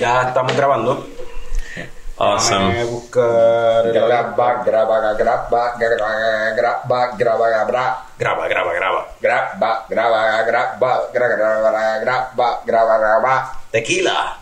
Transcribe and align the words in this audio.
ya 0.00 0.22
estamos 0.28 0.56
grabando. 0.56 1.06
Awesome. 2.16 2.72
Déjame 2.72 2.84
buscar. 2.84 3.92
Graba, 3.92 4.64
graba, 4.64 5.12
graba, 5.12 5.12
graba, 5.16 5.74
graba, 5.78 7.16
graba, 7.16 7.48
graba. 7.48 8.06
Graba, 8.18 8.48
graba, 8.48 8.72
graba. 8.74 9.06
Graba, 9.20 9.86
graba, 9.88 10.42
graba, 10.42 11.10
graba, 11.12 11.98
graba, 12.00 12.62
graba, 12.66 12.98
graba. 12.98 13.52
Tequila. 13.70 14.36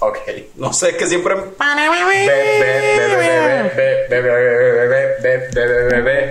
Ok. 0.00 0.18
No 0.56 0.72
sé, 0.72 0.90
es 0.90 0.96
que 0.96 1.06
siempre. 1.06 1.34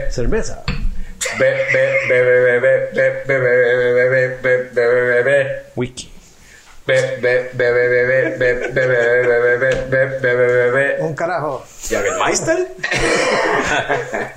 Cerveza. 0.09 0.63
Whisky. 5.75 6.12
Un 10.99 11.13
carajo. 11.15 11.63
Jagermeister. 11.89 12.67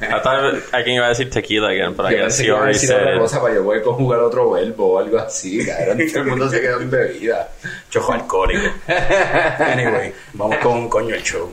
I 0.02 0.20
thought 0.22 0.55
alguien 0.72 0.96
iba 0.96 1.06
a 1.06 1.09
decir 1.10 1.28
tequila 1.30 1.70
again, 1.70 1.95
but 1.95 2.06
I 2.06 2.10
Yo 2.12 2.24
guess 2.24 2.38
he 2.41 2.50
already 2.50 2.74
decir 2.74 2.88
said 2.88 3.02
otra 3.02 3.14
it. 3.16 3.20
cosa 3.20 3.41
para 3.41 3.55
yo 3.55 3.62
voy 3.64 3.78
a 3.78 3.82
conjugar 3.82 4.20
otro 4.20 4.50
verbo 4.50 4.95
o 4.95 4.98
algo 4.98 5.19
así, 5.19 5.64
cabrón. 5.66 5.98
Todo 6.12 6.20
el 6.22 6.27
mundo 6.28 6.48
se 6.48 6.60
quedó 6.60 6.80
en 6.80 6.91
bebida. 6.91 7.48
Chojo 7.91 8.12
alcohólico. 8.12 8.69
Anyway, 9.58 10.12
vamos 10.34 10.56
con 10.58 10.88
coño 10.88 11.14
el 11.14 11.22
show 11.22 11.52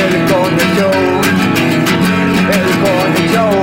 El 0.00 0.14
Coño 0.32 0.64
Show. 0.76 0.96
El 2.56 2.68
Coño 2.80 3.22
Show. 3.34 3.54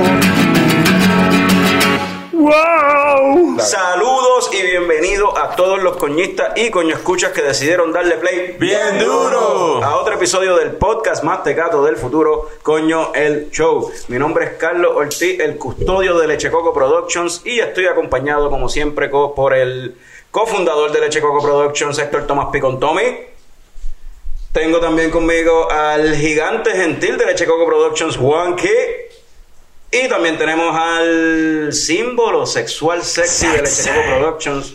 ¡Wow! 2.32 3.58
Saludos 3.58 4.48
y 4.52 4.62
bienvenidos 4.62 5.36
a 5.36 5.56
todos 5.56 5.82
los 5.82 5.96
coñistas 5.96 6.52
y 6.56 6.70
coño 6.70 6.94
escuchas 6.94 7.32
que 7.32 7.42
decidieron 7.42 7.92
darle 7.92 8.14
play 8.18 8.56
¡Bien 8.60 9.00
duro! 9.00 9.82
a 9.82 9.96
otro 9.96 10.14
episodio 10.14 10.56
del 10.56 10.76
podcast 10.76 11.24
más 11.24 11.42
tecato 11.42 11.82
del 11.82 11.96
futuro, 11.96 12.48
Coño 12.62 13.12
el 13.14 13.50
Show. 13.50 13.90
Mi 14.06 14.18
nombre 14.18 14.44
es 14.44 14.52
Carlos 14.52 14.92
Ortiz, 14.94 15.40
el 15.40 15.56
custodio 15.56 16.16
de 16.18 16.28
Lechecoco 16.28 16.72
Productions 16.72 17.42
y 17.44 17.58
estoy 17.58 17.86
acompañado 17.86 18.48
como 18.48 18.68
siempre 18.68 19.08
por 19.08 19.54
el 19.54 19.96
cofundador 20.30 20.92
de 20.92 21.00
Lechecoco 21.00 21.42
Productions, 21.42 21.98
Héctor 21.98 22.28
Tomás 22.28 22.46
Picon 22.52 22.78
Tommy. 22.78 23.37
Tengo 24.52 24.80
también 24.80 25.10
conmigo 25.10 25.70
al 25.70 26.16
gigante 26.16 26.70
gentil 26.72 27.18
de 27.18 27.26
Lechecoco 27.26 27.66
Productions, 27.66 28.16
Juan 28.16 28.56
K. 28.56 28.64
Y 29.90 30.08
también 30.08 30.36
tenemos 30.36 30.74
al 30.76 31.72
símbolo 31.72 32.46
sexual 32.46 33.02
sexy 33.02 33.46
de 33.46 33.62
Lechecoco 33.62 34.06
Productions, 34.06 34.74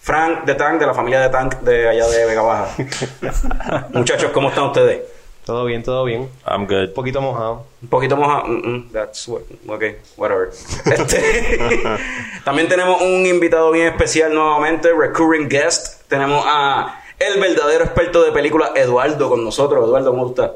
Frank 0.00 0.44
de 0.44 0.54
Tank, 0.54 0.80
de 0.80 0.86
la 0.86 0.94
familia 0.94 1.20
de 1.20 1.28
Tank 1.28 1.60
de 1.60 1.88
allá 1.88 2.08
de 2.08 2.26
Vega 2.26 2.42
Baja. 2.42 2.68
Muchachos, 3.92 4.30
¿cómo 4.32 4.48
están 4.48 4.64
ustedes? 4.64 5.02
Todo 5.44 5.64
bien, 5.64 5.82
todo 5.82 6.04
bien. 6.04 6.28
I'm 6.46 6.66
good. 6.66 6.88
Un 6.88 6.94
poquito 6.94 7.20
mojado. 7.20 7.66
Un 7.82 7.88
poquito 7.88 8.16
mojado. 8.16 8.44
Mm, 8.46 8.68
mm, 8.68 8.92
that's 8.92 9.26
what, 9.26 9.42
ok, 9.66 9.84
whatever. 10.16 10.50
Este, 10.84 11.98
también 12.44 12.68
tenemos 12.68 13.00
un 13.00 13.26
invitado 13.26 13.70
bien 13.72 13.88
especial 13.88 14.34
nuevamente, 14.34 14.90
recurring 14.92 15.48
guest. 15.48 16.02
Tenemos 16.08 16.44
a 16.46 17.02
el 17.20 17.38
verdadero 17.38 17.84
experto 17.84 18.24
de 18.24 18.32
películas, 18.32 18.70
Eduardo, 18.74 19.28
con 19.28 19.44
nosotros. 19.44 19.84
Eduardo, 19.84 20.10
¿cómo 20.10 20.30
estás? 20.30 20.50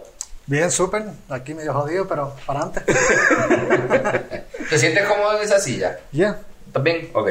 Bien, 0.46 0.68
súper. 0.70 1.04
Aquí 1.28 1.52
medio 1.54 1.74
jodido, 1.74 2.08
pero 2.08 2.34
para 2.46 2.62
adelante. 2.62 2.92
¿Te 4.70 4.78
sientes 4.78 5.06
cómodo 5.06 5.36
en 5.36 5.42
esa 5.44 5.60
silla? 5.60 6.00
Ya. 6.10 6.40
¿Estás 6.66 6.82
bien? 6.82 7.10
Ok. 7.12 7.28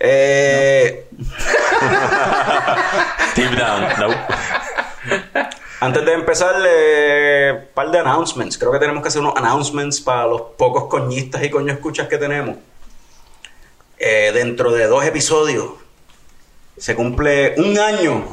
Eh, 0.00 1.06
Deep 3.36 3.56
down. 3.56 3.84
Nope. 4.00 4.16
antes 5.78 6.04
de 6.04 6.12
empezar, 6.12 6.56
eh, 6.66 7.52
un 7.60 7.66
par 7.74 7.92
de 7.92 8.00
announcements. 8.00 8.58
Creo 8.58 8.72
que 8.72 8.80
tenemos 8.80 9.02
que 9.02 9.08
hacer 9.08 9.20
unos 9.20 9.36
announcements 9.36 10.00
para 10.00 10.26
los 10.26 10.40
pocos 10.58 10.86
coñistas 10.86 11.44
y 11.44 11.50
coño 11.50 11.72
escuchas 11.72 12.08
que 12.08 12.18
tenemos. 12.18 12.56
Eh, 13.98 14.32
dentro 14.34 14.72
de 14.72 14.88
dos 14.88 15.04
episodios 15.04 15.81
se 16.76 16.94
cumple 16.94 17.54
un 17.58 17.78
año 17.78 18.24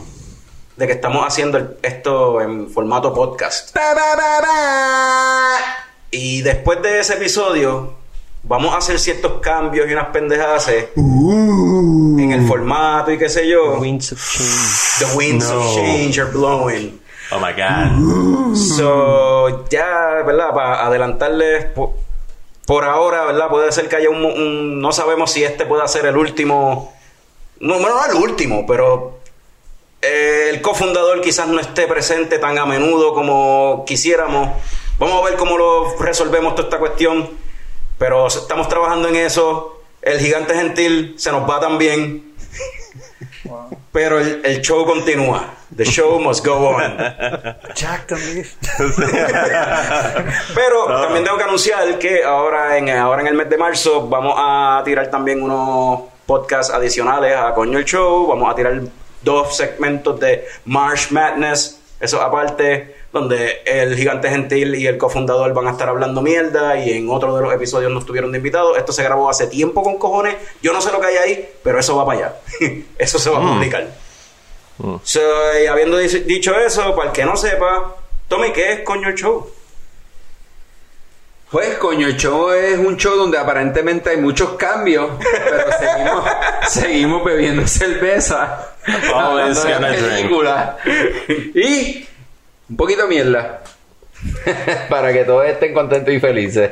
de 0.75 0.87
que 0.87 0.93
estamos 0.93 1.25
haciendo 1.25 1.75
esto 1.81 2.41
en 2.41 2.69
formato 2.69 3.13
podcast. 3.13 3.75
Y 6.11 6.41
después 6.41 6.81
de 6.81 6.99
ese 6.99 7.13
episodio, 7.15 7.93
vamos 8.43 8.73
a 8.73 8.77
hacer 8.77 8.99
ciertos 8.99 9.39
cambios 9.41 9.87
y 9.89 9.93
unas 9.93 10.07
pendejadas 10.07 10.67
en 10.95 12.31
el 12.31 12.47
formato 12.47 13.11
y 13.11 13.17
qué 13.17 13.29
sé 13.29 13.47
yo. 13.47 13.77
Winds 13.79 14.13
of 14.13 14.19
change. 14.19 14.99
The 15.11 15.17
winds 15.17 15.49
No. 15.49 15.59
of 15.59 15.75
change 15.75 16.19
are 16.19 16.31
blowing. 16.31 16.99
Oh 17.31 17.39
my 17.39 17.53
god. 17.53 18.55
So, 18.55 19.65
ya, 19.69 20.23
¿verdad? 20.25 20.51
Para 20.53 20.85
adelantarles, 20.87 21.65
po- 21.75 21.95
por, 22.65 22.85
ahora, 22.85 23.25
¿verdad? 23.25 23.49
Puede 23.49 23.71
ser 23.71 23.87
que 23.87 23.97
haya 23.97 24.09
un, 24.09 24.25
un- 24.25 24.81
No 24.81 24.91
sabemos 24.91 25.31
si 25.31 25.43
este 25.43 25.65
pueda 25.67 25.87
ser 25.87 26.07
el 26.07 26.17
último. 26.17 26.91
No, 27.59 27.77
bueno, 27.79 27.95
no 27.95 28.05
el 28.05 28.15
último, 28.23 28.65
pero. 28.67 29.19
eh, 30.01 30.47
el 30.51 30.61
cofundador 30.61 31.21
quizás 31.21 31.47
no 31.47 31.59
esté 31.59 31.87
presente 31.87 32.39
tan 32.39 32.57
a 32.57 32.65
menudo 32.65 33.13
como 33.13 33.83
quisiéramos. 33.87 34.49
Vamos 34.97 35.21
a 35.21 35.25
ver 35.29 35.37
cómo 35.37 35.57
lo 35.57 35.97
resolvemos 35.97 36.55
toda 36.55 36.67
esta 36.67 36.79
cuestión. 36.79 37.29
Pero 37.97 38.27
estamos 38.27 38.67
trabajando 38.69 39.09
en 39.09 39.17
eso. 39.17 39.81
El 40.01 40.19
gigante 40.19 40.53
gentil 40.55 41.15
se 41.17 41.31
nos 41.31 41.49
va 41.49 41.59
también. 41.59 42.33
Pero 43.91 44.19
el, 44.19 44.41
el 44.45 44.61
show 44.61 44.85
continúa. 44.85 45.53
The 45.75 45.83
show 45.85 46.19
must 46.19 46.45
go 46.45 46.55
on. 46.69 46.97
Jack 47.75 48.07
también. 48.07 48.47
Pero 50.55 50.85
también 51.01 51.23
tengo 51.23 51.37
que 51.37 51.43
anunciar 51.43 51.97
que 51.99 52.23
ahora 52.23 52.77
en, 52.77 52.89
ahora 52.89 53.21
en 53.21 53.27
el 53.27 53.33
mes 53.35 53.49
de 53.49 53.57
marzo 53.57 54.07
vamos 54.07 54.35
a 54.37 54.81
tirar 54.85 55.09
también 55.09 55.41
unos 55.41 56.01
podcasts 56.29 56.71
adicionales 56.71 57.35
a 57.35 57.55
Coño 57.55 57.79
el 57.79 57.85
Show. 57.85 58.27
Vamos 58.27 58.51
a 58.51 58.55
tirar 58.55 58.79
dos 59.23 59.57
segmentos 59.57 60.19
de 60.19 60.45
March 60.65 61.09
Madness. 61.09 61.79
Eso 61.99 62.21
aparte, 62.21 62.95
donde 63.11 63.61
el 63.65 63.95
gigante 63.97 64.29
gentil 64.29 64.75
y 64.75 64.85
el 64.85 64.99
cofundador 64.99 65.51
van 65.53 65.65
a 65.67 65.71
estar 65.71 65.89
hablando 65.89 66.21
mierda 66.21 66.77
y 66.77 66.91
en 66.91 67.09
otro 67.09 67.35
de 67.35 67.41
los 67.41 67.51
episodios 67.51 67.91
nos 67.91 68.05
tuvieron 68.05 68.31
de 68.31 68.37
invitados. 68.37 68.77
Esto 68.77 68.91
se 68.93 69.01
grabó 69.03 69.27
hace 69.27 69.47
tiempo 69.47 69.81
con 69.81 69.97
cojones. 69.97 70.35
Yo 70.61 70.71
no 70.71 70.81
sé 70.81 70.91
lo 70.91 71.01
que 71.01 71.07
hay 71.07 71.17
ahí, 71.17 71.49
pero 71.63 71.79
eso 71.79 71.97
va 71.97 72.05
para 72.05 72.19
allá. 72.19 72.35
eso 72.99 73.17
se 73.17 73.29
va 73.31 73.39
a 73.39 73.53
publicar. 73.55 73.87
So, 75.03 75.19
y 75.61 75.65
habiendo 75.65 75.99
dic- 75.99 76.23
dicho 76.25 76.55
eso, 76.57 76.95
para 76.95 77.07
el 77.09 77.13
que 77.13 77.25
no 77.25 77.35
sepa, 77.35 77.95
Tommy, 78.29 78.51
¿qué 78.53 78.71
es 78.73 78.79
Coño 78.81 79.09
el 79.09 79.15
Show? 79.15 79.49
Pues, 81.51 81.77
coño, 81.79 82.05
el 82.07 82.15
show 82.15 82.51
es 82.51 82.77
un 82.77 82.95
show 82.95 83.15
donde 83.15 83.37
aparentemente 83.37 84.11
hay 84.11 84.17
muchos 84.17 84.51
cambios, 84.51 85.09
pero 85.19 85.65
seguimos, 85.79 86.29
seguimos 86.67 87.25
bebiendo 87.25 87.67
cerveza, 87.67 88.73
Always 89.13 89.63
gonna 89.63 89.89
drink. 89.89 90.05
películas 90.05 90.75
y 91.55 92.07
un 92.69 92.77
poquito 92.77 93.03
de 93.03 93.07
mierda 93.07 93.61
para 94.89 95.11
que 95.11 95.23
todos 95.25 95.45
estén 95.47 95.73
contentos 95.73 96.13
y 96.13 96.19
felices. 96.19 96.71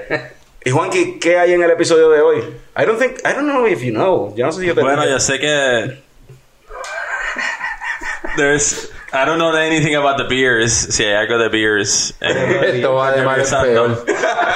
Y 0.63 0.69
Juanqui, 0.69 1.17
¿qué 1.19 1.39
hay 1.39 1.53
en 1.53 1.63
el 1.63 1.71
episodio 1.71 2.09
de 2.09 2.21
hoy? 2.21 2.37
I 2.77 2.85
don't 2.85 2.99
think, 2.99 3.19
I 3.19 3.33
don't 3.33 3.47
know 3.47 3.65
if 3.65 3.81
you 3.81 3.91
know. 3.91 4.35
Yo 4.35 4.45
no 4.45 4.51
sé 4.51 4.61
si 4.61 4.67
yo 4.67 4.75
te 4.75 4.81
Bueno, 4.81 5.07
yo 5.07 5.19
sé 5.19 5.39
que. 5.39 6.03
There's. 8.35 8.91
I 9.13 9.23
don't 9.23 9.37
know 9.37 9.55
anything 9.55 9.95
about 9.95 10.17
the 10.17 10.25
beers. 10.25 10.97
Hay 10.99 11.13
algo 11.13 11.37
de 11.37 11.49
beers. 11.49 12.13
Esto 12.19 12.93
va 12.93 13.11
de 13.11 13.23
mal 13.23 13.41
peor. 13.41 14.05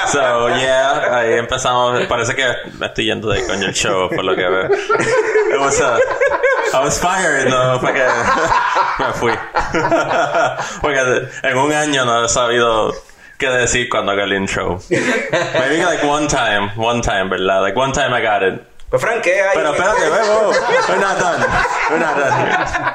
So, 0.08 0.48
yeah, 0.58 1.16
ahí 1.16 1.38
empezamos. 1.38 2.06
Parece 2.06 2.34
que 2.34 2.44
me 2.78 2.86
estoy 2.86 3.06
yendo 3.06 3.30
de 3.30 3.46
coño 3.46 3.66
el 3.66 3.72
show, 3.72 4.10
por 4.10 4.24
lo 4.24 4.36
que 4.36 4.46
veo. 4.46 4.68
It 4.70 5.58
was 5.58 5.80
a, 5.80 5.98
I 6.74 6.80
was 6.84 6.98
fired, 6.98 7.48
no, 7.48 7.78
fue 7.80 7.92
que 7.94 8.06
me 8.98 9.12
fui. 9.14 9.32
Porque 10.82 11.28
en 11.44 11.56
un 11.56 11.72
año 11.72 12.04
no 12.04 12.24
he 12.24 12.28
sabido 12.28 12.92
que 13.38 13.48
decir 13.48 13.88
cuando 13.88 14.12
haga 14.12 14.24
el 14.24 14.34
intro. 14.34 14.80
Maybe 14.90 15.82
like 15.82 16.04
one 16.04 16.28
time, 16.28 16.72
one 16.76 17.00
time, 17.00 17.30
¿verdad? 17.30 17.62
Like 17.62 17.76
one 17.76 17.92
time 17.92 18.12
I 18.12 18.20
got 18.20 18.42
it. 18.42 18.60
Pues 18.90 19.00
Frank, 19.00 19.22
¿qué 19.22 19.40
hay? 19.40 19.54
Pero 19.54 19.72
espérate, 19.72 20.10
wait, 20.10 20.90
we're 20.90 21.00
not 21.00 21.18
done. 21.18 21.42
We're 21.88 21.98
not 21.98 22.16
done. 22.18 22.94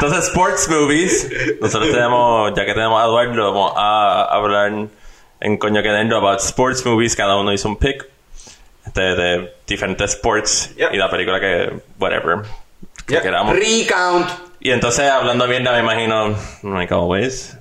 Entonces, 0.00 0.26
sports 0.28 0.68
movies. 0.68 1.28
Nosotros 1.60 1.90
tenemos, 1.90 2.52
ya 2.54 2.64
que 2.64 2.72
tenemos 2.74 3.00
a 3.02 3.06
Eduardo, 3.06 3.52
vamos 3.52 3.72
a 3.76 4.24
hablar 4.30 4.72
en 5.40 5.56
Coño 5.58 5.82
que 5.82 5.88
Dentro 5.90 6.18
about 6.18 6.40
sports 6.40 6.84
movies. 6.86 7.16
Cada 7.16 7.36
uno 7.36 7.52
hizo 7.52 7.68
un 7.68 7.76
pick 7.76 8.06
de, 8.94 9.02
de 9.16 9.54
diferentes 9.66 10.12
sports 10.14 10.74
Yep. 10.76 10.94
y 10.94 10.96
la 10.96 11.10
película 11.10 11.40
que, 11.40 11.80
whatever, 11.98 12.38
que 13.06 13.14
Yep. 13.14 13.22
queramos. 13.22 13.56
Recount. 13.56 14.28
Y 14.60 14.70
entonces, 14.70 15.08
hablando 15.10 15.46
mierda, 15.46 15.72
me 15.72 15.80
imagino, 15.80 16.34
like 16.62 16.92
always. 16.94 17.56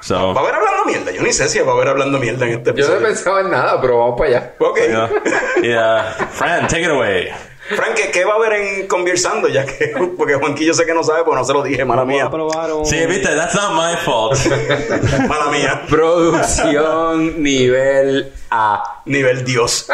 So, 0.00 0.34
Va 0.34 0.40
a 0.40 0.44
haber 0.44 0.54
hablando 0.56 0.84
mierda. 0.84 1.10
Yo 1.12 1.22
ni 1.22 1.32
sé 1.32 1.48
si 1.48 1.58
va 1.60 1.72
a 1.72 1.74
haber 1.74 1.88
hablando 1.88 2.18
mierda 2.18 2.44
en 2.46 2.52
este 2.58 2.64
Yo 2.70 2.72
no 2.72 2.78
episodio. 2.82 3.02
pensado 3.06 3.40
en 3.40 3.50
nada, 3.50 3.80
pero 3.80 3.98
vamos 3.98 4.18
para 4.18 4.30
allá. 4.30 4.54
Ok. 4.58 4.78
yeah. 4.86 5.10
yeah. 5.62 6.02
Fran, 6.30 6.66
take 6.68 6.82
it 6.82 6.90
away. 6.90 7.28
Frank, 7.68 7.94
¿qué, 7.94 8.10
qué 8.10 8.24
va 8.24 8.32
a 8.32 8.36
haber 8.36 8.52
en 8.52 8.86
conversando? 8.86 9.48
Ya 9.48 9.64
que, 9.64 9.94
porque 10.18 10.34
Juanquillo 10.34 10.74
sé 10.74 10.84
que 10.84 10.92
no 10.94 11.02
sabe, 11.02 11.24
pues 11.24 11.38
no 11.38 11.44
se 11.44 11.52
lo 11.52 11.62
dije, 11.62 11.84
mala 11.84 12.04
mía. 12.04 12.30
Sí, 12.84 13.06
viste, 13.06 13.34
that's 13.34 13.54
not 13.54 13.72
my 13.72 13.96
fault. 14.04 14.38
Mala 15.28 15.50
mía. 15.50 15.82
Producción 15.88 17.42
nivel 17.42 18.32
A. 18.50 19.00
Nivel 19.06 19.44
Dios. 19.44 19.86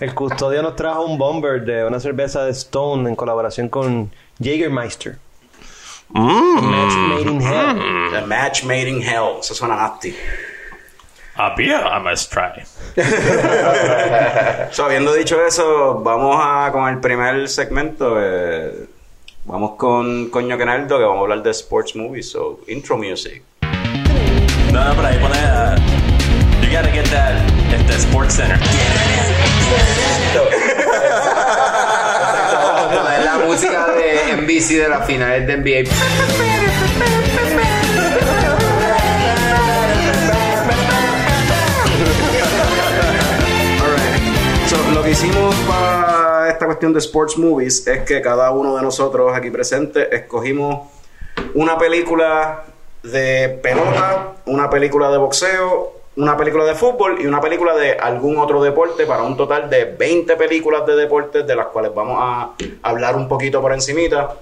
El 0.00 0.14
custodio 0.14 0.62
nos 0.62 0.74
trajo 0.76 1.04
un 1.04 1.16
bomber 1.18 1.64
de 1.64 1.84
una 1.84 2.00
cerveza 2.00 2.44
de 2.44 2.50
Stone 2.50 3.08
en 3.08 3.16
colaboración 3.16 3.68
con 3.68 4.10
Jägermeister. 4.40 5.18
Mm. 6.08 6.60
Match 6.62 6.94
made 6.96 7.30
in 7.30 7.40
hell. 7.40 8.10
The 8.12 8.26
match 8.26 8.64
made 8.64 8.88
in 8.88 9.02
hell. 9.02 9.38
Eso 9.40 9.54
suena 9.54 9.76
nasty. 9.76 10.14
A 11.38 11.54
beer 11.54 11.76
I 11.84 11.98
must 12.02 12.32
try. 12.32 12.64
So, 14.72 14.84
habiendo 14.84 15.12
dicho 15.12 15.40
eso, 15.44 16.00
vamos 16.02 16.36
a 16.40 16.70
con 16.72 16.88
el 16.88 16.98
primer 17.00 17.48
segmento. 17.48 18.16
eh, 18.20 18.86
vamos 19.44 19.72
con 19.76 20.28
Coño 20.30 20.56
Kenaldo, 20.58 20.98
que 20.98 21.04
vamos 21.04 21.18
a 21.18 21.22
hablar 21.22 21.42
de 21.42 21.50
sports 21.50 21.94
movies. 21.94 22.30
So, 22.30 22.60
intro 22.68 22.96
music. 22.96 23.42
No, 24.72 24.82
no, 24.84 24.94
pero 24.96 25.06
ahí 25.08 25.18
pone. 25.18 25.36
uh, 25.38 25.76
you 26.62 26.70
gotta 26.70 26.90
get 26.90 27.04
that 27.10 27.34
at 27.72 27.86
the 27.86 27.94
Sports 27.98 28.34
Center. 28.34 28.58
Es 33.18 33.24
la 33.24 33.38
música 33.46 33.86
de 33.88 34.36
NBC 34.36 34.78
de 34.82 34.88
las 34.88 35.06
finales 35.06 35.46
de 35.46 35.56
NBA. 35.56 37.15
Hicimos 45.16 45.54
para 45.66 46.50
esta 46.50 46.66
cuestión 46.66 46.92
de 46.92 46.98
sports 46.98 47.38
movies 47.38 47.86
es 47.86 48.00
que 48.00 48.20
cada 48.20 48.50
uno 48.50 48.76
de 48.76 48.82
nosotros 48.82 49.34
aquí 49.34 49.50
presentes 49.50 50.08
escogimos 50.12 50.90
una 51.54 51.78
película 51.78 52.64
de 53.02 53.58
pelota, 53.62 54.34
una 54.44 54.68
película 54.68 55.10
de 55.10 55.16
boxeo, 55.16 55.94
una 56.16 56.36
película 56.36 56.66
de 56.66 56.74
fútbol 56.74 57.16
y 57.18 57.26
una 57.26 57.40
película 57.40 57.74
de 57.74 57.92
algún 57.92 58.36
otro 58.36 58.62
deporte 58.62 59.06
para 59.06 59.22
un 59.22 59.38
total 59.38 59.70
de 59.70 59.86
20 59.86 60.36
películas 60.36 60.84
de 60.84 60.96
deportes 60.96 61.46
de 61.46 61.56
las 61.56 61.68
cuales 61.68 61.94
vamos 61.94 62.18
a 62.20 62.50
hablar 62.82 63.16
un 63.16 63.26
poquito 63.26 63.62
por 63.62 63.72
encimita. 63.72 64.34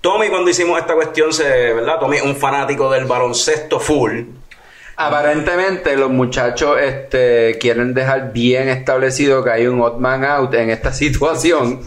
Tommy 0.00 0.28
cuando 0.28 0.50
hicimos 0.50 0.80
esta 0.80 0.94
cuestión, 0.94 1.32
se, 1.32 1.72
¿verdad? 1.72 2.00
Tommy 2.00 2.16
es 2.16 2.24
un 2.24 2.34
fanático 2.34 2.90
del 2.90 3.04
baloncesto 3.04 3.78
full. 3.78 4.22
Aparentemente 4.96 5.96
los 5.96 6.10
muchachos 6.10 6.78
este, 6.80 7.58
quieren 7.60 7.92
dejar 7.92 8.32
bien 8.32 8.68
establecido 8.68 9.44
que 9.44 9.50
hay 9.50 9.66
un 9.66 9.80
odd 9.80 9.98
man 9.98 10.24
out 10.24 10.54
en 10.54 10.70
esta 10.70 10.92
situación. 10.92 11.82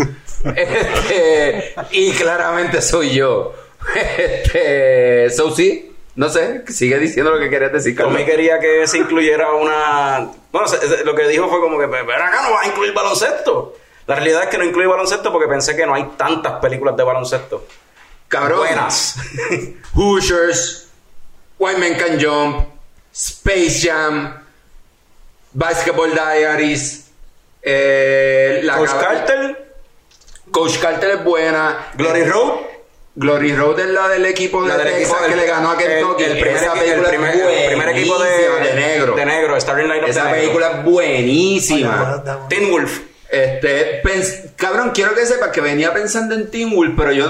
Este, 0.55 1.73
y 1.91 2.11
claramente 2.13 2.81
soy 2.81 3.15
yo. 3.15 3.53
Este, 3.95 5.29
so 5.31 5.51
sí, 5.51 5.95
no 6.15 6.29
sé, 6.29 6.63
sigue 6.67 6.99
diciendo 6.99 7.31
lo 7.31 7.39
que 7.39 7.49
querías 7.49 7.71
decir, 7.71 7.95
Carlos. 7.95 8.13
Tommy 8.13 8.25
quería 8.25 8.59
que 8.59 8.85
se 8.85 8.97
incluyera 8.97 9.53
una. 9.53 10.29
Bueno, 10.51 10.67
lo 11.05 11.15
que 11.15 11.27
dijo 11.27 11.49
fue 11.49 11.59
como 11.61 11.79
que, 11.79 11.87
pero 11.87 12.23
acá 12.23 12.41
no 12.43 12.51
va 12.51 12.61
a 12.61 12.67
incluir 12.67 12.93
baloncesto. 12.93 13.75
La 14.05 14.15
realidad 14.15 14.43
es 14.43 14.49
que 14.49 14.57
no 14.57 14.65
incluye 14.65 14.87
baloncesto 14.87 15.31
porque 15.31 15.47
pensé 15.47 15.75
que 15.75 15.85
no 15.85 15.93
hay 15.93 16.03
tantas 16.17 16.53
películas 16.59 16.97
de 16.97 17.03
baloncesto. 17.03 17.65
Cabrón. 18.27 18.59
Buenas. 18.59 19.15
Hoosiers, 19.93 20.89
White 21.57 21.79
Man 21.79 21.95
Can 21.97 22.19
Jump, 22.19 22.67
Space 23.13 23.79
Jam, 23.87 24.33
Basketball 25.53 26.11
Diaries, 26.13 27.07
eh, 27.61 28.61
la 28.63 28.77
Coach 28.77 28.89
Carter, 28.99 29.73
Coach 30.51 30.77
Carter 30.79 31.09
es 31.11 31.23
buena. 31.23 31.91
Glory 31.95 32.23
Road. 32.23 32.51
Glory 33.15 33.53
Road 33.53 33.79
es 33.79 33.87
la 33.87 34.07
del 34.07 34.25
equipo 34.27 34.61
de 34.63 34.69
La 34.69 34.77
del 34.77 34.87
Texas 34.93 35.11
equipo 35.17 35.27
que 35.29 35.35
le 35.35 35.45
ganó 35.47 35.71
a 35.71 35.77
Kentucky. 35.77 36.23
El, 36.23 36.31
el 36.31 36.39
primer, 36.39 36.55
Esa 36.63 36.73
equi- 36.73 36.77
el 36.77 37.01
película 37.01 37.09
es 37.09 37.09
primer- 37.17 37.35
el 37.49 37.67
primer 37.67 37.89
equipo 37.89 38.19
de, 38.19 38.29
de 38.31 38.73
negro. 38.75 39.15
De 39.15 39.25
negro, 39.25 39.53
de 39.53 40.09
Esa 40.09 40.31
película 40.31 40.71
es 40.71 40.83
buenísima. 40.85 42.23
Teen 42.47 42.71
Wolf. 42.71 42.99
Este, 43.29 44.01
pens- 44.03 44.51
cabrón, 44.55 44.91
quiero 44.93 45.13
que 45.15 45.25
sepas 45.25 45.49
que 45.49 45.61
venía 45.61 45.93
pensando 45.93 46.33
en 46.33 46.49
Team 46.49 46.73
Wolf, 46.73 46.93
pero 46.97 47.11
yo. 47.11 47.29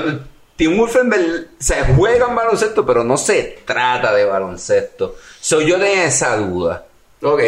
Team 0.60 0.78
Wolf 0.78 0.96
en 0.98 1.10
ver- 1.10 1.48
se 1.58 1.82
juega 1.96 2.28
en 2.28 2.36
baloncesto, 2.36 2.86
pero 2.86 3.04
no 3.04 3.16
se 3.18 3.60
trata 3.66 4.14
de 4.14 4.26
baloncesto. 4.26 5.16
So 5.40 5.62
yo 5.62 5.80
tenía 5.80 6.04
esa 6.06 6.36
duda. 6.36 6.86
Ok. 7.24 7.40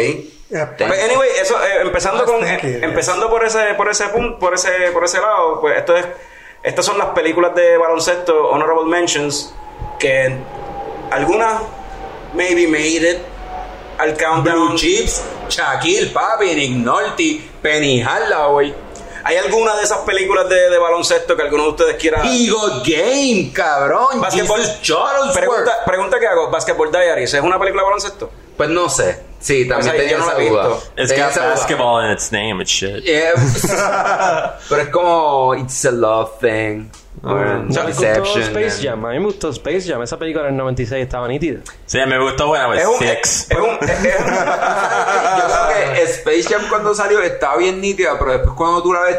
Yeah, 0.48 0.74
Pues, 0.76 1.02
anyway, 1.04 1.28
eso, 1.40 1.54
eh, 1.62 1.82
empezando 1.82 2.24
con, 2.24 2.42
eh, 2.46 2.80
empezando 2.82 3.28
por 3.30 3.44
ese, 3.44 3.74
por 3.74 3.88
ese 3.88 4.06
punto, 4.08 4.38
por 4.38 4.54
ese, 4.54 4.70
por 4.92 5.04
ese 5.04 5.18
lado, 5.20 5.60
pues 5.60 5.78
esto 5.78 5.94
es, 5.96 6.06
estas 6.62 6.84
son 6.86 6.96
las 6.98 7.08
películas 7.08 7.54
de 7.54 7.76
baloncesto 7.78 8.48
honorable 8.48 8.84
mentions 8.90 9.54
que 9.98 10.34
algunas 11.10 11.60
maybe 12.34 12.66
made 12.66 13.10
it 13.12 13.18
al 13.98 14.16
countdown. 14.16 14.68
Blue 14.70 14.76
Chips, 14.78 15.22
Shaquille, 15.50 16.10
Papi, 16.12 16.54
Nick 16.54 16.70
Nolte, 16.72 17.40
Penny 17.62 18.00
Hardaway. 18.02 18.74
¿Hay 19.24 19.36
alguna 19.36 19.76
de 19.76 19.82
esas 19.84 19.98
películas 19.98 20.48
de, 20.48 20.70
de 20.70 20.78
baloncesto 20.78 21.36
que 21.36 21.42
alguno 21.42 21.64
de 21.64 21.68
ustedes 21.70 21.96
quiera? 21.96 22.22
He 22.24 22.48
got 22.48 22.86
game, 22.86 23.50
cabrón. 23.52 24.20
Basketball-. 24.20 25.32
Pregunta, 25.32 25.72
pregunta 25.86 26.18
que 26.20 26.26
hago, 26.26 26.50
Basketball 26.50 26.90
Diaries, 26.90 27.32
¿es 27.34 27.40
una 27.42 27.58
película 27.58 27.82
de 27.82 27.86
baloncesto? 27.86 28.30
Pues 28.56 28.68
no 28.68 28.88
sé. 28.88 29.20
Sí, 29.40 29.66
también 29.66 29.90
sea, 29.90 29.92
tenía 30.00 30.12
yo 30.12 30.18
no 30.18 30.24
esa 30.24 30.34
la 30.38 30.42
he 30.44 30.48
duda. 30.48 30.68
visto. 30.68 30.84
It's 30.96 31.08
Tenía 31.08 31.24
got 31.24 31.32
esa 31.32 31.40
duda. 31.44 31.54
basketball 31.54 32.04
in 32.04 32.10
its 32.12 32.30
name. 32.32 32.60
It's 32.62 32.70
shit. 32.70 33.02
Yeah. 33.04 33.32
Pero 34.68 34.82
es 34.82 34.88
como 34.90 35.54
It's 35.56 35.84
a 35.84 35.90
Love 35.90 36.38
Thing. 36.40 36.88
Or 37.24 37.60
Me 37.60 37.66
gustó 37.66 37.86
Deception. 37.86 38.42
Space 38.42 38.76
and- 38.78 38.84
Jam. 38.84 39.04
A 39.06 39.10
mí 39.10 39.18
me 39.20 39.26
gustó 39.26 39.50
Space 39.50 39.82
Jam. 39.88 40.02
Esa 40.02 40.18
película 40.18 40.44
en 40.46 40.50
el 40.52 40.56
96 40.56 41.02
estaba 41.04 41.28
nítida. 41.28 41.60
Sí, 41.86 41.98
me 42.06 42.18
gustó 42.18 42.46
I 42.56 42.66
was 42.68 42.78
Es 42.80 42.86
un, 42.86 42.98
six. 42.98 43.50
es 43.50 43.58
un, 43.58 43.78
es- 43.80 43.90
es- 44.04 44.18
Yo 44.18 45.44
creo 45.46 45.94
que 45.94 46.02
Space 46.02 46.42
Jam 46.44 46.62
cuando 46.68 46.94
salió 46.94 47.20
estaba 47.20 47.56
bien 47.58 47.80
nítida, 47.80 48.18
pero 48.18 48.32
después 48.32 48.54
cuando 48.56 48.82
tú 48.82 48.92
la 48.92 49.00
ves, 49.02 49.16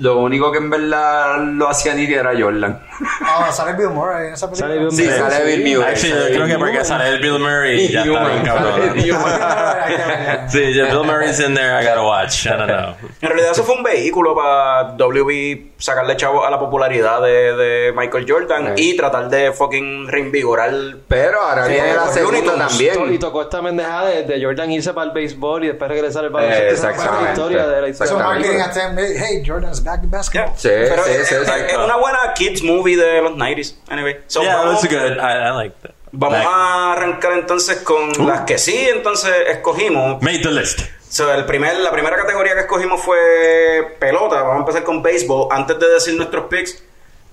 lo 0.00 0.18
único 0.18 0.50
que 0.52 0.58
en 0.58 0.70
verdad 0.70 1.38
lo 1.44 1.68
hacía 1.68 1.94
nítida 1.94 2.20
era 2.20 2.32
Jordan. 2.38 2.80
Ah, 3.22 3.50
sale 3.52 3.72
Bill 3.74 3.88
Murray 3.90 4.28
en 4.28 4.34
esa 4.34 4.50
película. 4.50 4.68
Sale 4.74 4.80
Bill 4.80 4.90
Sí, 4.92 5.06
sale 5.08 5.44
Bill 5.56 5.76
Murray. 5.78 5.90
Actually, 5.92 6.12
yo 6.20 6.34
creo 6.34 6.46
que 6.46 6.58
porque 6.58 6.84
sale 6.84 7.08
el 7.08 7.18
Bill 7.20 7.38
Murray 7.38 7.88
ya 7.88 8.02
está 8.02 8.28
bien 8.28 8.42
cabrón. 8.44 8.92
Sí, 10.48 10.58
Bill 10.60 11.04
Murray's 11.04 11.40
in 11.40 11.54
there, 11.54 11.80
I 11.80 11.84
gotta 11.84 12.02
watch. 12.02 12.46
I 12.46 12.50
don't 12.50 12.66
know. 12.66 12.94
En 13.20 13.28
realidad 13.28 13.52
eso 13.52 13.64
fue 13.64 13.74
un 13.76 13.82
vehículo 13.82 14.34
para 14.34 14.92
WB 14.96 15.70
sacarle 15.78 16.16
chavo 16.16 16.44
a 16.44 16.50
la 16.50 16.58
popularidad 16.58 17.22
de, 17.22 17.54
de 17.56 17.92
Michael 17.96 18.26
Jordan 18.28 18.74
Sí. 18.76 18.90
y 18.90 18.96
tratar 18.96 19.28
de 19.30 19.52
fucking 19.52 20.08
reinvigorar. 20.08 20.70
Pero 21.08 21.40
ahora 21.40 21.64
Sí, 21.66 21.72
viene 21.72 21.94
la 21.94 22.04
los 22.04 22.14
segunda 22.14 22.38
Tunes. 22.52 22.80
Y 22.80 22.86
también. 22.88 23.18
tocó 23.18 23.42
esta 23.42 23.62
pendejada 23.62 24.06
de, 24.08 24.22
de 24.24 24.44
Jordan 24.44 24.70
irse 24.72 24.92
para 24.92 25.06
el 25.06 25.12
béisbol 25.12 25.64
y 25.64 25.68
después 25.68 25.90
regresar 25.90 26.24
al 26.24 26.30
baloncesto. 26.30 26.64
Eh, 26.66 26.70
exactamente. 26.70 27.24
la 27.24 27.30
historia 27.32 27.66
de 27.66 27.80
la 27.82 27.88
historia. 27.88 28.14
marketing 28.16 28.60
at 28.60 28.72
them, 28.74 28.96
hey, 28.98 29.42
Jordan's 29.46 29.82
back 29.82 29.89
to 29.98 30.06
basketball. 30.06 30.52
Sí, 30.56 30.68
Pero 30.68 31.04
sí, 31.04 31.10
es, 31.12 31.28
sí, 31.28 31.34
una 31.84 31.96
buena 31.96 32.18
kids 32.34 32.62
movie 32.62 32.96
de 32.96 33.22
los 33.22 33.32
90s. 33.32 33.74
Anyway, 33.88 34.20
so 34.26 34.42
Yeah, 34.42 34.56
vamos, 34.56 34.82
was 34.82 34.90
good. 34.90 35.12
I, 35.18 35.72
vamos 36.12 36.38
Like, 36.38 36.48
a 36.48 36.92
arrancar 36.92 37.32
entonces 37.32 37.78
con 37.82 38.26
las 38.26 38.42
que 38.42 38.58
sí, 38.58 38.88
entonces 38.94 39.32
escogimos. 39.48 40.22
Made 40.22 40.40
the 40.42 40.50
list. 40.50 40.80
So, 41.08 41.32
el 41.34 41.44
primer, 41.44 41.76
la 41.78 41.90
primera 41.90 42.16
categoría 42.16 42.54
que 42.54 42.60
escogimos 42.60 43.00
fue 43.02 43.96
pelota. 43.98 44.42
Vamos 44.42 44.56
a 44.56 44.58
empezar 44.60 44.84
con 44.84 45.02
béisbol. 45.02 45.48
Antes 45.50 45.78
de 45.80 45.88
decir 45.88 46.14
nuestros 46.14 46.44
picks, 46.46 46.80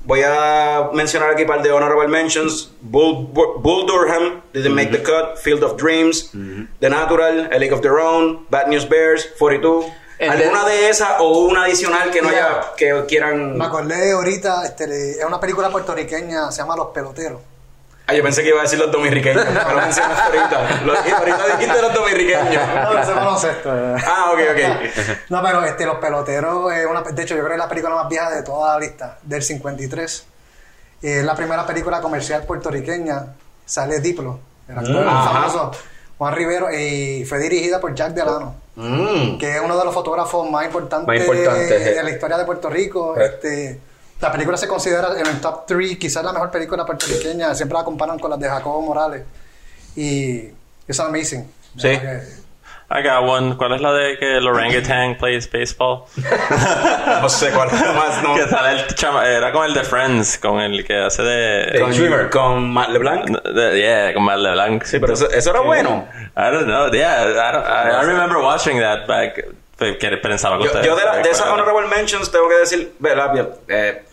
voy 0.03 0.21
a 0.25 0.89
mencionar 0.93 1.29
aquí 1.29 1.45
para 1.45 1.59
el 1.59 1.63
de 1.63 1.71
Honorable 1.71 2.07
Mentions. 2.07 2.71
Bull, 2.81 3.27
Bull 3.31 3.85
Durham, 3.85 4.41
Didn't 4.53 4.73
Make 4.73 4.89
the 4.91 5.03
Cut, 5.03 5.37
Field 5.37 5.63
of 5.63 5.77
Dreams, 5.77 6.31
The 6.79 6.89
Natural, 6.89 7.49
A 7.53 7.59
League 7.59 7.71
of 7.73 7.81
Their 7.81 7.99
Own, 7.99 8.47
Bad 8.49 8.67
News 8.69 8.85
Bears, 8.89 9.29
42. 9.37 9.85
El 10.19 10.31
¿Alguna 10.31 10.65
de 10.65 10.89
esas 10.89 11.09
o 11.19 11.39
una 11.45 11.63
adicional 11.65 12.09
que 12.09 12.21
no 12.21 12.29
haya, 12.29 12.61
que 12.75 13.05
quieran... 13.07 13.55
Me 13.57 13.65
acordé 13.65 14.11
ahorita, 14.13 14.65
este, 14.65 15.11
es 15.19 15.23
una 15.25 15.39
película 15.39 15.69
puertorriqueña, 15.69 16.51
se 16.51 16.57
llama 16.61 16.75
Los 16.75 16.87
Peloteros. 16.87 17.39
Ah, 18.07 18.13
yo 18.13 18.23
pensé 18.23 18.41
que 18.41 18.49
iba 18.49 18.59
a 18.59 18.63
decir 18.63 18.79
los 18.79 18.89
dominicanos, 18.91 19.43
pero 19.45 19.81
mencionaste 19.81 20.37
ahorita. 20.37 20.81
Los, 20.85 20.97
ahorita 20.97 21.57
dijiste 21.57 21.81
los 21.81 21.93
dominicanos. 21.93 22.55
No, 22.93 22.99
ese 22.99 23.11
baloncesto. 23.13 23.69
eh. 23.77 23.95
Ah, 24.07 24.31
ok, 24.33 24.39
ok. 24.53 25.17
No, 25.29 25.43
pero 25.43 25.63
este, 25.65 25.85
Los 25.85 25.97
Peloteros 25.97 26.71
es 26.73 26.85
una... 26.85 27.01
De 27.01 27.21
hecho, 27.23 27.35
yo 27.35 27.41
creo 27.41 27.49
que 27.49 27.53
es 27.55 27.59
la 27.59 27.69
película 27.69 27.95
más 27.95 28.07
vieja 28.07 28.29
de 28.31 28.43
toda 28.43 28.73
la 28.73 28.79
lista, 28.79 29.19
del 29.23 29.43
53. 29.43 30.25
Es 31.01 31.23
la 31.25 31.35
primera 31.35 31.65
película 31.65 31.99
comercial 32.01 32.43
puertorriqueña. 32.43 33.25
Sale 33.65 33.99
Diplo, 33.99 34.39
el 34.69 34.77
actor 34.77 35.05
Mm, 35.05 35.23
famoso. 35.25 35.71
Juan 36.17 36.33
Rivero, 36.33 36.71
y 36.71 37.25
fue 37.25 37.37
dirigida 37.39 37.79
por 37.81 37.93
Jack 37.93 38.13
Delano, 38.13 38.55
Mm. 38.79 39.37
que 39.39 39.55
es 39.55 39.59
uno 39.61 39.75
de 39.77 39.83
los 39.85 39.93
fotógrafos 39.93 40.49
más 40.51 40.65
importantes, 40.65 41.07
Más 41.07 41.17
importantes, 41.17 41.71
eh. 41.71 41.93
de 41.95 42.03
la 42.03 42.11
historia 42.11 42.37
de 42.37 42.45
Puerto 42.45 42.69
Rico. 42.69 43.17
Eh. 43.17 43.25
Este, 43.25 43.79
la 44.21 44.31
película 44.31 44.55
se 44.55 44.67
considera 44.67 45.19
en 45.19 45.25
el 45.25 45.41
top 45.41 45.65
3, 45.65 45.97
quizás 45.97 46.23
la 46.23 46.31
mejor 46.31 46.51
película 46.51 46.85
puertorriqueña. 46.85 47.53
Siempre 47.55 47.77
la 47.77 47.83
comparan 47.83 48.19
con 48.19 48.29
las 48.29 48.39
de 48.39 48.47
Jacobo 48.47 48.81
Morales. 48.81 49.23
Y 49.95 50.49
es 50.87 50.99
amazing. 50.99 51.49
Sí. 51.75 51.87
De 51.87 51.99
que- 51.99 52.46
I 52.89 53.01
got 53.03 53.23
one. 53.27 53.57
¿Cuál 53.57 53.73
es 53.73 53.81
la 53.81 53.91
de 53.91 54.17
que 54.17 54.37
el 54.37 54.47
orangutan 54.47 55.17
plays 55.17 55.49
baseball? 55.51 56.03
No 57.21 57.27
sé 57.29 57.49
cuál 57.51 57.69
más, 57.71 58.23
no. 58.23 58.35
que 58.35 58.47
sale 58.47 58.79
el 58.81 58.87
chama, 58.95 59.27
era 59.27 59.51
con 59.51 59.65
el 59.65 59.73
de 59.73 59.83
Friends, 59.83 60.37
con 60.37 60.59
el 60.61 60.85
que 60.85 60.97
hace 60.97 61.23
de... 61.23 61.79
Con, 61.81 61.93
Swimmer. 61.93 62.29
con 62.29 62.71
Matt 62.71 62.89
LeBlanc. 62.89 63.41
de- 63.43 63.77
yeah, 63.79 64.13
con 64.13 64.23
Matt 64.23 64.37
LeBlanc. 64.39 64.83
Sí, 64.83 64.99
pero 64.99 65.13
eso, 65.13 65.29
eso 65.29 65.49
era 65.49 65.61
bueno. 65.61 66.07
I 66.37 66.51
don't 66.51 66.65
know. 66.65 66.89
Yeah, 66.91 67.23
I, 67.23 67.51
don't, 67.53 67.65
I, 67.65 68.03
I 68.03 68.05
remember 68.05 68.37
watching 68.37 68.79
that 68.79 69.05
back. 69.07 69.43
Que 69.77 70.17
pensaba 70.17 70.57
que 70.57 70.63
Yo, 70.65 70.69
ustedes- 70.69 70.85
yo 70.85 70.95
de, 70.95 71.03
la- 71.03 71.17
de 71.17 71.29
esas 71.29 71.47
honorable 71.47 71.87
mentions 71.87 72.31
tengo 72.31 72.47
que 72.49 72.55
decir, 72.55 72.93
¿verdad? 72.99 73.49
Eh, 73.67 74.03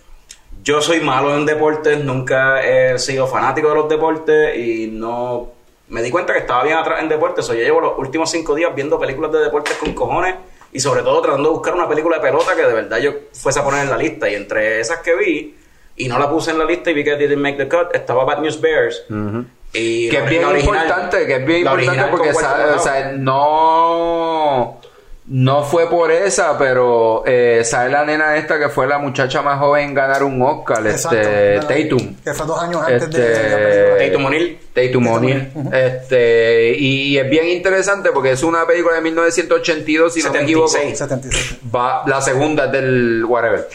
yo 0.62 0.81
soy 0.81 1.00
malo 1.00 1.35
en 1.37 1.47
deportes, 1.47 2.02
nunca 2.04 2.62
he 2.62 2.99
sido 2.99 3.26
fanático 3.26 3.69
de 3.69 3.75
los 3.75 3.88
deportes 3.88 4.57
y 4.57 4.88
no 4.88 5.52
me 5.88 6.03
di 6.03 6.11
cuenta 6.11 6.33
que 6.33 6.41
estaba 6.41 6.62
bien 6.64 6.76
atrás 6.76 7.00
en 7.03 7.09
deportes. 7.09 7.49
O 7.50 7.55
yo 7.55 7.61
llevo 7.61 7.81
los 7.81 7.99
últimos 7.99 8.31
cinco 8.31 8.55
días 8.55 8.75
viendo 8.75 8.99
películas 8.99 9.33
de 9.33 9.38
deportes 9.41 9.76
con 9.76 9.93
cojones 9.95 10.35
y 10.73 10.81
sobre 10.81 11.03
todo 11.03 11.21
tratando 11.23 11.50
de 11.50 11.55
buscar 11.55 11.75
una 11.75 11.88
película 11.88 12.17
de 12.17 12.23
pelota 12.23 12.55
que 12.57 12.62
de 12.62 12.73
verdad 12.73 12.99
yo 12.99 13.12
fuese 13.33 13.61
a 13.61 13.64
poner 13.64 13.85
en 13.85 13.91
la 13.91 13.97
lista. 13.97 14.29
Y 14.29 14.35
entre 14.35 14.81
esas 14.81 14.99
que 15.00 15.14
vi 15.14 15.55
y 15.97 16.09
no 16.09 16.19
la 16.19 16.29
puse 16.29 16.50
en 16.50 16.59
la 16.59 16.64
lista 16.64 16.91
y 16.91 16.95
vi 16.95 17.05
que 17.05 17.17
didn't 17.17 17.38
make 17.38 17.57
the 17.57 17.69
cut, 17.69 17.95
estaba 17.95 18.25
Bad 18.25 18.38
News 18.41 18.61
Bears. 18.61 19.05
y 19.76 20.09
Que 20.09 20.19
la- 20.19 20.25
es 20.25 20.31
bien 20.31 20.43
la 20.43 20.49
original- 20.49 20.83
importante, 20.87 21.26
que 21.26 21.35
es 21.37 21.47
bien 21.47 21.64
la 21.64 21.71
importante 21.73 22.11
porque 22.11 22.31
o 22.31 22.79
sea, 22.79 23.12
no 23.17 24.81
no 25.26 25.64
fue 25.64 25.88
por 25.88 26.11
esa, 26.11 26.59
pero 26.59 27.23
eh, 27.26 27.62
sabe 27.64 27.90
la 27.90 28.04
nena 28.04 28.37
esta 28.37 28.59
que 28.59 28.69
fue 28.69 28.87
la 28.87 28.99
muchacha 28.99 29.40
más 29.40 29.59
joven 29.59 29.88
en 29.88 29.95
ganar 29.95 30.23
un 30.23 30.43
Oscar, 30.43 30.87
Exacto, 30.87 31.19
este. 31.19 31.85
Tatum. 31.85 32.16
Que 32.23 32.35
fue 32.35 32.47
dos 32.47 32.62
años 32.62 32.83
antes 32.83 33.11
de, 33.11 33.33
Este, 33.33 33.49
de. 33.49 34.07
Tatum 34.07 34.25
O'Neal. 34.26 34.59
Tatum 34.75 35.07
O'Neal. 35.07 35.52
Este, 35.73 36.75
y, 36.76 37.16
es 37.16 37.31
bien 37.31 37.49
interesante 37.49 38.11
porque 38.12 38.33
es 38.33 38.43
una 38.43 38.66
película 38.66 38.97
de 38.97 39.00
1982, 39.00 40.12
si 40.12 40.23
no 40.23 40.31
me 40.31 40.43
equivoco. 40.43 40.69
76. 40.69 40.99
77. 40.99 41.61
Va, 41.75 42.02
la 42.07 42.21
segunda 42.21 42.66
es 42.66 42.73
del 42.73 43.25
whatever. 43.26 43.66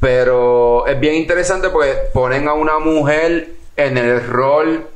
Pero 0.00 0.86
es 0.86 0.98
bien 0.98 1.16
interesante 1.16 1.68
porque 1.68 1.92
ponen 2.14 2.48
a 2.48 2.54
una 2.54 2.78
mujer 2.78 3.50
en 3.76 3.98
el 3.98 4.24
rol 4.26 4.86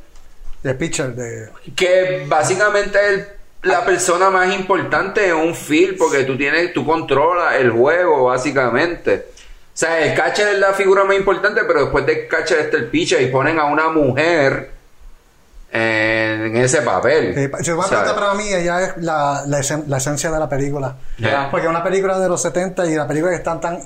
De 0.63 0.73
pitcher 0.73 1.13
de... 1.13 1.49
que 1.75 2.25
básicamente 2.27 2.97
es 3.13 3.27
la 3.63 3.83
persona 3.85 4.29
más 4.29 4.53
importante 4.55 5.27
en 5.27 5.35
un 5.35 5.53
field 5.55 5.97
porque 5.97 6.23
tú 6.23 6.37
tienes, 6.37 6.73
tú 6.73 6.85
controlas 6.85 7.55
el 7.55 7.71
juego 7.71 8.25
básicamente. 8.25 9.27
O 9.35 9.77
sea, 9.79 9.99
el 9.99 10.13
catcher 10.15 10.49
es 10.49 10.59
la 10.59 10.73
figura 10.73 11.03
más 11.05 11.15
importante, 11.15 11.61
pero 11.65 11.81
después 11.81 12.05
del 12.05 12.27
catcher 12.27 12.59
está 12.59 12.77
el 12.77 12.85
pitcher 12.87 13.21
y 13.21 13.27
ponen 13.27 13.59
a 13.59 13.65
una 13.65 13.89
mujer 13.89 14.71
en, 15.71 16.55
ese 16.57 16.81
papel. 16.81 17.37
Eh, 17.37 17.51
si 17.61 17.71
me 17.71 17.77
O 17.77 17.83
sea, 17.83 17.99
pregunta 18.01 18.15
para 18.15 18.33
mí, 18.33 18.51
ella 18.51 18.81
es 18.81 18.97
la, 18.97 19.43
la, 19.45 19.59
esen- 19.59 19.85
la 19.87 19.97
esencia 19.97 20.31
de 20.31 20.39
la 20.39 20.49
película. 20.49 20.95
Porque 21.51 21.65
es 21.67 21.69
una 21.69 21.83
película 21.83 22.19
de 22.19 22.27
los 22.27 22.41
70 22.41 22.85
y 22.87 22.95
la 22.95 23.07
película 23.07 23.31
que 23.31 23.37
están 23.37 23.61
tan... 23.61 23.79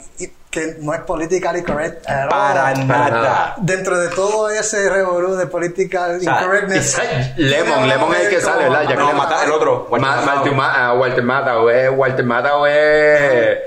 que 0.54 0.76
no 0.80 0.94
es 0.94 1.02
politically 1.02 1.64
correct 1.64 2.08
at 2.08 2.26
all. 2.26 2.30
Para 2.30 2.74
nada. 2.76 3.10
nada. 3.10 3.56
Dentro 3.58 3.98
de 4.00 4.10
todo 4.10 4.50
ese 4.52 4.88
revolú 4.90 5.36
de 5.36 5.48
political 5.48 6.22
sea, 6.22 6.32
incorrectness... 6.42 6.98
esa- 7.00 7.34
Lemon, 7.38 7.88
Lemon 7.90 8.14
es 8.14 8.22
el 8.22 8.30
que 8.30 8.40
sale, 8.40 8.64
¿verdad? 8.70 8.84
Ya 8.88 8.96
No, 8.96 9.08
que- 9.08 9.14
mata 9.16 9.44
el 9.44 9.52
otro. 9.52 9.88
Walter 9.90 10.08
Ma- 10.08 10.16
Matthau. 10.18 10.36
Walter 10.38 10.54
Ma- 10.54 10.94
Walter 10.94 11.24
Matthau 11.24 11.70
es 11.70 11.90
Walter 11.92 12.26
Matthau 12.26 12.66
es 12.68 13.58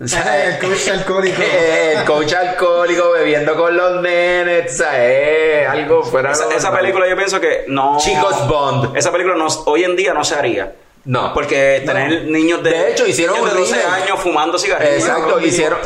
o 0.00 0.06
sea, 0.06 0.46
El 0.50 0.58
coach 0.60 0.88
alcohólico. 0.88 1.42
eh, 1.42 1.94
el 1.98 2.04
coach 2.04 2.32
alcohólico 2.32 3.10
bebiendo 3.12 3.56
con 3.56 3.76
los 3.76 4.00
nenes, 4.00 4.72
o 4.72 4.76
sea, 4.76 5.04
es 5.04 5.68
algo 5.68 6.04
fuera 6.04 6.28
de 6.28 6.34
Esa, 6.34 6.54
esa 6.54 6.70
película 6.72 7.08
yo 7.08 7.16
pienso 7.16 7.40
que 7.40 7.64
no... 7.66 7.98
Chicos 7.98 8.46
Bond. 8.46 8.96
Esa 8.96 9.10
película 9.10 9.34
no, 9.36 9.48
hoy 9.66 9.82
en 9.82 9.96
día 9.96 10.14
no 10.14 10.22
se 10.22 10.36
haría. 10.36 10.72
No. 11.08 11.32
Porque 11.32 11.82
tener 11.86 12.24
niños 12.26 12.62
de... 12.62 12.68
De 12.70 12.90
hecho, 12.92 13.06
hicieron 13.06 13.36
niños 13.36 13.50
de 13.54 13.56
un 13.62 13.64
12 13.64 13.76
remake. 13.82 14.02
años 14.02 14.20
fumando 14.20 14.58
cigarrillos. 14.58 14.94
Exacto, 15.04 15.40
hicieron- 15.40 15.78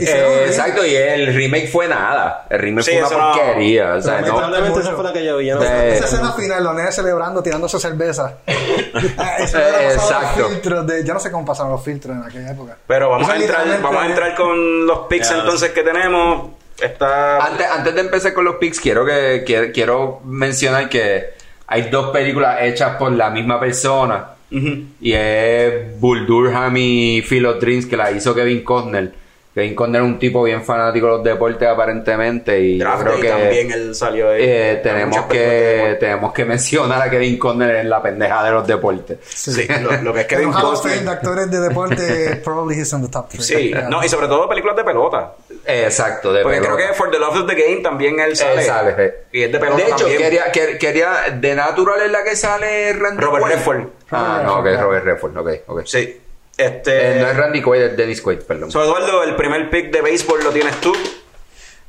Eh, 0.00 0.44
exacto, 0.48 0.84
y 0.84 0.94
el 0.94 1.34
remake 1.34 1.66
fue 1.68 1.88
nada. 1.88 2.44
El 2.50 2.58
remake 2.58 2.84
Sí, 2.84 2.90
fue 2.98 3.16
una 3.16 3.16
no- 3.28 3.32
porquería. 3.32 3.94
O 3.94 4.02
sea, 4.02 4.16
Pero 4.20 4.26
no, 4.26 4.40
Lamentablemente 4.40 4.80
esa 4.80 4.92
fue 4.94 5.04
la 5.04 5.12
que 5.14 5.24
yo 5.24 5.36
vi. 5.38 5.50
no. 5.50 5.62
Eh, 5.62 5.94
Esa 5.94 6.04
escena 6.04 6.32
final, 6.34 6.62
los 6.62 6.74
nenes 6.74 6.94
celebrando, 6.94 7.42
tirándose 7.42 7.80
cerveza. 7.80 8.34
Exacto. 8.46 10.40
los 10.40 10.50
filtros 10.52 10.86
de... 10.86 11.04
Yo 11.04 11.14
no 11.14 11.20
sé 11.20 11.30
cómo 11.30 11.44
pasaron 11.46 11.72
los 11.72 11.82
filtros 11.82 12.14
en 12.16 12.22
aquella 12.24 12.50
época. 12.50 12.76
Pero 12.86 13.08
vamos 13.10 13.28
a 13.30 13.36
entrar, 13.36 13.80
vamos 13.80 14.02
a 14.02 14.06
entrar 14.06 14.34
con 14.34 14.86
los 14.86 15.00
picks 15.08 15.30
Ya. 15.30 15.38
entonces 15.38 15.70
que 15.70 15.82
tenemos. 15.82 16.50
Está... 16.80 17.38
Antes, 17.38 17.66
antes 17.66 17.94
de 17.94 18.00
empezar 18.02 18.34
con 18.34 18.44
los 18.44 18.56
picks, 18.56 18.78
quiero 18.80 19.06
que 19.06 19.42
quiero, 19.46 19.72
quiero 19.72 20.20
mencionar 20.24 20.88
que 20.90 21.30
hay 21.66 21.82
dos 21.88 22.10
películas 22.10 22.58
hechas 22.60 22.96
por 22.96 23.10
la 23.12 23.30
misma 23.30 23.58
persona. 23.58 24.32
Y 24.50 25.12
es 25.12 25.98
Bull 26.00 26.26
Durham 26.26 26.74
y 26.76 27.22
Phil 27.22 27.46
of 27.46 27.60
Dreams 27.60 27.86
que 27.86 27.96
la 27.96 28.10
hizo 28.12 28.34
Kevin 28.34 28.62
Costner. 28.62 29.12
Kevin 29.54 29.74
Costner 29.74 30.02
es 30.02 30.06
un 30.06 30.18
tipo 30.18 30.42
bien 30.42 30.62
fanático 30.62 31.06
de 31.06 31.12
los 31.14 31.24
deportes 31.24 31.66
aparentemente 31.66 32.60
y 32.60 32.76
yo 32.78 32.84
creo 33.00 33.12
Day 33.14 33.22
que 33.22 33.28
también 33.30 33.70
él 33.72 33.94
salió 33.94 34.28
ahí. 34.28 34.42
eh, 34.44 34.70
Hay 34.76 34.82
tenemos 34.82 35.18
que 35.22 35.96
tenemos 35.98 36.32
que 36.34 36.44
mencionar 36.44 37.00
a 37.00 37.08
Kevin 37.10 37.38
Costner 37.38 37.76
en 37.76 37.88
la 37.88 38.02
pendeja 38.02 38.44
de 38.44 38.50
los 38.50 38.66
deportes. 38.66 39.16
Sí, 39.24 39.66
lo, 39.82 39.92
lo 40.02 40.12
que 40.12 40.20
es 40.20 40.26
Kevin 40.26 40.52
Fame 40.52 40.62
de 40.62 40.70
Costner. 40.70 41.08
actores 41.08 41.50
de 41.50 41.60
deporte, 41.60 42.36
probably 42.44 42.78
he's 42.78 42.92
in 42.92 43.00
the 43.00 43.08
top 43.08 43.30
three. 43.30 43.42
Sí, 43.42 43.68
Yeah. 43.70 43.88
no, 43.88 44.04
y 44.04 44.08
sobre 44.10 44.28
todo 44.28 44.46
películas 44.46 44.76
de 44.76 44.84
pelota. 44.84 45.32
Exacto, 45.66 46.32
de 46.32 46.42
Porque 46.42 46.58
pelota. 46.60 46.74
creo 46.76 46.88
que 46.88 46.94
For 46.94 47.10
the 47.10 47.18
Love 47.18 47.40
of 47.42 47.46
the 47.48 47.54
Game 47.54 47.82
también 47.82 48.18
él 48.20 48.36
sale. 48.36 48.60
Él 48.60 48.66
sale, 48.66 48.94
eh. 48.98 49.14
Y 49.32 49.42
es 49.42 49.52
de 49.52 49.58
pelota 49.58 49.76
De 49.78 49.82
hecho, 49.84 49.96
también. 49.96 50.18
quería, 50.22 50.52
quer- 50.52 50.78
quería, 50.78 51.10
de 51.34 51.54
Natural 51.54 52.00
es 52.02 52.10
la 52.10 52.22
que 52.24 52.36
sale 52.36 52.92
Randy 52.92 53.20
Robert 53.22 53.42
Quaid. 53.44 53.54
Redford. 53.56 53.80
Ah, 54.12 54.42
no, 54.44 54.58
ok, 54.60 54.66
Robert 54.80 55.04
Redford, 55.04 55.36
ok, 55.36 55.50
ok. 55.66 55.82
Sí. 55.84 56.20
Este... 56.56 57.18
Eh, 57.18 57.20
no 57.20 57.28
es 57.28 57.36
Randy 57.36 57.60
Quaid, 57.62 57.82
es 57.82 57.96
Dennis 57.96 58.22
Quaid, 58.22 58.38
perdón. 58.42 58.70
So, 58.70 58.82
Eduardo, 58.82 59.22
el 59.24 59.34
primer 59.36 59.68
pick 59.68 59.90
de 59.90 60.00
béisbol 60.02 60.42
lo 60.44 60.50
tienes 60.50 60.74
tú. 60.80 60.92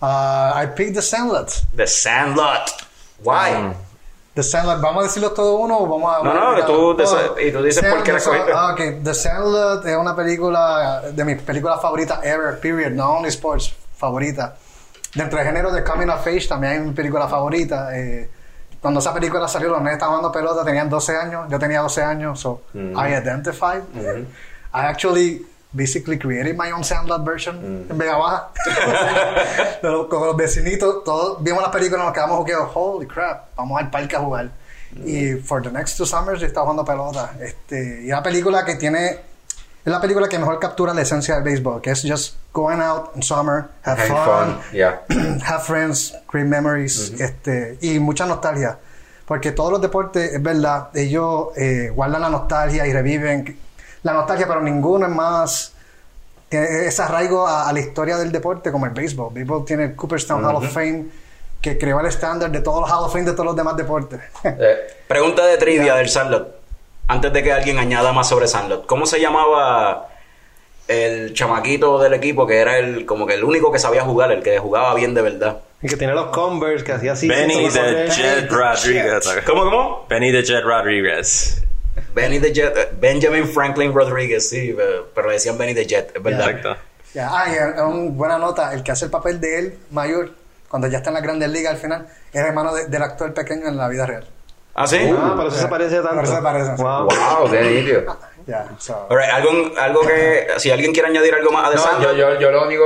Uh, 0.02 0.06
I 0.62 0.68
picked 0.76 0.94
The 0.96 1.02
Sandlot. 1.02 1.50
The 1.76 1.88
Sandlot. 1.88 2.70
Why? 3.24 3.74
The 4.38 4.44
Sandlot, 4.44 4.80
¿vamos 4.80 5.02
a 5.02 5.08
decirlo 5.08 5.32
todo 5.32 5.56
uno 5.56 5.80
o 5.80 5.88
vamos 5.88 6.16
a.? 6.16 6.24
No, 6.24 6.32
no, 6.56 6.64
tú 6.64 6.74
Oh, 6.74 7.40
y 7.40 7.52
tú 7.52 7.64
dices 7.64 7.84
por 7.84 8.04
qué 8.04 8.12
la 8.12 8.20
escogiste. 8.20 8.52
Ah, 8.54 8.72
ok. 8.74 9.04
The 9.04 9.16
Sandlot 9.16 9.84
es 9.84 9.98
una 9.98 10.16
película 10.16 11.02
de 11.12 11.26
mis 11.26 11.42
películas 11.42 11.82
favoritas 11.82 12.20
ever, 12.24 12.60
period. 12.60 12.92
No 12.92 13.14
only 13.14 13.30
sports, 13.30 13.74
favorita. 13.96 14.56
Dentro 15.16 15.40
del 15.40 15.48
género 15.48 15.72
de 15.72 15.84
Coming 15.84 16.10
of 16.10 16.22
Age 16.28 16.48
también 16.48 16.74
hay 16.74 16.80
mi 16.82 16.92
película 16.94 17.28
favorita. 17.28 17.98
eh, 17.98 18.30
cuando 18.80 19.00
esa 19.00 19.12
película 19.12 19.48
salió, 19.48 19.70
los 19.70 19.80
nenes 19.80 19.94
estaban 19.94 20.18
jugando 20.18 20.32
pelota, 20.32 20.64
tenían 20.64 20.88
12 20.88 21.18
años. 21.18 21.48
Yo 21.50 21.58
tenía 21.58 21.82
12 21.82 22.04
años, 22.04 22.40
so 22.40 22.62
I 22.76 23.16
identified. 23.16 23.82
I 24.72 24.86
actually 24.86 25.48
basically 25.74 26.18
created 26.18 26.56
my 26.56 26.72
own 26.72 26.84
Sandlot 26.84 27.26
version 27.26 27.88
en 27.90 27.98
Vega 27.98 28.18
Baja. 28.18 28.50
Con 30.10 30.28
los 30.28 30.36
vecinitos, 30.36 31.04
todos 31.04 31.44
vimos 31.44 31.62
las 31.62 31.72
películas, 31.72 32.06
nos 32.06 32.14
quedamos 32.14 32.38
jugueos, 32.38 32.70
holy 32.74 33.06
crap, 33.06 33.56
vamos 33.56 33.80
al 33.80 33.90
parque 33.90 34.16
a 34.16 34.20
jugar. 34.20 34.52
Y 35.06 35.36
for 35.36 35.62
the 35.62 35.70
next 35.70 35.98
two 35.98 36.06
summers 36.06 36.40
yo 36.40 36.48
estaba 36.48 36.66
jugando 36.66 36.86
pelota. 36.86 37.34
Este, 37.42 38.04
y 38.04 38.08
una 38.08 38.24
película 38.24 38.66
que 38.66 38.76
tiene, 38.76 39.20
es 39.86 39.92
la 39.92 40.02
película 40.02 40.28
que 40.28 40.40
mejor 40.40 40.60
captura 40.60 40.94
la 40.94 41.02
esencia 41.02 41.36
del 41.36 41.44
béisbol, 41.44 41.82
que 41.82 41.92
es 41.92 42.04
just 42.08 42.36
going 42.54 42.80
out 42.80 43.16
in 43.16 43.22
summer, 43.22 43.66
have 43.84 44.00
Have 44.00 44.08
fun, 44.08 44.18
fun, 44.26 44.62
yeah. 44.72 45.02
have 45.46 45.64
friends, 45.64 46.16
create 46.28 46.48
memories, 46.48 47.14
este, 47.20 47.78
y 47.82 48.00
mucha 48.00 48.26
nostalgia. 48.26 48.80
Porque 49.26 49.52
todos 49.52 49.74
los 49.74 49.82
deportes, 49.82 50.34
es 50.34 50.42
verdad, 50.42 50.90
ellos 50.96 51.50
eh, 51.58 51.92
guardan 51.94 52.22
la 52.22 52.30
nostalgia 52.30 52.88
y 52.88 52.94
reviven 52.94 53.60
la 54.04 54.14
nostalgia, 54.14 54.48
pero 54.48 54.62
ninguno 54.62 55.06
es 55.08 55.12
más. 55.12 55.74
Tiene 56.50 56.86
ese 56.88 57.02
arraigo 57.02 57.46
a, 57.46 57.68
a 57.68 57.74
la 57.74 57.80
historia 57.80 58.18
del 58.18 58.32
deporte 58.32 58.72
como 58.72 58.86
el 58.86 58.92
béisbol. 58.94 59.28
El 59.30 59.34
béisbol 59.34 59.66
tiene 59.66 59.84
el 59.86 59.96
Cooperstown 59.96 60.46
Hall 60.46 60.56
of 60.56 60.72
Fame, 60.72 61.06
que 61.62 61.78
creó 61.78 62.00
el 62.00 62.06
estándar 62.06 62.50
de 62.52 62.62
todos 62.62 62.82
los 62.82 62.90
Hall 62.90 63.06
of 63.06 63.12
Fame 63.12 63.26
de 63.26 63.32
todos 63.34 63.46
los 63.46 63.56
demás 63.56 63.76
deportes. 63.76 64.20
Eh, 64.46 64.78
Pregunta 65.08 65.46
de 65.46 65.58
trivia 65.58 65.96
del 65.96 66.08
Sandlot. 66.10 66.56
Antes 67.10 67.32
de 67.34 67.44
que 67.44 67.52
alguien 67.54 67.80
añada 67.80 68.12
más 68.14 68.30
sobre 68.30 68.48
Sandlot. 68.48 68.86
¿Cómo 68.86 69.06
se 69.06 69.20
llamaba 69.20 70.08
el 70.88 71.34
chamaquito 71.34 72.00
del 72.00 72.14
equipo 72.14 72.48
que 72.48 72.60
era 72.60 72.78
el 72.78 73.06
como 73.06 73.26
que 73.28 73.34
el 73.34 73.44
único 73.44 73.72
que 73.72 73.80
sabía 73.80 74.04
jugar, 74.04 74.32
el 74.32 74.42
que 74.42 74.58
jugaba 74.60 74.94
bien 74.94 75.14
de 75.14 75.22
verdad? 75.22 75.58
El 75.82 75.90
que 75.90 75.98
tiene 75.98 76.14
los 76.14 76.28
Converse, 76.28 76.84
que 76.84 76.92
hacía 76.94 77.12
así. 77.14 77.28
Benny 77.28 77.70
the 77.70 78.08
Jet 78.10 78.50
Rodriguez. 78.50 79.28
¿Cómo, 79.46 79.64
cómo? 79.66 80.06
Benny 80.10 80.32
the 80.32 80.44
Jet 80.44 80.64
Rodriguez. 80.64 81.62
Benny 82.14 82.40
the 82.40 82.52
Jet, 82.54 82.76
eh, 82.78 82.90
Benjamin 83.00 83.48
Franklin 83.48 83.94
Rodríguez, 83.94 84.50
sí, 84.50 84.76
eh, 84.78 85.02
pero 85.14 85.28
le 85.28 85.34
decían 85.36 85.58
Benny 85.58 85.74
the 85.74 85.86
Jet, 85.86 86.12
es 86.16 86.24
verdad. 86.24 86.50
Exacto. 86.50 86.76
Ya, 87.14 87.30
Ah, 87.32 87.46
y 87.50 87.54
es 87.54 87.82
una 87.82 88.10
buena 88.12 88.38
nota. 88.38 88.74
El 88.74 88.84
que 88.84 88.92
hace 88.92 89.06
el 89.06 89.12
papel 89.12 89.40
de 89.40 89.60
él, 89.60 89.80
mayor, 89.92 90.32
cuando 90.70 90.88
ya 90.88 90.98
está 90.98 91.10
en 91.10 91.16
las 91.16 91.24
grandes 91.24 91.50
ligas 91.50 91.74
al 91.74 91.80
final, 91.80 92.08
es 92.32 92.42
hermano 92.42 92.74
de- 92.76 92.86
del 92.88 93.02
actor 93.02 93.34
pequeño 93.34 93.68
en 93.68 93.78
la 93.78 93.88
vida 93.88 94.06
real. 94.06 94.28
¿Ah, 94.76 94.86
sí? 94.86 94.98
Ah, 95.18 95.34
por 95.36 95.48
eso 95.48 95.58
se 95.58 95.68
parece 95.68 95.96
tanto. 96.02 96.16
Por 96.16 96.24
eso 96.26 96.36
se 96.36 96.42
parece. 96.42 96.72
Wow. 96.84 97.08
Wow, 97.08 97.50
qué 97.50 98.04
so. 98.78 99.08
Alright, 99.10 99.30
algo, 99.32 99.52
algo 99.80 100.02
que, 100.02 100.48
si 100.58 100.70
alguien 100.70 100.94
quiere 100.94 101.10
añadir 101.10 101.34
algo 101.34 101.52
más 101.52 101.68
a 101.68 101.70
The 101.72 101.76
No, 101.78 101.82
Sandlot, 101.84 102.16
yo, 102.16 102.34
yo, 102.34 102.40
yo 102.40 102.52
lo 102.52 102.66
único, 102.66 102.84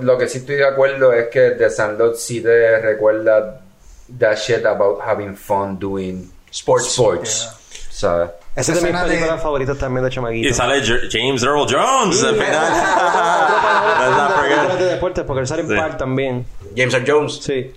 lo 0.00 0.16
que 0.16 0.26
sí 0.28 0.38
estoy 0.38 0.56
de 0.56 0.66
acuerdo 0.66 1.12
es 1.12 1.28
que 1.28 1.50
The 1.50 1.68
Sandlot 1.70 2.16
sí 2.16 2.40
te 2.40 2.78
recuerda 2.80 3.60
that 4.18 4.36
shit 4.36 4.64
about 4.64 5.00
having 5.06 5.36
fun 5.36 5.78
doing 5.78 6.30
Sports. 6.50 6.86
sports. 6.86 7.50
¿Sabes? 7.90 8.30
Esa 8.56 8.60
es 8.60 8.66
de 8.68 8.72
mis 8.74 8.82
escena 8.84 9.02
de- 9.04 9.08
películas 9.10 9.42
favoritas 9.42 9.78
también 9.78 10.04
de 10.04 10.10
Chamaguito. 10.10 10.48
Y 10.48 10.54
sale 10.54 10.80
J- 10.80 11.08
James 11.10 11.42
Earl 11.42 11.66
Jones 11.68 12.22
al 12.22 12.34
final. 12.34 12.72
Let's 12.72 14.16
not 14.16 14.40
Películas 14.40 14.78
deportes, 14.90 15.24
porque 15.24 15.40
él 15.40 15.46
sale 15.46 15.62
en 15.62 15.68
Sí. 15.68 15.74
par 15.76 15.96
también. 15.96 16.46
James 16.76 16.94
Earl 16.94 17.04
Jones. 17.06 17.40
Sí. 17.42 17.72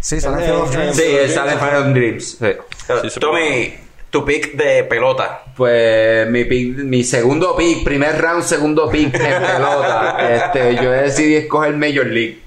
Sí, 0.00 0.20
sale 0.20 0.50
of 0.52 0.72
eh, 0.72 0.76
Dreams. 0.76 0.96
Sí, 0.96 1.02
él 1.04 1.30
sale 1.30 1.52
en 1.52 1.58
Final 1.58 1.94
Dreams. 1.94 2.38
sí, 2.38 3.20
Tommy, 3.20 3.74
tu 4.10 4.24
pick 4.24 4.52
de 4.54 4.84
pelota. 4.84 5.42
Pues 5.56 6.28
mi 6.28 6.44
pick, 6.44 6.76
mi 6.78 7.04
segundo 7.04 7.54
pick, 7.54 7.84
primer 7.84 8.20
round, 8.20 8.42
segundo 8.42 8.88
pick 8.88 9.14
en 9.14 9.42
pelota. 9.42 10.16
este, 10.34 10.74
yo 10.82 10.90
decidí 10.90 11.36
escoger 11.36 11.74
Major 11.76 12.06
League. 12.06 12.40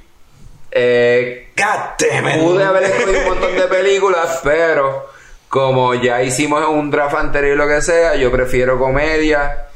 Eh, 0.72 1.50
God 1.56 2.10
damn 2.10 2.28
it. 2.28 2.44
Pude 2.44 2.64
haber 2.64 2.84
escogido 2.84 3.20
un 3.20 3.26
montón 3.26 3.56
de 3.56 3.62
películas, 3.68 4.42
pero 4.44 5.08
como 5.50 5.94
ya 5.96 6.22
hicimos 6.24 6.68
un 6.68 6.92
draft 6.92 7.16
anterior 7.16 7.56
y 7.56 7.58
lo 7.58 7.68
que 7.68 7.82
sea, 7.82 8.16
yo 8.16 8.32
prefiero 8.32 8.78
comedia, 8.78 9.68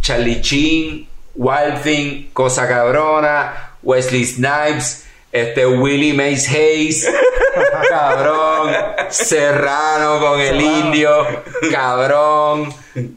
Charlie 0.00 0.40
Chin, 0.40 1.08
Wild 1.34 1.82
Thing, 1.82 2.30
Cosa 2.32 2.66
Cabrona, 2.66 3.76
Wesley 3.82 4.24
Snipes, 4.24 5.06
este 5.30 5.66
Willie 5.66 6.14
Mays 6.14 6.48
Hayes, 6.48 7.08
cabrón, 7.88 8.72
Serrano 9.10 10.20
con 10.20 10.40
el 10.40 10.60
indio, 10.60 11.26
cabrón, 11.70 12.74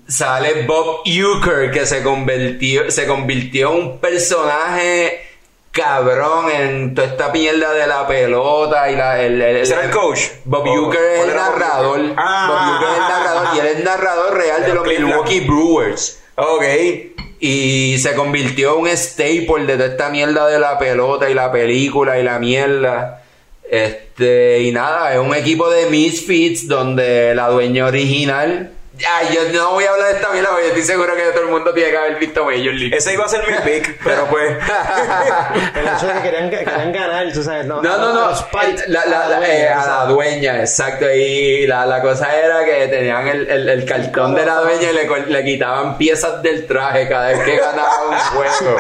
sale 0.08 0.64
Bob 0.68 1.02
Euchre 1.06 1.72
que 1.72 1.86
se 1.86 2.04
convirtió, 2.04 2.92
se 2.92 3.08
convirtió 3.08 3.72
en 3.72 3.78
un 3.78 4.00
personaje 4.00 5.31
cabrón 5.72 6.52
en 6.52 6.94
toda 6.96 7.08
esta 7.08 7.30
mierda 7.30 7.72
de 7.74 7.88
la 7.88 8.06
pelota 8.08 8.92
y 8.92 8.96
la 8.96 9.22
el, 9.22 9.42
el- 9.42 9.58
¿Ese 9.58 9.74
era 9.74 9.86
el 9.86 9.92
coach? 9.92 10.20
Bob 10.46 10.68
¿O- 10.68 10.76
Euchre 10.76 11.14
es 11.14 11.18
cuál 11.20 11.30
el 11.30 11.36
Bob 11.36 11.44
narrador 11.60 12.00
Uecker? 12.00 12.16
Ah, 12.18 12.48
Bob 12.50 12.74
Uecker 12.74 12.90
es 12.90 12.96
el 12.98 13.02
ah, 13.02 13.08
ah, 13.08 13.20
narrador 13.20 13.48
ah, 13.48 13.54
y 13.56 13.60
él 13.60 13.66
es 13.68 13.78
el 13.78 13.84
narrador 13.84 14.34
real 14.38 14.64
de 14.66 14.74
los. 14.74 14.88
Milwaukee 14.88 15.40
Brewers 15.42 16.20
Ok. 16.36 16.64
y 17.40 17.98
se 18.00 18.14
convirtió 18.16 18.74
en 18.76 18.82
un 18.82 18.88
staple 18.90 19.66
de 19.66 19.74
toda 19.76 19.86
esta 19.88 20.10
mierda 20.10 20.48
de 20.48 20.60
la 20.60 20.78
pelota 20.78 21.30
y 21.30 21.34
la 21.34 21.52
película 21.52 22.20
y 22.20 22.24
la 22.24 22.38
mierda. 22.40 23.24
Este, 23.70 24.60
y 24.64 24.72
nada, 24.72 25.14
es 25.14 25.20
un 25.20 25.34
equipo 25.34 25.70
de 25.70 25.86
Misfits 25.90 26.68
donde 26.68 27.34
la 27.36 27.48
dueña 27.50 27.86
original. 27.86 28.72
Ay, 29.10 29.30
yo 29.34 29.42
no 29.54 29.72
voy 29.72 29.86
a 29.86 29.92
hablar 29.92 30.10
de 30.10 30.14
esta 30.16 30.30
mierda 30.32 30.50
porque 30.52 30.68
estoy 30.68 30.84
seguro 30.84 31.16
que 31.16 31.24
todo 31.32 31.44
el 31.44 31.50
mundo 31.50 31.74
tiene 31.74 31.92
que 31.92 31.98
haber 31.98 32.16
visto 32.18 32.44
Major 32.46 32.74
League. 32.74 32.96
Ese 32.96 33.14
iba 33.14 33.26
a 33.26 33.30
ser 33.30 33.42
mi 33.48 33.54
pick, 33.72 33.98
pero 34.04 34.26
pues. 34.28 34.58
El 35.76 35.88
hecho 35.88 36.08
de 36.08 36.14
que 36.14 36.22
querían, 36.22 36.50
que 36.50 36.58
querían 36.60 36.92
ganar, 36.92 37.32
tú 37.34 37.44
sabes. 37.44 37.66
No, 37.66 37.82
No, 37.82 37.98
no, 37.98 38.08
a 38.28 38.32
no. 38.34 38.48
La, 38.88 39.06
la- 39.06 39.22
a 39.26 39.30
la- 39.30 39.38
dueña, 39.38 39.54
eh, 39.54 39.68
a 39.70 39.80
esa. 39.82 39.88
la 39.98 40.06
dueña, 40.06 40.60
exacto. 40.60 41.12
Y 41.12 41.68
la, 41.68 41.86
la 41.86 42.02
cosa 42.02 42.36
era 42.36 42.64
que 42.66 42.88
tenían 42.88 43.28
el, 43.28 43.50
el, 43.50 43.70
el 43.70 43.86
cartón 43.86 44.36
de 44.36 44.46
la 44.46 44.56
dueña 44.56 44.92
y 44.92 44.94
le, 44.94 45.08
le 45.28 45.44
quitaban 45.44 45.98
piezas 45.98 46.42
del 46.42 46.66
traje 46.68 47.08
cada 47.08 47.30
vez 47.30 47.40
que 47.40 47.58
ganaba 47.58 48.06
un 48.10 48.18
juego. 48.18 48.78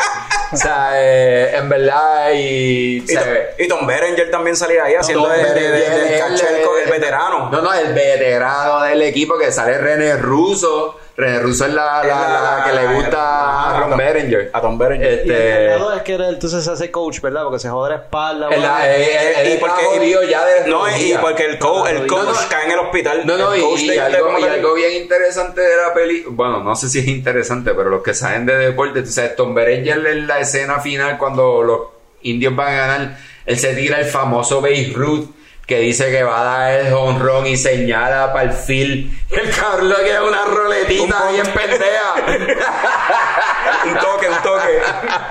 O 0.53 0.57
sea, 0.57 0.89
eh, 0.95 1.55
en 1.55 1.69
verdad, 1.69 2.31
y. 2.33 2.97
Y, 3.03 3.07
se 3.07 3.15
Tom- 3.17 3.29
ve- 3.29 3.49
y 3.57 3.67
Tom 3.67 3.87
Berenger 3.87 4.29
también 4.31 4.55
salía 4.55 4.83
ahí 4.83 4.95
haciendo 4.95 5.27
catcher, 5.27 5.57
él, 5.57 5.73
el 5.73 6.83
él, 6.83 6.91
veterano. 6.91 7.49
No, 7.49 7.61
no, 7.61 7.73
el 7.73 7.93
veterano 7.93 8.81
del 8.81 9.01
equipo 9.03 9.37
que 9.37 9.51
sale 9.51 9.77
René 9.77 10.10
Russo. 10.17 10.97
René 11.17 11.39
Russo 11.39 11.65
es 11.65 11.73
la, 11.73 12.03
la, 12.03 12.29
la- 12.29 12.57
la 12.59 12.63
que 12.65 12.73
le 12.87 12.93
gusta 12.95 13.69
a 13.75 13.79
Ron 13.81 13.97
Berenger. 13.97 14.49
A 14.53 14.61
Tom 14.61 14.77
Berenger. 14.77 15.11
Y 15.25 15.29
el 15.29 15.31
Este. 15.31 15.67
lado 15.67 15.93
es 15.93 16.01
que 16.03 16.13
él 16.15 16.21
entonces 16.29 16.63
se 16.63 16.71
hace 16.71 16.89
coach, 16.89 17.19
¿verdad? 17.21 17.43
Porque 17.43 17.59
se 17.59 17.69
jode 17.69 17.89
la 17.91 17.95
espalda. 17.97 18.49
eh, 18.51 18.57
eh, 18.95 19.33
él 19.37 19.53
y 19.53 19.57
porque, 19.59 19.83
jodido 19.83 20.23
ya 20.23 20.43
de 20.45 20.69
no, 20.69 20.87
y 20.97 21.13
porque 21.21 21.45
el, 21.45 21.59
co- 21.59 21.85
el 21.87 22.07
coach 22.07 22.25
No, 22.25 22.31
no. 22.33 22.39
cae 22.49 22.65
en 22.65 22.71
el 22.71 22.79
hospital. 22.79 23.21
No, 23.25 23.37
no, 23.37 23.55
y, 23.55 23.59
algo, 23.99 24.73
bien 24.73 25.01
interesante 25.03 25.61
de 25.61 25.75
la 25.77 25.93
peli, 25.93 26.23
bueno, 26.27 26.63
no 26.63 26.75
sé 26.75 26.89
si 26.89 26.99
es 26.99 27.07
interesante, 27.07 27.71
pero 27.75 27.89
los 27.89 28.01
que 28.01 28.13
saben 28.13 28.45
de 28.45 28.55
deporte, 28.57 29.01
tú 29.03 29.11
sabes, 29.11 29.35
Tom 29.35 29.53
Berenger 29.53 30.05
en 30.07 30.27
la 30.27 30.39
escena 30.39 30.79
final 30.79 31.17
cuando 31.17 31.61
los 31.61 31.79
indios 32.23 32.55
van 32.55 32.67
a 32.73 32.77
ganar, 32.77 33.17
él 33.45 33.59
se 33.59 33.73
tira 33.75 33.99
el 33.99 34.05
famoso 34.05 34.61
Beirut 34.61 35.29
que 35.65 35.79
dice 35.79 36.11
que 36.11 36.23
va 36.23 36.41
a 36.41 36.43
dar 36.43 36.79
el 36.81 36.93
honrón 36.93 37.47
y 37.47 37.55
señala 37.57 38.33
para 38.33 38.45
el 38.45 38.53
field. 38.53 39.11
El 39.31 39.49
cabrón 39.51 39.89
le 39.89 39.95
queda 40.03 40.23
una 40.23 40.43
roletita 40.45 41.31
bien 41.31 41.47
pendeja. 41.53 42.15
Un 43.85 43.93
toque, 43.97 44.29
un 44.29 44.41
toque. 44.43 44.81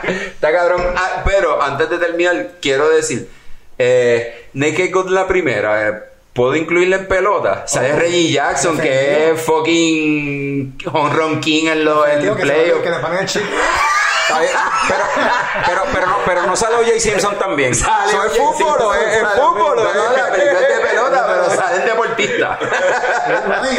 Está 0.27 0.51
cabrón. 0.53 0.83
Ah, 0.97 1.23
pero 1.25 1.63
antes 1.63 1.89
de 1.91 1.99
terminar, 1.99 2.53
quiero 2.61 2.89
decir, 2.89 3.29
eh, 3.79 4.49
Naked 4.55 4.91
Gun 4.93 5.15
la 5.15 5.27
primera, 5.29 5.89
eh, 5.89 5.95
¿puedo 6.33 6.57
incluirla 6.57 6.97
en 6.97 7.07
pelota? 7.09 7.65
Sale 7.67 7.93
Reggie 7.95 8.33
Jackson, 8.33 8.79
que 8.79 9.31
es 9.31 9.41
fucking 9.41 10.79
home 10.93 11.15
run 11.15 11.41
king 11.41 11.67
en 11.69 11.85
los 11.85 12.09
en 12.09 12.21
Tío, 12.21 12.33
el 12.33 12.37
que, 12.39 12.47
se- 12.47 12.53
playoff. 12.53 12.83
que 12.83 12.91
le 12.91 12.97
el 14.39 14.49
Pero, 14.89 15.05
pero, 15.67 15.83
pero, 15.93 16.07
no, 16.07 16.17
pero 16.27 16.47
no 16.47 16.57
sale 16.57 16.77
O.J. 16.77 16.99
Simpson 17.01 17.39
también. 17.39 17.75
Sale 17.75 18.11
¿So 18.13 18.25
es 18.25 18.33
fútbol 18.37 18.81
o 18.83 18.95
es 18.95 19.07
es 19.17 19.21
sale- 19.21 19.41
fútbol? 19.41 19.77
No, 19.77 19.83
no, 19.85 19.91
es- 19.91 20.17
la 20.17 20.31
película 20.31 20.61
es 20.61 20.69
de 20.83 20.89
pelota, 20.89 21.27
pero 21.27 21.51
salen 21.51 21.85
deportistas. 21.87 22.59
No, 23.49 23.73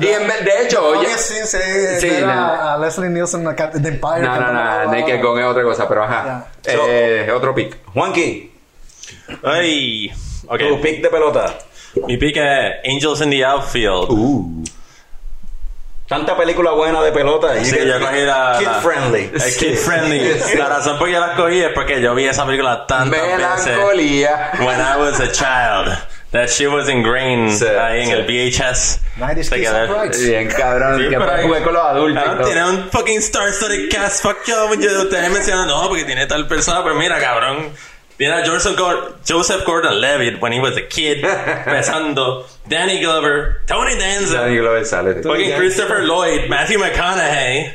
y 0.00 0.06
en 0.08 0.26
de 0.44 0.62
hecho, 0.62 0.84
Oye, 0.88 1.08
sí, 1.16 1.34
sí, 1.44 1.58
Sí, 2.00 2.08
ver 2.10 2.24
no. 2.26 2.32
a, 2.32 2.78
Leslie 2.78 3.08
Nielsen 3.08 3.44
de 3.44 3.88
Empire. 3.88 4.20
No, 4.20 4.36
no, 4.40 4.52
no, 4.52 4.92
Naked 4.92 5.22
Gun 5.22 5.38
es 5.40 5.46
otra 5.46 5.62
cosa, 5.62 5.88
pero 5.88 6.04
ajá. 6.04 6.46
Eh, 6.64 7.30
otro 7.34 7.54
pick. 7.54 7.76
Juanqui, 7.92 8.52
Ay. 9.42 10.12
Ok. 10.48 10.58
tu 10.68 10.80
pick 10.80 11.02
de 11.02 11.08
pelota. 11.08 11.54
Mi 12.06 12.16
pick 12.16 12.36
es 12.36 12.74
Angels 12.84 13.20
in 13.20 13.30
the 13.30 13.44
Outfield. 13.44 14.08
Tanta 16.06 16.36
película 16.36 16.72
buena 16.72 17.00
de 17.02 17.12
pelota. 17.12 17.54
Sí, 17.64 17.76
yo 17.84 17.98
cogí 17.98 18.20
la. 18.20 18.56
Kid 18.58 18.66
la- 18.66 18.74
friendly. 18.80 19.30
Es 19.34 19.56
kid 19.56 19.74
friendly. 19.76 20.38
La 20.58 20.68
razón 20.68 20.98
por 20.98 21.08
que 21.08 21.18
la 21.18 21.34
cogí 21.34 21.60
es 21.60 21.70
porque 21.74 22.00
yo 22.02 22.14
vi 22.14 22.26
esa 22.26 22.44
película 22.44 22.86
tantas 22.86 23.10
veces. 23.10 23.66
Melancolía. 23.66 24.50
When 24.58 24.78
I 24.80 24.96
was 24.98 25.18
a 25.20 25.32
child. 25.32 25.96
That 26.32 26.48
shit 26.48 26.68
was 26.68 26.88
ingrained 26.88 27.56
Sí, 27.56 27.64
ahí 27.64 28.00
en 28.02 28.06
sí. 28.06 28.12
el 28.12 28.24
VHS. 28.26 29.00
90s 29.18 29.34
Kids 29.36 29.50
Together. 29.50 29.90
of 29.90 30.02
Rights. 30.02 30.20
Bien, 30.26 30.48
cabrón. 30.48 30.98
Sí, 31.00 31.08
que 31.08 31.16
jugar 31.16 31.62
con 31.62 31.72
los 31.74 31.84
adultos. 31.84 32.24
y 32.40 32.44
tiene 32.44 32.64
un 32.68 32.90
fucking 32.90 33.18
star-studded 33.20 33.88
cast. 33.90 34.22
Fuck 34.22 34.38
yo. 34.44 34.74
yo- 34.74 35.02
Ustedes 35.02 35.30
mencionan, 35.30 35.68
no, 35.68 35.88
porque 35.88 36.04
tiene 36.04 36.26
tal 36.26 36.46
persona. 36.48 36.82
Pero 36.82 36.96
mira, 36.96 37.18
cabrón. 37.20 37.70
Tiene 38.16 38.34
a 38.34 38.46
Joseph, 38.46 38.76
Gor- 38.76 39.16
Joseph 39.26 39.64
Gordon-Levitt 39.64 40.40
when 40.40 40.52
he 40.52 40.60
was 40.60 40.76
a 40.76 40.82
kid. 40.82 41.24
Empezando. 41.66 42.44
Danny 42.68 43.00
Glover. 43.00 43.62
Tony 43.66 43.98
Danza. 43.98 44.38
Danny 44.38 44.56
Glover 44.56 44.84
sale. 44.84 45.22
Fucking. 45.22 45.56
Christopher 45.56 46.02
Lloyd. 46.04 46.48
Matthew 46.48 46.78
McConaughey. 46.78 47.72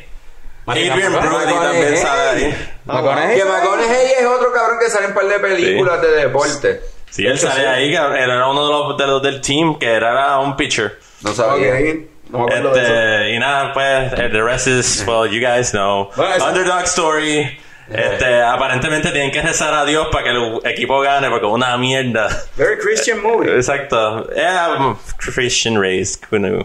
Adrian. 0.66 1.12
Brody 1.12 1.52
también 1.52 1.96
sale 1.98 2.28
ahí. 2.46 2.54
McConaughey. 2.86 3.36
Que 3.36 3.44
McConaughey 3.44 4.12
es 4.18 4.26
otro 4.26 4.52
cabrón 4.52 4.78
que 4.80 4.88
sale 4.88 5.06
en 5.06 5.10
un 5.10 5.16
par 5.16 5.26
de 5.28 5.38
películas 5.40 6.00
de 6.02 6.08
deporte. 6.08 6.80
Sí, 7.10 7.26
él 7.26 7.38
sale 7.38 7.66
ahí. 7.66 7.94
era 7.94 8.48
uno 8.48 8.66
de 8.66 8.72
los, 8.72 8.96
de 8.96 9.06
los 9.06 9.22
del 9.22 9.40
team 9.40 9.78
que 9.78 9.92
era 9.92 10.38
un 10.38 10.56
pitcher. 10.56 10.98
No 11.22 11.34
sabía. 11.34 11.74
Ok, 11.74 11.96
No 12.30 12.38
me 12.38 12.44
acuerdo 12.44 12.72
de 12.74 12.82
eso. 12.82 12.94
Este, 12.94 13.34
y 13.34 13.38
nada, 13.40 13.72
pues, 13.74 14.12
eh, 14.12 14.28
the 14.30 14.42
rest 14.42 14.68
is, 14.68 15.04
well, 15.06 15.28
you 15.28 15.40
guys 15.44 15.72
know. 15.72 16.10
Bueno, 16.16 16.44
Underdog 16.46 16.84
story. 16.84 17.58
Este, 17.92 18.40
aparentemente 18.42 19.10
tienen 19.10 19.30
que 19.32 19.42
rezar 19.42 19.74
a 19.74 19.84
Dios 19.84 20.08
para 20.12 20.24
que 20.24 20.30
el 20.30 20.60
equipo 20.64 21.00
gane 21.00 21.28
porque 21.28 21.46
es 21.46 21.52
una 21.52 21.76
mierda. 21.76 22.28
Very 22.56 22.78
Christian 22.78 23.20
movie. 23.22 23.52
Exacto. 23.54 24.28
Yeah, 24.34 24.96
Christian 25.18 25.80
raised, 25.80 26.22
who 26.30 26.38
knew? 26.38 26.64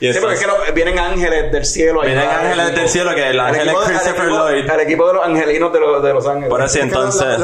Sí, 0.00 0.10
porque 0.20 0.34
es 0.34 0.40
que 0.40 0.46
lo- 0.46 0.72
vienen 0.74 0.98
ángeles 0.98 1.50
del 1.50 1.64
cielo. 1.64 2.02
Vienen 2.02 2.28
ángeles 2.28 2.74
del 2.74 2.88
cielo, 2.88 3.14
que 3.14 3.26
el 3.30 3.40
ángel 3.40 3.68
equipo- 3.68 3.82
es 3.84 3.88
Christopher 3.88 4.24
equipo- 4.26 4.36
Lloyd. 4.50 4.70
Al 4.70 4.80
equipo 4.80 5.06
de 5.08 5.14
los 5.14 5.24
angelinos 5.24 5.72
de 5.72 5.80
los, 5.80 6.02
de 6.02 6.12
los 6.12 6.26
ángeles. 6.26 6.48
Por 6.50 6.62
así 6.62 6.78
Es 6.80 6.84
que 6.84 6.90
lo- 6.90 7.04
entonces. 7.04 7.38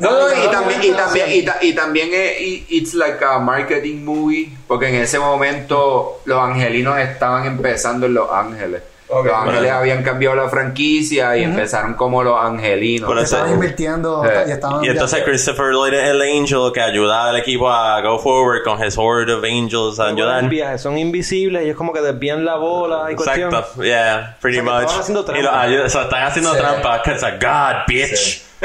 No, 0.00 0.10
no, 0.10 0.28
y 0.44 0.48
también, 0.50 0.82
y 0.84 0.90
también, 0.92 1.32
y, 1.32 1.42
ta- 1.42 1.58
y 1.60 1.72
también 1.72 2.10
es, 2.12 2.40
y- 2.40 2.66
it's 2.68 2.94
like 2.94 3.24
a 3.24 3.38
marketing 3.38 4.04
movie, 4.04 4.48
porque 4.68 4.88
en 4.90 4.96
ese 4.96 5.18
momento 5.18 6.20
los 6.26 6.38
angelinos 6.40 6.98
estaban 7.00 7.46
empezando 7.46 8.06
en 8.06 8.14
Los 8.14 8.30
Ángeles. 8.30 8.82
Ok. 9.16 9.26
Los 9.26 9.34
Ángeles 9.36 9.70
habían 9.70 10.02
cambiado 10.02 10.34
la 10.36 10.48
franquicia 10.48 11.36
y 11.36 11.44
empezaron 11.44 11.94
como 11.94 12.22
los 12.22 12.38
angelinos. 12.42 13.10
Eso- 13.10 13.20
Estaban 13.20 13.52
invirtiendo 13.52 14.24
Eh, 14.24 14.44
y 14.48 14.50
estaban. 14.50 14.84
Y 14.84 14.88
entonces 14.88 15.18
ya- 15.20 15.24
Christopher 15.24 15.72
Lloyd 15.72 15.94
es 15.94 16.08
el 16.10 16.20
Angel 16.22 16.72
que 16.72 16.80
ayuda 16.80 17.28
al 17.28 17.36
equipo 17.36 17.70
a 17.70 18.00
go 18.00 18.18
forward 18.18 18.62
con 18.64 18.82
his 18.84 18.96
horde 18.98 19.32
of 19.32 19.44
angels 19.44 20.00
a 20.00 20.06
ayudar. 20.08 20.48
Viaje, 20.48 20.78
son 20.78 20.98
invisibles 20.98 21.64
y 21.66 21.70
es 21.70 21.76
como 21.76 21.92
que 21.92 22.00
desvían 22.00 22.44
la 22.44 22.56
bola 22.56 23.10
y 23.12 23.14
cuestión. 23.14 23.54
Exacto, 23.54 23.82
yeah, 23.82 24.36
pretty 24.40 24.58
O 24.58 24.64
sea, 24.64 24.72
much. 24.72 24.82
estaban 24.82 25.00
haciendo 25.00 25.20
Y 25.20 25.24
trampa. 25.26 25.42
lo 25.42 25.50
ayuda- 25.58 25.84
o 25.84 25.88
sea, 25.88 26.02
están 26.02 26.22
haciendo 26.24 26.52
Sí. 26.54 26.58
trampa, 26.58 27.02
es 27.04 27.22
a 27.22 27.30
God, 27.32 27.76
bitch. 27.86 28.42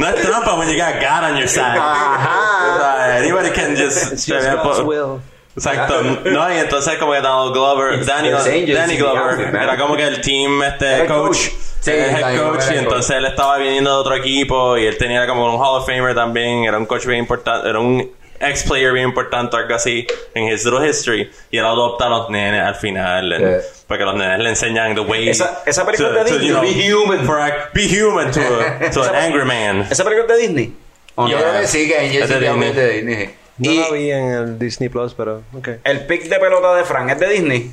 no 0.00 0.08
es 0.08 0.14
trampa 0.22 0.54
when 0.58 0.68
you 0.68 0.76
got 0.76 0.94
God 1.00 1.24
on 1.30 1.36
your 1.36 1.48
side. 1.48 1.76
Sea, 1.76 3.16
anybody 3.18 3.50
can 3.50 3.76
just... 3.76 4.12
It's 4.12 4.26
just 4.26 4.46
God's 4.50 4.80
will. 4.82 5.20
Exacto, 5.56 6.02
no, 6.24 6.54
y 6.54 6.58
entonces 6.58 6.96
como 6.98 7.12
que 7.12 7.20
Donald 7.20 7.52
Glover, 7.54 8.04
Danny, 8.04 8.30
Danny 8.30 8.96
Glover, 8.96 9.54
era 9.54 9.76
como 9.78 9.96
que 9.96 10.02
el 10.04 10.20
team, 10.20 10.62
este, 10.62 11.06
coach, 11.06 11.08
coach. 11.28 11.36
Sí, 11.80 11.90
el 11.92 12.16
head 12.16 12.38
coach, 12.38 12.64
y 12.72 12.76
entonces 12.78 13.16
él 13.16 13.24
estaba 13.26 13.56
viniendo 13.58 13.90
de 13.90 13.96
otro 13.96 14.14
equipo, 14.16 14.76
y 14.76 14.86
él 14.86 14.98
tenía 14.98 15.26
como 15.26 15.46
un 15.46 15.60
Hall 15.60 15.80
of 15.80 15.86
Famer 15.86 16.14
también, 16.14 16.64
era 16.64 16.76
un 16.78 16.84
coach 16.86 17.06
bien 17.06 17.20
importante, 17.20 17.68
era 17.68 17.78
un 17.78 18.10
ex-player 18.38 18.92
bien 18.92 19.08
importante, 19.08 19.56
algo 19.56 19.74
así, 19.74 20.06
en 20.34 20.48
his 20.52 20.64
little 20.64 20.86
history, 20.86 21.30
y 21.50 21.56
él 21.56 21.64
adopta 21.64 22.04
a 22.06 22.08
los 22.10 22.28
nenes 22.28 22.60
al 22.62 22.74
final, 22.74 23.32
and- 23.32 23.40
Yeah. 23.42 23.60
porque 23.86 24.04
los 24.04 24.14
nenes 24.14 24.38
le 24.40 24.48
enseñan 24.50 24.94
the 24.94 25.00
way 25.00 25.28
Esa- 25.30 25.62
esa 25.64 25.86
película 25.86 26.08
to- 26.10 26.14
de 26.16 26.24
to, 26.24 26.38
Disney. 26.38 26.48
you 26.48 26.52
know, 26.54 26.62
Be 26.62 26.92
human. 26.92 27.24
for 27.24 27.40
a- 27.40 27.70
be 27.72 27.84
human 27.88 28.30
to, 28.32 28.40
a- 28.40 28.90
to 28.90 29.02
an 29.04 29.14
angry 29.14 29.44
man. 29.46 29.86
¿Esa 29.90 30.04
película 30.04 30.34
de 30.34 30.40
Disney? 30.42 30.74
¿O 31.14 31.26
Yo 31.28 31.38
no? 31.38 31.42
creo 31.44 31.60
que 31.62 31.66
sí, 31.66 31.88
que 31.88 32.18
Es 32.18 32.28
de 32.28 32.40
Disney. 32.40 33.34
No 33.58 33.70
Y- 33.72 33.78
la 33.78 33.90
vi 33.90 34.10
en 34.10 34.30
el 34.32 34.58
Disney 34.58 34.88
Plus, 34.88 35.14
pero. 35.14 35.42
El 35.84 36.06
pick 36.06 36.24
de 36.28 36.38
pelota 36.38 36.74
de 36.74 36.84
Frank 36.84 37.10
es 37.10 37.18
de 37.20 37.28
Disney. 37.28 37.70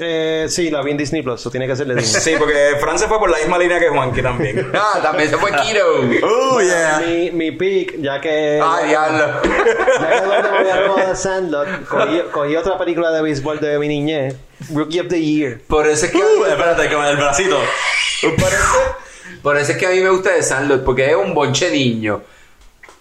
Eh, 0.00 0.46
sí, 0.48 0.70
la 0.70 0.80
vi 0.82 0.92
en 0.92 0.96
Disney 0.96 1.22
Plus, 1.22 1.40
eso 1.40 1.50
tiene 1.50 1.66
que 1.66 1.74
ser 1.76 1.86
de 1.86 1.96
Disney. 1.96 2.22
Sí, 2.22 2.34
porque 2.38 2.76
Fran 2.80 2.98
se 2.98 3.06
fue 3.08 3.18
por 3.18 3.28
la 3.28 3.36
misma 3.38 3.58
línea 3.58 3.78
que 3.78 3.88
Juanqui 3.88 4.22
también. 4.22 4.70
Ah, 4.74 5.00
también 5.02 5.28
se 5.28 5.36
fue 5.36 5.50
Kiro. 5.50 5.84
Oh, 6.22 6.60
yeah. 6.62 7.02
mi, 7.04 7.30
mi 7.32 7.50
pick, 7.50 8.00
ya 8.00 8.20
que. 8.20 8.60
Ah, 8.62 8.80
diablo. 8.86 9.26
Ya 10.00 10.08
que 10.08 10.16
Eduardo 10.18 10.50
me 10.52 10.58
había 10.58 10.76
robado 10.86 11.08
de 11.10 11.16
Sandlot, 11.16 11.84
cogí, 11.88 12.20
cogí 12.32 12.56
otra 12.56 12.78
película 12.78 13.10
de 13.10 13.20
béisbol 13.22 13.60
de 13.60 13.78
mi 13.78 13.88
niñez, 13.88 14.36
Rookie 14.72 15.00
of 15.00 15.08
the 15.08 15.20
Year. 15.20 15.58
Por 15.66 15.86
eso 15.86 16.06
es 16.06 16.12
que... 16.12 16.18
Uh, 16.18 16.44
espérate, 16.46 16.88
con 16.94 17.04
el 17.04 17.16
bracito. 17.16 17.58
Por 19.42 19.56
eso 19.56 19.72
es 19.72 19.78
que 19.78 19.86
a 19.86 19.90
mí 19.90 20.00
me 20.00 20.10
gusta 20.10 20.32
de 20.32 20.42
Sandlot, 20.42 20.84
porque 20.84 21.10
es 21.10 21.16
un 21.16 21.34
bonche 21.34 21.70
niño. 21.70 22.22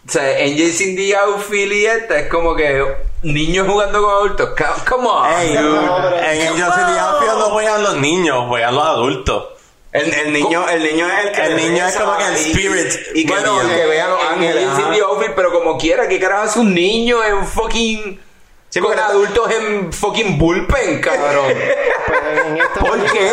O 0.08 0.12
sea, 0.12 0.38
Angels 0.41 0.80
in 0.82 0.96
the 0.96 1.15
Outfield 1.15 1.74
y 1.74 1.86
esta 1.86 2.20
es 2.20 2.30
como 2.30 2.56
que 2.56 2.82
niños 3.24 3.67
jugando 3.67 4.02
con 4.02 4.12
adultos. 4.12 4.50
Come 4.88 5.08
on. 5.08 5.28
Hey, 5.38 5.56
dude, 5.58 5.82
No, 5.86 6.08
en 6.15 6.48
Angels 6.48 6.78
in 6.78 6.93
the 6.93 7.00
Outfield 7.00 7.38
no 7.39 7.50
juegan 7.50 7.84
los 7.84 7.98
niños, 7.98 8.46
juegan 8.48 8.76
los 8.76 8.86
adultos. 8.86 9.43
El, 9.91 10.13
el 10.13 10.34
niño, 10.34 10.67
el 10.70 10.84
niño 10.84 11.08
es 11.08 11.26
el 11.26 11.32
que 11.32 11.46
El 11.46 11.56
niño 11.58 11.88
es 11.88 11.96
como 11.96 12.17
que 12.17 12.26
el 12.26 12.36
spirit. 12.36 12.93
Y, 13.15 13.26
que, 13.26 13.34
bueno, 13.34 13.60
y 13.63 13.76
que 13.76 13.86
vea 13.86 14.06
a 14.06 14.08
los 14.10 14.22
en 14.22 14.28
ángeles. 14.28 14.56
Angels 14.56 14.80
in 14.80 14.86
ajá. 14.86 14.93
the 14.93 15.02
Outfield, 15.02 15.36
pero 15.36 15.52
como 15.52 15.78
quiera, 15.78 16.08
¿qué 16.08 16.20
carajo 16.20 16.43
hace 16.43 16.60
un 16.60 16.74
niño 16.74 17.24
en 17.24 17.46
fucking... 17.46 18.20
Sí, 18.70 18.80
con 18.82 18.90
porque 18.90 19.00
está- 19.02 19.12
adultos 19.14 19.52
en 19.52 19.94
fucking 19.94 20.38
bullpen, 20.38 21.02
cabrón. 21.02 21.46
Pues 22.08 22.22
en 22.48 22.58
esta 22.58 22.80
¿Por 22.80 23.04
qué? 23.12 23.32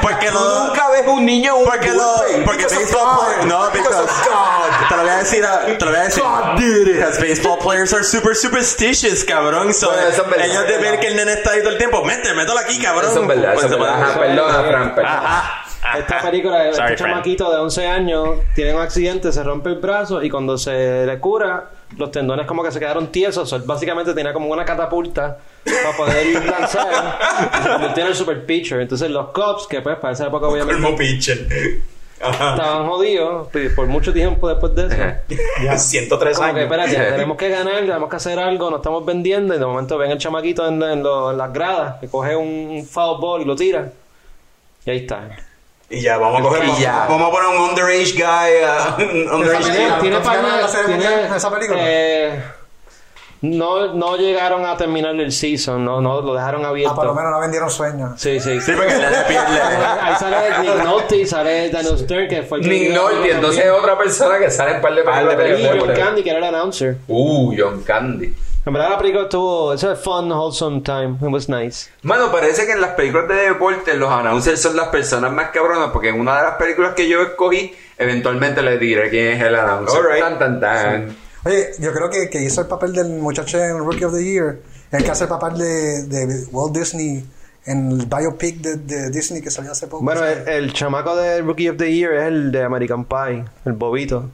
Porque 0.00 0.26
Tú 0.28 0.34
lo- 0.34 0.66
nunca 0.68 0.88
ves 0.90 1.02
un 1.08 1.26
niño 1.26 1.54
en 1.56 1.62
un 1.62 1.64
Porque 1.68 1.90
bullpen. 1.90 2.44
porque 2.44 2.62
Because 2.64 2.76
of 2.76 2.82
baseball 2.82 3.18
players, 3.18 3.46
no, 3.46 3.70
Because 3.70 3.96
God. 3.96 4.88
te 4.88 4.96
lo 4.96 5.02
voy 5.02 5.10
a 5.10 5.16
decir, 5.18 5.44
a- 5.44 5.60
te 5.66 5.84
lo 5.84 5.90
voy 5.90 6.00
a 6.00 6.04
decir, 6.04 6.22
God 6.22 6.56
did 6.58 6.86
it. 6.86 6.94
because 6.96 7.20
baseball 7.20 7.58
players 7.58 7.92
are 7.92 8.04
super 8.04 8.36
superstitious, 8.36 9.24
cabrón, 9.24 9.74
so, 9.74 9.88
Bueno, 9.90 10.02
eso 10.08 10.22
es 10.22 10.30
verdad, 10.30 10.46
ellos 10.46 10.62
de 10.62 10.68
eso 10.68 10.76
es 10.84 10.90
ver 10.90 11.00
que 11.00 11.06
el 11.08 11.16
nene 11.16 11.32
está 11.32 11.50
ahí 11.50 11.60
todo 11.62 11.70
el 11.70 11.78
tiempo, 11.78 12.04
mete, 12.04 12.32
mételo 12.34 12.58
aquí, 12.60 12.80
cabrón. 12.80 13.10
Eso 13.10 13.22
es 13.22 13.26
verdad, 13.28 13.54
Pues 13.54 13.66
eso 13.66 13.66
es 13.66 13.72
se 13.72 13.78
verdad. 13.80 13.94
pone- 13.98 14.04
Ajá, 14.10 14.20
perdona, 14.20 14.68
Fran, 14.68 14.94
perdona. 14.94 15.18
Ajá. 15.38 15.98
Esta 15.98 16.20
película, 16.22 16.68
este 16.68 16.94
chamaquito 16.96 17.50
de 17.50 17.58
11 17.58 17.86
años 17.88 18.28
tiene 18.54 18.72
un 18.74 18.80
accidente, 18.82 19.32
se 19.32 19.42
rompe 19.42 19.70
el 19.70 19.80
brazo 19.80 20.22
y 20.22 20.30
cuando 20.30 20.56
se 20.56 21.04
le 21.06 21.18
cura, 21.18 21.64
los 21.98 22.10
tendones 22.10 22.46
como 22.46 22.62
que 22.62 22.70
se 22.72 22.78
quedaron 22.80 23.08
tiesos. 23.08 23.52
Él 23.52 23.62
básicamente 23.66 24.14
tenía 24.14 24.32
como 24.32 24.48
una 24.48 24.64
catapulta 24.64 25.38
para 25.64 25.96
poder 25.96 26.44
lanzar 26.46 27.18
convirtió 27.72 28.02
en 28.04 28.08
el 28.10 28.14
super 28.14 28.44
pitcher. 28.46 28.80
Entonces 28.80 29.10
los 29.10 29.28
Cubs, 29.30 29.66
que 29.68 29.80
pues 29.80 29.96
para 29.98 30.12
esa 30.12 30.26
época 30.26 30.46
obviamente 30.48 30.80
Colmo 30.82 30.96
pitcher. 30.96 31.46
Ajá. 32.24 32.54
estaban 32.54 32.86
jodidos 32.88 33.48
por 33.74 33.86
mucho 33.88 34.12
tiempo 34.12 34.48
después 34.48 34.72
de 34.76 34.86
eso. 34.86 34.96
Ya 35.64 35.76
103 35.76 36.36
Como 36.36 36.54
que, 36.54 36.60
años. 36.60 36.72
espérate, 36.72 37.10
tenemos 37.12 37.36
que 37.36 37.48
ganar, 37.48 37.80
tenemos 37.80 38.08
que 38.08 38.14
hacer 38.16 38.38
algo, 38.38 38.70
no 38.70 38.76
estamos 38.76 39.04
vendiendo. 39.04 39.54
Y 39.54 39.58
de 39.58 39.66
momento 39.66 39.98
ven 39.98 40.12
el 40.12 40.18
chamaquito 40.18 40.66
en, 40.68 40.80
en 40.84 41.02
lo- 41.02 41.32
en 41.32 41.38
las 41.38 41.52
gradas, 41.52 41.96
que 42.00 42.06
coge 42.08 42.36
un 42.36 42.86
foul 42.88 43.20
ball 43.20 43.42
y 43.42 43.44
lo 43.44 43.56
tira. 43.56 43.90
Y 44.84 44.90
ahí 44.90 44.98
está. 44.98 45.28
Y 45.92 46.00
ya, 46.00 46.16
vamos 46.18 46.40
a 46.40 46.42
coger. 46.42 46.64
Y 46.64 46.80
ya. 46.80 47.06
Vamos 47.08 47.28
a 47.28 47.30
poner 47.30 47.48
un 47.50 47.68
underage 47.70 48.12
guy. 48.14 48.24
uh, 48.24 49.02
un 49.28 49.30
underage 49.34 49.60
Esa 49.62 49.72
Tiene, 49.72 49.76
película, 49.76 50.00
tiene 50.00 50.16
¿no 50.18 50.24
se 50.24 50.30
llama 50.30 50.48
pana- 50.48 50.60
la 50.62 50.68
serie 50.68 50.96
tiene, 50.98 51.36
esa 51.36 51.50
película? 51.54 51.80
eh, 51.82 52.42
no, 53.42 53.92
no 53.94 54.16
llegaron 54.16 54.64
a 54.64 54.76
terminar 54.76 55.14
el 55.16 55.32
season, 55.32 55.84
no, 55.84 56.00
no 56.00 56.20
lo 56.20 56.32
dejaron 56.34 56.64
abierto. 56.64 56.92
Ah, 56.92 56.94
por 56.94 57.06
lo 57.06 57.14
menos 57.14 57.32
no 57.32 57.40
vendieron 57.40 57.68
sueños. 57.70 58.12
Sí, 58.16 58.38
sí. 58.38 58.60
Sí, 58.60 58.72
porque 58.76 58.92
el 58.94 59.00
nene 59.00 59.16
pierde. 59.26 59.60
Ahí 60.00 60.14
sale 60.16 60.36
Nick 60.60 60.84
Nolte, 60.84 61.26
sale 61.26 61.68
Daniel 61.70 61.98
Stern, 61.98 62.28
que 62.28 62.42
fue 62.44 62.58
el 62.58 62.64
que 62.64 62.70
Nick 62.70 62.94
Nolte, 62.94 63.32
entonces 63.32 63.64
es 63.64 63.70
otra 63.72 63.98
persona 63.98 64.38
que 64.38 64.48
sale 64.50 64.76
en 64.76 64.80
par 64.80 64.94
de 64.94 65.02
Par 65.02 65.26
de 65.28 65.34
películas 65.36 65.60
Y 65.60 65.78
de 65.78 65.80
John. 65.80 65.94
Candy, 66.06 66.22
que 66.22 66.30
era 66.30 66.38
el 66.38 66.44
announcer. 66.44 66.96
Uh, 67.08 67.52
John 67.58 67.82
Candy. 67.82 68.32
En 68.64 68.72
verdad 68.72 68.90
la 68.90 68.98
película 68.98 69.24
estuvo, 69.24 69.74
it's 69.74 69.82
a 69.82 69.96
fun, 69.96 70.30
wholesome 70.30 70.82
time. 70.82 71.16
It 71.20 71.32
was 71.32 71.48
nice. 71.48 71.90
Mano, 72.02 72.30
parece 72.30 72.64
que 72.64 72.72
en 72.72 72.80
las 72.80 72.90
películas 72.90 73.26
de 73.26 73.34
deporte 73.34 73.94
los 73.96 74.08
announcers 74.08 74.62
son 74.62 74.76
las 74.76 74.88
personas 74.88 75.32
más 75.32 75.50
cabronas 75.50 75.90
porque 75.92 76.10
en 76.10 76.20
una 76.20 76.36
de 76.36 76.42
las 76.44 76.54
películas 76.54 76.94
que 76.94 77.08
yo 77.08 77.22
escogí, 77.22 77.74
eventualmente 77.98 78.62
les 78.62 78.78
diré 78.78 79.10
quién 79.10 79.32
es 79.32 79.42
el 79.42 79.56
announcer. 79.56 79.98
Alright. 79.98 80.22
Tan, 80.22 80.38
tan, 80.38 80.60
tan. 80.60 81.16
Oye, 81.44 81.70
yo 81.80 81.92
creo 81.92 82.08
que, 82.08 82.30
que 82.30 82.40
hizo 82.40 82.60
el 82.60 82.68
papel 82.68 82.92
del 82.92 83.08
muchacho 83.08 83.58
en 83.58 83.78
Rookie 83.78 84.04
of 84.04 84.14
the 84.14 84.22
Year. 84.22 84.60
El 84.92 85.02
que 85.02 85.10
hace 85.10 85.24
el 85.24 85.30
papel 85.30 85.58
de, 85.58 86.02
de 86.04 86.44
Walt 86.52 86.76
Disney 86.76 87.24
en 87.64 87.90
el 87.90 88.06
biopic 88.06 88.58
de, 88.58 88.76
de 88.76 89.10
Disney 89.10 89.42
que 89.42 89.50
salió 89.50 89.72
hace 89.72 89.88
poco. 89.88 90.04
Bueno, 90.04 90.24
el, 90.24 90.46
el 90.48 90.72
chamaco 90.72 91.16
de 91.16 91.40
Rookie 91.42 91.68
of 91.68 91.78
the 91.78 91.92
Year 91.92 92.12
es 92.12 92.24
el 92.28 92.52
de 92.52 92.62
American 92.62 93.04
Pie, 93.06 93.44
el 93.64 93.72
bobito. 93.72 94.30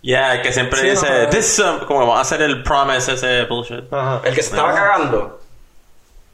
Yeah, 0.00 0.34
el 0.36 0.42
que 0.42 0.52
siempre 0.52 0.80
Sí, 0.80 0.90
dice, 0.90 1.22
no, 1.24 1.28
this, 1.30 1.58
um, 1.58 1.80
como 1.86 2.00
vamos 2.00 2.18
a 2.18 2.20
hacer 2.20 2.40
el 2.42 2.62
promise 2.62 3.12
ese 3.14 3.44
bullshit. 3.46 3.92
Ajá. 3.92 4.20
El 4.24 4.34
que 4.34 4.42
se 4.42 4.50
estaba 4.50 4.72
cagando. 4.74 5.40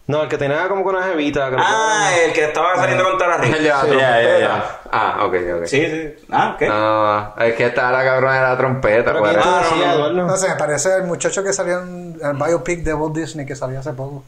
No, 0.06 0.22
el 0.22 0.28
que 0.28 0.36
tenía 0.36 0.68
como 0.68 0.84
con 0.84 0.96
una 0.96 1.06
jevita. 1.06 1.48
que 1.48 1.56
Ah, 1.58 2.10
el 2.26 2.32
que 2.34 2.44
estaba 2.44 2.76
saliendo 2.76 3.04
con 3.04 3.16
Tara 3.16 3.36
El 3.36 3.52
de 3.52 3.58
la 3.58 3.58
Yeah, 3.64 3.80
trompeta. 3.80 4.20
yeah, 4.22 4.38
yeah. 4.38 4.80
Ah, 4.92 5.24
ok, 5.24 5.34
ok. 5.60 5.64
Sí, 5.64 5.86
sí. 5.86 6.14
Ah, 6.30 6.56
¿qué? 6.58 6.68
No, 6.68 7.34
es 7.42 7.54
que 7.54 7.64
está 7.66 7.90
la 7.90 8.04
cabrona 8.04 8.34
de 8.34 8.42
la 8.42 8.56
trompeta. 8.58 9.04
Pero 9.12 9.20
pues. 9.20 9.30
¿quién 9.32 9.42
te 9.42 9.48
Ah, 9.48 9.62
no, 9.70 9.76
no. 9.76 9.92
Eduardo? 9.94 10.26
No 10.26 10.36
sé, 10.36 10.48
me 10.50 10.56
parece 10.56 10.96
el 10.96 11.04
muchacho 11.04 11.42
que 11.42 11.54
salió 11.54 11.80
en 11.80 12.18
el 12.22 12.34
biopic 12.34 12.80
de 12.82 12.92
Walt 12.92 13.14
Disney 13.16 13.46
que 13.46 13.56
salió 13.56 13.80
hace 13.80 13.94
poco. 13.94 14.22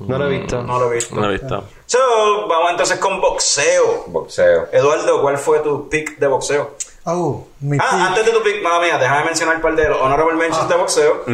No 0.00 0.18
lo 0.18 0.26
he 0.26 0.38
visto. 0.38 0.62
No 0.62 0.78
lo 0.78 0.92
he 0.92 0.96
visto. 0.96 1.14
No 1.14 1.22
lo 1.22 1.28
he 1.30 1.38
visto. 1.38 1.64
So, 1.86 1.98
vamos 2.46 2.72
entonces 2.72 2.98
con 2.98 3.18
boxeo. 3.18 4.04
Boxeo. 4.08 4.68
Eduardo, 4.70 5.22
¿cuál 5.22 5.38
fue 5.38 5.60
tu 5.60 5.88
pick 5.88 6.18
de 6.18 6.26
boxeo? 6.26 6.74
Oh, 7.08 7.46
mi 7.60 7.78
Ah, 7.80 7.88
pick. 7.90 8.00
antes 8.08 8.26
de 8.26 8.32
tu 8.32 8.42
pick, 8.42 8.62
mala 8.62 8.80
mía, 8.84 8.98
déjame 8.98 9.24
mencionar 9.26 9.56
un 9.56 9.62
par 9.62 9.76
de 9.76 9.88
los 9.88 10.00
honorable 10.00 10.34
mentions 10.34 10.64
Ah. 10.64 10.68
de 10.68 10.74
boxeo. 10.76 11.24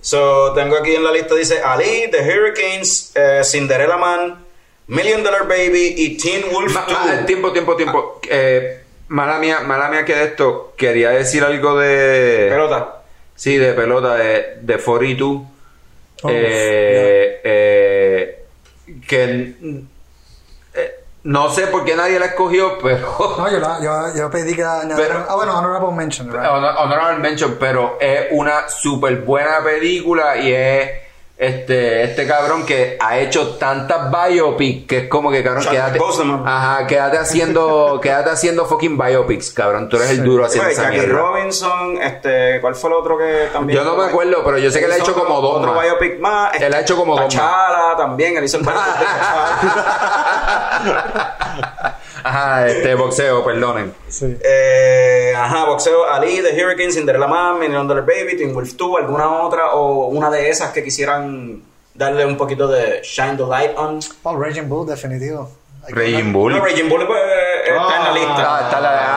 So, 0.00 0.52
tengo 0.54 0.76
aquí 0.76 0.94
en 0.94 1.04
la 1.04 1.12
lista, 1.12 1.34
dice 1.34 1.60
Ali, 1.62 2.08
The 2.10 2.20
Hurricanes, 2.22 3.12
eh, 3.14 3.40
Cinderella 3.44 3.96
Man, 3.98 4.44
Million 4.86 5.22
Dollar 5.22 5.46
Baby 5.46 5.94
y 5.96 6.16
Teen 6.16 6.44
Wolf 6.52 6.72
Ma- 6.74 6.84
2. 6.88 6.92
ma- 6.98 7.26
tiempo, 7.26 7.52
tiempo, 7.52 7.76
tiempo. 7.76 8.20
Eh, 8.28 8.80
mala 9.08 9.38
mía, 9.38 9.60
mala 9.60 9.88
mía 9.88 10.04
que 10.04 10.14
de 10.14 10.24
esto. 10.24 10.72
Quería 10.76 11.10
decir 11.10 11.42
algo 11.44 11.78
de. 11.78 12.48
Pelota. 12.50 13.02
Sí, 13.34 13.56
de 13.56 13.72
pelota, 13.72 14.14
de, 14.16 14.56
de 14.62 14.78
42. 14.78 15.42
Oh, 16.22 16.28
eh, 16.30 17.40
eh, 17.44 18.44
que 19.08 19.24
eh, 19.24 19.82
no 21.24 21.48
sé 21.50 21.66
por 21.68 21.84
qué 21.84 21.96
nadie 21.96 22.18
la 22.18 22.26
escogió, 22.26 22.78
pero. 22.82 23.14
No, 23.38 23.50
yo, 23.50 23.58
la- 23.58 23.80
yo, 23.82 24.16
yo 24.16 24.30
pedí 24.30 24.54
que 24.54 24.62
añadieran. 24.62 24.96
Pero- 24.96 25.26
ah, 25.28 25.34
bueno, 25.34 25.58
Honorable 25.58 25.92
Mention, 25.92 26.28
right? 26.30 26.40
Honor- 26.48 26.74
Honorable 26.78 27.18
mention, 27.20 27.56
pero 27.58 27.98
es 28.00 28.26
una 28.30 28.68
super 28.68 29.20
buena 29.22 29.58
película 29.64 30.36
y 30.36 30.52
es 30.52 30.90
este 31.36 32.04
este 32.04 32.28
cabrón 32.28 32.64
que 32.64 32.96
ha 33.00 33.18
hecho 33.18 33.56
tantas 33.56 34.08
biopics 34.08 34.86
que 34.86 34.98
es 34.98 35.08
como 35.08 35.32
que 35.32 35.42
cabrón 35.42 35.64
quédate 35.68 35.98
Boseman. 35.98 36.46
ajá 36.46 36.86
quédate 36.86 37.18
haciendo 37.18 37.98
quédate 38.02 38.30
haciendo 38.30 38.64
fucking 38.66 38.96
biopics 38.96 39.50
cabrón 39.50 39.88
tú 39.88 39.96
eres 39.96 40.10
el 40.10 40.22
duro 40.22 40.44
haciendo 40.44 40.66
Oye, 40.68 40.74
esa 40.74 40.82
Jackie 40.84 40.98
mierda 40.98 41.18
Robinson, 41.18 41.98
este, 42.00 42.60
¿cuál 42.60 42.76
fue 42.76 42.90
el 42.90 42.96
otro 42.96 43.18
que 43.18 43.48
también? 43.52 43.76
Yo 43.78 43.84
no 43.84 43.96
me 43.96 44.04
acuerdo, 44.04 44.42
pero 44.44 44.58
yo 44.58 44.70
sé 44.70 44.78
que 44.78 44.84
él 44.84 44.92
ha 44.92 44.98
hecho 44.98 45.12
como 45.14 45.40
dos 45.40 45.56
Otro 45.56 45.74
más. 45.74 45.82
biopic 45.84 46.20
más. 46.20 46.54
Él 46.60 46.72
ha 46.72 46.80
hecho 46.80 46.96
como 46.96 47.16
dos 47.18 47.34
más. 47.34 47.96
También, 47.96 48.36
él 48.36 48.44
hizo 48.44 48.58
el 48.58 48.62
biopic 48.62 48.98
de. 48.98 49.04
ajá 52.24 52.66
este 52.66 52.94
boxeo 52.96 53.44
perdonen 53.44 53.94
Sí. 54.08 54.36
Eh, 54.42 55.32
ajá, 55.36 55.64
boxeo, 55.66 56.08
Ali, 56.10 56.40
The 56.40 56.64
Hurricanes, 56.64 56.94
Cinderella 56.94 57.26
Man, 57.26 57.58
Million 57.58 57.86
Dollar 57.86 58.04
Baby, 58.04 58.36
Teen 58.36 58.54
Wolf 58.54 58.74
2, 58.76 59.00
alguna 59.00 59.42
otra 59.42 59.72
o 59.74 60.06
una 60.06 60.30
de 60.30 60.48
esas 60.48 60.72
que 60.72 60.82
quisieran 60.82 61.62
darle 61.94 62.26
un 62.26 62.36
poquito 62.36 62.68
de 62.68 63.00
shine 63.02 63.36
the 63.36 63.46
light 63.46 63.76
on. 63.76 64.00
Oh, 64.24 64.36
Raging 64.36 64.68
Bull, 64.68 64.86
definitivo. 64.86 65.50
Raging 65.88 66.32
Bull. 66.32 66.52
No, 66.52 66.64
Raging 66.64 66.88
Bull 66.88 67.06
pues, 67.06 67.20
está 67.66 67.96
en 67.96 68.04
la 68.04 68.12
lista. 68.12 68.34
Ah, 68.38 68.60
está 68.64 68.80
la 68.80 68.90
Está 68.94 69.08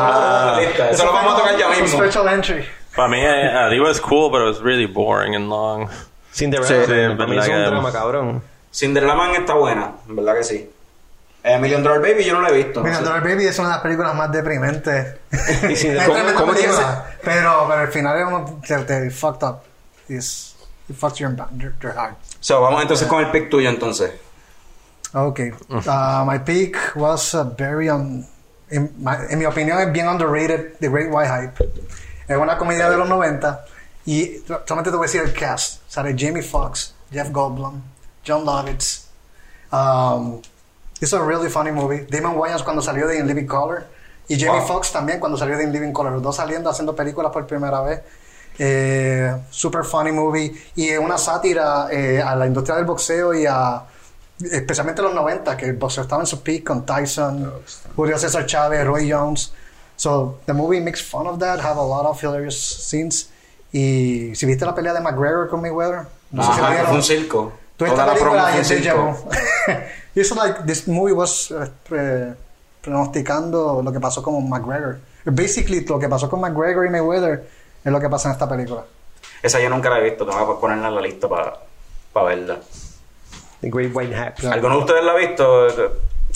en 0.00 0.46
la 0.46 0.54
ah. 0.54 0.60
lista. 0.60 0.90
Eso 0.90 1.04
lo 1.04 1.12
vamos 1.12 1.34
a 1.34 1.36
tocar 1.38 1.58
ya 1.58 1.68
mismo. 1.68 1.98
Special 1.98 2.28
entry. 2.28 2.64
Para 2.94 3.08
mí, 3.08 3.18
uh, 3.22 3.72
it 3.72 3.80
was 3.80 4.00
cool, 4.00 4.30
but 4.30 4.40
it 4.40 4.46
was 4.46 4.60
really 4.62 4.86
boring 4.86 5.34
and 5.34 5.48
long. 5.48 5.88
Cinderella. 6.32 6.66
Sí, 6.66 6.74
sí, 6.86 7.16
para 7.16 7.26
mí 7.26 7.38
es 7.38 7.48
un 7.48 7.64
drama, 7.64 7.92
cabrón. 7.92 8.42
Cinderella 8.72 9.14
Man 9.14 9.34
está 9.34 9.54
buena, 9.54 9.92
en 10.08 10.16
verdad 10.16 10.36
que 10.36 10.44
sí. 10.44 10.70
Eh, 11.48 11.58
Million 11.60 11.80
Dollar 11.82 12.00
Baby 12.00 12.24
yo 12.24 12.34
no 12.34 12.40
la 12.42 12.48
he 12.48 12.64
visto. 12.64 12.82
sé. 12.84 12.90
Dollar 13.04 13.22
Baby 13.22 13.46
es 13.46 13.56
una 13.60 13.68
de 13.68 13.74
las 13.74 13.82
películas 13.82 14.14
más 14.16 14.32
deprimentes. 14.32 15.14
Y 15.30 15.96
cómo 16.06 16.14
tiene 16.14 16.32
película, 16.34 17.06
pero, 17.22 17.66
pero 17.68 17.80
al 17.82 17.88
final 17.88 18.18
es 18.18 18.26
uno 18.26 18.60
te, 18.66 18.76
te 18.78 19.10
fucked 19.10 19.46
up. 19.46 19.60
It's, 20.08 20.56
it 20.88 20.96
fucks 20.96 21.18
your, 21.18 21.34
your, 21.56 21.72
your 21.80 21.92
heart. 21.94 22.16
So, 22.40 22.60
vamos 22.60 22.82
entonces 22.82 23.06
con 23.06 23.24
el 23.24 23.30
pick 23.30 23.48
tuyo 23.48 23.68
entonces. 23.70 24.10
Okay. 25.14 25.52
Uh, 25.70 26.24
my 26.26 26.38
pick 26.38 26.76
was 26.96 27.32
uh, 27.34 27.44
very 27.56 27.88
un, 27.88 28.26
en, 28.70 28.92
my- 28.98 29.16
en 29.30 29.38
mi 29.38 29.44
opinión 29.46 29.78
es 29.80 29.92
bien 29.92 30.08
underrated 30.08 30.78
The 30.80 30.88
Great 30.88 31.12
White 31.12 31.28
Hype. 31.30 31.64
Es 32.28 32.36
una 32.36 32.58
comedia 32.58 32.90
de 32.90 32.96
los 32.96 33.08
90 33.08 33.64
y 34.04 34.42
solamente 34.66 34.90
te 34.90 34.96
voy 34.96 35.04
a 35.04 35.08
decir 35.08 35.22
el 35.22 35.32
cast. 35.32 35.80
Sale 35.88 36.14
Jamie 36.18 36.42
Foxx, 36.42 36.92
Jeff 37.12 37.30
Goldblum, 37.30 37.80
John 38.26 38.44
Lovitz. 38.44 39.06
Um, 39.70 40.42
it's 41.00 41.12
a 41.12 41.20
really 41.22 41.48
funny 41.50 41.70
movie. 41.72 42.06
Damon 42.10 42.36
Wayans 42.36 42.62
cuando 42.62 42.82
salió 42.82 43.06
de 43.06 43.18
In 43.18 43.26
Living 43.26 43.46
Color 43.46 43.86
y 44.28 44.38
Jamie 44.38 44.60
Wow. 44.60 44.68
Foxx 44.68 44.92
también 44.92 45.20
cuando 45.20 45.38
salió 45.38 45.56
de 45.56 45.64
In 45.64 45.72
Living 45.72 45.92
Color. 45.92 46.12
Los 46.14 46.22
dos 46.22 46.36
saliendo 46.36 46.70
haciendo 46.70 46.94
películas 46.96 47.32
por 47.32 47.46
primera 47.46 47.80
vez. 47.82 48.00
Eh, 48.58 49.34
super 49.50 49.84
funny 49.84 50.12
movie 50.12 50.50
y 50.74 50.88
es 50.88 50.98
una 50.98 51.18
sátira 51.18 51.88
eh, 51.90 52.22
a 52.22 52.34
la 52.34 52.46
industria 52.46 52.76
del 52.76 52.86
boxeo 52.86 53.34
y 53.34 53.44
a 53.46 53.82
especialmente 54.40 55.02
en 55.02 55.06
los 55.08 55.14
90 55.14 55.56
que 55.58 55.66
el 55.66 55.74
boxeo 55.74 56.02
estaba 56.04 56.22
en 56.22 56.26
su 56.26 56.42
peak 56.42 56.64
con 56.64 56.86
Tyson, 56.86 57.52
Julio 57.94 58.18
César 58.18 58.46
Chávez, 58.46 58.86
Roy 58.86 59.10
Jones. 59.10 59.52
So 59.96 60.40
the 60.46 60.52
movie 60.54 60.80
makes 60.80 61.00
fun 61.02 61.26
of 61.26 61.38
that, 61.40 61.58
have 61.60 61.78
a 61.78 61.82
lot 61.84 62.06
of 62.06 62.18
hilarious 62.22 62.58
scenes. 62.58 63.30
Y 63.72 64.34
si 64.34 64.46
viste 64.46 64.64
la 64.64 64.74
pelea 64.74 64.94
de 64.94 65.00
McGregor 65.00 65.48
con 65.50 65.60
Mayweather, 65.60 66.06
no 66.30 66.42
sé 66.42 66.52
si 66.54 66.60
Ajá, 66.60 66.70
vieron. 66.70 66.94
un 66.96 67.02
circo. 67.02 67.52
Tú 67.76 67.84
esta 67.84 68.06
película 68.06 68.50
y 68.52 68.54
un 68.54 68.60
ese 68.60 68.78
circo. 68.82 69.28
Llevó. 70.16 70.26
It's 70.26 70.34
like 70.36 70.66
this 70.66 70.86
movie 70.88 71.12
was 71.12 71.50
eh, 71.50 71.70
pre- 71.88 72.34
pronosticando 72.82 73.82
lo 73.82 73.92
que 73.92 74.00
pasó 74.00 74.22
con 74.22 74.48
McGregor. 74.48 74.98
Basically, 75.24 75.84
lo 75.84 75.98
que 75.98 76.08
pasó 76.08 76.28
con 76.30 76.40
McGregor 76.40 76.86
y 76.86 76.90
Mayweather 76.90 77.48
es 77.84 77.92
lo 77.92 78.00
que 78.00 78.08
pasa 78.08 78.28
en 78.28 78.32
esta 78.32 78.48
película. 78.48 78.84
Esa 79.42 79.60
yo 79.60 79.68
nunca 79.68 79.90
la 79.90 79.98
he 79.98 80.04
visto, 80.04 80.24
tengo 80.24 80.54
que 80.54 80.60
ponerla 80.60 80.88
en 80.88 80.94
la 80.94 81.00
lista 81.00 81.28
para 81.28 82.26
verla. 82.26 82.58
The 83.60 83.70
Great 83.70 83.90
White 83.94 84.14
Hype. 84.14 84.48
¿Alguno 84.48 84.76
de 84.76 84.80
ustedes 84.80 85.04
la 85.04 85.12
ha 85.12 85.16
visto? 85.16 85.66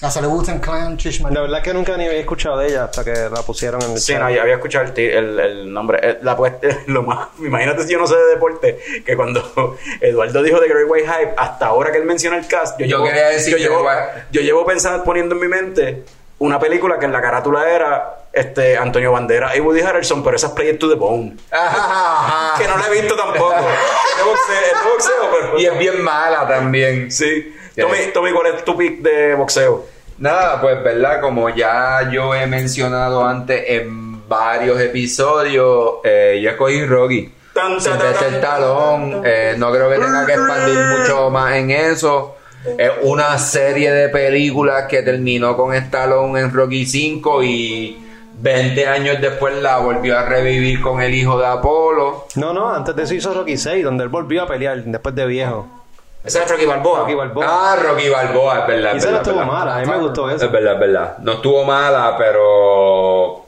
Hasta 0.03 0.21
el 0.21 0.27
Wu-Tang 0.27 0.61
Clan, 0.61 0.97
Trish 0.97 1.21
La 1.21 1.43
verdad 1.43 1.59
es 1.59 1.65
que 1.65 1.75
nunca 1.75 1.95
ni 1.97 2.07
había 2.07 2.21
escuchado 2.21 2.57
de 2.59 2.69
ella 2.69 2.85
hasta 2.85 3.05
que 3.05 3.13
la 3.13 3.43
pusieron 3.43 3.83
en 3.83 3.93
el 3.93 3.99
Sí, 3.99 4.13
chat. 4.13 4.23
no, 4.23 4.31
yo 4.31 4.41
había 4.41 4.55
escuchado 4.55 4.87
el, 4.87 4.93
ti- 4.95 5.05
el, 5.05 5.39
el 5.39 5.73
nombre. 5.73 5.99
Eh, 6.03 6.19
La, 6.23 6.37
pues, 6.37 6.55
lo 6.87 7.03
más, 7.03 7.29
imagínate 7.39 7.83
si 7.85 7.93
yo 7.93 7.99
no 7.99 8.07
sé 8.07 8.17
de 8.17 8.27
deporte, 8.29 8.79
que 9.05 9.15
cuando 9.17 9.77
Eduardo 10.01 10.43
dijo 10.43 10.59
de 10.59 10.69
Great 10.69 10.87
White 10.89 11.07
Hype, 11.07 11.35
hasta 11.37 11.67
ahora 11.67 11.93
que 11.93 11.99
él 11.99 12.05
menciona 12.05 12.39
el 12.39 12.47
cast, 12.47 12.79
yo, 12.81 12.87
Yo 12.87 12.97
llevo, 12.97 13.05
quería 13.09 13.29
decir 13.29 13.53
yo, 13.53 13.57
que 13.59 13.63
llevo, 13.65 13.79
igual- 13.81 14.27
yo 14.31 14.41
llevo 14.41 14.65
pensando, 14.65 15.05
poniendo 15.05 15.35
en 15.35 15.41
mi 15.43 15.49
mente 15.49 16.03
una 16.39 16.59
película 16.59 16.99
que 16.99 17.05
en 17.05 17.13
la 17.13 17.21
carátula 17.21 17.69
era 17.71 18.17
este 18.33 18.79
Antonio 18.79 19.13
Bandera 19.13 19.55
y 19.55 19.61
Woody 19.61 19.83
Harrelson, 19.83 20.23
pero 20.25 20.37
esa 20.37 20.47
es 20.47 20.53
Play 20.55 20.71
It 20.71 20.79
to 20.79 20.89
the 20.89 20.95
Bone. 20.95 21.37
Que 22.59 22.67
no 22.67 22.79
la 22.79 22.87
he 22.89 22.91
visto 23.01 23.15
tampoco. 23.17 23.53
Es 23.53 24.17
de 24.17 24.23
boxeo, 24.25 24.55
es 24.55 24.83
de 24.85 24.91
boxeo, 24.91 25.31
pero. 25.31 25.59
Y 25.61 25.67
es 25.67 25.79
bien 25.79 26.01
mala 26.03 26.49
también. 26.49 27.11
Sí. 27.11 27.55
Tommy, 27.77 27.97
Tommy, 28.13 28.33
¿cuál 28.33 28.55
es 28.55 28.65
tu 28.65 28.77
pick 28.77 29.01
de 29.01 29.35
boxeo? 29.35 29.87
Nada, 30.19 30.61
pues 30.61 30.83
verdad, 30.83 31.21
como 31.21 31.49
ya 31.49 32.11
yo 32.13 32.35
he 32.35 32.47
mencionado 32.47 33.25
antes 33.25 33.63
en 33.69 34.29
varios 34.29 34.79
episodios, 34.81 35.95
eh, 36.05 36.41
yo 36.43 36.51
escogí 36.51 36.85
Rocky. 36.85 37.33
Tan, 37.55 37.79
Stallone, 37.79 38.41
tan, 38.41 39.23
eh, 39.25 39.55
no 39.57 39.73
creo 39.73 39.91
que 39.91 39.97
tenga 39.97 40.27
que 40.27 40.33
expandir 40.33 40.79
mucho 40.99 41.31
más 41.31 41.55
en 41.55 41.71
eso. 41.71 42.37
Es 42.79 42.91
una 43.03 43.39
serie 43.39 43.91
de 43.91 44.09
películas 44.11 44.85
que 44.85 45.03
terminó 45.03 45.57
con 45.57 45.75
Stallone 45.75 46.41
en 46.41 46.53
Rocky 46.53 46.85
5 46.85 47.43
y 47.43 48.07
20 48.41 48.87
años 48.87 49.21
después 49.21 49.55
la 49.63 49.79
volvió 49.79 50.19
a 50.19 50.25
revivir 50.25 50.81
con 50.81 51.01
el 51.01 51.15
hijo 51.15 51.39
de 51.39 51.47
Apolo. 51.47 52.27
No, 52.37 52.53
no, 52.53 52.71
antes 52.71 52.95
de 52.95 53.03
eso 53.03 53.15
hizo 53.15 53.35
Rocky 53.35 53.57
6, 53.57 53.85
donde 53.85 54.05
él 54.05 54.11
volvió 54.11 54.43
a 54.43 54.47
pelear 54.47 54.83
después 54.85 55.15
de 55.15 55.27
viejo. 55.27 55.80
Ese 56.23 56.43
es 56.43 56.51
Rocky 56.51 56.67
Balboa. 56.67 57.01
Rocky 57.01 57.15
Balboa. 57.15 57.47
Ah, 57.49 57.77
Rocky 57.83 58.09
Balboa, 58.11 58.61
es 58.61 58.67
verdad. 58.67 58.95
y 58.95 58.99
esa 58.99 59.11
no 59.11 59.17
estuvo 59.19 59.37
verdad. 59.39 59.53
mala, 59.53 59.77
a 59.77 59.81
mí 59.81 59.87
me 59.87 59.97
gustó 59.99 60.29
eso. 60.31 60.45
Es 60.45 60.53
verdad, 60.53 60.75
es 60.75 60.81
verdad. 60.81 61.19
No 61.19 61.33
estuvo 61.33 61.65
mala, 61.65 62.15
pero. 62.19 63.47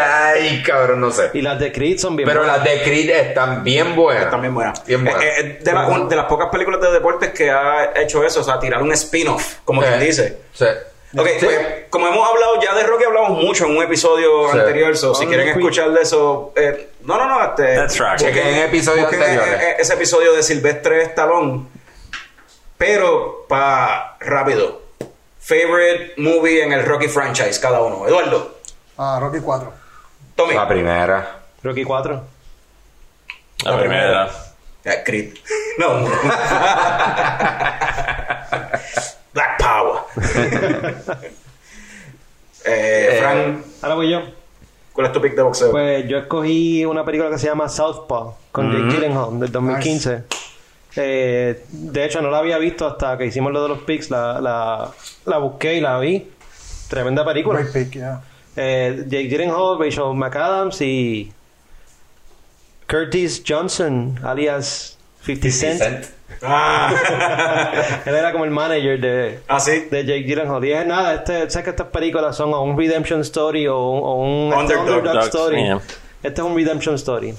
Ay, 0.00 0.62
cabrón, 0.62 1.00
no 1.00 1.10
sé. 1.10 1.30
Y 1.34 1.42
las 1.42 1.58
de 1.58 1.72
Creed 1.72 1.98
son 1.98 2.16
bien 2.16 2.28
Pero 2.28 2.40
buenas. 2.40 2.58
las 2.58 2.64
de 2.66 2.82
Creed 2.82 3.10
están 3.10 3.62
bien 3.64 3.94
buenas. 3.96 4.30
También 4.30 4.54
buena. 4.54 4.72
Bien 4.86 5.04
buena. 5.04 5.22
Eh, 5.22 5.32
eh, 5.38 5.58
de, 5.62 5.72
la- 5.72 5.86
un- 5.86 6.08
de 6.08 6.16
las 6.16 6.26
pocas 6.26 6.48
películas 6.50 6.80
de 6.80 6.90
deportes 6.92 7.30
que 7.30 7.50
ha 7.50 7.92
hecho 7.96 8.24
eso, 8.24 8.40
o 8.40 8.44
sea, 8.44 8.58
tirar 8.58 8.82
un 8.82 8.92
spin-off, 8.92 9.56
como 9.64 9.80
quien 9.80 9.94
Eh, 9.94 10.04
dice. 10.04 10.38
Sí. 10.52 10.64
Ok, 11.16 11.26
Sí. 11.40 11.44
pues, 11.46 11.58
como 11.90 12.06
hemos 12.06 12.28
hablado 12.28 12.52
ya 12.62 12.74
de 12.74 12.84
Rocky, 12.84 13.04
hablamos 13.04 13.42
mucho 13.42 13.66
en 13.66 13.76
un 13.76 13.82
episodio 13.82 14.50
Sí. 14.52 14.58
anterior, 14.58 14.96
so, 14.96 15.14
si 15.14 15.24
On 15.24 15.28
quieren 15.28 15.48
escuchar 15.48 15.90
de 15.90 16.02
eso, 16.02 16.52
eh, 16.56 16.90
no, 17.02 17.18
no, 17.18 17.26
no, 17.26 17.44
este, 17.46 17.74
That's 17.74 17.98
right. 17.98 18.16
Chequen 18.16 18.46
en 18.46 18.56
episodios 18.68 19.06
busquen, 19.10 19.20
anteriores. 19.22 19.60
eh, 19.60 19.76
ese 19.80 19.94
episodio 19.94 20.32
de 20.32 20.42
Silvestre 20.42 21.02
Stallone, 21.02 21.66
pero 22.80 23.44
para 23.46 24.16
rápido, 24.20 24.80
favorite 25.38 26.14
movie 26.16 26.62
en 26.64 26.72
el 26.72 26.82
Rocky 26.86 27.08
franchise, 27.08 27.60
cada 27.60 27.82
uno. 27.82 28.08
Eduardo, 28.08 28.56
Ah, 28.96 29.18
Rocky 29.20 29.40
4. 29.40 29.70
Tommy, 30.34 30.54
La 30.54 30.66
primera. 30.66 31.40
Rocky 31.62 31.84
4. 31.84 32.22
La 33.64 33.78
primera. 33.78 34.30
Eh, 34.84 35.02
Creed, 35.04 35.34
no, 35.78 36.04
Black 39.34 39.58
Power. 39.58 40.00
eh, 42.64 43.16
Frank, 43.20 43.64
Ahora 43.82 43.94
voy 43.94 44.10
yo. 44.10 44.22
¿cuál 44.94 45.06
es 45.06 45.12
tu 45.12 45.20
pick 45.20 45.34
de 45.34 45.42
boxeo? 45.42 45.70
Pues 45.70 46.08
yo 46.08 46.16
escogí 46.18 46.84
una 46.86 47.04
película 47.04 47.30
que 47.30 47.38
se 47.38 47.46
llama 47.46 47.68
Southpaw 47.68 48.36
con 48.52 48.72
Jake 48.72 48.96
Gyllenhaal 48.96 49.38
del 49.38 49.52
2015. 49.52 50.24
Eh, 50.96 51.64
de 51.70 52.04
hecho, 52.04 52.20
no 52.20 52.30
la 52.30 52.38
había 52.38 52.58
visto 52.58 52.86
hasta 52.86 53.16
que 53.16 53.26
hicimos 53.26 53.52
lo 53.52 53.62
de 53.62 53.68
los 53.68 53.78
picks. 53.82 54.10
La, 54.10 54.40
la, 54.40 54.90
la 55.26 55.38
busqué 55.38 55.74
y 55.76 55.80
la 55.80 55.98
vi. 55.98 56.28
Tremenda 56.88 57.24
película. 57.24 57.60
Great 57.60 57.72
pick, 57.72 57.92
yeah. 57.94 58.20
Eh, 58.56 59.04
Jake 59.06 59.28
Gyllenhaal, 59.28 59.78
Rachel 59.78 60.12
McAdams 60.14 60.80
y 60.82 61.32
Curtis 62.88 63.42
Johnson, 63.46 64.18
alias 64.24 64.98
50 65.24 65.50
Cent. 65.50 66.06
Ah, 66.42 66.92
Él 68.06 68.14
era 68.14 68.32
como 68.32 68.44
el 68.44 68.50
manager 68.50 69.00
de, 69.00 69.40
ah, 69.48 69.60
sí. 69.60 69.86
de 69.90 70.04
Jake 70.04 70.22
Gyllenhaal. 70.24 70.64
Y 70.64 70.72
es 70.72 70.86
nada, 70.86 71.14
este, 71.14 71.48
sé 71.50 71.62
que 71.62 71.70
estas 71.70 71.88
películas 71.88 72.36
son 72.36 72.52
o 72.52 72.62
un 72.62 72.76
redemption 72.76 73.20
story 73.20 73.66
o 73.68 73.78
un, 73.78 74.02
o 74.02 74.14
un 74.16 74.52
Underdog, 74.52 75.18
story. 75.24 75.62
yeah. 75.64 75.80
Este 76.22 76.40
es 76.40 76.46
un 76.46 76.56
redemption 76.56 76.94
story. 76.96 77.34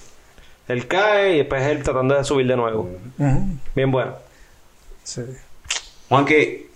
Él 0.71 0.87
cae 0.87 1.33
y 1.33 1.37
después 1.39 1.61
él 1.63 1.83
tratando 1.83 2.15
de 2.15 2.23
subir 2.23 2.47
de 2.47 2.55
nuevo. 2.55 2.89
Bien 3.75 3.91
bueno. 3.91 4.13
Sí. 5.03 5.21
Juanqui, 6.09 6.67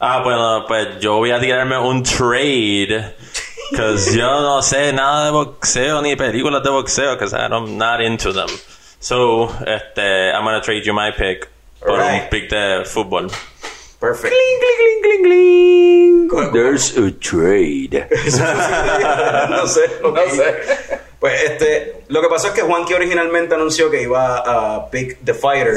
Ah, 0.00 0.20
bueno, 0.22 0.64
pues 0.68 1.00
yo 1.00 1.16
voy 1.16 1.30
a 1.30 1.40
tirarme 1.40 1.78
un 1.78 2.02
trade. 2.02 3.14
Because 3.70 4.14
yo 4.14 4.40
no 4.42 4.60
sé 4.62 4.92
nada 4.92 5.26
de 5.26 5.30
boxeo 5.30 6.02
ni 6.02 6.14
películas 6.14 6.62
de 6.62 6.68
boxeo, 6.70 7.12
because 7.14 7.32
I'm 7.34 7.78
not 7.78 8.00
into 8.02 8.32
them. 8.32 8.48
So, 9.00 9.48
este, 9.66 10.30
I'm 10.32 10.44
gonna 10.44 10.60
trade 10.60 10.82
you 10.84 10.92
my 10.92 11.10
pick 11.12 11.48
por 11.80 11.92
Alright. 12.00 12.24
un 12.24 12.28
pick 12.28 12.50
de 12.50 12.84
fútbol. 12.84 13.30
perfect. 14.00 14.34
There's 16.52 16.96
a 16.98 17.10
trade. 17.12 17.92
no 19.50 19.66
sé. 19.66 19.88
No 20.02 20.14
sé. 20.30 21.00
Pues 21.24 21.42
este, 21.42 22.02
lo 22.08 22.20
que 22.20 22.28
pasó 22.28 22.48
es 22.48 22.52
que 22.52 22.60
Juanqui 22.60 22.92
originalmente 22.92 23.54
anunció 23.54 23.90
que 23.90 24.02
iba 24.02 24.42
a 24.44 24.90
pick 24.90 25.16
The 25.24 25.32
Fighter, 25.32 25.74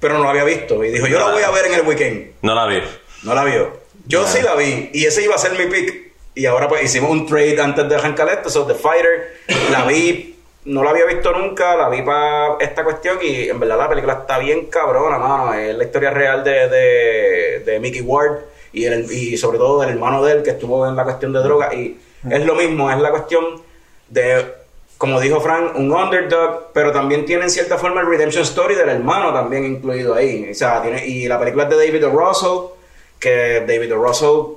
pero 0.00 0.14
no 0.14 0.24
lo 0.24 0.30
había 0.30 0.42
visto 0.42 0.82
y 0.82 0.90
dijo, 0.90 1.06
yo 1.06 1.20
la 1.20 1.30
voy 1.30 1.44
a 1.44 1.50
ver 1.52 1.66
en 1.66 1.74
el 1.74 1.86
weekend. 1.86 2.32
No 2.42 2.52
la 2.52 2.66
vi. 2.66 2.82
No 3.22 3.36
la 3.36 3.44
vio. 3.44 3.70
Yo 4.04 4.26
sí 4.26 4.42
la 4.42 4.56
vi 4.56 4.90
y 4.92 5.04
ese 5.04 5.22
iba 5.22 5.36
a 5.36 5.38
ser 5.38 5.52
mi 5.52 5.66
pick. 5.66 6.14
Y 6.34 6.46
ahora 6.46 6.66
pues 6.66 6.82
hicimos 6.82 7.12
un 7.12 7.24
trade 7.24 7.60
antes 7.60 7.88
de 7.88 7.94
arrancar 7.94 8.28
esto, 8.30 8.50
so 8.50 8.66
The 8.66 8.74
Fighter, 8.74 9.36
la 9.70 9.84
vi, 9.84 10.36
no 10.64 10.82
la 10.82 10.90
había 10.90 11.04
visto 11.04 11.30
nunca, 11.30 11.76
la 11.76 11.88
vi 11.88 12.02
para 12.02 12.56
esta 12.58 12.82
cuestión 12.82 13.18
y 13.22 13.48
en 13.48 13.60
verdad 13.60 13.78
la 13.78 13.88
película 13.90 14.14
está 14.22 14.38
bien 14.38 14.66
cabrona, 14.66 15.18
mano. 15.18 15.54
Es 15.54 15.72
la 15.72 15.84
historia 15.84 16.10
real 16.10 16.42
de, 16.42 16.68
de, 16.68 17.62
de 17.64 17.78
Mickey 17.78 18.00
Ward 18.00 18.40
y, 18.72 18.86
el, 18.86 19.08
y 19.08 19.36
sobre 19.36 19.58
todo 19.58 19.82
del 19.82 19.90
hermano 19.90 20.20
de 20.24 20.32
él 20.32 20.42
que 20.42 20.50
estuvo 20.50 20.84
en 20.88 20.96
la 20.96 21.04
cuestión 21.04 21.32
de 21.32 21.38
droga 21.44 21.72
y 21.72 21.96
es 22.28 22.44
lo 22.44 22.56
mismo, 22.56 22.90
es 22.90 22.98
la 22.98 23.10
cuestión 23.10 23.70
de 24.12 24.62
como 24.98 25.18
dijo 25.18 25.40
Frank, 25.40 25.74
un 25.74 25.90
underdog, 25.90 26.68
pero 26.72 26.92
también 26.92 27.24
tiene 27.24 27.42
en 27.42 27.50
cierta 27.50 27.76
forma 27.76 28.02
el 28.02 28.06
redemption 28.06 28.44
story 28.44 28.76
del 28.76 28.88
hermano 28.88 29.32
también 29.32 29.64
incluido 29.64 30.14
ahí. 30.14 30.48
O 30.52 30.54
sea, 30.54 30.80
tiene, 30.80 31.04
y 31.04 31.26
la 31.26 31.40
película 31.40 31.64
es 31.64 31.70
de 31.70 31.76
David 31.76 32.06
O. 32.06 32.10
Russell, 32.10 32.70
que 33.18 33.64
David 33.66 33.92
O. 33.94 33.96
Russell, 33.96 34.56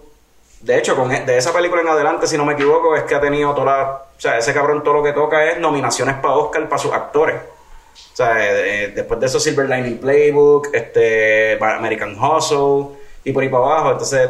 de 0.62 0.78
hecho, 0.78 0.96
con, 0.96 1.12
e- 1.12 1.26
de 1.26 1.38
esa 1.40 1.52
película 1.52 1.82
en 1.82 1.88
adelante, 1.88 2.28
si 2.28 2.38
no 2.38 2.46
me 2.46 2.54
equivoco, 2.54 2.96
es 2.96 3.04
que 3.04 3.16
ha 3.16 3.22
tenido 3.22 3.56
toda 3.56 4.06
O 4.16 4.22
sea, 4.22 4.38
ese 4.38 4.54
cabrón 4.54 4.84
todo 4.84 4.96
lo 4.96 5.04
que 5.04 5.14
toca 5.14 5.44
es 5.46 5.58
nominaciones 5.58 6.16
para 6.18 6.36
Oscar 6.36 6.70
para 6.70 6.80
sus 6.80 6.94
actores. 6.94 7.38
O 7.38 8.16
sea, 8.16 8.38
eh, 8.40 8.84
eh, 8.84 8.92
después 8.96 9.20
de 9.20 9.26
eso 9.26 9.40
Silver 9.40 9.68
Lining 9.68 9.98
Playbook, 9.98 10.68
este, 10.74 11.58
American 11.60 12.16
Hustle 12.24 12.96
y 13.24 13.32
por 13.32 13.42
ahí 13.42 13.50
para 13.50 13.64
abajo. 13.64 13.92
Entonces, 13.94 14.30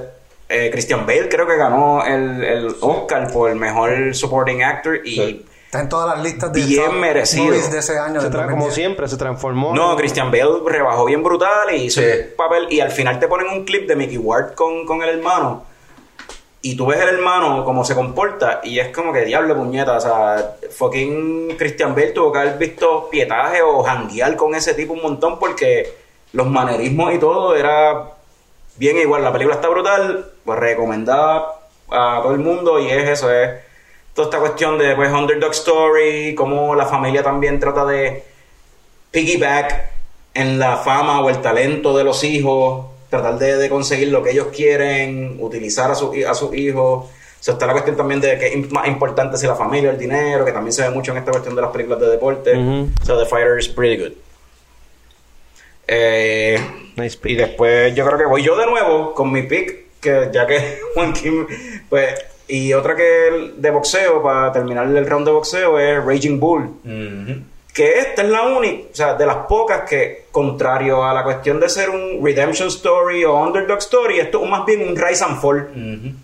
eh, 0.49 0.69
Christian 0.71 1.05
Bale 1.05 1.27
creo 1.29 1.47
que 1.47 1.55
ganó 1.57 2.05
el, 2.05 2.43
el 2.43 2.75
Oscar 2.81 3.31
por 3.31 3.49
el 3.49 3.55
mejor 3.57 4.13
supporting 4.15 4.63
actor 4.63 4.99
y 5.05 5.45
Está 5.65 5.81
en 5.81 5.89
todas 5.89 6.15
las 6.15 6.23
listas 6.23 6.53
de 6.53 6.61
Bien 6.63 6.99
merecido. 7.01 7.45
movies 7.45 7.69
de 7.71 7.79
ese 7.79 7.97
año. 7.99 8.21
Se 8.21 8.27
como 8.29 8.43
2010. 8.43 8.73
siempre, 8.73 9.07
se 9.09 9.17
transformó. 9.17 9.73
no, 9.75 9.91
en- 9.91 9.97
Christian 9.97 10.31
Bale 10.31 10.59
rebajó 10.65 11.03
bien 11.05 11.21
brutal 11.23 11.73
y 11.75 11.85
hizo 11.85 11.99
Sí. 12.01 12.07
un 12.07 12.35
papel 12.37 12.67
y 12.69 12.79
al 12.79 12.91
final 12.91 13.19
te 13.19 13.27
ponen 13.27 13.47
un 13.47 13.65
clip 13.65 13.87
de 13.87 13.95
Mickey 13.95 14.17
Ward 14.17 14.53
con, 14.53 14.85
con 14.85 15.01
el 15.01 15.09
hermano 15.09 15.65
y 16.61 16.75
tú 16.77 16.85
ves 16.87 16.99
el 17.01 17.09
hermano 17.09 17.63
cómo 17.65 17.83
se 17.83 17.93
comporta 17.93 18.61
y 18.63 18.79
es 18.79 18.87
como 18.95 19.11
que 19.13 19.25
diablo 19.25 19.55
puñeta, 19.55 19.97
o 19.97 19.99
sea, 19.99 20.55
fucking 20.71 21.55
Christian 21.57 21.93
Bale 21.93 22.11
tuvo 22.11 22.31
que 22.31 22.39
haber 22.39 22.57
visto 22.57 23.09
pietaje 23.09 23.61
o 23.61 23.83
janguear 23.83 24.35
con 24.37 24.55
ese 24.55 24.73
tipo 24.75 24.93
un 24.93 25.01
montón 25.01 25.37
porque 25.39 25.93
los 26.33 26.47
manerismos 26.47 27.13
y 27.13 27.19
todo 27.19 27.55
era 27.55 28.11
bien 28.77 28.97
igual, 28.97 29.23
la 29.23 29.31
película 29.31 29.55
está 29.55 29.67
brutal, 29.67 30.31
pues 30.45 30.59
recomendada 30.59 31.45
a 31.89 32.19
todo 32.21 32.33
el 32.33 32.39
mundo 32.39 32.79
y 32.79 32.89
es 32.89 33.09
eso, 33.09 33.31
es 33.33 33.51
toda 34.13 34.27
esta 34.27 34.39
cuestión 34.39 34.77
de 34.77 34.95
pues 34.95 35.11
underdog 35.11 35.51
story, 35.51 36.35
cómo 36.35 36.75
la 36.75 36.85
familia 36.85 37.23
también 37.23 37.59
trata 37.59 37.85
de 37.85 38.23
piggyback 39.11 39.89
en 40.33 40.59
la 40.59 40.77
fama 40.77 41.21
o 41.21 41.29
el 41.29 41.41
talento 41.41 41.97
de 41.97 42.03
los 42.03 42.23
hijos, 42.23 42.85
tratar 43.09 43.37
de, 43.37 43.57
de 43.57 43.69
conseguir 43.69 44.09
lo 44.09 44.21
que 44.23 44.31
ellos 44.31 44.47
quieren, 44.53 45.37
utilizar 45.39 45.91
a, 45.91 45.95
su, 45.95 46.13
a 46.27 46.33
sus 46.33 46.53
hijos. 46.55 47.05
O 47.05 47.43
sea, 47.45 47.53
está 47.53 47.67
la 47.67 47.73
cuestión 47.73 47.95
también 47.95 48.19
de 48.19 48.37
que 48.39 48.47
es 48.47 48.71
más 48.71 48.87
importante 48.87 49.37
si 49.37 49.45
la 49.45 49.55
familia 49.55 49.89
o 49.89 49.93
el 49.93 49.99
dinero, 49.99 50.43
que 50.43 50.51
también 50.51 50.73
se 50.73 50.81
ve 50.81 50.89
mucho 50.89 51.11
en 51.11 51.19
esta 51.19 51.31
cuestión 51.31 51.55
de 51.55 51.61
las 51.61 51.71
películas 51.71 51.99
de 51.99 52.07
deporte. 52.09 52.57
O 52.57 53.05
sea, 53.05 53.17
The 53.17 53.25
Fighter 53.25 53.59
is 53.59 53.67
pretty 53.67 54.01
good. 54.01 54.13
Eh, 55.87 56.59
Nice 56.95 57.19
y 57.25 57.35
después 57.35 57.93
yo 57.93 58.05
creo 58.05 58.17
que 58.17 58.25
voy 58.25 58.41
yo 58.41 58.57
de 58.57 58.65
nuevo 58.65 59.13
con 59.13 59.31
mi 59.31 59.43
pick, 59.43 59.84
que 60.05 60.29
ya 60.31 60.45
que 60.45 60.79
Juan 60.93 61.11
Kim, 61.13 61.47
pues, 61.89 62.13
y 62.47 62.73
otra 62.73 62.95
que 62.95 63.53
de 63.57 63.71
boxeo, 63.71 64.21
para 64.21 64.51
terminar 64.51 64.85
el 64.85 65.05
round 65.05 65.25
de 65.25 65.31
boxeo, 65.33 65.79
es 65.79 66.03
Raging 66.05 66.39
Bull. 66.39 66.69
Que 67.73 67.99
esta 67.99 68.21
es 68.21 68.29
la 68.29 68.43
única, 68.43 68.87
o 68.91 68.95
sea, 68.95 69.13
de 69.15 69.25
las 69.25 69.47
pocas 69.47 69.81
que, 69.81 70.27
contrario 70.31 71.03
a 71.03 71.13
la 71.13 71.23
cuestión 71.23 71.59
de 71.59 71.67
ser 71.67 71.89
un 71.89 72.23
redemption 72.23 72.69
story 72.69 73.25
o 73.25 73.35
underdog 73.35 73.79
story, 73.79 74.19
esto 74.19 74.43
es 74.43 74.49
más 74.49 74.65
bien 74.65 74.87
un 74.87 74.95
rise 74.95 75.25
and 75.25 75.41
fall. 75.41 76.15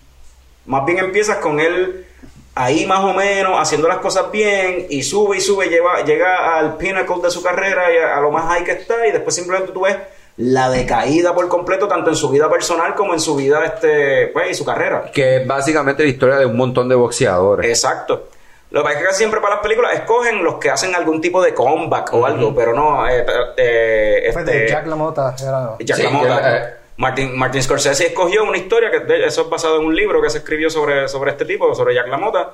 Más 0.66 0.86
bien 0.86 1.00
empiezas 1.00 1.38
con 1.38 1.60
él 1.60 2.06
ahí 2.54 2.86
más 2.86 3.04
o 3.04 3.14
menos 3.14 3.58
haciendo 3.60 3.88
las 3.88 3.98
cosas 3.98 4.32
bien 4.32 4.86
y 4.90 5.04
sube 5.04 5.38
y 5.38 5.42
sube, 5.42 5.68
lleva, 5.68 6.04
llega 6.04 6.58
al 6.58 6.78
pinnacle 6.78 7.22
de 7.24 7.32
su 7.32 7.42
carrera 7.42 7.94
y 7.94 7.98
a, 7.98 8.18
a 8.18 8.22
lo 8.22 8.30
más 8.30 8.46
high 8.46 8.64
que 8.64 8.72
está 8.72 9.08
y 9.08 9.12
después 9.12 9.34
simplemente 9.34 9.72
tú 9.72 9.82
ves 9.82 9.96
la 10.38 10.70
decaída 10.70 11.36
por 11.36 11.48
completo 11.50 11.88
tanto 11.88 12.10
en 12.10 12.16
su 12.16 12.30
vida 12.30 12.50
personal 12.50 12.96
como 12.96 13.14
en 13.14 13.20
su 13.20 13.36
vida 13.36 13.64
este 13.66 14.28
pues 14.28 14.52
y 14.52 14.54
su 14.54 14.66
carrera. 14.66 15.12
Que 15.14 15.38
es 15.38 15.48
básicamente 15.48 16.04
la 16.04 16.10
historia 16.10 16.36
de 16.38 16.46
un 16.46 16.58
montón 16.58 16.88
de 16.90 16.96
boxeadores. 16.96 17.68
Exacto. 17.70 18.28
Lo 18.72 18.80
que 18.80 18.84
pasa 18.86 18.94
es 18.96 19.02
que 19.02 19.06
casi 19.08 19.18
siempre 19.18 19.42
para 19.42 19.56
las 19.56 19.64
películas 19.64 19.94
escogen 19.94 20.44
los 20.44 20.56
que 20.56 20.70
hacen 20.70 20.96
algún 20.96 21.20
tipo 21.20 21.42
de 21.44 21.54
comeback 21.54 22.14
o 22.14 22.26
algo, 22.26 22.56
pero 22.56 22.74
no 22.74 23.06
eh, 23.10 23.26
eh, 23.58 24.30
Fue 24.32 24.42
este, 24.44 24.60
de 24.60 24.68
Jack 24.70 24.88
LaMotta. 24.88 25.36
Era... 25.42 25.76
Jack 25.80 25.98
Sí, 25.98 26.04
LaMotta. 26.04 26.58
eh, 26.58 26.74
Martin, 26.98 27.38
Martin 27.38 27.62
Scorsese 27.64 28.08
escogió 28.08 28.44
una 28.44 28.58
historia 28.58 28.90
que 28.90 29.00
de- 29.02 29.26
eso 29.26 29.42
es 29.42 29.50
basado 29.50 29.80
en 29.80 29.86
un 29.88 29.96
libro 29.96 30.22
que 30.22 30.30
se 30.30 30.38
escribió 30.38 30.70
sobre, 30.70 31.08
sobre 31.10 31.32
este 31.32 31.44
tipo, 31.46 31.76
sobre 31.76 31.96
Jack 31.96 32.08
LaMotta. 32.08 32.52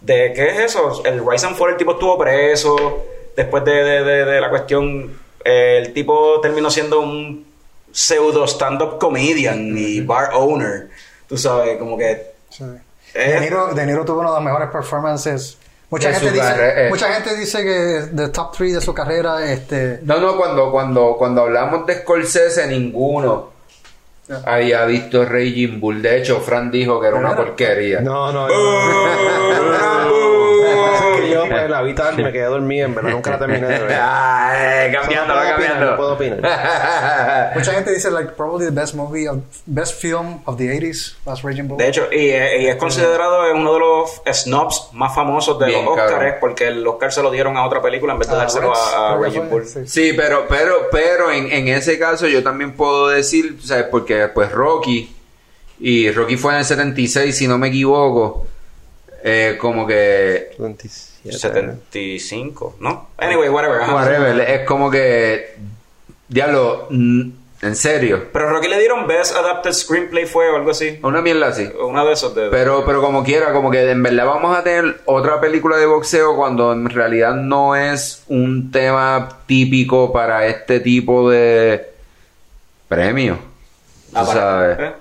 De 0.00 0.32
qué 0.34 0.48
es 0.50 0.58
eso, 0.60 1.02
el 1.04 1.20
Rise 1.28 1.46
and 1.46 1.56
Fall, 1.56 1.70
el 1.72 1.76
tipo 1.76 1.92
estuvo 1.92 2.16
preso. 2.16 3.04
Después 3.36 3.62
de, 3.64 3.72
de- 3.84 4.04
de- 4.04 4.24
de 4.24 4.40
la 4.40 4.48
cuestión, 4.48 5.02
eh, 5.02 5.10
el 5.48 5.92
tipo 5.92 6.40
terminó 6.40 6.70
siendo 6.70 7.00
un 7.00 7.46
pseudo 7.92 8.46
stand-up 8.46 8.98
comedian 8.98 9.74
y 9.76 10.00
bar 10.00 10.30
owner. 10.34 10.90
Tú 11.28 11.36
sabes, 11.36 11.78
como 11.78 11.96
que. 11.96 12.32
Sí. 12.50 12.64
eh, 13.14 13.32
De, 13.32 13.40
Niro, 13.40 13.74
De 13.74 13.86
Niro 13.86 14.04
tuvo 14.04 14.20
una 14.20 14.30
de 14.30 14.34
las 14.36 14.44
mejores 14.44 14.68
performances. 14.70 15.58
Mucha 15.90 16.12
gente, 16.12 16.32
dice, 16.32 16.86
eh. 16.86 16.88
mucha 16.90 17.10
gente 17.14 17.34
dice 17.34 17.62
que 17.62 17.70
de 18.14 18.28
top 18.28 18.54
3 18.56 18.74
de 18.74 18.80
su 18.82 18.92
carrera, 18.92 19.50
este, 19.50 20.00
No, 20.02 20.20
no, 20.20 20.36
cuando, 20.36 20.70
cuando, 20.70 21.16
cuando 21.16 21.42
hablamos 21.42 21.86
de 21.86 22.00
Scorsese, 22.00 22.66
ninguno 22.66 23.50
había 24.44 24.84
visto 24.84 25.24
Raging 25.24 25.80
Bull. 25.80 26.02
De 26.02 26.18
hecho, 26.18 26.40
Fran 26.40 26.70
dijo 26.70 27.00
que 27.00 27.06
era 27.06 27.16
una 27.16 27.34
porquería. 27.34 28.00
No, 28.02 28.30
no, 28.30 28.46
no. 28.48 29.08
Es 30.94 31.20
que 31.20 31.30
yo, 31.30 31.48
pues, 31.48 31.67
la 31.78 31.82
vi 31.84 31.94
tarde, 31.94 32.22
me 32.22 32.32
quedé 32.32 32.44
dormido, 32.44 32.86
en 32.86 32.94
verdad, 32.94 33.10
nunca 33.10 33.30
la 33.30 33.38
terminé 33.38 33.66
de 33.66 33.78
ver. 33.78 33.98
Ah, 34.00 34.52
eh, 34.86 34.92
cambiando, 34.92 35.34
No 35.34 35.40
cambiando. 35.42 35.90
no 35.90 35.96
puedo 35.96 36.12
opinar. 36.14 36.40
mucha 37.54 37.72
gente 37.72 37.92
dice 37.92 38.10
like 38.10 38.32
probably 38.32 38.66
the 38.66 38.72
best 38.72 38.94
movie 38.94 39.26
of, 39.28 39.38
best 39.66 40.00
film 40.00 40.40
of 40.44 40.56
the 40.56 40.64
80s, 40.64 41.16
Last 41.26 41.42
Raging 41.44 41.68
Bull. 41.68 41.78
De 41.78 41.88
hecho, 41.88 42.08
y, 42.12 42.30
eh, 42.30 42.62
y 42.62 42.66
es 42.66 42.76
considerado 42.76 43.52
uno 43.54 43.72
de 43.74 43.78
los 43.80 44.22
snobs 44.32 44.88
más 44.92 45.14
famosos 45.14 45.58
de 45.58 45.66
Bien, 45.66 45.84
los 45.84 45.92
Oscars, 45.92 46.12
cabrón. 46.12 46.34
porque 46.40 46.68
el 46.68 46.86
Oscar 46.86 47.12
se 47.12 47.22
lo 47.22 47.30
dieron 47.30 47.56
a 47.56 47.64
otra 47.64 47.80
película 47.82 48.12
en 48.12 48.18
vez 48.20 48.28
de 48.28 48.34
Ah, 48.34 48.38
dárselo 48.38 48.68
Rex, 48.68 48.78
a, 48.94 49.12
a 49.12 49.16
Raging 49.18 49.48
Bull. 49.50 49.64
sí. 49.66 49.80
Sí, 49.86 50.12
pero, 50.16 50.46
pero, 50.48 50.88
pero 50.90 51.30
en, 51.30 51.50
en 51.52 51.68
ese 51.68 51.98
caso 51.98 52.26
yo 52.26 52.42
también 52.42 52.72
puedo 52.72 53.08
decir, 53.08 53.58
¿sabes? 53.64 53.84
Porque 53.90 54.28
pues 54.28 54.50
Rocky, 54.52 55.14
y 55.80 56.10
Rocky 56.10 56.36
fue 56.36 56.52
en 56.52 56.58
el 56.60 56.64
76, 56.64 57.36
si 57.36 57.46
no 57.48 57.58
me 57.58 57.68
equivoco, 57.68 58.46
eh, 59.28 59.58
como 59.58 59.86
que 59.86 60.50
27. 60.58 61.38
75, 61.38 62.76
¿no? 62.80 63.08
Anyway, 63.18 63.48
whatever. 63.48 63.82
ajá. 63.82 63.94
Whatever, 63.94 64.40
es 64.40 64.60
como 64.66 64.90
que. 64.90 65.56
Diablo, 66.28 66.88
en 66.90 67.74
serio. 67.74 68.26
Pero 68.32 68.50
Rocky 68.50 68.68
le 68.68 68.78
dieron 68.78 69.06
Best 69.06 69.34
Adapted 69.34 69.72
Screenplay 69.72 70.26
fue 70.26 70.48
o 70.50 70.56
algo 70.56 70.70
así. 70.70 70.98
Una 71.02 71.20
mierda 71.22 71.48
así. 71.48 71.68
Una 71.80 72.04
de 72.04 72.12
esos 72.12 72.34
de... 72.34 72.48
Pero, 72.50 72.84
pero 72.84 73.00
como 73.00 73.24
quiera, 73.24 73.52
como 73.52 73.70
que 73.70 73.90
en 73.90 74.02
verdad 74.02 74.26
vamos 74.26 74.56
a 74.56 74.62
tener 74.62 75.00
otra 75.06 75.40
película 75.40 75.76
de 75.78 75.86
boxeo 75.86 76.36
cuando 76.36 76.72
en 76.72 76.88
realidad 76.90 77.34
no 77.34 77.74
es 77.74 78.22
un 78.28 78.70
tema 78.70 79.40
típico 79.46 80.12
para 80.12 80.46
este 80.46 80.80
tipo 80.80 81.28
de 81.30 81.90
premio. 82.88 83.38
Ah, 84.14 84.20
Tú 84.20 84.26
para- 84.28 84.40
sabes. 84.40 84.78
¿eh? 84.80 84.92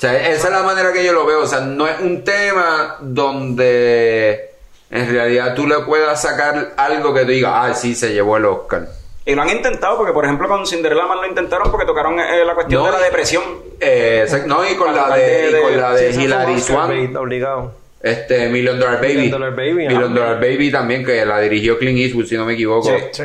O 0.00 0.02
sea, 0.02 0.30
esa 0.30 0.46
es 0.48 0.54
la 0.54 0.62
manera 0.62 0.94
que 0.94 1.04
yo 1.04 1.12
lo 1.12 1.26
veo. 1.26 1.42
O 1.42 1.46
sea, 1.46 1.60
no 1.60 1.86
es 1.86 2.00
un 2.00 2.24
tema 2.24 2.96
donde 3.00 4.48
en 4.90 5.12
realidad 5.12 5.54
tú 5.54 5.66
le 5.66 5.80
puedas 5.80 6.22
sacar 6.22 6.72
algo 6.78 7.12
que 7.12 7.26
tú 7.26 7.32
digas, 7.32 7.52
ah, 7.54 7.74
sí, 7.74 7.94
se 7.94 8.14
llevó 8.14 8.38
el 8.38 8.46
Oscar. 8.46 8.88
Y 9.26 9.34
lo 9.34 9.42
han 9.42 9.50
intentado 9.50 9.98
porque, 9.98 10.14
por 10.14 10.24
ejemplo, 10.24 10.48
con 10.48 10.66
Cinderella 10.66 11.04
Man 11.04 11.18
lo 11.18 11.26
intentaron 11.26 11.70
porque 11.70 11.84
tocaron 11.84 12.18
eh, 12.18 12.46
la 12.46 12.54
cuestión 12.54 12.80
No, 12.80 12.86
de 12.86 12.92
la 12.92 13.04
depresión. 13.04 13.42
Eh, 13.78 14.20
exacto. 14.22 14.48
no, 14.48 14.66
y 14.66 14.74
con 14.74 14.96
la 14.96 15.14
de, 15.14 15.50
y 15.50 15.62
con 15.62 15.76
la 15.78 15.92
de 15.92 16.14
Sí, 16.14 16.22
Hilary 16.22 16.60
Swan. 16.62 17.16
Obligado. 17.18 17.74
Este, 18.02 18.48
Million 18.48 18.80
Dollar 18.80 19.02
Baby. 19.02 19.16
Million 19.16 19.30
Dollar 19.32 19.54
Baby, 19.54 19.74
Million. 19.74 20.14
Dollar 20.14 20.40
Baby 20.40 20.70
también, 20.70 21.04
que 21.04 21.26
la 21.26 21.40
dirigió 21.40 21.78
Clint 21.78 21.98
Eastwood, 21.98 22.24
si 22.24 22.36
no 22.38 22.46
me 22.46 22.54
equivoco. 22.54 22.88
Sí. 22.88 23.04
Sí. 23.12 23.24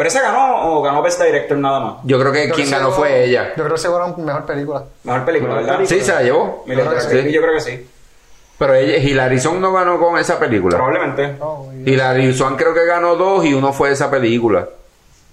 Pero 0.00 0.08
esa 0.08 0.22
ganó 0.22 0.72
o 0.78 0.80
ganó 0.80 1.02
Best 1.02 1.20
Director 1.20 1.58
nada 1.58 1.78
más. 1.78 1.94
Yo 2.04 2.18
creo 2.18 2.32
que 2.32 2.44
Creo 2.44 2.54
quien 2.54 2.70
ganó 2.70 2.90
fue 2.90 3.22
ella. 3.22 3.48
Yo 3.54 3.64
creo 3.64 3.74
que 3.74 3.80
se 3.82 3.90
ganó 3.90 4.16
mejor 4.16 4.46
película. 4.46 4.84
Mejor 5.04 5.24
película, 5.26 5.50
Mejor 5.50 5.64
¿verdad? 5.66 5.76
película. 5.80 6.00
Sí, 6.00 6.06
se 6.06 6.12
la 6.14 6.22
llevó. 6.22 6.62
Million 6.66 6.86
Dollar 6.86 7.02
Sí. 7.02 7.30
Yo 7.32 7.42
creo 7.42 7.52
que 7.52 7.60
sí. 7.60 7.86
Pero 8.58 8.74
ella, 8.74 8.96
Hilary 8.96 9.38
Swan 9.38 9.60
no 9.60 9.74
ganó 9.74 9.98
con 9.98 10.16
esa 10.18 10.38
película. 10.38 10.78
Probablemente. 10.78 11.36
Oh, 11.40 11.70
y- 11.84 11.90
Hilary 11.90 12.32
Swan 12.32 12.56
creo 12.56 12.72
que 12.72 12.86
ganó 12.86 13.14
dos 13.16 13.44
y 13.44 13.52
uno 13.52 13.74
fue 13.74 13.90
esa 13.90 14.10
película. 14.10 14.66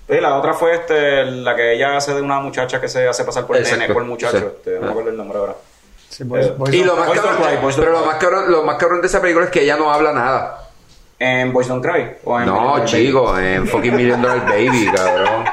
Y 0.10 0.16
la 0.20 0.36
otra 0.36 0.54
fue 0.54 0.76
este, 0.76 1.24
la 1.24 1.56
que 1.56 1.74
ella 1.74 1.96
hace 1.96 2.14
de 2.14 2.22
una 2.22 2.42
muchacha 2.42 2.82
que 2.82 2.90
se 2.90 3.08
hace 3.08 3.24
pasar 3.24 3.46
por 3.48 3.56
Exacto, 3.56 3.80
nene, 3.82 3.94
por 3.94 4.04
muchacho. 4.04 4.38
sí. 4.38 4.46
Este, 4.48 4.72
no 4.80 4.82
me 4.88 4.90
acuerdo 4.92 5.10
el 5.12 5.16
nombre 5.18 5.38
ahora. 5.38 5.56
sí, 6.10 6.26
Boys- 6.26 6.46
Eh, 6.48 6.54
Boys 6.58 6.74
Y 6.76 6.84
lo 6.84 6.98
más, 6.98 7.10
cabrón, 7.10 7.38
pero 7.78 7.92
lo 7.94 8.06
más, 8.06 8.16
cabrón, 8.18 8.52
lo 8.52 8.64
más 8.64 8.76
cabrón 8.78 9.00
de 9.00 9.08
esa 9.08 9.22
película 9.22 9.46
es 9.46 9.52
que 9.52 9.62
ella 9.64 9.78
no 9.78 9.94
habla 9.94 10.12
nada. 10.12 10.67
¿En 11.20 11.52
Boys 11.52 11.68
Don't 11.68 11.84
Cry? 11.84 12.18
¿O 12.26 12.40
en 12.40 12.46
No, 12.46 12.86
chico, 12.86 13.38
en 13.40 13.68
fucking 13.68 13.96
Million 13.96 14.22
Dollar 14.22 14.46
Baby, 14.46 14.88
cabrón. 14.94 15.46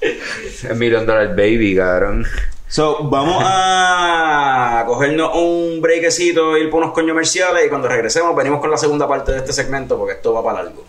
En 0.00 0.78
Million 0.78 1.06
Dollar 1.06 1.28
Baby, 1.28 1.76
cabrón. 1.76 2.26
So, 2.66 3.08
vamos 3.08 3.42
a 3.46 4.84
cogernos 4.86 5.34
un 5.34 5.80
breakcito, 5.80 6.56
ir 6.56 6.70
por 6.70 6.82
unos 6.82 6.92
coños 6.92 7.10
comerciales 7.10 7.66
y 7.66 7.68
cuando 7.68 7.88
regresemos 7.88 8.34
venimos 8.34 8.60
con 8.60 8.70
la 8.70 8.76
segunda 8.76 9.08
parte 9.08 9.32
de 9.32 9.38
este 9.38 9.52
segmento 9.52 9.96
porque 9.96 10.14
esto 10.14 10.32
va 10.32 10.42
para 10.42 10.64
largo. 10.64 10.84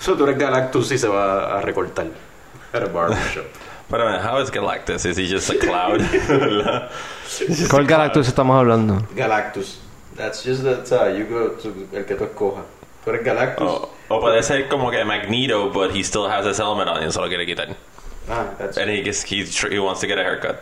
So, 0.00 0.14
tú 0.14 0.24
eres 0.24 0.38
Galactus 0.38 0.92
y 0.92 0.98
se 0.98 1.08
va 1.08 1.58
a 1.58 1.60
recortar. 1.62 2.06
Era 2.72 2.86
barbershop. 2.86 3.44
Pero, 3.90 4.18
how 4.18 4.38
is 4.40 4.50
Galactus? 4.50 5.04
Is 5.06 5.16
he 5.16 5.26
just 5.26 5.50
a 5.50 5.58
cloud? 5.58 6.00
¿Cuál 7.70 7.86
Galactus 7.86 8.28
estamos 8.28 8.56
hablando? 8.58 9.06
Galactus. 9.14 9.78
That's 10.16 10.42
just 10.44 10.62
the, 10.62 10.80
o 10.80 10.84
sea, 10.86 11.08
you 11.10 11.24
go 11.26 11.48
to 11.60 11.74
el 11.92 12.04
que 12.04 12.14
tú 12.16 12.24
escojas. 12.24 12.64
Tú 13.04 13.10
eres 13.10 13.24
Galactus. 13.24 13.66
o, 13.68 13.90
o 14.08 14.20
puede 14.20 14.42
ser 14.42 14.68
como 14.68 14.90
que 14.90 15.04
Magneto, 15.04 15.70
but 15.70 15.90
he 15.94 16.02
still 16.02 16.26
has 16.28 16.46
his 16.46 16.58
helmet 16.58 16.88
on 16.88 17.02
y 17.02 17.10
solo 17.10 17.28
quiere 17.28 17.44
quitar. 17.46 17.74
Ah, 18.28 18.46
that's 18.58 18.78
And 18.78 18.90
he, 18.90 19.02
gets, 19.02 19.22
he, 19.22 19.44
tr- 19.44 19.70
he 19.70 19.78
wants 19.78 20.00
to 20.00 20.06
get 20.06 20.18
a 20.18 20.22
haircut. 20.22 20.60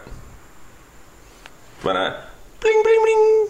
Bueno, 1.84 2.12
bling, 2.60 2.82
bling, 2.82 3.02
bling. 3.02 3.48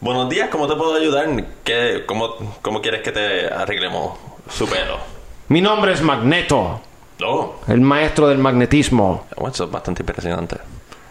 Buenos 0.00 0.28
días, 0.28 0.50
¿cómo 0.50 0.66
te 0.68 0.74
puedo 0.76 0.94
ayudar? 0.94 1.26
¿Qué, 1.64 2.04
cómo, 2.06 2.34
¿Cómo 2.60 2.82
quieres 2.82 3.00
que 3.02 3.10
te 3.12 3.46
arreglemos 3.48 4.18
su 4.50 4.66
pelo? 4.68 4.98
Mi 5.48 5.62
nombre 5.62 5.92
es 5.92 6.02
Magneto, 6.02 6.80
Oh, 7.22 7.56
el 7.68 7.80
maestro 7.80 8.28
del 8.28 8.38
magnetismo. 8.38 9.26
bueno, 9.36 9.52
eso 9.54 9.64
es 9.64 9.70
bastante 9.70 10.02
impresionante. 10.02 10.56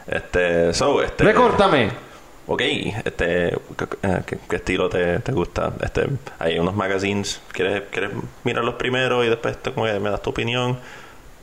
Este, 0.08 0.74
so, 0.74 1.02
este... 1.02 1.24
Recórtame. 1.24 1.92
Ok, 2.46 2.62
este, 3.06 3.58
¿qué, 3.78 3.88
eh, 4.04 4.22
qué- 4.50 4.56
estilo 4.58 4.90
te, 4.90 5.20
te 5.20 5.32
gusta? 5.32 5.72
Este, 5.82 6.10
hay 6.40 6.60
unos 6.60 6.76
magazines, 6.76 7.40
¿quieres, 7.54 7.84
¿quieres 7.90 8.12
mirarlos 8.44 8.76
primero 8.76 9.24
y 9.24 9.30
después 9.30 9.58
te- 9.64 9.72
como 9.72 9.86
que 9.86 9.98
me 10.00 10.10
das 10.10 10.22
tu 10.22 10.32
opinión? 10.32 10.78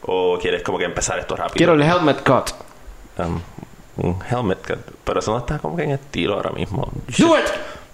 ¿O 0.02 0.38
quieres 0.38 0.62
como 0.62 0.76
que 0.76 0.84
empezar 0.84 1.18
esto 1.18 1.36
rápido? 1.36 1.54
Quiero 1.56 1.72
el 1.72 1.82
helmet 1.82 2.22
cut. 2.22 2.50
Um, 3.18 3.40
un 3.96 4.18
helmet, 4.30 4.58
cut, 4.66 4.78
pero 5.04 5.20
eso 5.20 5.32
no 5.32 5.38
está 5.38 5.58
como 5.58 5.74
que 5.76 5.84
en 5.84 5.92
estilo 5.92 6.34
ahora 6.34 6.50
mismo. 6.50 6.90
Do 7.16 7.38
it. 7.38 7.46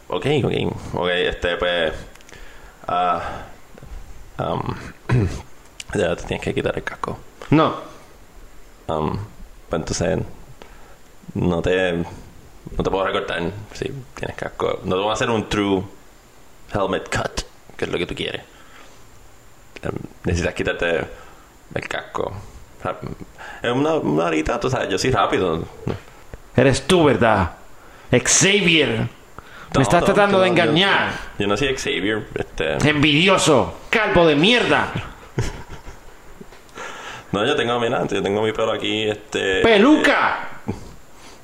Ok, 0.09 0.27
ok, 0.45 0.53
ok, 0.95 1.09
este, 1.11 1.57
pues, 1.59 1.93
ah, 2.89 3.21
um, 4.41 4.62
ya 5.95 6.16
te 6.16 6.24
tienes 6.24 6.45
que 6.45 6.55
quitar 6.55 6.76
el 6.76 6.84
casco. 6.84 7.18
No. 7.51 7.74
Um, 8.89 9.16
pues 9.68 9.80
entonces 9.80 10.18
no 11.34 11.61
te 11.62 11.93
no 11.93 12.82
te 12.84 12.91
puedo 12.91 13.05
recortar 13.05 13.43
si 13.72 13.91
tienes 14.14 14.37
casco. 14.37 14.80
No 14.84 14.97
te 14.97 15.01
voy 15.03 15.11
a 15.11 15.14
hacer 15.14 15.30
un 15.30 15.49
true 15.49 15.82
helmet 16.72 17.09
cut, 17.14 17.43
que 17.76 17.84
es 17.84 17.91
lo 17.91 17.99
que 17.99 18.07
tú 18.07 18.14
quieres. 18.14 18.43
Um, 19.84 19.97
necesitas 20.24 20.55
quitarte 20.55 21.07
el 21.74 21.89
casco. 21.89 22.32
Es 23.62 23.70
una, 23.72 23.95
una 23.95 24.24
horita, 24.26 24.61
tú 24.61 24.70
sabes, 24.70 24.89
yo 24.89 24.99
soy 24.99 25.11
rápido. 25.11 25.64
Eres 26.57 26.87
tú, 26.87 27.05
¿verdad? 27.05 27.53
Xavier. 28.12 29.01
No, 29.74 29.80
Me 29.80 29.82
estás 29.82 30.01
no, 30.03 30.07
tratando 30.07 30.41
de 30.41 30.51
no- 30.51 30.55
yo- 30.57 30.62
engañar. 30.62 31.11
Yo, 31.39 31.47
no 31.49 31.57
soy 31.57 31.76
Xavier, 31.76 32.28
este. 32.34 32.89
Envidioso. 32.89 33.74
Calvo 33.91 34.26
de 34.26 34.37
mierda. 34.37 34.93
No, 37.37 37.47
yo 37.47 37.55
tengo, 37.55 37.78
mira, 37.78 38.07
yo 38.07 38.22
tengo 38.22 38.41
mi 38.43 38.53
pelo 38.53 38.72
aquí, 38.72 39.03
este. 39.05 39.61
Peluca. 39.62 40.49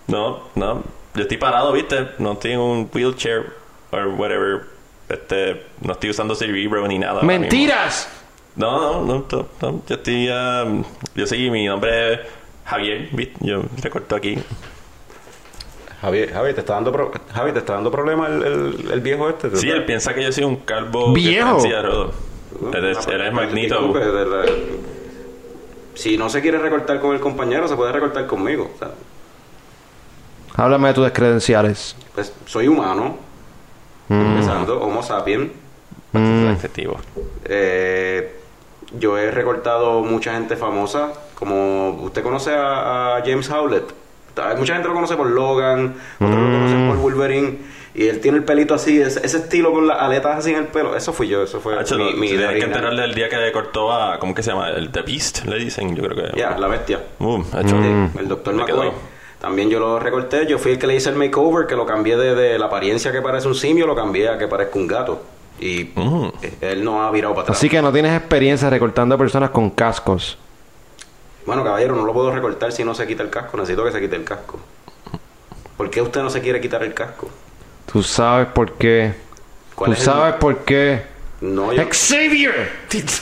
No, 0.07 0.45
no. 0.55 0.82
Yo 1.14 1.22
estoy 1.22 1.36
parado, 1.36 1.72
¿viste? 1.72 2.09
No 2.18 2.32
estoy 2.32 2.53
en 2.53 2.61
un 2.61 2.90
wheelchair 2.93 3.53
or 3.90 4.07
whatever. 4.09 4.62
Este, 5.09 5.66
no 5.82 5.93
estoy 5.93 6.11
usando 6.11 6.34
cerebro 6.34 6.86
ni 6.88 6.99
nada. 6.99 7.22
Mentiras. 7.22 8.09
No, 8.57 8.80
no, 8.80 9.03
no, 9.05 9.26
no, 9.30 9.47
no. 9.61 9.82
Yo 9.86 9.95
estoy. 9.97 10.28
um, 10.30 10.82
yo 11.14 11.26
seguí, 11.26 11.51
mi 11.51 11.66
nombre 11.66 12.14
es 12.14 12.20
Javier, 12.64 13.09
¿viste? 13.12 13.34
Yo 13.40 13.62
recorto 13.82 14.16
aquí. 14.16 14.38
Javier, 16.01 16.32
Javier, 16.32 16.55
te 16.55 16.61
está 16.62 16.74
dando 16.74 16.90
pro- 16.90 17.12
Javier, 17.32 17.53
te 17.55 17.61
está 17.61 17.74
dando 17.74 17.90
problema 17.90 18.26
el, 18.28 18.43
el, 18.43 18.90
el 18.93 19.01
viejo 19.03 19.28
este. 19.28 19.55
Sí, 19.57 19.68
él 19.70 19.84
piensa 19.84 20.14
que 20.14 20.22
yo 20.22 20.32
soy 20.32 20.45
un 20.45 20.57
calvo. 20.57 21.12
Viejo. 21.12 21.61
silla 21.61 21.76
de 21.76 21.82
ruedas. 21.82 22.14
Eres, 22.74 23.07
eres 23.07 23.32
Magneto. 23.32 23.93
Si 25.95 26.16
no 26.16 26.28
se 26.28 26.40
quiere 26.40 26.59
recortar 26.59 27.01
con 27.01 27.14
el 27.14 27.20
compañero, 27.20 27.68
se 27.68 27.76
puede 27.76 27.93
recortar 27.93 28.26
conmigo. 28.26 28.70
O 28.74 28.78
sea, 28.78 28.90
Háblame 30.57 30.88
de 30.88 30.95
tus 30.95 31.11
credenciales. 31.11 31.97
pues 32.14 32.32
soy 32.47 32.68
humano, 32.68 33.16
empezando, 34.09 34.80
Homo 34.80 35.03
sapiens. 35.03 35.51
Adjetivo. 36.12 36.99
Eh, 37.45 38.36
yo 38.99 39.16
he 39.16 39.30
recortado 39.30 40.01
mucha 40.03 40.34
gente 40.34 40.57
famosa, 40.57 41.12
como 41.34 41.90
usted 42.03 42.22
conoce 42.22 42.55
a, 42.55 43.16
a 43.16 43.22
James 43.24 43.49
Howlett. 43.51 43.84
Hay 44.36 44.57
Mucha 44.57 44.74
gente 44.74 44.88
lo 44.88 44.95
conoce 44.95 45.16
por 45.16 45.28
Logan, 45.28 45.95
otros 46.16 46.30
lo 46.30 46.51
conocen 46.51 46.88
por 46.88 46.97
Wolverine. 46.99 47.59
Y 47.95 48.07
él 48.09 48.20
tiene 48.20 48.38
el 48.38 48.45
pelito 48.45 48.72
así, 48.74 49.01
ese, 49.01 49.24
ese 49.24 49.36
estilo 49.36 49.70
con 49.70 49.86
las 49.86 50.01
aletas 50.01 50.38
así 50.38 50.51
en 50.53 50.57
el 50.59 50.66
pelo. 50.68 50.97
Eso 50.97 51.12
fui 51.12 51.28
yo, 51.28 51.43
eso 51.43 51.61
fue 51.61 51.74
mi, 51.99 52.14
mi 52.14 52.28
idea 52.28 52.49
tienes 52.49 52.55
que 52.64 52.64
enterarle 52.64 53.05
el 53.05 53.14
día 53.14 53.28
que 53.28 53.53
cortó 53.53 53.93
a. 53.93 54.18
¿Cómo 54.18 54.34
que 54.34 54.43
se 54.43 54.51
llama? 54.51 54.70
El 54.70 54.90
The 54.90 55.03
Beast, 55.03 55.45
le 55.45 55.57
dicen. 55.59 55.95
Yo 55.95 56.03
creo 56.03 56.16
que. 56.32 56.38
Ya, 56.38 56.57
la 56.59 56.68
bestia. 56.68 57.01
El 57.20 58.28
doctor 58.28 58.55
Me 58.55 58.62
McCoy. 58.62 58.80
quedó. 58.88 58.95
También 59.40 59.68
yo 59.68 59.78
lo 59.78 59.99
recorté. 59.99 60.47
Yo 60.47 60.59
fui 60.59 60.72
el 60.72 60.78
que 60.78 60.86
le 60.86 60.95
hice 60.97 61.11
el 61.11 61.16
makeover, 61.16 61.66
que 61.66 61.74
lo 61.76 61.84
cambié 61.84 62.16
de, 62.16 62.34
de 62.34 62.59
la 62.59 62.66
apariencia 62.66 63.12
que 63.12 63.20
parece 63.20 63.47
un 63.49 63.55
simio, 63.55 63.86
lo 63.86 63.95
cambié 63.95 64.28
a 64.30 64.38
que 64.38 64.49
parezca 64.49 64.78
un 64.78 64.86
gato. 64.86 65.22
Y 65.61 65.90
Mm. 65.95 66.28
eh, 66.43 66.55
él 66.62 66.84
no 66.84 67.03
ha 67.03 67.11
virado 67.11 67.34
para 67.34 67.43
atrás. 67.43 67.59
Así 67.59 67.68
que 67.68 67.82
no 67.82 67.93
tienes 67.93 68.16
experiencia 68.16 68.70
recortando 68.70 69.18
personas 69.18 69.51
con 69.51 69.68
cascos. 69.70 70.38
Bueno, 71.45 71.62
caballero, 71.64 71.95
no 71.97 72.05
lo 72.07 72.12
puedo 72.12 72.30
recortar 72.30 72.72
si 72.72 72.84
no 72.84 72.95
se 72.95 73.07
quita 73.07 73.22
el 73.22 73.30
casco. 73.30 73.57
Necesito 73.59 73.84
que 73.84 73.93
se 73.93 74.01
quite 74.01 74.16
el 74.16 74.24
casco. 74.24 74.59
¿Por 75.76 75.90
qué 75.90 76.01
usted 76.01 76.22
no 76.22 76.30
se 76.30 76.40
quiere 76.40 76.61
quitar 76.61 76.82
el 76.84 76.95
casco? 76.95 77.28
Tú 77.91 78.03
sabes 78.03 78.49
por 78.49 78.72
qué. 78.74 79.14
¿Cuál 79.74 79.91
Tú 79.91 79.93
es 79.95 79.99
el- 80.01 80.05
sabes 80.05 80.35
por 80.37 80.59
qué. 80.64 81.11
No, 81.41 81.72
yo- 81.72 81.83
Xavier. 81.91 82.70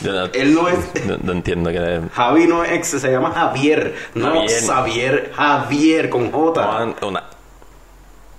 Yo 0.03 0.13
no, 0.13 0.25
Él 0.33 0.55
no 0.55 0.69
es... 0.69 1.07
no- 1.07 1.17
no 1.23 1.33
entiendo 1.33 1.71
que. 1.71 2.03
Javi 2.13 2.47
no 2.47 2.63
es 2.63 2.73
ex, 2.73 2.89
se 3.01 3.11
llama 3.11 3.31
Javier. 3.33 3.95
No 4.15 4.27
Javier. 4.27 4.63
Javier. 4.67 5.33
Javier 5.35 6.11
con 6.11 6.31
J. 6.31 6.63
Juan, 6.65 6.95
una. 7.03 7.25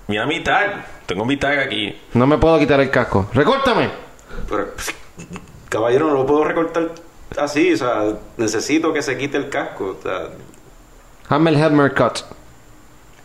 Mira 0.08 0.26
mi 0.28 0.44
tag. 0.44 0.86
Tengo 1.08 1.26
mi 1.26 1.36
tag 1.38 1.58
aquí. 1.60 2.00
No 2.14 2.28
me 2.28 2.38
puedo 2.38 2.60
quitar 2.60 2.80
el 2.80 2.92
casco. 2.92 3.28
¡Recórtame! 3.34 3.90
Pero, 4.48 4.68
pss, 4.76 4.94
caballero, 5.70 6.08
no 6.10 6.14
lo 6.14 6.26
puedo 6.28 6.44
recortar 6.44 6.90
así. 7.38 7.74
O 7.74 7.78
sea, 7.78 8.04
necesito 8.38 8.94
que 8.94 9.02
se 9.02 9.18
quite 9.18 9.38
el 9.38 9.50
casco. 9.50 9.98
O 10.00 10.02
sea, 10.04 10.28
Hazme 11.28 11.50
el 11.50 11.56
helmet 11.58 11.98
cut. 11.98 12.20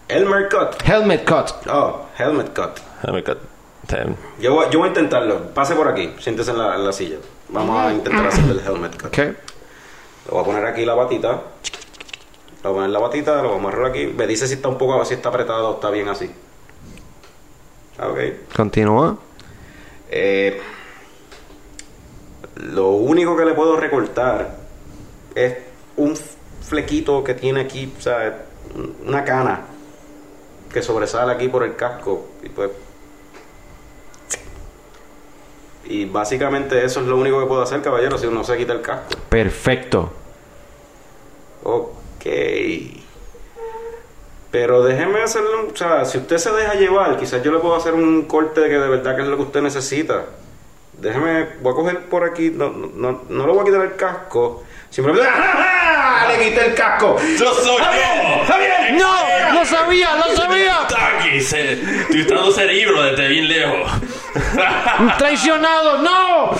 Elmer 0.08 0.48
cut. 0.48 0.80
Helmet 0.88 1.24
cut. 1.28 1.50
Oh, 1.68 2.06
helmet 2.16 2.54
cut. 2.54 2.78
Este, 3.02 4.16
Yo 4.40 4.54
voy, 4.54 4.66
yo 4.70 4.78
voy 4.80 4.86
a 4.86 4.88
intentarlo. 4.88 5.50
Pase 5.54 5.74
por 5.74 5.88
aquí. 5.88 6.14
Siéntese 6.18 6.50
en 6.50 6.58
la, 6.58 6.74
en 6.74 6.84
la 6.84 6.92
silla. 6.92 7.18
Vamos 7.48 7.78
a 7.78 7.92
intentar 7.92 8.26
hacer 8.26 8.44
el 8.50 8.60
helmet 8.60 9.00
cut. 9.00 9.10
¿Qué? 9.10 9.22
Le 9.24 9.34
voy 10.30 10.40
a 10.40 10.44
poner 10.44 10.66
aquí 10.66 10.84
la 10.84 10.94
batita. 10.94 11.30
Le 11.32 12.62
voy 12.62 12.70
a 12.70 12.74
poner 12.74 12.90
la 12.90 12.98
batita, 12.98 13.36
lo 13.42 13.48
voy 13.48 13.56
a 13.58 13.60
amarrar 13.60 13.86
aquí. 13.86 14.06
Me 14.06 14.26
dice 14.26 14.46
si 14.48 14.54
está 14.54 14.68
un 14.68 14.78
poco, 14.78 15.04
si 15.04 15.14
está 15.14 15.28
apretado 15.28 15.70
o 15.70 15.74
está 15.74 15.90
bien 15.90 16.08
así. 16.08 16.30
Ah, 17.98 18.08
Ok. 18.08 18.18
Continúa. 18.54 19.16
Eh, 20.10 20.60
lo 22.56 22.90
único 22.90 23.36
que 23.36 23.44
le 23.44 23.54
puedo 23.54 23.76
recortar 23.76 24.56
es 25.34 25.54
un 25.96 26.16
flequito 26.62 27.22
que 27.22 27.34
tiene 27.34 27.60
aquí, 27.60 27.92
o 27.96 28.00
sea, 28.00 28.44
una 29.04 29.24
cana 29.24 29.62
que 30.72 30.82
sobresale 30.82 31.32
aquí 31.32 31.48
por 31.48 31.62
el 31.62 31.76
casco. 31.76 32.28
Y 32.42 32.48
pues. 32.48 32.70
Y 35.88 36.04
básicamente 36.06 36.84
eso 36.84 37.00
es 37.00 37.06
lo 37.06 37.16
único 37.16 37.40
que 37.40 37.46
puedo 37.46 37.62
hacer, 37.62 37.82
caballero, 37.82 38.18
si 38.18 38.26
uno 38.26 38.42
se 38.44 38.56
quita 38.56 38.72
el 38.72 38.82
casco. 38.82 39.08
Perfecto. 39.28 40.12
Ok. 41.62 42.26
Pero 44.50 44.82
déjeme 44.82 45.22
hacerlo, 45.22 45.68
o 45.72 45.76
sea, 45.76 46.04
si 46.04 46.18
usted 46.18 46.38
se 46.38 46.50
deja 46.52 46.74
llevar, 46.74 47.18
quizás 47.18 47.42
yo 47.42 47.52
le 47.52 47.58
puedo 47.58 47.76
hacer 47.76 47.94
un 47.94 48.22
corte 48.22 48.60
de 48.60 48.68
que 48.68 48.78
de 48.78 48.88
verdad 48.88 49.14
que 49.16 49.22
es 49.22 49.28
lo 49.28 49.36
que 49.36 49.42
usted 49.42 49.60
necesita. 49.60 50.24
Déjeme, 50.98 51.46
voy 51.60 51.72
a 51.72 51.76
coger 51.76 52.00
por 52.08 52.24
aquí, 52.24 52.50
no, 52.50 52.70
no, 52.70 52.88
no, 52.94 53.22
no 53.28 53.46
le 53.46 53.52
voy 53.52 53.60
a 53.60 53.64
quitar 53.64 53.80
el 53.82 53.96
casco. 53.96 54.64
Simplemente 54.88 55.28
¡Ah! 55.30 56.26
le 56.28 56.44
quité 56.44 56.66
el 56.66 56.74
casco. 56.74 57.16
¡Yo 57.38 57.54
soy 57.54 57.76
yo! 57.76 58.44
¡Javier! 58.46 58.94
¡No! 58.94 59.54
¡Lo 59.54 59.64
sabía! 59.64 60.16
¡Lo 60.16 60.36
sabía! 60.36 60.88
Se, 61.40 61.72
estoy 61.72 62.22
usando 62.22 62.50
cerebro 62.50 63.02
desde 63.02 63.28
bien 63.28 63.48
lejos. 63.48 63.90
¡Traicionado! 65.18 65.98
¡No! 65.98 66.52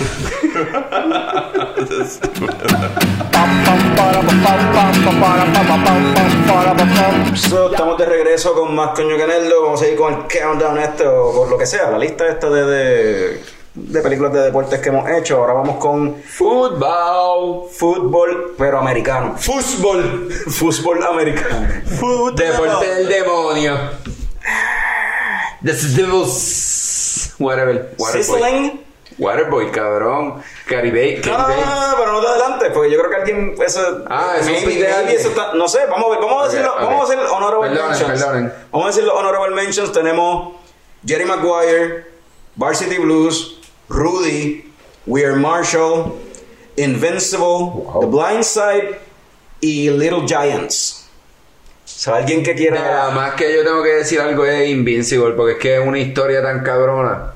So, 7.35 7.71
estamos 7.71 7.97
de 7.97 8.05
regreso 8.05 8.53
con 8.53 8.75
más 8.75 8.89
coño 8.91 9.17
que 9.17 9.25
Nerdo. 9.25 9.63
Vamos 9.63 9.81
a 9.81 9.87
ir 9.87 9.95
con 9.95 10.13
el 10.13 10.19
countdown 10.21 10.77
este 10.79 11.07
o 11.07 11.33
con 11.33 11.49
lo 11.49 11.57
que 11.57 11.65
sea, 11.65 11.89
la 11.91 11.97
lista 11.97 12.27
esta 12.27 12.49
de, 12.49 12.65
de, 12.65 13.41
de 13.77 14.01
películas 14.01 14.33
de 14.33 14.41
deportes 14.41 14.79
que 14.79 14.89
hemos 14.89 15.09
hecho. 15.09 15.37
Ahora 15.37 15.53
vamos 15.53 15.77
con 15.77 16.15
Fútbol. 16.23 17.69
fútbol, 17.71 18.55
pero 18.57 18.79
americano. 18.79 19.35
Fútbol. 19.37 20.31
Fútbol 20.31 21.03
americano. 21.03 21.67
Deporte 22.35 22.95
del 22.95 23.07
demonio. 23.07 23.77
The 25.63 25.73
Devils. 25.73 27.33
Whatever. 27.39 27.93
Waterboy. 27.97 28.23
Sizzling 28.23 28.81
Waterboy, 29.19 29.71
cabrón. 29.71 30.41
Caribe. 30.67 31.21
No, 31.25 31.37
no, 31.37 31.47
no, 31.47 31.91
no, 31.91 31.97
pero 31.97 32.11
no 32.13 32.21
te 32.21 32.27
adelantes, 32.27 32.69
porque 32.71 32.91
yo 32.91 32.99
creo 32.99 33.09
que 33.09 33.15
alguien 33.17 33.55
eso. 33.65 34.03
Ah, 34.09 34.35
eso 34.39 34.49
es 34.51 34.63
alguien. 34.63 34.85
eso 35.09 35.29
está- 35.29 35.53
no 35.53 35.67
sé, 35.67 35.79
vamos 35.89 36.05
a 36.05 36.09
ver, 36.11 36.19
vamos 36.19 36.43
a 36.43 36.45
decirlo, 36.51 36.73
ok. 36.73 36.81
vamos 36.81 37.09
a 37.09 37.15
decir 37.15 37.29
honorable 37.31 37.69
Perdonen, 37.69 37.89
mentions. 37.89 38.21
perdonen. 38.23 38.53
Vamos 38.71 38.85
a 38.85 38.89
decir 38.89 39.03
los 39.05 39.15
honorable 39.15 39.55
mentions. 39.55 39.91
Tenemos 39.91 40.55
Jerry 41.05 41.25
Maguire, 41.25 42.05
Varsity 42.55 42.97
Blues, 42.99 43.56
Rudy, 43.89 44.71
We 45.05 45.25
Are 45.25 45.35
Marshall, 45.35 46.13
Invincible, 46.75 47.83
The 48.01 48.05
Blind 48.07 48.43
Side 48.43 48.99
y 49.61 49.89
Little 49.89 50.27
Giants. 50.27 51.07
O 51.85 51.89
sea, 51.99 52.15
alguien 52.17 52.43
que 52.43 52.53
quiera. 52.53 52.79
Nada 52.81 53.11
más 53.11 53.33
que 53.35 53.53
yo 53.55 53.63
tengo 53.63 53.81
que 53.81 53.89
decir 53.95 54.19
algo 54.19 54.45
es 54.45 54.69
Invincible, 54.69 55.31
porque 55.33 55.53
es 55.53 55.57
que 55.59 55.75
es 55.81 55.87
una 55.87 55.97
historia 55.99 56.41
tan 56.43 56.63
cabrona. 56.63 57.33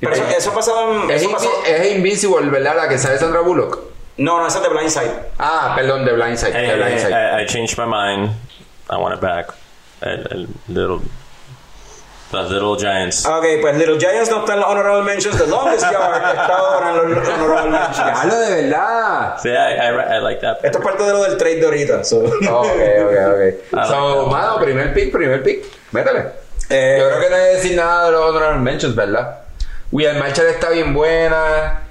Pero 0.00 0.12
eso, 0.14 0.24
eso 0.36 0.52
pasaba 0.52 1.04
en. 1.04 1.10
Es, 1.10 1.22
Eso 1.22 1.30
pasó, 1.30 1.48
Invi- 1.48 1.66
es 1.68 1.92
Invincible, 1.96 2.50
¿verdad? 2.50 2.74
La 2.76 2.88
que 2.88 2.98
sale 2.98 3.18
Sandra 3.18 3.40
Bullock. 3.40 3.78
no, 4.16 4.38
no, 4.38 4.46
esa 4.48 4.58
es 4.58 4.64
The 4.64 4.70
Blind 4.70 4.90
Side. 4.90 5.12
Ah, 5.38 5.72
perdón, 5.76 6.04
The 6.04 6.12
Blind 6.12 6.36
Side. 6.36 6.52
Hey, 6.52 6.66
The 6.66 6.72
hey, 6.72 6.76
Blind 6.76 6.92
hey, 6.94 7.00
Side. 7.00 7.14
I, 7.40 7.42
I 7.42 7.46
changed 7.46 7.78
my 7.78 7.86
mind. 7.86 8.30
I 8.90 8.96
want 8.96 9.14
it 9.14 9.20
back. 9.20 9.54
El, 10.00 10.26
el 10.32 10.48
little, 10.66 11.00
the 12.32 12.42
little 12.48 12.74
giants. 12.76 13.24
Ok, 13.26 13.44
pues 13.60 13.76
Little 13.76 13.98
Giants 14.00 14.28
no 14.30 14.40
está 14.40 14.54
en 14.54 14.60
los 14.60 14.68
honorable 14.68 15.02
mentions. 15.04 15.36
The 15.38 15.46
Longest 15.46 15.84
Yard 15.92 16.22
está 16.32 16.56
ahora 16.56 16.90
en 16.90 16.96
los 17.14 17.28
honorable 17.28 17.70
mentions. 17.70 18.18
Hablo 18.18 18.38
de 18.40 18.50
verdad. 18.62 19.38
See, 19.38 19.50
I, 19.50 19.54
I, 19.54 20.16
I 20.16 20.20
like 20.22 20.40
that. 20.40 20.58
Esto 20.64 20.78
es 20.78 20.84
parte 20.84 21.04
de 21.04 21.12
lo 21.12 21.22
del 21.22 21.36
trade 21.36 21.56
de 21.56 21.64
ahorita. 21.66 22.02
so. 22.04 22.18
Ok, 22.20 22.32
ok, 22.40 22.50
ok. 22.50 23.54
So, 23.86 24.22
like 24.22 24.30
mano, 24.30 24.58
primer 24.58 24.92
pick, 24.94 25.12
primer 25.12 25.42
pick. 25.42 25.64
Métele. 25.92 26.24
Eh, 26.70 26.96
Yo 26.98 27.08
creo 27.08 27.20
que 27.20 27.28
no 27.30 27.36
hay 27.36 27.42
que 27.42 27.54
decir 27.56 27.76
nada 27.76 28.06
de 28.06 28.12
los 28.12 28.22
honorable 28.30 28.60
mentions, 28.60 28.94
¿verdad? 28.94 29.40
We 29.90 30.08
Are 30.08 30.18
Marshall 30.18 30.46
está 30.46 30.70
bien 30.70 30.94
buena. 30.94 31.82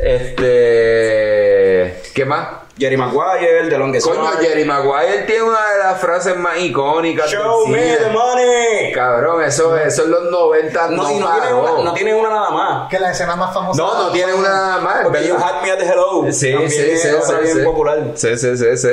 Este. 0.00 2.00
¿Qué 2.14 2.24
más? 2.24 2.46
Jerry 2.78 2.96
Maguire, 2.96 3.68
The 3.68 3.78
Longest 3.78 4.06
Coño, 4.06 4.22
Yard. 4.22 4.40
Jerry 4.40 4.64
Maguire 4.64 5.22
tiene 5.26 5.42
una 5.42 5.72
de 5.72 5.78
las 5.78 6.00
frases 6.00 6.36
más 6.36 6.58
icónicas. 6.58 7.30
Show 7.30 7.66
me 7.66 7.82
cine. 7.82 7.96
the 7.96 8.10
money. 8.10 8.92
Cabrón, 8.92 9.42
eso, 9.42 9.76
eso 9.76 10.04
en 10.04 10.10
los 10.12 10.30
90 10.30 10.88
no, 10.90 10.96
No, 11.02 11.10
y 11.10 11.18
no 11.18 11.32
tiene, 11.32 11.54
una, 11.54 11.84
no 11.84 11.92
tiene 11.94 12.14
una 12.14 12.28
nada 12.30 12.50
más. 12.50 12.88
Que 12.88 12.98
la 12.98 13.10
escena 13.10 13.34
más 13.36 13.52
famosa. 13.52 13.82
No, 13.82 14.04
no 14.04 14.10
tiene 14.10 14.32
una 14.34 14.48
nada 14.48 14.78
más. 14.78 14.98
Porque 15.02 15.26
You 15.26 15.34
¿verdad? 15.34 15.48
Had 15.58 15.62
Me 15.62 15.70
at 15.72 15.78
the 15.78 15.84
Hello. 15.86 16.32
Sí, 16.32 16.52
También 16.52 16.70
sí, 16.70 16.90
es 16.90 17.02
sí, 17.02 17.08
otra 17.08 17.38
sí, 17.38 17.44
bien 17.44 17.56
sí. 17.58 17.64
popular. 17.64 17.98
Sí, 18.14 18.36
sí, 18.38 18.56
sí, 18.56 18.76
sí. 18.76 18.88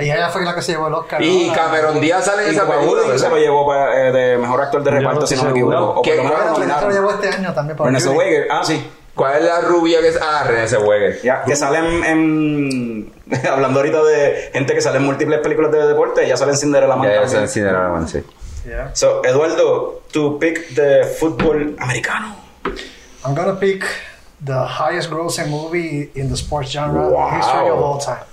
Y 0.00 0.04
ella 0.10 0.28
fue 0.30 0.44
la 0.44 0.54
que 0.54 0.62
se 0.62 0.72
llevó 0.72 0.88
el 0.88 0.94
Oscar. 0.94 1.22
Y 1.22 1.48
¿no? 1.48 1.54
Cameron 1.54 2.00
Díaz 2.00 2.24
sale 2.24 2.42
en 2.42 2.52
Y 2.52 2.56
esa 2.56 2.66
película, 2.66 3.02
Gooding 3.02 3.04
se 3.18 3.24
¿verdad? 3.24 3.30
lo 3.30 3.36
llevó 3.38 3.66
para, 3.66 4.08
eh, 4.08 4.12
de 4.12 4.38
mejor 4.38 4.60
actor 4.62 4.82
de 4.82 4.90
reparto, 4.90 5.20
no 5.20 5.26
si 5.26 5.36
no 5.36 5.44
me 5.44 5.50
equivoco. 5.50 5.76
O 6.00 6.02
por 6.02 6.16
lo 6.16 6.22
menos 6.24 6.58
Renata 6.58 6.86
lo 6.86 6.90
llevó 6.92 7.10
este 7.10 7.28
año 7.28 7.54
también 7.54 7.76
por 7.76 7.88
Judy. 7.88 8.00
Zellweger. 8.00 8.48
Ah, 8.50 8.62
sí. 8.64 8.90
¿Cuál 9.18 9.38
es 9.38 9.44
la 9.44 9.60
rubia 9.60 10.00
que 10.00 10.08
es? 10.08 10.18
Ah, 10.22 10.44
René 10.46 10.66
Zellweger. 10.68 11.20
Ya, 11.22 11.42
que 11.44 11.54
sale 11.56 11.78
en, 11.78 12.04
en- 12.04 13.12
hablando 13.50 13.80
ahorita 13.80 14.02
de 14.04 14.50
gente 14.52 14.74
que 14.74 14.80
sale 14.80 14.96
en 14.98 15.04
múltiples 15.04 15.40
películas 15.40 15.72
de 15.72 15.86
deporte, 15.86 16.26
ya 16.26 16.36
sale 16.36 16.52
en 16.52 16.58
Cinderella 16.58 16.94
Man 16.96 17.08
Ya, 17.08 17.14
ya 17.16 17.20
también. 17.22 17.48
se 17.48 17.52
Cinderella 17.54 17.88
Man, 17.88 18.08
sí. 18.08 18.22
Yeah. 18.66 18.90
So, 18.94 19.22
Eduardo, 19.24 20.02
tu 20.12 20.38
pick 20.38 20.68
de 20.70 21.04
fútbol 21.04 21.76
americano. 21.80 22.36
I'm 23.24 23.34
gonna 23.34 23.58
pick 23.58 23.84
the 24.44 24.52
highest 24.66 25.10
grossing 25.10 25.50
movie 25.50 26.10
in 26.14 26.28
the 26.28 26.36
sports 26.36 26.70
genre 26.70 27.08
Wow. 27.08 27.30
history 27.38 27.68
of 27.70 27.78
all 27.82 27.98
time. 27.98 28.24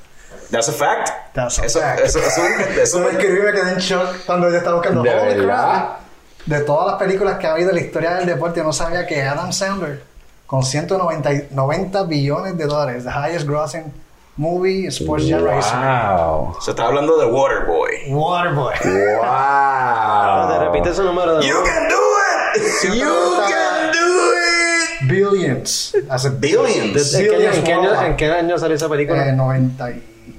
That's 0.51 0.69
a 0.69 0.71
fact. 0.73 1.09
That's 1.33 1.57
a 1.59 1.65
eso, 1.65 1.79
fact. 1.79 2.01
Eso, 2.01 2.19
eso, 2.19 2.41
eso, 2.45 2.81
eso 2.81 2.99
Lo 2.99 3.09
escribí 3.09 3.39
y 3.39 3.41
me 3.43 3.51
quedé 3.53 3.71
en 3.71 3.79
shock 3.79 4.07
cuando 4.27 4.49
yo 4.51 4.57
estaba 4.57 4.75
buscando 4.75 5.01
¿De 5.01 5.09
Holy 5.09 5.43
crap. 5.45 5.99
De 6.45 6.59
todas 6.61 6.86
las 6.91 6.95
películas 6.97 7.39
que 7.39 7.47
ha 7.47 7.53
habido 7.53 7.69
en 7.71 7.75
la 7.77 7.81
historia 7.81 8.13
del 8.15 8.27
deporte, 8.27 8.59
yo 8.59 8.63
no 8.65 8.71
sabía 8.73 9.07
que 9.07 9.23
Adam 9.23 9.51
Sandler, 9.51 10.03
con 10.47 10.63
190 10.63 11.33
y- 11.33 11.47
90 11.51 12.03
billones 12.03 12.57
de 12.57 12.65
dólares, 12.65 13.03
the 13.03 13.09
highest 13.11 13.47
grossing 13.47 13.91
movie 14.37 14.83
in 14.85 14.87
sports. 14.91 15.25
Wow. 15.29 16.55
se 16.61 16.71
está 16.71 16.85
hablando 16.87 17.17
de 17.17 17.25
Waterboy. 17.25 17.91
Waterboy. 18.09 18.73
Wow. 18.83 20.49
Te 20.49 20.59
repite 20.65 20.89
ese 20.89 21.03
número 21.03 21.37
de 21.37 21.47
You 21.47 21.55
can 21.63 21.87
do 21.89 21.95
it! 21.95 22.95
You 22.95 23.37
can 23.49 23.91
do 23.91 24.31
it. 24.33 25.09
Billions. 25.09 25.95
Hace 26.09 26.29
Billions. 26.29 27.13
¿En 27.15 27.25
qué, 27.27 27.35
año, 27.35 27.51
en, 27.51 27.63
qué 27.63 27.73
año, 27.73 28.01
en 28.01 28.15
qué 28.15 28.31
año 28.31 28.57
salió 28.57 28.75
esa 28.75 28.89
película? 28.89 29.27
Eh, 29.27 29.35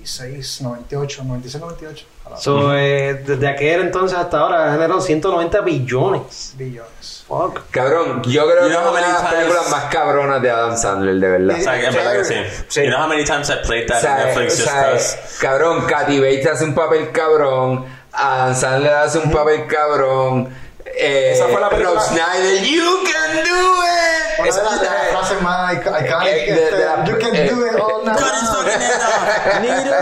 96, 0.06 0.60
98, 0.62 1.24
96, 1.24 1.60
98. 1.60 2.06
So, 2.38 2.74
eh, 2.74 3.22
desde 3.26 3.48
aquel 3.48 3.80
entonces 3.82 4.16
hasta 4.16 4.38
ahora 4.38 4.68
ha 4.68 4.72
generado 4.72 5.00
190 5.00 5.60
billones. 5.60 6.54
Billones. 6.56 7.24
Fuck. 7.26 7.70
Cabrón, 7.70 8.22
yo 8.24 8.46
creo 8.48 8.62
You 8.62 8.68
que 8.68 8.74
es 8.74 8.80
una 8.80 9.00
de 9.00 9.12
las 9.12 9.32
películas 9.32 9.70
más 9.70 9.84
cabronas 9.86 10.42
de 10.42 10.50
Adam 10.50 10.76
Sandler, 10.76 11.14
de 11.16 11.28
verdad. 11.28 11.56
O 11.58 11.62
sea, 11.62 11.80
en 11.88 11.94
verdad 11.94 12.12
que 12.14 12.24
sí. 12.24 12.34
Sí. 12.68 12.82
You 12.84 12.88
know 12.90 13.00
how 13.02 13.08
many 13.08 13.24
times 13.24 13.50
I 13.50 13.54
played 13.66 13.88
that 13.88 13.98
O 13.98 14.00
sea, 14.00 14.12
on 14.14 14.18
Netflix 14.26 14.54
o 14.54 14.56
just 14.64 14.68
'cause? 14.70 15.38
cabrón, 15.40 15.86
Katy 15.86 16.20
Bates 16.20 16.46
hace 16.46 16.64
un 16.64 16.74
papel 16.74 17.10
cabrón, 17.12 17.84
Adam 18.12 18.54
Sandler 18.54 18.92
hace 18.94 19.18
un 19.18 19.30
papel 19.30 19.66
cabrón, 19.66 20.48
eh, 20.84 21.32
Esa 21.34 21.46
fue 21.48 21.60
la 21.60 21.68
película- 21.68 21.94
Rob 22.00 22.02
Schneider, 22.08 22.62
you 22.64 22.84
can 23.04 23.36
do 23.44 23.82
it. 23.84 24.38
Una 24.40 24.48
Esa- 24.48 24.62
de 24.62 24.64
las, 24.86 25.08
frases 25.10 25.42
más 25.42 25.74
ic- 25.74 26.06
iconic. 26.06 26.32
Eh, 26.32 26.70
la- 26.72 27.04
you 27.04 27.18
can 27.18 27.34
eh, 27.34 27.48
do 27.50 27.66
it 27.66 27.74
all 27.80 27.95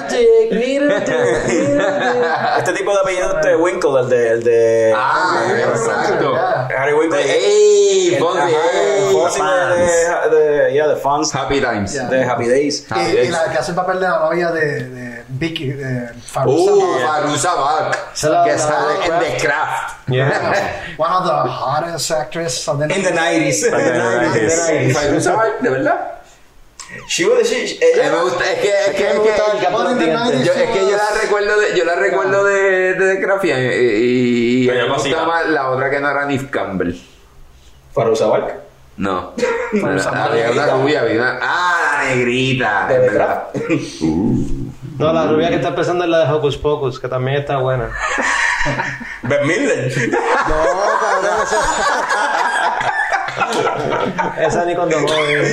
dick, 0.09 0.51
dick, 0.51 1.09
Este 2.59 2.73
tipo 2.73 2.93
de 2.93 3.01
apellido 3.01 3.39
es 3.39 3.47
de 3.47 3.57
Winkle, 3.57 4.01
el 4.01 4.09
de, 4.09 4.29
el 4.31 4.45
de 4.45 4.95
Ah, 4.97 5.45
exacto. 5.49 6.35
Harry 6.37 6.93
Winkle. 6.95 7.21
¡Ey! 7.21 8.17
Fonzie, 8.21 9.43
de, 10.31 10.73
yeah, 10.73 10.87
de. 10.89 11.01
Happy 11.33 11.61
Times. 11.61 11.93
De 12.11 12.25
Happy 12.25 12.49
Days. 12.49 12.87
Y, 12.91 13.29
la 13.29 13.51
que 13.51 13.59
hace 13.59 13.71
el 13.71 13.77
papel 13.77 14.01
de 14.01 14.09
la 14.09 14.19
novia 14.19 14.51
de, 14.51 14.85
de 14.85 15.25
Vicky, 15.29 15.73
de 15.73 16.11
Uh. 16.45 16.81
Faruza 17.01 17.51
que 18.45 18.59
sale 18.59 19.05
en 19.05 19.19
The 19.21 19.47
Craft. 19.47 20.09
Yeah. 20.09 20.83
One 20.99 21.13
of 21.13 21.25
the 21.25 21.49
hottest 21.51 22.11
actresses 22.11 22.69
of 22.69 22.79
the 22.79 22.85
In 22.85 23.03
the 23.03 23.11
90s. 23.13 23.65
In 23.65 23.71
the 23.73 23.93
90s. 23.93 24.93
Faruza 24.93 25.37
Balk, 25.37 25.61
de 25.61 25.71
verdad. 25.71 26.24
She 27.09 27.25
was, 27.27 27.49
she, 27.49 27.57
A 27.57 27.63
mí 27.63 27.77
ella, 27.81 28.11
me 28.13 28.23
gusta, 28.23 28.51
es 28.53 28.59
que, 28.61 28.69
es 28.69 28.91
que, 28.97 29.05
me 29.05 29.19
gustaba 29.19 29.53
el 29.53 30.45
yo, 30.45 30.53
es 30.53 30.71
que 30.71 30.81
yo 30.91 30.97
la 30.97 31.11
recuerdo 31.23 31.61
de, 31.61 31.77
yo 31.77 31.85
la 31.85 31.95
recuerdo 31.97 32.45
de, 32.45 32.95
de 32.95 33.21
y, 33.47 34.61
y, 34.61 34.65
y 34.65 34.67
Pero 34.69 34.89
me 34.89 34.95
cosita. 34.95 35.17
gusta 35.17 35.31
más 35.31 35.47
la 35.49 35.71
otra 35.71 35.91
que 35.91 36.01
no 36.01 36.11
era 36.11 36.25
Nif 36.27 36.51
Campbell. 36.51 36.95
Farouza 37.93 38.27
Balk. 38.27 38.55
No. 38.97 39.33
La- 39.73 40.25
había 40.25 40.51
una 40.51 40.67
rubia, 40.69 41.01
había 41.01 41.21
una- 41.21 41.39
Ah, 41.43 42.03
la 42.05 42.15
negrita. 42.15 42.87
De 42.89 42.95
es 42.95 43.01
verdad. 43.13 43.49
verdad. 43.53 43.79
No, 44.99 45.13
la 45.13 45.27
rubia 45.27 45.49
que 45.49 45.57
está 45.57 45.69
empezando 45.69 46.05
es 46.05 46.11
la 46.11 46.25
de 46.25 46.33
Hocus 46.33 46.57
Pocus, 46.57 47.01
que 47.01 47.09
también 47.09 47.39
está 47.39 47.57
buena. 47.59 47.91
Ben 49.23 49.47
Miller. 49.47 49.93
No, 50.49 50.65
cabrón, 51.01 51.43
esa. 54.37 54.47
esa 54.47 54.65
ni 54.65 54.75
cuando 54.75 54.97
joven. 55.01 55.45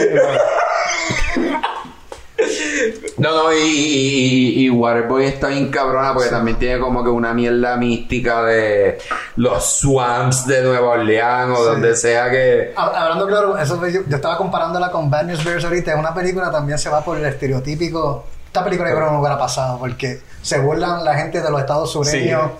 No, 3.18 3.32
no, 3.44 3.54
y, 3.54 3.58
y, 3.58 4.66
y- 4.66 4.70
Waterboy 4.70 5.26
está 5.26 5.48
bien 5.48 5.70
cabrona 5.70 6.14
porque 6.14 6.30
también 6.30 6.58
tiene 6.58 6.80
como 6.80 7.04
que 7.04 7.10
una 7.10 7.34
mierda 7.34 7.76
mística 7.78 8.44
de 8.44 8.98
los 9.36 9.64
swamps 9.80 10.48
de 10.48 10.62
Nueva 10.64 10.90
Orleans 10.90 11.58
o 11.58 11.64
donde 11.66 11.96
sea 11.96 12.30
que. 12.32 12.74
Hab- 12.76 12.96
Hablando 12.96 13.28
claro, 13.28 13.58
eso 13.58 13.80
yo 13.88 14.02
estaba 14.10 14.38
comparándola 14.38 14.92
con 14.92 15.10
Bad 15.10 15.26
News 15.26 15.44
Bears 15.44 15.64
ahorita. 15.66 15.92
Es 15.94 16.00
una 16.00 16.14
película 16.14 16.50
también 16.52 16.78
se 16.80 16.90
va 16.90 17.04
por 17.04 17.18
el 17.18 17.26
estereotípico. 17.26 18.26
Esta 18.52 18.66
película 18.66 18.90
yo 18.90 18.96
creo 18.98 19.08
que 19.08 19.14
no 19.14 19.20
hubiera 19.22 19.38
pasado 19.38 19.80
porque 19.80 20.20
se 20.42 20.60
burlan 20.60 21.06
la 21.06 21.16
gente 21.16 21.40
de 21.40 21.50
los 21.50 21.62
estados 21.62 21.90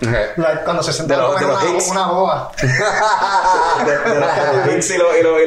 la- 0.36 0.64
cuando 0.64 0.82
se 0.82 0.90
sentaron 0.90 1.34
De 1.38 1.46
los- 1.46 1.62
en 1.62 1.66
de 1.68 1.72
los 1.74 1.88
una, 1.90 2.02
una 2.06 2.12
boa. 2.18 2.52
De, 3.84 3.98
de 3.98 4.20
los 4.20 4.74
Hicks 4.74 4.90
y 4.90 4.98
los, 4.98 5.18
y 5.18 5.22
los, 5.22 5.42
y 5.42 5.46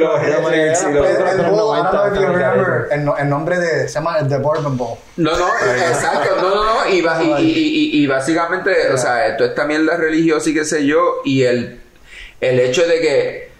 y 0.85 0.91
El, 0.97 1.03
películas 1.03 1.31
el 1.31 1.37
de 1.37 1.43
los 1.43 1.51
bowl, 1.51 1.77
I 1.77 1.81
90 1.81 1.91
don't 1.91 1.91
know 1.91 2.05
if 2.05 2.13
you 2.13 2.21
están 2.21 2.33
remember, 2.53 2.87
el, 2.91 3.05
no- 3.05 3.17
el 3.17 3.29
nombre 3.29 3.57
de, 3.59 3.87
se 3.87 3.93
llama 3.95 4.17
el 4.19 4.27
The 4.27 4.37
Bourbon 4.37 4.77
Bowl. 4.77 4.97
No, 5.17 5.35
no, 5.37 5.47
exacto, 5.89 6.35
no, 6.41 6.49
no, 6.55 6.63
no. 6.63 6.89
Y, 6.89 6.99
y, 6.99 7.01
y, 7.41 7.97
y- 7.99 8.03
y 8.03 8.07
básicamente, 8.07 8.91
o 8.93 8.97
sea, 8.97 9.25
esto 9.27 9.45
es 9.45 9.55
también 9.55 9.85
la 9.85 9.97
religiosa 9.97 10.49
y 10.49 10.53
qué 10.53 10.63
sé 10.65 10.85
yo, 10.85 11.21
y 11.23 11.41
el, 11.43 11.81
el 12.39 12.59
hecho 12.59 12.85
de 12.85 13.01
que 13.01 13.51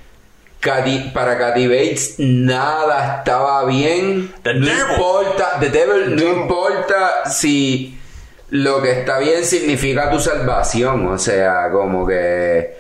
Para 1.14 1.38
Katy 1.38 1.68
Bates 1.68 2.16
nada 2.18 3.18
estaba 3.20 3.66
bien. 3.66 4.34
The 4.42 4.56
no 4.56 4.66
devil. 4.66 4.82
importa, 4.92 5.58
The 5.60 5.70
Devil, 5.70 6.16
no 6.16 6.24
importa 6.24 7.30
si 7.30 8.00
lo 8.50 8.82
que 8.82 8.92
está 8.92 9.20
bien 9.20 9.46
significa 9.46 10.10
tu 10.10 10.20
salvación, 10.20 11.08
o 11.08 11.18
sea, 11.20 11.70
como 11.72 12.08
que 12.08 12.78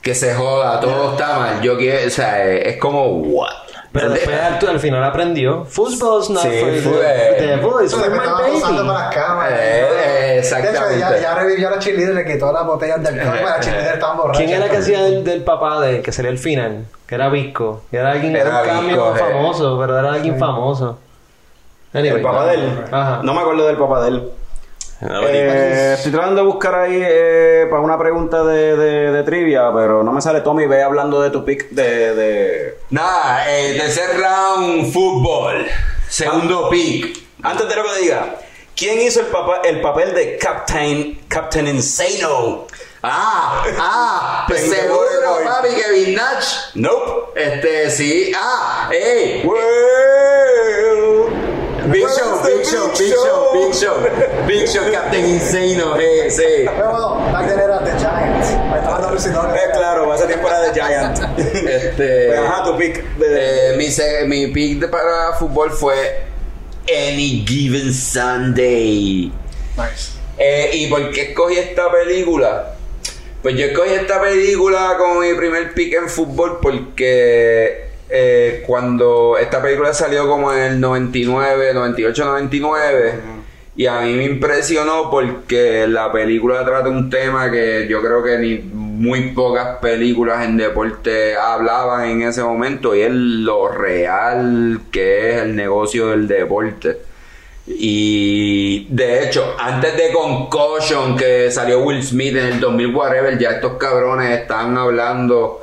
que 0.00 0.14
se 0.14 0.34
joda, 0.34 0.78
todo 0.78 1.12
está 1.12 1.38
mal. 1.38 1.60
Yo 1.60 1.76
quiero, 1.76 2.06
o 2.06 2.10
sea, 2.10 2.46
es 2.46 2.76
como 2.76 3.08
what. 3.08 3.57
Pero 3.98 4.10
después 4.14 4.38
al, 4.40 4.68
al 4.68 4.80
final 4.80 5.04
aprendió. 5.04 5.64
Football's 5.64 6.30
not 6.30 6.42
Sí, 6.42 6.48
for 6.60 6.70
the 6.70 6.80
fue- 6.80 7.88
for 7.88 8.10
my 8.10 8.18
baby. 8.18 8.88
para 8.88 9.10
cámaras. 9.10 9.52
Eh, 9.60 9.80
eh, 9.80 9.84
De 9.88 10.38
hecho, 10.38 10.56
exactamente. 10.56 10.98
ya, 11.00 11.18
ya 11.18 11.34
revivió 11.34 11.68
a 11.68 11.70
la 11.72 11.78
cheerleader, 11.78 12.14
le 12.14 12.24
quitó 12.24 12.52
las 12.52 12.64
botellas 12.66 13.02
del 13.02 13.14
cuerpo, 13.20 13.44
la 13.46 13.60
cheerleader 13.60 13.94
estaba 13.94 14.14
borracha. 14.14 14.38
¿Quién 14.38 14.50
era 14.50 14.68
que 14.70 14.76
hacía 14.76 15.02
del, 15.02 15.24
del 15.24 15.42
papá 15.42 15.80
de 15.80 16.02
que 16.02 16.12
sería 16.12 16.30
el 16.30 16.38
final? 16.38 16.84
Que 17.06 17.14
era 17.14 17.28
Visco. 17.28 17.82
Que 17.90 17.96
era 17.96 18.10
alguien, 18.12 18.36
Era 18.36 18.60
un 18.62 18.66
cambio 18.68 19.16
eh. 19.16 19.18
famoso, 19.18 19.78
pero 19.78 19.98
era 19.98 20.12
alguien 20.12 20.38
famoso. 20.38 20.98
Anyway. 21.94 22.16
El 22.18 22.22
papá 22.22 22.46
de 22.46 22.54
él. 22.54 22.84
Ajá. 22.90 23.20
No 23.22 23.32
me 23.34 23.40
acuerdo 23.40 23.66
del 23.66 23.76
papá 23.76 24.02
de 24.02 24.08
él. 24.08 24.30
Eh, 25.00 25.94
estoy 25.96 26.10
tratando 26.10 26.42
de 26.42 26.46
buscar 26.46 26.74
ahí 26.74 27.00
eh, 27.00 27.66
para 27.70 27.80
una 27.82 27.96
pregunta 27.96 28.42
de, 28.42 28.76
de, 28.76 29.12
de 29.12 29.22
trivia, 29.22 29.70
pero 29.72 30.02
no 30.02 30.12
me 30.12 30.20
sale 30.20 30.40
Tommy. 30.40 30.66
Ve 30.66 30.82
hablando 30.82 31.20
de 31.22 31.30
tu 31.30 31.44
pick 31.44 31.70
de. 31.70 32.14
de... 32.14 32.78
Nada, 32.90 33.48
eh, 33.48 33.78
tercer 33.78 34.18
round, 34.18 34.92
fútbol. 34.92 35.66
Segundo 36.08 36.68
pick. 36.68 37.16
Antes 37.42 37.68
de 37.68 37.76
lo 37.76 37.84
que 37.84 38.00
diga, 38.00 38.36
¿quién 38.74 39.00
hizo 39.00 39.20
el, 39.20 39.26
papá, 39.26 39.60
el 39.64 39.80
papel 39.80 40.12
de 40.14 40.36
Captain, 40.36 41.20
Captain 41.28 41.68
Insano? 41.68 42.66
Ah, 43.00 43.64
ah, 43.78 44.44
pues 44.48 44.68
seguro, 44.68 45.44
papi, 45.44 45.68
Kevin 45.68 46.16
Nash. 46.16 46.74
Nope. 46.74 47.40
Este, 47.40 47.90
sí. 47.92 48.32
Ah, 48.34 48.90
ey. 48.92 49.46
Well, 49.46 50.17
Big 51.90 52.06
Show, 52.08 52.42
the 52.42 52.54
Big 52.56 52.64
Show, 52.66 52.88
Big 52.98 53.12
Show, 53.12 53.52
Big 53.52 53.74
Show. 53.74 53.94
Big 54.46 54.66
Show, 54.68 54.92
Captain 54.92 55.24
Insano, 55.26 55.96
eh, 55.98 56.30
sí. 56.30 56.42
Pero 56.64 56.90
bueno, 56.90 57.46
then 57.46 57.58
era 57.58 57.78
The 57.84 57.90
Giants. 57.98 58.50
Me 58.70 58.78
estaba 58.78 58.98
dando 58.98 59.10
lucidores. 59.14 59.54
Eh, 59.62 59.70
claro, 59.72 60.12
hace 60.12 60.26
tiempo 60.26 60.48
era 60.48 60.60
de 60.60 60.72
Giant. 60.74 61.18
Este. 61.38 62.26
Pues, 62.28 62.38
ajá, 62.40 62.64
tu 62.64 62.76
pick 62.76 63.02
de. 63.18 63.72
Eh, 63.72 63.76
mi, 63.76 63.90
se- 63.90 64.24
mi 64.26 64.46
pick 64.48 64.80
de- 64.80 64.88
para 64.88 65.32
fútbol 65.38 65.70
fue 65.72 66.22
Any 66.88 67.44
Given 67.46 67.92
Sunday. 67.92 69.32
Nice. 69.76 70.12
Eh, 70.38 70.70
¿Y 70.74 70.86
por 70.88 71.10
qué 71.10 71.22
escogí 71.30 71.56
esta 71.58 71.90
película? 71.90 72.74
Pues 73.42 73.56
yo 73.56 73.66
escogí 73.66 73.92
esta 73.92 74.20
película 74.20 74.96
como 74.98 75.20
mi 75.20 75.32
primer 75.34 75.72
pick 75.74 75.94
en 75.94 76.08
fútbol 76.08 76.58
porque 76.60 77.87
eh, 78.10 78.62
cuando 78.66 79.36
esta 79.38 79.60
película 79.60 79.92
salió 79.92 80.26
como 80.28 80.52
en 80.52 80.60
el 80.60 80.80
99, 80.80 81.74
98, 81.74 82.24
99 82.24 83.14
y 83.78 83.86
a 83.86 84.00
mí 84.00 84.14
me 84.14 84.24
impresionó 84.24 85.08
porque 85.08 85.86
la 85.86 86.10
película 86.10 86.64
trata 86.64 86.88
un 86.88 87.08
tema 87.08 87.48
que 87.48 87.86
yo 87.88 88.02
creo 88.02 88.24
que 88.24 88.36
ni 88.38 88.58
muy 88.58 89.30
pocas 89.30 89.78
películas 89.78 90.44
en 90.44 90.56
deporte 90.56 91.36
hablaban 91.36 92.08
en 92.08 92.22
ese 92.22 92.42
momento 92.42 92.96
y 92.96 93.02
es 93.02 93.12
lo 93.12 93.68
real 93.68 94.80
que 94.90 95.30
es 95.30 95.42
el 95.42 95.54
negocio 95.54 96.08
del 96.08 96.26
deporte. 96.26 96.98
Y 97.68 98.88
de 98.90 99.24
hecho, 99.24 99.54
antes 99.58 99.96
de 99.96 100.10
Concussion, 100.12 101.16
que 101.16 101.48
salió 101.52 101.80
Will 101.80 102.02
Smith 102.02 102.34
en 102.34 102.46
el 102.46 102.60
2000, 102.60 102.94
whatever, 102.96 103.38
ya 103.38 103.50
estos 103.50 103.74
cabrones 103.74 104.40
están 104.40 104.76
hablando 104.76 105.60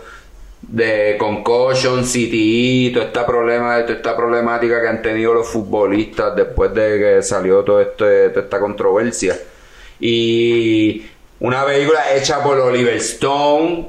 de 0.76 1.16
Concussion, 1.18 2.04
CTE, 2.04 2.92
toda 2.94 3.06
esta, 3.06 3.26
problema, 3.26 3.82
toda 3.84 3.94
esta 3.94 4.14
problemática 4.14 4.82
que 4.82 4.88
han 4.90 5.02
tenido 5.02 5.34
los 5.34 5.48
futbolistas 5.48 6.36
después 6.36 6.74
de 6.74 7.00
que 7.00 7.24
salió 7.24 7.64
todo 7.64 7.80
este, 7.80 8.28
toda 8.30 8.44
esta 8.44 8.60
controversia. 8.60 9.40
Y 10.02 11.06
una 11.40 11.64
película 11.64 12.14
hecha 12.14 12.44
por 12.44 12.60
Oliver 12.60 12.96
Stone, 12.96 13.88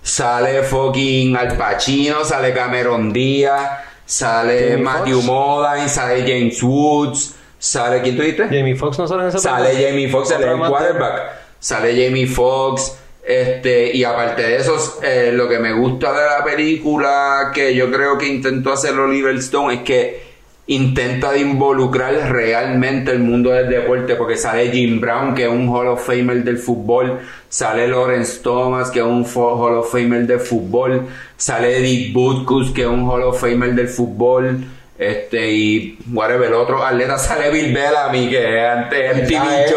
sale 0.00 0.62
fucking 0.62 1.36
Al 1.36 1.56
Pacino, 1.56 2.24
sale 2.24 2.54
Cameron 2.54 3.12
Díaz, 3.12 3.80
sale 4.06 4.60
Jamie 4.70 4.84
Matthew. 4.84 5.22
Modine, 5.22 5.88
sale 5.88 6.20
James 6.20 6.62
Woods, 6.62 7.34
sale 7.58 8.00
¿quién 8.00 8.14
tú 8.14 8.22
dijiste? 8.22 8.44
Jamie 8.44 8.76
Foxx 8.76 8.96
no 8.96 9.08
sale 9.08 9.22
en 9.22 9.28
esa 9.30 9.38
Sale? 9.40 9.70
Jamie 9.72 10.08
Foxx, 10.08 10.28
sale 10.28 10.48
el 10.48 10.56
quarterback. 10.56 11.32
Sale 11.58 11.90
Jamie 12.00 12.28
Foxx. 12.28 12.96
Este, 13.28 13.94
y 13.94 14.04
aparte 14.04 14.40
de 14.40 14.56
eso, 14.56 15.00
eh, 15.02 15.32
lo 15.34 15.46
que 15.46 15.58
me 15.58 15.74
gusta 15.74 16.18
de 16.18 16.24
la 16.24 16.42
película 16.42 17.50
que 17.54 17.74
yo 17.74 17.90
creo 17.90 18.16
que 18.16 18.26
intentó 18.26 18.72
hacer 18.72 18.98
Oliver 18.98 19.36
Stone 19.36 19.74
es 19.74 19.80
que 19.82 20.22
intenta 20.68 21.32
de 21.32 21.40
involucrar 21.40 22.14
realmente 22.32 23.10
el 23.10 23.18
mundo 23.18 23.50
del 23.50 23.68
deporte 23.68 24.14
porque 24.14 24.38
sale 24.38 24.70
Jim 24.70 24.98
Brown 24.98 25.34
que 25.34 25.44
es 25.44 25.50
un 25.50 25.68
Hall 25.68 25.88
of 25.88 26.06
Famer 26.06 26.42
del 26.42 26.56
fútbol 26.56 27.18
sale 27.50 27.86
Lawrence 27.86 28.40
Thomas 28.42 28.90
que 28.90 29.00
es 29.00 29.04
un 29.04 29.26
Hall 29.34 29.76
of 29.76 29.92
Famer 29.92 30.26
del 30.26 30.40
fútbol 30.40 31.06
sale 31.36 31.80
Dick 31.80 32.14
Butkus 32.14 32.70
que 32.70 32.82
es 32.82 32.88
un 32.88 33.06
Hall 33.10 33.24
of 33.24 33.38
Famer 33.38 33.74
del 33.74 33.88
fútbol 33.88 34.64
este 34.98 35.50
y 35.50 35.98
whatever 36.12 36.48
el 36.48 36.54
otro 36.54 36.84
atleta 36.84 37.18
sale 37.18 37.50
Bill 37.50 37.72
Bellamy 37.72 38.28
que 38.28 38.58
es 38.58 38.68
ante 38.68 39.14
MTV 39.14 39.68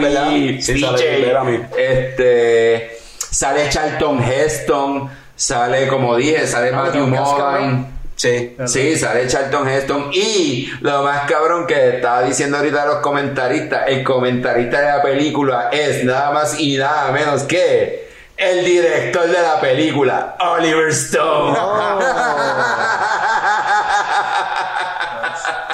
Bellamy. 0.00 1.60
este 1.76 2.96
sale 3.18 3.68
Charlton 3.68 4.22
Heston 4.22 5.10
sale 5.34 5.88
como 5.88 6.16
dije 6.16 6.46
sale 6.46 6.70
Matthew 6.70 7.06
Modine 7.08 7.94
Sí. 8.16 8.56
Sí, 8.66 8.96
sale 8.96 9.26
Charlton 9.26 9.68
Heston. 9.68 10.10
Y 10.12 10.70
lo 10.80 11.02
más 11.02 11.28
cabrón 11.28 11.66
que 11.66 11.96
estaba 11.96 12.22
diciendo 12.22 12.58
ahorita 12.58 12.86
los 12.86 12.96
comentaristas, 12.98 13.88
el 13.88 14.04
comentarista 14.04 14.80
de 14.80 14.86
la 14.86 15.02
película 15.02 15.68
es 15.72 16.04
nada 16.04 16.30
más 16.30 16.58
y 16.60 16.76
nada 16.76 17.10
menos 17.10 17.42
que 17.42 18.08
el 18.36 18.64
director 18.64 19.26
de 19.26 19.42
la 19.42 19.60
película, 19.60 20.36
Oliver 20.40 20.88
Stone. 20.88 21.58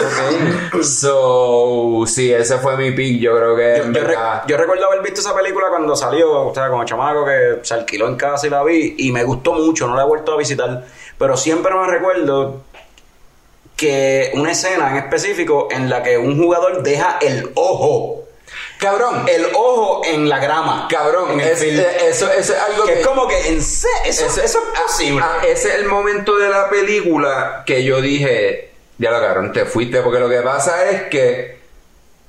So, 0.82 2.04
sí, 2.06 2.32
ese 2.32 2.58
fue 2.58 2.76
mi 2.76 2.92
pick. 2.92 3.20
Yo 3.20 3.36
creo 3.36 3.56
que. 3.56 3.82
Yo, 4.46 4.56
recuerdo 4.56 4.86
haber 4.86 5.02
visto 5.02 5.20
esa 5.20 5.34
película 5.34 5.68
cuando 5.68 5.94
salió, 5.96 6.46
o 6.48 6.54
sea, 6.54 6.68
como 6.68 6.84
chamaco 6.84 7.24
que 7.24 7.58
se 7.62 7.74
alquiló 7.74 8.08
en 8.08 8.16
casa 8.16 8.46
y 8.46 8.50
la 8.50 8.62
vi, 8.62 8.94
y 8.98 9.12
me 9.12 9.24
gustó 9.24 9.52
mucho, 9.54 9.86
no 9.86 9.96
la 9.96 10.02
he 10.02 10.06
vuelto 10.06 10.32
a 10.32 10.36
visitar, 10.36 10.84
pero 11.18 11.36
siempre 11.36 11.74
me 11.74 11.86
recuerdo 11.86 12.62
que 13.76 14.30
una 14.34 14.52
escena 14.52 14.90
en 14.90 14.96
específico 14.98 15.68
en 15.70 15.88
la 15.88 16.02
que 16.02 16.18
un 16.18 16.40
jugador 16.40 16.82
deja 16.82 17.18
el 17.20 17.50
ojo, 17.54 18.16
Cabrón, 18.78 19.26
el 19.28 19.44
ojo 19.54 20.02
en 20.06 20.28
la 20.28 20.38
grama, 20.38 20.88
cabrón, 20.90 21.32
en 21.32 21.40
el 21.40 21.48
es- 21.48 21.62
eh, 21.62 21.86
eso, 22.08 22.30
eso 22.32 22.52
es 22.54 22.58
algo 22.60 22.84
que 22.84 22.94
que. 22.94 23.00
es 23.00 23.06
como 23.06 23.28
que 23.28 23.48
en 23.48 23.58
eso, 23.58 23.86
Ese- 24.04 24.26
eso 24.26 24.40
es 24.44 24.80
posible. 24.80 25.22
Ah, 25.24 25.42
ese 25.46 25.68
es 25.68 25.74
el 25.76 25.84
momento 25.86 26.36
de 26.36 26.48
la 26.48 26.68
película 26.70 27.62
que 27.66 27.84
yo 27.84 28.00
dije, 28.00 28.69
ya 29.00 29.10
lo 29.10 29.18
cabrón, 29.20 29.50
te 29.52 29.64
fuiste, 29.64 30.02
porque 30.02 30.20
lo 30.20 30.28
que 30.28 30.42
pasa 30.42 30.90
es 30.90 31.04
que, 31.04 31.58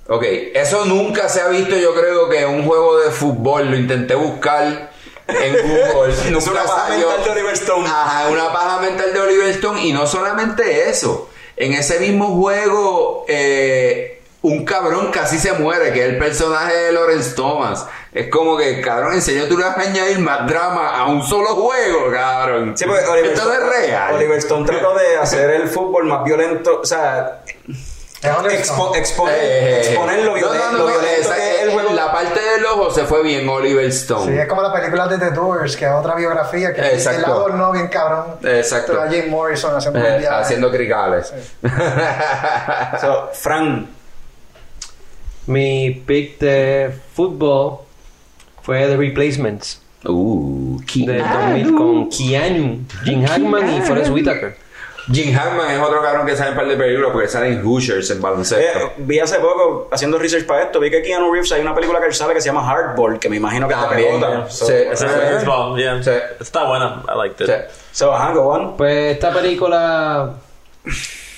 ok, 0.08 0.24
eso 0.54 0.86
nunca 0.86 1.28
se 1.28 1.42
ha 1.42 1.50
visto, 1.50 1.76
yo 1.76 1.94
creo 1.94 2.30
que 2.30 2.40
en 2.40 2.50
un 2.50 2.66
juego 2.66 2.98
de 3.00 3.12
fútbol, 3.12 3.70
lo 3.70 3.76
intenté 3.76 4.16
buscar 4.16 4.90
en 5.28 5.54
Google, 5.68 6.14
Es 6.14 6.32
nunca 6.32 6.52
una 6.52 6.64
paja 6.64 6.88
salió. 6.88 7.08
mental 7.10 7.26
de 7.26 7.32
Oliver 7.32 7.54
Stone. 7.54 7.88
Ajá, 7.90 8.30
una 8.30 8.54
paja 8.54 8.80
mental 8.80 9.14
de 9.14 9.20
Oliver 9.20 9.50
Stone, 9.50 9.84
y 9.84 9.92
no 9.92 10.08
solamente 10.08 10.90
eso, 10.90 11.30
en 11.58 11.74
ese 11.74 12.00
mismo 12.00 12.38
juego, 12.38 13.26
eh, 13.28 14.21
un 14.44 14.66
cabrón 14.66 15.12
casi 15.12 15.38
se 15.38 15.54
muere, 15.54 15.94
que 15.94 16.04
es 16.04 16.10
el 16.10 16.18
personaje 16.18 16.74
de 16.76 16.92
Lawrence 16.94 17.36
Thomas. 17.36 17.86
Es 18.12 18.28
como 18.30 18.58
que, 18.58 18.82
cabrón, 18.82 19.14
en 19.14 19.22
serio 19.22 19.48
tú 19.48 19.58
le 19.58 19.66
vas 19.66 19.78
a 19.78 19.82
añadir 19.82 20.18
más 20.20 20.48
drama 20.48 20.98
a 20.98 21.06
un 21.08 21.22
solo 21.24 21.50
juego, 21.56 22.12
cabrón. 22.12 22.76
Sí, 22.76 22.86
porque 22.86 23.06
Oliver 23.06 23.32
Esto 23.34 23.46
no 23.46 23.54
Stone- 23.54 23.66
es 23.74 23.88
real. 23.88 24.14
Oliver 24.16 24.38
Stone 24.40 24.66
trató 24.66 24.96
de 24.96 25.18
hacer 25.22 25.50
el 25.52 25.68
fútbol 25.70 26.06
más 26.06 26.24
violento, 26.24 26.80
o 26.82 26.86
sea, 26.86 27.42
expo- 28.22 28.52
Stone. 28.62 28.98
exponer, 28.98 29.36
Eh, 29.40 29.80
exponer 29.82 30.20
lo, 30.26 30.32
no, 30.32 30.38
violen- 30.38 30.58
no, 30.60 30.72
no, 30.72 30.78
lo 30.78 30.84
no, 30.86 30.88
violento 30.88 31.22
esa- 31.22 31.36
que 31.36 31.56
es 31.56 31.62
el 31.62 31.72
juego. 31.72 31.92
La 31.94 32.12
parte 32.12 32.40
del 32.42 32.66
ojo 32.66 32.90
se 32.92 33.06
fue 33.06 33.22
bien, 33.22 33.48
Oliver 33.48 33.86
Stone. 33.86 34.32
Sí, 34.32 34.38
es 34.40 34.48
como 34.48 34.64
la 34.64 34.74
película 34.74 35.08
de 35.08 35.18
The 35.20 35.32
Doors, 35.32 35.78
que 35.78 35.86
es 35.86 35.92
otra 35.92 36.16
biografía 36.16 36.74
que 36.74 36.82
Exacto. 36.82 37.18
el 37.18 37.22
lado 37.22 37.50
no 37.50 37.72
bien 37.72 37.88
cabrón. 37.90 38.26
Exacto. 38.44 38.94
Pero 38.94 39.04
a 39.04 39.08
Jim 39.10 39.30
Morrison 39.30 39.76
haciendo 39.76 40.00
Eh, 40.00 40.28
haciendo 40.28 40.72
cricales. 40.72 41.32
So, 43.00 43.30
Frank, 43.34 43.88
Mi 45.48 45.92
pick 46.06 46.40
de 46.40 46.92
fútbol 47.14 47.80
fue 48.62 48.86
The 48.88 48.98
Replacements. 48.98 49.82
uh, 50.06 50.80
De 50.96 51.20
2000 51.20 51.76
con 51.76 52.10
Keanu, 52.10 52.80
Jim 53.04 53.26
Hackman 53.26 53.74
y 53.78 53.82
Forrest 53.82 54.12
Whitaker. 54.12 54.56
Jim 55.12 55.34
Hackman 55.34 55.72
es 55.72 55.80
otro 55.80 56.00
cabrón 56.02 56.28
que 56.28 56.36
sale 56.36 56.52
en 56.52 56.54
un 56.54 56.60
par 56.60 56.68
de 56.70 56.78
películas 56.78 57.10
porque 57.12 57.28
sale 57.28 57.48
en 57.54 57.66
Hoosiers 57.66 58.10
en 58.12 58.22
baloncesto. 58.22 58.80
eh, 58.80 58.92
vi 59.00 59.20
hace 59.20 59.40
poco, 59.40 59.90
haciendo 59.92 60.20
research 60.20 60.46
para 60.46 60.64
esto, 60.64 60.80
vi 60.80 60.92
que 60.92 61.02
Keanu 61.02 61.32
Reeves 61.34 61.52
hay 61.52 61.62
una 61.62 61.74
película 61.74 62.00
que 62.00 62.06
él 62.06 62.14
sale 62.14 62.36
que 62.36 62.42
se 62.42 62.48
llama 62.48 62.64
Hardball, 62.64 63.18
que 63.20 63.28
me 63.28 63.38
imagino 63.38 63.68
que 63.68 63.74
También, 63.74 64.20
te 64.22 64.26
pelota. 64.28 64.50
So, 64.50 64.68
sí, 64.68 64.74
yeah. 65.78 66.04
Sí. 66.04 66.12
Está 66.40 66.66
buena. 66.66 67.04
I 67.08 67.18
liked 67.18 67.42
it. 67.44 67.48
Sí. 67.50 67.80
so, 67.92 68.14
ajá, 68.14 68.32
go 68.34 68.48
on. 68.50 68.78
Pues 68.78 69.14
esta 69.16 69.34
película 69.34 70.36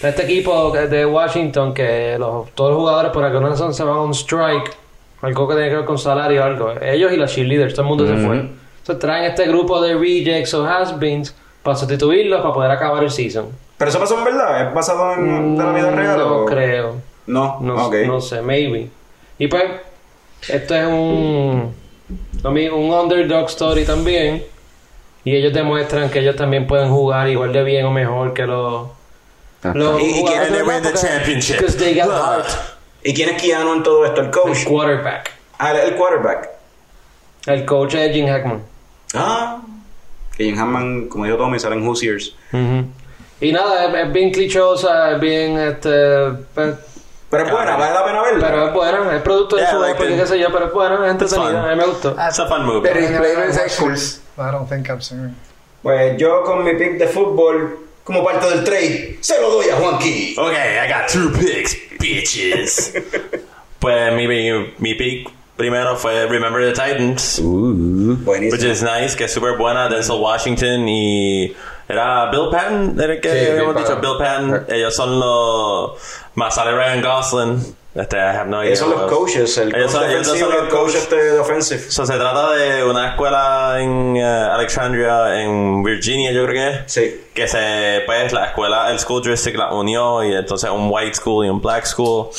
este 0.02 0.24
equipo 0.24 0.72
de 0.72 1.06
Washington 1.06 1.74
que 1.74 2.18
los, 2.20 2.50
todos 2.56 2.72
los 2.72 2.80
jugadores 2.80 3.12
por 3.12 3.24
alguna 3.24 3.50
razón 3.50 3.74
se 3.74 3.84
van 3.84 3.96
a 3.98 4.02
un 4.02 4.14
strike, 4.14 4.76
algo 5.22 5.48
que 5.48 5.54
tiene 5.56 5.70
que 5.70 5.76
ver 5.78 5.86
con 5.86 5.98
salario 5.98 6.41
o 6.41 6.46
algo. 6.46 6.72
Ellos 6.82 7.12
y 7.14 7.18
los 7.18 7.32
cheerleaders, 7.32 7.74
todo 7.74 7.84
el 7.84 7.88
mundo 7.89 8.08
se 8.08 8.16
fue. 8.18 8.36
Entonces 8.38 9.00
traen 9.00 9.24
este 9.26 9.48
grupo 9.48 9.82
de 9.82 9.96
rejects 9.96 10.54
o 10.54 10.66
has-beens 10.66 11.34
para 11.64 11.78
sustituirlos 11.78 12.41
para 12.41 12.54
poder 12.54 12.72
acabar 12.72 13.02
el 13.04 13.10
season. 13.12 13.46
Pero 13.78 13.89
eso 13.89 14.00
pasó 14.00 14.18
en 14.18 14.26
verdad, 14.26 14.68
¿es 14.68 14.74
basado 14.74 15.14
en 15.14 15.58
de 15.58 15.64
la 15.64 15.72
vida 15.72 15.91
real? 15.91 16.18
Mm, 16.18 16.20
No 16.20 16.36
o- 16.36 16.46
creo. 16.46 16.96
No, 17.26 17.60
No, 17.62 18.20
sé, 18.22 18.41
maybe. 18.41 18.89
Y 19.39 19.48
pues, 19.48 19.64
esto 20.50 20.76
es 20.76 20.86
un, 20.86 21.74
a 22.44 22.50
mí, 22.50 22.68
un 22.68 22.91
underdog 22.91 23.46
story 23.46 23.86
también. 23.86 24.44
Y 25.24 25.34
ellos 25.34 25.54
demuestran 25.54 26.10
que 26.10 26.20
ellos 26.20 26.36
también 26.36 26.68
pueden 26.68 26.89
jugar 26.89 27.30
igual 27.30 27.54
de 27.54 27.64
bien 27.64 27.86
o 27.86 27.91
mejor 27.91 28.34
que 28.34 28.46
los. 28.46 28.88
Los 29.74 30.01
¿Y- 30.01 30.20
y 30.20 30.24
quién- 30.26 30.51
de 30.53 30.64
win 30.64 30.82
the 30.82 30.93
championship. 30.93 31.57
Because 31.57 31.78
they 31.78 31.93
got 31.95 32.09
heart. 32.11 32.47
¿Y 33.03 33.14
quién 33.14 33.30
es 33.30 33.41
Keanu 33.41 33.74
en 33.74 33.84
todo 33.84 34.05
esto? 34.05 34.22
¿El 34.22 34.32
coach? 34.32 34.59
El 34.59 34.66
quarterback. 34.66 35.32
Ah, 35.59 35.72
el- 35.74 35.95
quarterback. 35.95 36.49
El 37.45 37.66
coach 37.66 37.95
es 37.95 38.14
Jim 38.14 38.28
Hackman. 38.28 38.61
Ah. 39.14 39.61
Que 40.38 40.45
Jim 40.45 40.57
Hammond, 40.59 41.09
como 41.09 41.26
dijo 41.26 41.38
Tommy, 41.38 41.59
sale 41.59 41.76
en 41.76 41.86
Hoosiers. 41.88 42.36
Y 43.41 43.51
nada, 43.51 43.86
es, 43.86 44.07
es 44.07 44.14
bien 44.14 44.32
clichosa, 44.32 45.11
es 45.11 45.20
bien 45.20 45.57
este. 45.59 45.89
pues, 46.53 46.76
Pero 47.30 47.45
es 47.45 47.51
buena, 47.51 47.76
vale 47.76 47.93
la 47.93 48.05
pena 48.05 48.22
verla. 48.22 48.47
pero 48.47 48.68
es 48.68 48.74
buena, 48.74 49.16
es 49.18 49.22
producto 49.22 49.55
de 49.57 49.64
Yeah, 49.64 49.72
su 49.72 49.80
like 49.80 49.97
qué 49.97 50.28
sé 50.28 50.39
yo, 50.39 50.47
pero 50.51 50.68
es 50.68 50.74
buena, 50.74 51.05
es 51.05 51.11
entretenida, 51.11 51.64
a 51.66 51.70
mí 51.72 51.76
me 51.76 51.86
gustó. 51.86 52.11
It's 52.11 52.39
a 52.39 52.47
fun 52.47 52.66
movie. 52.66 52.82
Pero 52.89 52.99
is 52.99 53.57
watched 53.57 53.78
cool. 53.80 53.91
this. 53.93 54.22
I 54.38 54.51
don't 54.51 54.70
think 54.70 54.88
seen 55.01 55.26
it. 55.30 55.34
Pues 55.82 56.18
yo 56.18 56.43
con 56.43 56.64
mi 56.64 56.74
pick 56.76 56.97
de 56.97 57.07
fútbol, 57.07 57.78
como 58.04 58.24
parte 58.24 58.47
del 58.49 58.64
trade, 58.64 59.18
se 59.22 59.39
lo 59.41 59.49
doy 59.51 59.70
a 59.70 59.76
Juanqui. 59.76 60.36
Okay, 60.38 60.78
I 60.80 60.88
got 60.91 61.08
two 61.08 61.32
picks, 61.32 61.76
bitches. 61.99 62.93
pues 63.80 64.14
mi, 64.14 64.28
mi, 64.28 64.74
mi 64.80 64.93
pick 64.95 65.30
primero 65.56 65.95
fue 65.95 66.26
Remember 66.28 66.62
the 66.62 66.74
Titans. 66.74 67.39
Which 67.39 68.20
Buenísimo. 68.26 68.72
is 68.72 68.84
nice, 68.84 69.16
que 69.16 69.26
es 69.26 69.32
súper 69.34 69.58
buena. 69.58 69.88
Denzel 69.89 70.20
Washington 70.20 70.88
y. 70.88 71.56
Era 71.88 72.30
Bill 72.32 72.47
Patton, 72.49 72.97
era 72.99 73.14
el 73.14 73.20
que 73.22 73.30
Sí, 73.30 73.36
Bill 73.39 73.49
habíamos 73.51 73.76
dicho. 73.76 73.88
Patton. 73.95 74.01
Bill 74.01 74.18
Patton. 74.18 74.66
Ellos 74.76 74.95
son 74.95 75.20
los. 75.20 75.91
Más 76.36 76.56
sale 76.56 76.72
Ryan 76.72 77.01
Gosling. 77.01 77.76
Este, 77.95 78.18
I 78.18 78.20
have 78.22 78.47
no 78.49 78.58
idea. 78.64 78.70
Ellos 78.70 78.80
son 78.80 78.89
los 78.89 79.12
coaches, 79.12 79.58
el 79.60 79.76
Ellos 79.76 79.91
coach 79.91 80.01
son- 80.01 80.10
ellos 80.10 80.28
los 80.39 80.49
coach 80.56 80.70
coaches. 80.72 80.95
este 81.04 81.16
de 81.16 81.39
offensive. 81.39 81.80
So, 81.91 82.06
se 82.08 82.14
trata 82.16 82.51
de 82.54 82.84
una 82.84 83.10
escuela 83.12 83.76
en 83.80 84.16
eh, 84.18 84.24
Alexandria, 84.24 85.43
en 85.43 85.84
Virginia, 85.84 86.32
yo 86.32 86.43
creo 86.47 86.54
que 86.56 86.70
es. 86.86 86.91
Sí. 86.91 87.22
Que 87.34 87.48
se, 87.48 88.04
pues, 88.06 88.32
la 88.32 88.46
escuela, 88.46 88.92
el 88.92 89.00
school 89.00 89.24
district 89.24 89.58
la 89.58 89.74
unió 89.74 90.24
y 90.24 90.34
entonces 90.36 90.70
un 90.70 90.88
white 90.92 91.16
school 91.16 91.46
y 91.46 91.50
un 91.50 91.62
black 91.62 91.86
school. 91.86 92.30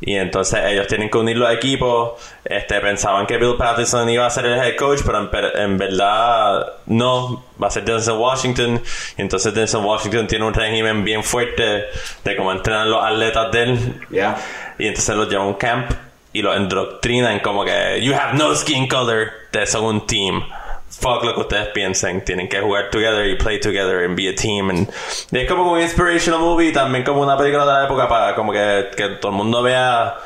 Y 0.00 0.14
entonces 0.16 0.60
ellos 0.64 0.86
tienen 0.86 1.10
que 1.10 1.18
unir 1.18 1.36
los 1.36 1.52
equipos. 1.52 2.12
Este, 2.44 2.80
pensaban 2.80 3.26
que 3.26 3.36
Bill 3.36 3.56
Patterson 3.56 4.08
iba 4.08 4.26
a 4.26 4.30
ser 4.30 4.46
el 4.46 4.58
head 4.58 4.76
coach, 4.76 5.00
pero 5.04 5.20
en, 5.20 5.30
en 5.60 5.78
verdad 5.78 6.66
no. 6.86 7.44
Va 7.62 7.68
a 7.68 7.70
ser 7.70 7.84
Denzel 7.84 8.14
Washington. 8.14 8.82
Y 9.16 9.22
entonces 9.22 9.54
Denzel 9.54 9.80
Washington 9.84 10.26
tiene 10.26 10.44
un 10.46 10.54
régimen 10.54 11.04
bien 11.04 11.22
fuerte 11.22 11.84
de 12.24 12.36
cómo 12.36 12.50
entrenan 12.50 12.90
los 12.90 13.04
atletas 13.04 13.52
de 13.52 13.62
él. 13.62 14.00
Y 14.78 14.86
entonces 14.86 15.14
los 15.14 15.28
lleva 15.28 15.44
a 15.44 15.46
un 15.46 15.54
camp 15.54 15.90
y 16.32 16.42
los 16.42 16.56
endoctrinan 16.56 17.40
como 17.40 17.64
que 17.64 18.00
you 18.00 18.14
have 18.14 18.36
no 18.36 18.54
skin 18.54 18.86
color, 18.86 19.32
ustedes 19.46 19.70
son 19.70 19.84
un 19.84 20.06
team. 20.06 20.42
Fuck 20.90 21.24
lo 21.24 21.34
que 21.34 21.40
ustedes 21.40 21.68
piensen, 21.68 22.24
tienen 22.24 22.48
que 22.48 22.60
jugar 22.60 22.90
together 22.90 23.24
y 23.26 23.36
play 23.36 23.60
together 23.60 24.04
and 24.04 24.16
be 24.16 24.28
a 24.28 24.34
team. 24.34 24.70
And 24.70 24.88
y 25.30 25.38
es 25.38 25.48
como 25.48 25.72
un 25.72 25.80
inspirational 25.80 26.40
movie, 26.40 26.72
también 26.72 27.04
como 27.04 27.22
una 27.22 27.36
película 27.36 27.64
de 27.64 27.72
la 27.72 27.84
época 27.84 28.08
para 28.08 28.34
como 28.34 28.52
que, 28.52 28.90
que 28.96 29.08
todo 29.20 29.30
el 29.30 29.38
mundo 29.38 29.62
vea 29.62 30.16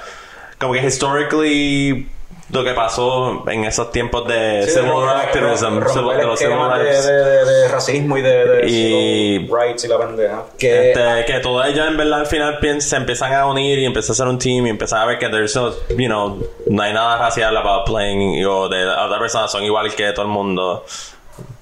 como 0.58 0.72
que 0.72 0.86
historically 0.86 2.08
lo 2.50 2.62
que 2.62 2.72
pasó 2.72 3.42
en 3.48 3.64
esos 3.64 3.90
tiempos 3.90 4.28
de 4.28 4.64
Sí, 4.64 4.72
civil 4.72 4.90
romper- 4.90 5.16
activism, 5.16 5.80
de 5.80 6.20
el 6.20 6.26
los 6.26 6.38
civil 6.38 6.56
de, 6.56 6.84
rights. 6.84 7.06
de, 7.06 7.12
de, 7.12 7.44
de 7.44 7.68
racismo 7.68 8.18
y 8.18 8.22
de, 8.22 8.44
de 8.46 8.66
Y- 8.68 9.48
rights 9.50 9.84
y 9.84 9.88
la 9.88 9.98
pendeja. 9.98 10.42
Que 10.58 10.90
Este, 10.92 11.24
que 11.32 11.40
todos 11.40 11.66
ellos 11.66 11.88
en 11.88 11.96
verdad 11.96 12.20
al 12.20 12.26
final 12.26 12.58
se 12.80 12.96
empiezan 12.96 13.32
a 13.32 13.46
unir 13.46 13.78
y 13.78 13.86
empiezan 13.86 14.12
a 14.12 14.16
ser 14.16 14.26
un 14.28 14.38
team 14.38 14.66
y 14.66 14.70
empiezan 14.70 15.00
a 15.00 15.06
ver 15.06 15.18
que 15.18 15.28
there's 15.30 15.56
no, 15.56 15.70
you 15.96 16.06
know, 16.06 16.46
no 16.68 16.82
hay 16.82 16.92
nada 16.92 17.16
racial 17.18 17.56
about 17.56 17.86
playing 17.86 18.44
o 18.44 18.68
de 18.68 18.86
otras 18.86 19.18
personas 19.20 19.50
son 19.50 19.64
igual 19.64 19.92
que 19.94 20.12
todo 20.12 20.26
el 20.26 20.30
mundo. 20.30 20.84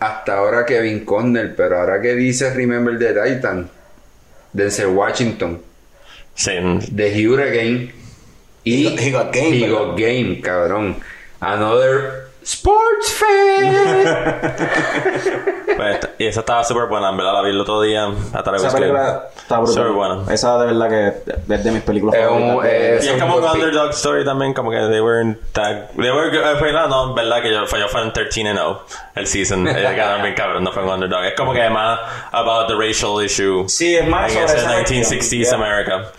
Hasta 0.00 0.36
ahora 0.38 0.66
Kevin 0.66 1.04
Conner, 1.04 1.54
pero 1.56 1.78
ahora 1.78 2.00
que 2.02 2.14
dice 2.14 2.52
Remember 2.52 2.98
the 2.98 3.14
Titan, 3.14 3.70
Denzel 4.52 4.88
Washington, 4.88 5.62
Sí, 6.34 6.52
The 6.94 7.28
Hurricane 7.28 7.94
y 8.64 8.86
He 8.98 9.10
got- 9.10 9.32
game, 9.32 9.56
He 9.56 9.68
got 9.68 9.96
game, 9.98 10.40
cabrón. 10.40 10.96
Another 11.40 12.28
sports 12.44 13.12
fan. 13.12 13.74
pues, 15.76 15.98
y 16.18 16.26
esa 16.26 16.40
estaba 16.40 16.64
súper 16.64 16.86
buena, 16.86 17.10
en 17.10 17.16
verdad 17.16 17.34
la 17.34 17.42
vi 17.42 17.50
el 17.50 17.60
otro 17.60 17.80
día 17.82 18.08
a 18.32 18.42
través 18.42 18.62
esa 18.64 18.76
película 18.76 19.28
está 19.36 19.58
brutal. 19.58 19.74
Súper 19.74 19.92
buena. 19.92 20.32
Esa 20.32 20.58
de 20.58 20.66
verdad 20.66 20.88
que 20.88 21.32
es 21.54 21.64
de 21.64 21.70
mis 21.70 21.82
películas 21.82 22.16
Es 22.20 22.26
un- 22.28 22.48
favoritas. 22.48 22.74
es- 22.74 23.04
Y 23.04 23.08
es 23.10 23.22
como 23.22 23.36
un 23.36 23.44
underdog 23.44 23.90
story 23.90 24.24
también, 24.24 24.54
como 24.54 24.70
que 24.70 24.78
they 24.78 25.00
weren't 25.00 25.38
that... 25.52 25.90
They 25.96 26.10
were 26.10 26.30
good, 26.30 26.44
eh, 26.46 26.56
fue, 26.58 26.72
no, 26.72 26.88
no, 26.88 27.14
verdad 27.14 27.42
que 27.42 27.50
yo, 27.52 27.66
fue, 27.66 27.80
yo 27.80 27.88
fue 27.88 28.02
en 28.02 28.12
13 28.12 28.40
and 28.48 28.58
0 28.58 28.82
el 29.14 29.26
season. 29.26 29.66
Ellos 29.68 29.82
ganaron 29.96 30.22
bien 30.22 30.34
cabrón, 30.34 30.64
no 30.64 30.72
fue 30.72 30.82
un 30.82 30.90
underdog. 30.90 31.24
Es 31.24 31.34
como 31.34 31.52
que 31.52 31.68
más 31.70 32.00
about 32.32 32.66
the 32.68 32.74
racial 32.74 33.22
issue. 33.24 33.64
Sí, 33.68 33.94
es 33.96 34.06
más 34.06 34.32
en 34.32 34.46
sobre 34.48 34.58
ese 34.58 34.66
esa 34.66 34.78
1960s 34.80 35.16
cuestión, 35.18 35.54
America. 35.62 36.12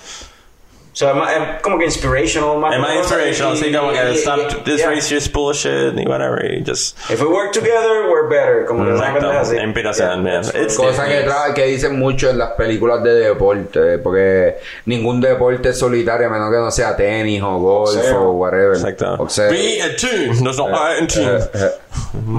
So, 0.96 1.10
es 1.10 1.62
como 1.64 1.80
que 1.80 1.86
inspirational. 1.86 2.60
Más 2.60 2.76
Es 2.76 2.80
más 2.80 2.91
que 2.91 2.98
cosa, 2.98 3.16
inspirational, 3.28 3.56
y- 3.56 3.60
sí, 3.60 3.74
como 3.74 3.91
que 3.91 4.12
y- 4.12 4.16
stop 4.18 4.39
y- 4.39 4.64
this 4.64 4.78
yeah. 4.78 4.89
racist 4.91 5.34
bullshit 5.34 5.98
y 5.98 6.06
whatever. 6.08 6.46
Y 6.46 6.64
just. 6.64 6.98
If 7.10 7.20
we 7.20 7.28
work 7.28 7.52
together, 7.52 8.10
we're 8.12 8.28
better. 8.30 8.66
Como 8.68 8.86
que 8.86 8.91
Exacto, 8.91 9.20
pendeja 9.22 9.41
así. 9.41 9.58
inspiración, 9.58 10.24
Yeah. 10.24 10.41
man. 10.41 10.52
It's 10.64 10.78
Cosa 10.78 11.06
que, 11.08 11.26
que 11.56 11.66
dicen 11.66 11.98
mucho 11.98 12.30
en 12.30 12.38
las 12.38 12.52
películas 12.52 13.04
de 13.04 13.16
deporte, 13.16 13.98
porque 13.98 14.58
ningún 14.86 15.20
deporte 15.20 15.70
es 15.70 15.80
solitario 15.80 16.28
a 16.28 16.30
menos 16.30 16.52
que 16.52 16.58
no 16.58 16.70
sea 16.70 16.96
tenis 16.96 17.41
o 17.41 17.58
golf 17.58 17.98
o 18.14 18.32
whatever. 18.34 18.76
Exacto. 18.76 19.18
Boxeo. 19.18 19.50
Be 19.50 19.82
a 19.82 19.96
team. 19.96 20.39
There's 20.44 20.58
no 20.60 20.68
I 20.70 21.00
in 21.00 21.08
team. 21.08 21.28
Eh, 21.28 21.39
eh. 21.56 21.70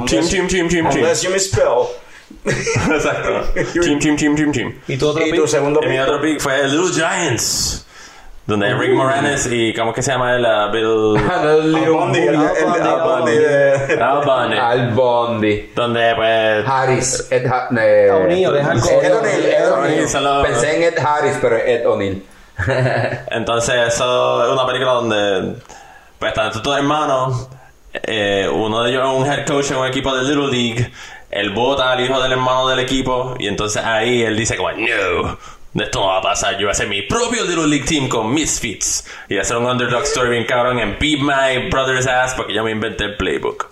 Team, 0.07 0.29
team, 0.29 0.47
team, 0.47 0.69
team, 0.69 0.69
team. 0.69 0.87
Unless 1.03 1.23
you 1.25 1.31
misspell. 1.31 1.89
Exacto. 2.45 3.43
Team, 3.83 3.99
team, 3.99 4.17
team, 4.17 4.37
team, 4.37 4.53
team. 4.53 4.81
¿Y 4.89 4.97
tu 4.97 5.09
otro 5.09 5.27
Y 5.27 5.31
pick? 5.31 5.41
tu 5.41 5.47
segundo 5.49 5.81
Y 5.83 5.89
mi 5.89 5.99
otro 5.99 6.21
pick 6.21 6.41
fue 6.41 6.63
Little 6.69 6.91
Giants. 6.93 7.84
Donde 8.47 8.75
Rick 8.75 8.91
Moranis 8.93 9.47
y 9.51 9.73
¿cómo 9.73 9.95
que 9.95 10.03
se 10.03 10.13
llama 10.13 10.35
él? 10.37 10.45
Uh, 10.45 10.71
Bill 10.71 11.31
Another 11.31 11.77
Al 11.83 11.91
Bundy, 11.91 12.19
el- 12.19 12.35
el- 12.35 12.37
Al 12.37 12.43
Bundy, 12.43 12.83
Al 12.83 12.89
Al 12.91 13.01
Bundy 13.01 13.33
Bundy. 13.33 13.39
de... 13.39 14.03
Al 14.03 14.25
Bundy. 14.25 14.57
Al 14.59 14.91
Bondi. 14.93 15.71
Donde 15.75 16.13
pues 16.15 16.69
Harris. 16.69 17.29
Ed 17.33 17.47
Ha- 17.47 17.69
eh, 17.81 18.11
O'Neill, 18.11 18.49
el 18.51 18.57
Ed. 18.57 18.67
O'Neill, 18.67 19.45
Ed 19.47 19.73
O'Neill. 19.73 20.43
Pensé 20.47 20.77
en 20.77 20.83
Ed 20.83 20.99
Harris, 20.99 21.39
pero 21.41 21.57
Ed 21.57 21.87
O'Neill. 21.89 22.23
Entonces, 23.31 23.95
eso 23.95 24.45
es 24.47 24.53
una 24.53 24.67
película 24.67 24.93
donde 24.93 25.55
pues 26.19 26.29
están 26.31 26.49
estos 26.49 26.63
dos 26.63 26.77
hermanos. 26.77 27.49
eh, 27.95 28.49
uno 28.53 28.83
de 28.83 28.91
ellos 28.91 29.03
es 29.09 29.21
un 29.21 29.27
head 29.33 29.47
coach 29.47 29.71
en 29.71 29.79
un 29.79 29.87
equipo 29.87 30.15
de 30.15 30.23
Little 30.23 30.49
League. 30.49 30.93
Él 31.31 31.51
vota 31.51 31.91
al 31.93 32.01
hijo 32.01 32.21
del 32.23 32.33
hermano 32.33 32.69
del 32.69 32.81
equipo. 32.81 33.35
Y 33.39 33.49
entonces 33.49 33.83
ahí 33.83 34.23
él 34.23 34.37
dice 34.37 34.57
como, 34.57 34.71
no, 34.73 35.39
esto 35.83 36.01
no 36.01 36.07
va 36.07 36.19
a 36.19 36.23
pasar. 36.23 36.53
Yo 36.53 36.61
voy 36.61 36.69
a 36.69 36.71
hacer 36.71 36.89
mi 36.89 37.03
propio 37.03 37.45
Little 37.45 37.67
League 37.67 37.85
team 37.85 38.09
con 38.09 38.33
Misfits. 38.33 39.05
Y 39.29 39.39
hacer 39.39 39.57
un 39.57 39.67
underdog 39.67 40.03
story 40.05 40.31
bien 40.31 40.45
cabrón 40.47 40.79
en 40.79 40.97
Beat 41.01 41.21
My 41.21 41.69
Brother's 41.69 42.07
Ass 42.07 42.35
porque 42.35 42.55
yo 42.55 42.63
me 42.63 42.71
inventé 42.71 43.05
el 43.05 43.17
playbook. 43.17 43.69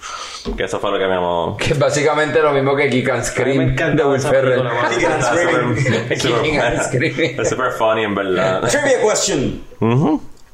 Que 0.57 0.65
eso 0.65 0.81
fue 0.81 0.91
lo 0.91 0.99
que 0.99 1.07
me 1.07 1.15
llamó. 1.15 1.57
Que 1.57 1.73
es 1.73 1.79
básicamente 1.79 2.41
lo 2.43 2.53
mismo 2.53 2.75
que 2.75 2.91
Kick 2.91 3.09
and 3.11 3.23
Scream 3.25 3.77
de 3.77 4.05
Will 4.05 4.21
Ferrell. 4.21 4.63
Kick 4.91 5.05
and 5.05 6.83
Scream. 6.87 7.41
Es 7.41 7.49
super 7.49 7.71
funny 7.73 8.03
en 8.03 8.15
verdad. 8.15 8.63
Trivia 8.69 9.01
question. 9.01 9.63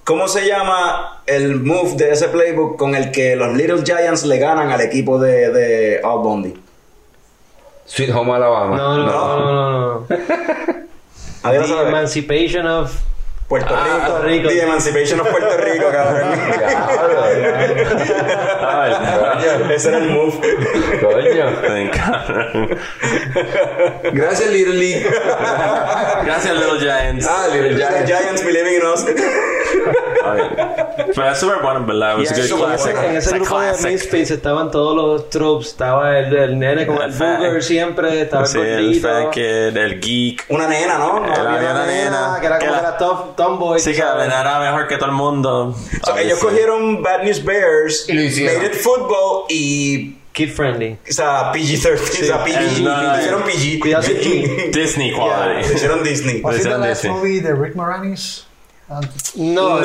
¿Cómo 0.04 0.28
se 0.28 0.46
llama 0.46 1.22
el 1.26 1.56
move 1.56 1.96
de 1.96 2.12
ese 2.12 2.28
playbook 2.28 2.76
con 2.78 2.94
el 2.94 3.10
que 3.10 3.36
los 3.36 3.54
Little 3.54 3.82
Giants 3.84 4.24
le 4.24 4.38
ganan 4.38 4.70
al 4.70 4.80
equipo 4.80 5.18
de, 5.18 5.50
de 5.50 6.00
Al 6.02 6.18
Bundy? 6.18 6.54
Sweet 7.84 8.10
Home 8.14 8.32
Alabama. 8.34 8.76
No, 8.76 8.96
no, 8.96 9.06
no, 9.06 9.38
no, 9.38 9.70
no. 9.70 10.06
no. 10.08 10.08
Nadie 11.42 11.58
lo 11.60 11.66
The. 11.66 11.88
Emancipation 11.88 12.66
of... 12.66 12.92
Puerto 13.48 13.74
Ah, 13.74 14.20
Rico. 14.22 14.22
Rico. 14.24 14.48
The 14.50 14.62
Emancipation 14.62 15.20
of 15.20 15.28
Puerto 15.30 15.56
Rico, 15.56 15.86
cabrón. 15.90 16.34
Ay, 18.60 18.92
Ese 19.74 19.88
era 19.88 19.98
el 19.98 20.10
move. 20.10 20.34
coño. 21.66 21.90
Gracias, 24.12 24.50
Little 24.50 24.74
League. 24.74 25.02
Gracias, 26.26 26.54
Little 26.58 26.78
Giants. 26.78 27.26
Ah, 27.26 27.46
Little 27.50 27.70
Little 27.70 27.78
Giants. 27.88 28.10
Giants 28.10 28.42
believing 28.42 28.74
in 28.74 28.82
us. 28.86 29.04
Pero 31.14 31.30
es 31.30 31.38
super 31.38 31.56
bueno, 31.62 31.80
en 31.80 31.86
verdad. 31.86 32.18
Was 32.18 32.30
a 32.32 32.38
Y 32.38 32.48
good 32.50 32.68
en 32.68 32.72
ese- 32.74 32.92
classic. 32.92 33.32
Grupo 33.34 33.60
de 33.60 33.68
classic. 33.68 33.90
Misfits 33.90 34.30
estaban 34.30 34.70
todos 34.70 34.96
los 34.96 35.30
tropes. 35.30 35.68
Estaba 35.68 36.18
el, 36.18 36.34
el 36.36 36.58
nene 36.58 36.86
con 36.86 36.96
el 36.96 37.12
El 37.12 37.18
booger 37.18 37.62
siempre. 37.62 38.22
Estaba 38.22 38.46
Sí, 38.46 38.58
el 38.58 39.00
fat 39.00 39.30
kid, 39.30 39.42
el 39.76 40.00
geek. 40.00 40.44
Una 40.48 40.66
nena, 40.68 40.98
¿no? 40.98 41.24
Era 41.24 41.54
Había 41.54 41.70
una 41.70 41.86
nena. 41.86 42.36
Que 42.40 42.46
era 42.46 42.58
como 42.58 42.70
que 42.70 42.76
la- 42.76 42.78
era 42.88 42.96
tough, 42.98 43.36
tomboy. 43.36 43.78
Sí, 43.80 43.92
que 43.92 44.00
la 44.00 44.16
nena 44.18 44.40
era 44.40 44.58
mejor 44.60 44.86
que 44.88 44.96
todo 44.96 45.06
el 45.10 45.14
mundo. 45.16 45.74
So, 46.04 46.16
ellos 46.18 46.38
cogieron 46.38 47.02
Bad 47.02 47.22
News 47.24 47.44
Bears, 47.44 48.08
Y 48.08 48.12
lo 48.14 48.22
hicieron. 48.22 48.56
Made 48.62 48.66
It 48.74 48.80
Football 48.80 49.44
y 49.48 50.14
Kid 50.32 50.50
friendly. 50.52 50.92
O 51.08 51.12
sea, 51.12 51.50
PG-13, 51.52 52.22
o 52.22 52.26
sea, 52.26 52.44
PG. 52.44 52.80
no, 52.82 52.96
no, 53.02 53.12
le 53.14 53.18
hicieron 53.18 53.40
no. 53.40 53.46
PG. 53.46 53.78
Cuidado. 53.80 54.06
Disney 54.72 55.12
quality. 55.12 55.74
hicieron 55.74 56.04
Disney. 56.04 56.40
¿Was 56.42 56.56
it 56.58 56.62
the 56.62 56.68
last 56.70 57.02
Disney. 57.02 57.12
movie 57.12 57.40
de 57.40 57.54
Rick 57.54 57.74
Moranis? 57.74 58.44
Ah, 58.90 59.00
No, 59.36 59.80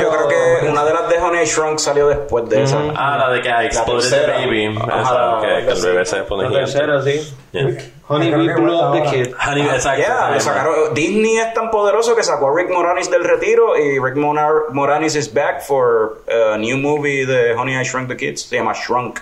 yo 0.00 0.08
creo 0.10 0.28
que 0.28 0.68
una 0.70 0.82
de 0.84 0.94
las 0.94 1.08
de 1.10 1.18
Honey 1.18 1.42
I 1.42 1.46
Shrunk 1.46 1.78
salió 1.78 2.08
después 2.08 2.48
de 2.48 2.62
esa. 2.62 2.78
Ah, 2.96 3.18
la 3.18 3.30
de 3.30 3.42
que 3.42 3.50
exploded 3.66 4.08
the 4.10 4.26
baby. 4.26 4.74
Ajá, 4.90 5.02
Esa, 5.02 5.38
que, 5.42 5.64
que 5.66 5.70
el 5.72 5.76
sí. 5.76 5.86
bebé 5.86 6.06
se 6.06 6.16
pone 6.22 6.48
La 6.48 6.58
tercera, 6.60 7.02
sí. 7.02 7.34
Yeah. 7.52 7.76
Honey, 8.08 8.34
we 8.34 8.54
blew 8.54 8.74
up 8.74 8.94
the 8.94 9.02
kid. 9.10 9.34
Honey, 9.38 9.66
exacto. 9.68 10.00
Yeah, 10.00 10.40
sacaron- 10.40 10.94
Disney 10.94 11.36
es 11.36 11.52
tan 11.52 11.70
poderoso 11.70 12.16
que 12.16 12.22
sacó 12.22 12.48
a 12.48 12.56
Rick 12.56 12.70
Moranis 12.70 13.10
del 13.10 13.22
retiro 13.24 13.76
y 13.76 13.98
Rick 13.98 14.16
Monar- 14.16 14.70
Moranis 14.72 15.14
is 15.14 15.30
back 15.32 15.60
for 15.62 16.22
a 16.54 16.56
new 16.56 16.78
movie 16.78 17.26
de 17.26 17.52
Honey 17.54 17.74
I 17.78 17.84
Shrunk 17.84 18.08
the 18.08 18.16
Kids. 18.16 18.42
Se 18.48 18.56
llama 18.56 18.72
Shrunk. 18.72 19.20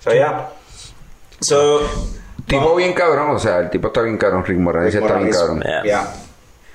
So, 0.00 0.10
yeah. 0.12 0.48
So, 1.40 1.80
Tipo 2.46 2.74
bien 2.76 2.92
cabrón, 2.94 3.30
o 3.30 3.38
sea, 3.38 3.58
el 3.58 3.70
tipo 3.70 3.88
está 3.88 4.00
bien 4.02 4.16
cabrón, 4.16 4.44
Rick 4.44 4.58
Moranis 4.58 4.94
está 4.94 5.14
bien 5.16 5.30
cabrón. 5.30 5.60
Yeah. 5.62 5.82
yeah. 5.82 6.12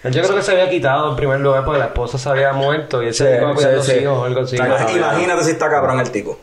Yo 0.04 0.22
creo 0.22 0.36
que 0.36 0.42
se 0.42 0.52
había 0.52 0.70
quitado 0.70 1.10
en 1.10 1.16
primer 1.16 1.40
lugar 1.40 1.66
porque 1.66 1.80
la 1.80 1.86
esposa 1.86 2.18
se 2.18 2.30
había 2.30 2.54
muerto 2.54 3.02
y 3.04 3.08
él 3.08 3.14
se 3.14 3.26
dedicó 3.26 3.48
a 3.48 3.56
cuidar 3.56 3.74
los 3.74 3.86
sí. 3.86 3.94
hijos 3.94 4.18
o 4.18 4.24
algo 4.26 4.42
así. 4.42 4.56
Imagínate 4.56 5.44
si 5.44 5.52
está 5.52 5.70
cabrón 5.70 6.00
el 6.00 6.12
tipo. 6.12 6.38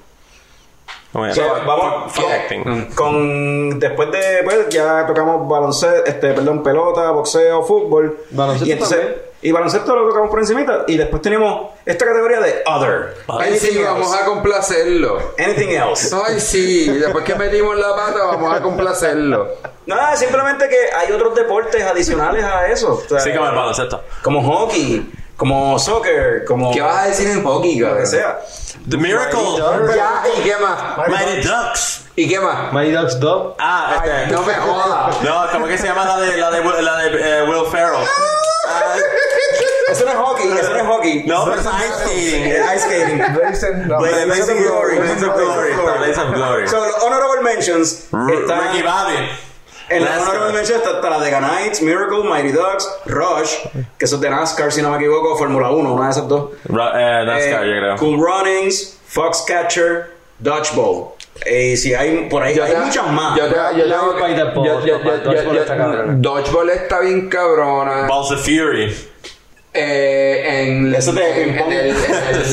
Oh, 1.17 1.25
yeah. 1.25 1.33
So, 1.35 1.43
vamos 1.65 2.13
Fuck 2.13 2.95
con- 2.97 3.79
después 3.79 4.11
de 4.11 4.41
pues 4.43 4.69
ya 4.69 5.07
tocamos 5.07 5.49
baloncesto 5.49 6.05
este 6.07 6.33
perdón 6.33 6.65
pelota 6.65 7.13
boxeo 7.13 7.63
fútbol 7.63 8.19
Baloncesto 8.31 8.69
y 8.69 8.73
entonces 8.73 8.99
también. 8.99 9.23
Y 9.45 9.53
baloncesto 9.53 9.95
lo 9.95 10.09
tocamos 10.09 10.31
por 10.31 10.41
encimita 10.41 10.85
y 10.89 10.97
después 10.97 11.23
tenemos 11.23 11.71
esta 11.87 12.05
categoría 12.07 12.41
de 12.41 12.63
other 12.67 13.15
Ay, 13.29 13.57
sí, 13.59 13.67
anything 13.69 13.85
vamos 13.85 14.11
else 14.13 14.23
a 14.23 14.25
complacerlo. 14.27 15.19
anything 15.39 15.69
else 15.69 16.17
Ay, 16.27 16.41
sí, 16.41 16.89
después 16.89 17.25
que 17.25 17.35
metimos 17.37 17.77
la 17.77 17.95
pata, 17.95 18.25
vamos 18.25 18.53
a 18.57 18.61
complacerlo. 18.63 19.49
nada 19.87 20.17
simplemente 20.17 20.69
que 20.69 20.79
hay 20.97 21.13
otros 21.13 21.35
deportes 21.35 21.83
adicionales 21.85 22.43
a 22.43 22.67
eso 22.69 23.03
O 23.05 23.09
sea, 23.09 23.21
Sí, 23.21 23.33
como 23.33 23.47
el 23.49 23.55
baloncesto. 23.55 24.03
como 24.23 24.43
hockey 24.43 25.13
como 25.37 25.79
soccer 25.79 26.45
como 26.47 26.73
¿Qué 26.73 26.81
vas 26.81 27.05
a 27.05 27.07
decir 27.09 27.29
en 27.29 27.45
hockey, 27.45 27.79
lo 27.81 27.97
que 27.99 28.07
sea 28.07 28.41
The 28.89 28.97
Miracle. 28.99 29.41
Ya, 29.97 30.23
¿y 30.37 30.43
qué 30.43 30.57
más? 30.59 31.09
Mighty 31.09 31.47
Ducks. 31.49 32.05
¿Y 32.17 32.29
qué 32.29 32.39
más? 32.39 32.71
Mighty 32.73 32.93
Ducks 32.93 33.19
2. 33.19 33.55
Ah, 33.59 34.01
Ay, 34.03 34.11
este. 34.25 34.33
no 34.35 34.43
me 34.43 34.53
jodas. 34.55 35.23
No, 35.23 35.47
¿cómo 35.53 35.67
que 35.67 35.79
se 35.79 35.87
llama 35.87 36.05
la 36.05 36.19
de, 36.21 36.37
la 36.37 36.51
de, 36.51 36.61
Will- 36.61 36.85
la 36.85 36.97
de 36.99 37.39
eh, 37.39 37.43
Will 37.49 37.65
Ferrell? 37.71 38.05
Eso 39.91 40.05
no 40.05 40.11
es 40.13 40.17
hockey 40.17 40.47
eso 40.59 40.71
no 40.71 40.77
es 40.77 40.87
hockey 40.87 41.25
no, 41.27 41.45
pero 41.45 41.57
es 41.61 41.67
ice 41.67 41.95
skating. 42.01 42.45
Ice 42.47 42.79
skating 42.81 43.19
Blazing- 43.35 43.87
no, 43.89 43.99
Blaze- 43.99 44.41
of 44.43 44.59
Glory. 44.63 44.99
Blaze 44.99 45.25
of 45.27 45.37
Glory. 45.37 45.73
Blaze 45.99 46.21
of 46.21 46.35
Glory. 46.35 46.69
So, 46.69 46.85
los 46.85 47.03
honorable 47.03 47.43
mentions 47.43 48.07
están 48.13 48.61
Ricky 48.73 48.83
Bobby. 48.83 49.29
En 49.91 50.03
la 50.03 50.11
NASCAR. 50.17 50.29
honorable 50.37 50.53
mention 50.55 50.79
está, 50.79 50.91
está 50.93 51.11
la 51.11 51.21
de 51.21 51.31
Knights, 51.31 51.83
Miracle, 51.83 52.25
Mighty 52.25 52.53
Ducks, 52.53 52.89
Rush, 53.05 53.57
que 53.99 54.07
eso 54.07 54.15
es 54.17 54.21
de 54.23 54.31
NASCAR, 54.31 54.73
si 54.73 54.81
no 54.81 54.91
me 54.91 54.97
equivoco, 54.97 55.37
Fórmula 55.37 55.71
1, 55.71 55.93
una 55.93 56.07
de 56.07 56.11
esas 56.13 56.27
dos. 56.27 56.53
Eh, 56.65 56.73
NASCAR, 56.73 57.65
Eh, 57.65 57.75
yo 57.75 57.81
creo. 57.81 57.97
Cool 57.99 58.17
Runnings, 58.19 58.99
Foxcatcher, 59.07 60.11
Dodgeball. 60.39 61.11
Eh, 61.45 61.77
si 61.77 61.93
hay, 61.93 62.29
por 62.31 62.43
ahí 62.43 62.55
Yo 62.55 62.65
hay 62.65 62.73
te- 62.73 62.79
muchas 62.79 63.07
más. 63.11 63.37
Yo 63.37 63.47
te, 63.47 63.55
yo. 63.77 63.85
Dodgeball 66.17 66.71
está 66.71 67.01
bien 67.01 67.29
cabrona. 67.29 68.07
Balls 68.07 68.31
of 68.31 68.41
Fury. 68.43 69.11
Eh, 69.77 70.63
en, 70.69 70.95
Eso 70.95 71.13
de 71.13 71.43
en, 71.43 71.51
el, 71.51 71.59
en, 71.59 71.73
el, 71.73 71.97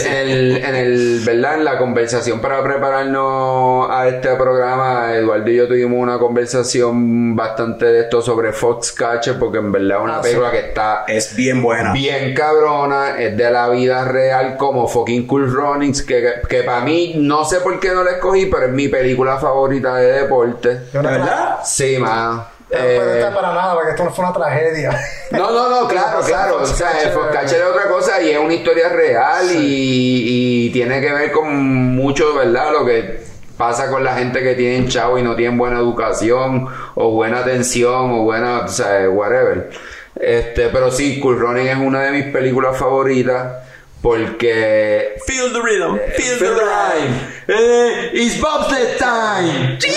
en, 0.07 0.27
el, 0.27 0.57
en 0.65 0.75
el- 0.75 1.21
¿verdad? 1.23 1.53
En 1.59 1.65
la 1.65 1.77
conversación 1.77 2.39
para 2.41 2.63
prepararnos 2.63 3.87
a 3.91 4.07
este 4.07 4.29
programa, 4.37 5.13
Eduardo 5.13 5.47
y 5.51 5.55
yo 5.57 5.67
tuvimos 5.67 5.99
una 5.99 6.17
conversación 6.17 7.35
bastante 7.35 7.85
de 7.85 7.99
esto 8.01 8.23
sobre 8.23 8.53
Foxcatcher, 8.53 9.37
porque 9.37 9.59
en 9.59 9.71
verdad 9.71 9.97
es 9.99 10.03
una 10.03 10.17
Ah, 10.17 10.21
película 10.21 10.51
que 10.51 10.59
está 10.59 11.03
Es 11.07 11.35
bien 11.35 11.61
buena. 11.61 11.93
bien 11.93 12.33
cabrona, 12.33 13.19
es 13.21 13.37
de 13.37 13.51
la 13.51 13.69
vida 13.69 14.03
real 14.05 14.57
como 14.57 14.87
fucking 14.87 15.27
Cool 15.27 15.51
Runnings, 15.53 16.01
que, 16.01 16.25
que 16.49 16.63
para 16.63 16.81
mí, 16.81 17.13
no 17.17 17.45
sé 17.45 17.59
por 17.59 17.79
qué 17.79 17.89
no 17.91 18.03
la 18.03 18.13
escogí, 18.13 18.47
pero 18.47 18.65
es 18.65 18.71
mi 18.73 18.87
película 18.87 19.37
favorita 19.37 19.95
de 19.97 20.11
deporte. 20.23 20.69
de 20.69 20.79
¿De 20.91 20.99
una 20.99 21.09
tra- 21.09 21.19
verdad? 21.19 21.59
Sí, 21.63 21.97
man. 21.99 22.43
Pero 22.71 22.83
Eh, 22.83 22.99
no 23.05 23.11
está 23.11 23.35
para 23.35 23.53
nada, 23.53 23.73
porque 23.73 23.89
esto 23.91 24.03
no 24.05 24.11
fue 24.11 24.25
una 24.25 24.33
tragedia. 24.33 24.97
no, 25.31 25.51
no, 25.51 25.69
no, 25.69 25.87
claro, 25.89 26.21
claro. 26.25 26.57
O 26.61 26.65
sea, 26.65 27.01
el 27.03 27.11
Foxcatcher 27.11 27.61
es 27.61 27.67
otra 27.67 27.89
cosa 27.89 28.21
y 28.21 28.29
es 28.31 28.39
una 28.39 28.53
historia 28.53 28.89
real 28.89 29.51
y, 29.51 30.67
y 30.67 30.69
tiene 30.71 31.01
que 31.01 31.11
ver 31.11 31.31
con 31.31 31.53
mucho, 31.95 32.33
¿verdad? 32.33 32.71
Lo 32.71 32.85
que 32.85 33.23
pasa 33.57 33.89
con 33.91 34.03
la 34.03 34.15
gente 34.15 34.41
que 34.41 34.55
tienen 34.55 34.87
chavo 34.87 35.19
y 35.19 35.21
no 35.21 35.35
tienen 35.35 35.57
buena 35.57 35.77
educación 35.77 36.67
o 36.95 37.11
buena 37.11 37.39
atención 37.39 38.11
o 38.11 38.23
buena, 38.23 38.61
o 38.61 38.67
sea, 38.67 39.09
whatever. 39.09 39.69
Este, 40.15 40.69
pero 40.69 40.91
sí, 40.91 41.19
Cool 41.19 41.39
Running 41.39 41.67
es 41.67 41.77
una 41.77 42.01
de 42.01 42.11
mis 42.11 42.25
películas 42.33 42.77
favoritas 42.77 43.53
porque 44.01 45.15
Feel 45.25 45.51
the 45.53 45.59
rhythm. 45.61 45.97
Feel 46.15 46.37
the 46.39 46.45
Feel 46.45 46.55
the 46.55 46.61
rhyme. 46.65 47.15
Eh, 47.47 48.09
it's 48.13 48.39
bobsled 48.41 48.97
time. 48.97 49.77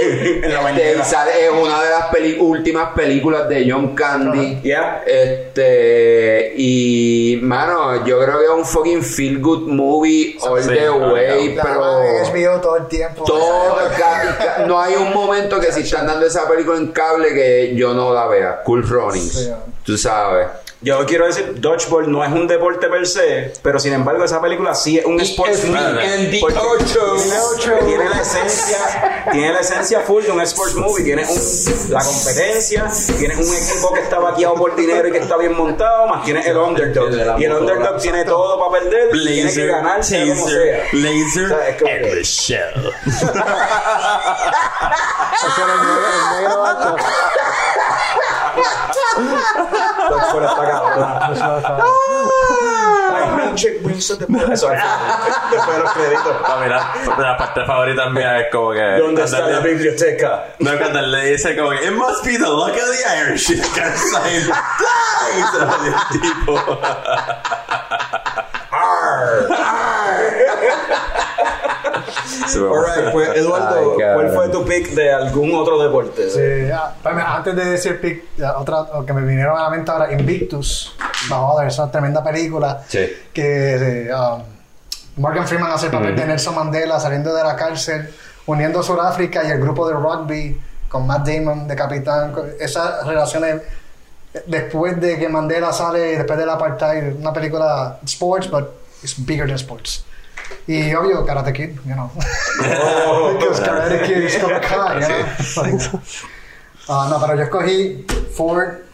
En 0.00 0.52
la 0.54 0.70
Este, 0.70 1.04
sale- 1.04 1.44
es 1.46 1.50
una 1.50 1.82
de 1.82 1.90
las 1.90 2.06
peli- 2.06 2.36
últimas 2.38 2.90
películas 2.94 3.48
de 3.48 3.68
John 3.70 3.94
Candy. 3.96 4.60
Yeah. 4.62 5.02
Este, 5.04 6.52
y 6.56 7.38
mano, 7.42 8.06
yo 8.06 8.18
creo 8.22 8.38
que 8.38 8.44
es 8.44 8.50
un 8.50 8.64
fucking 8.64 9.02
feel 9.02 9.38
good 9.40 9.66
movie 9.68 10.36
all 10.40 10.62
Sí, 10.62 10.68
the 10.68 10.86
no, 10.86 11.12
way, 11.12 11.58
pero 11.60 12.00
HBO 12.00 12.60
todo 12.60 12.76
el 12.76 12.86
tiempo. 12.86 13.24
todo, 13.24 13.76
ca- 13.98 14.36
ca- 14.38 14.64
no 14.66 14.80
hay 14.80 14.94
un 14.94 15.12
momento 15.12 15.58
que 15.60 15.72
si 15.72 15.80
están 15.80 16.06
dando 16.06 16.24
esa 16.26 16.48
película 16.48 16.78
en 16.78 16.88
cable 16.92 17.34
que 17.34 17.74
yo 17.74 17.92
no 17.92 18.14
la 18.14 18.26
vea. 18.28 18.62
Cool 18.64 18.88
Runnings, 18.88 19.32
Sí. 19.32 19.50
tú 19.84 19.98
sabes. 19.98 20.46
Yo 20.80 21.04
quiero 21.06 21.26
decir, 21.26 21.60
Dodgeball 21.60 22.08
no 22.10 22.22
es 22.24 22.30
un 22.30 22.46
deporte 22.46 22.86
per 22.86 23.04
se, 23.04 23.52
pero 23.62 23.80
sin 23.80 23.92
embargo 23.94 24.22
esa 24.24 24.40
película 24.40 24.76
sí 24.76 24.96
es 24.96 25.04
un 25.06 25.20
sports 25.20 25.58
es 25.58 25.64
movie. 25.64 26.40
Tiene, 27.84 28.08
la 28.08 28.20
esencia, 28.22 29.24
tiene 29.32 29.52
la 29.52 29.58
esencia 29.60 30.00
full 30.02 30.22
de 30.22 30.30
un 30.30 30.40
sports 30.42 30.76
movie. 30.76 31.02
Tiene 31.04 31.26
un- 31.26 31.90
la 31.90 32.00
competencia, 32.04 32.86
tiene 33.18 33.34
un 33.34 33.42
equipo 33.42 33.92
que 33.92 34.00
está 34.02 34.20
vaqueado 34.20 34.54
por 34.54 34.76
dinero 34.76 35.08
y 35.08 35.12
que 35.12 35.18
está 35.18 35.36
bien 35.36 35.56
montado, 35.56 36.06
más 36.06 36.24
tiene 36.24 36.48
el 36.48 36.56
underdog. 36.56 37.40
Y 37.40 37.44
el 37.44 37.52
underdog 37.54 38.00
tiene 38.00 38.24
todo 38.24 38.60
para 38.68 38.80
perder, 38.80 39.08
y 39.16 39.26
tiene 39.26 39.34
que 39.52 39.52
Blazer, 39.64 39.66
ganar 39.68 40.04
sea 40.04 40.26
como 40.28 40.48
sea. 40.48 40.82
taser, 40.84 40.94
laser, 40.94 41.44
O 41.44 41.48
sea, 41.48 41.68
es 41.70 41.76
como 41.82 41.90
and 41.92 42.02
que- 42.04 42.10
the 42.14 42.22
shell. 42.22 42.92
Dodgeball 49.18 50.44
está 50.44 50.70
cabrón. 50.70 51.18
Ay. 53.14 53.54
Eso 53.58 54.12
es 54.14 54.18
después 54.18 55.76
de 55.76 55.82
los 55.82 55.92
créditos. 55.92 56.36
Mira, 56.62 56.92
la 57.18 57.36
parte 57.36 57.64
favorita 57.64 58.08
mía 58.10 58.40
es 58.40 58.52
como 58.52 58.72
que. 58.72 58.98
¿Dónde 58.98 59.24
está 59.24 59.40
la 59.40 59.60
biblioteca? 59.60 60.54
No, 60.60 60.78
cuando 60.78 61.00
le 61.02 61.32
dice 61.32 61.56
como 61.56 61.70
que 61.70 61.86
It 61.86 61.92
must 61.92 62.24
be 62.24 62.32
the 62.32 62.44
luck 62.44 62.70
of 62.70 62.90
the 62.90 63.30
Irish. 63.30 63.50
Y 63.50 63.54
el 63.54 63.72
cara 63.72 63.94
y 63.94 65.42
se 65.42 65.58
va 65.64 65.78
el 65.84 66.20
tipo. 66.20 66.80
Alright, 72.56 73.12
pues 73.12 73.36
Eduardo, 73.36 73.96
Ay, 73.98 74.14
¿cuál 74.14 74.30
fue 74.30 74.48
tu 74.48 74.64
pick 74.64 74.90
de 74.90 75.12
algún 75.12 75.54
otro 75.54 75.82
deporte? 75.82 76.28
Sí, 76.30 76.70
ah, 76.72 76.94
pues, 77.02 77.14
antes 77.16 77.56
de 77.56 77.64
decir 77.64 78.00
pick, 78.00 78.24
ya, 78.36 78.58
otra 78.58 78.86
que 79.06 79.12
me 79.12 79.22
vinieron 79.22 79.58
a 79.58 79.64
la 79.64 79.70
mente 79.70 79.90
ahora, 79.90 80.12
Invictus. 80.12 80.94
No, 81.30 81.60
es 81.60 81.78
una 81.78 81.90
tremenda 81.90 82.22
película. 82.22 82.82
Sí. 82.86 83.06
Que 83.32 84.08
eh, 84.08 84.14
um, 84.14 84.42
Morgan 85.16 85.46
Freeman 85.46 85.72
hace 85.72 85.86
el 85.86 85.92
papel 85.92 86.14
de 86.14 86.26
Nelson 86.26 86.54
Mandela 86.54 87.00
saliendo 87.00 87.34
de 87.34 87.42
la 87.42 87.56
cárcel, 87.56 88.12
uniendo 88.46 88.82
Sudáfrica 88.82 89.44
y 89.44 89.50
el 89.50 89.60
grupo 89.60 89.88
de 89.88 89.94
rugby 89.94 90.60
con 90.88 91.06
Matt 91.06 91.26
Damon 91.26 91.66
de 91.66 91.76
capitán. 91.76 92.34
Esas 92.60 93.06
relaciones 93.06 93.62
después 94.46 95.00
de 95.00 95.18
que 95.18 95.28
Mandela 95.28 95.72
sale, 95.72 96.16
después 96.16 96.38
del 96.38 96.50
apartheid, 96.50 97.16
una 97.18 97.32
película 97.32 97.98
sports, 98.04 98.50
but 98.50 98.68
it's 99.02 99.14
bigger 99.18 99.46
than 99.46 99.56
sports. 99.56 100.04
Y 100.66 100.94
obvio, 100.94 101.24
Karate 101.24 101.52
Kid, 101.52 101.70
you 101.86 101.94
know. 101.94 102.10
Because 103.38 103.60
Karate 103.60 104.06
Kid 104.06 104.18
is 104.24 104.36
Cobra 104.36 104.60
Kai, 104.60 105.00
you 105.00 105.08
know. 105.08 105.62
Like, 105.62 105.90
ah, 106.88 107.06
no, 107.10 107.18
pero 107.20 107.34
yo 107.36 107.42
escogí 107.44 108.06
Ford 108.36 108.84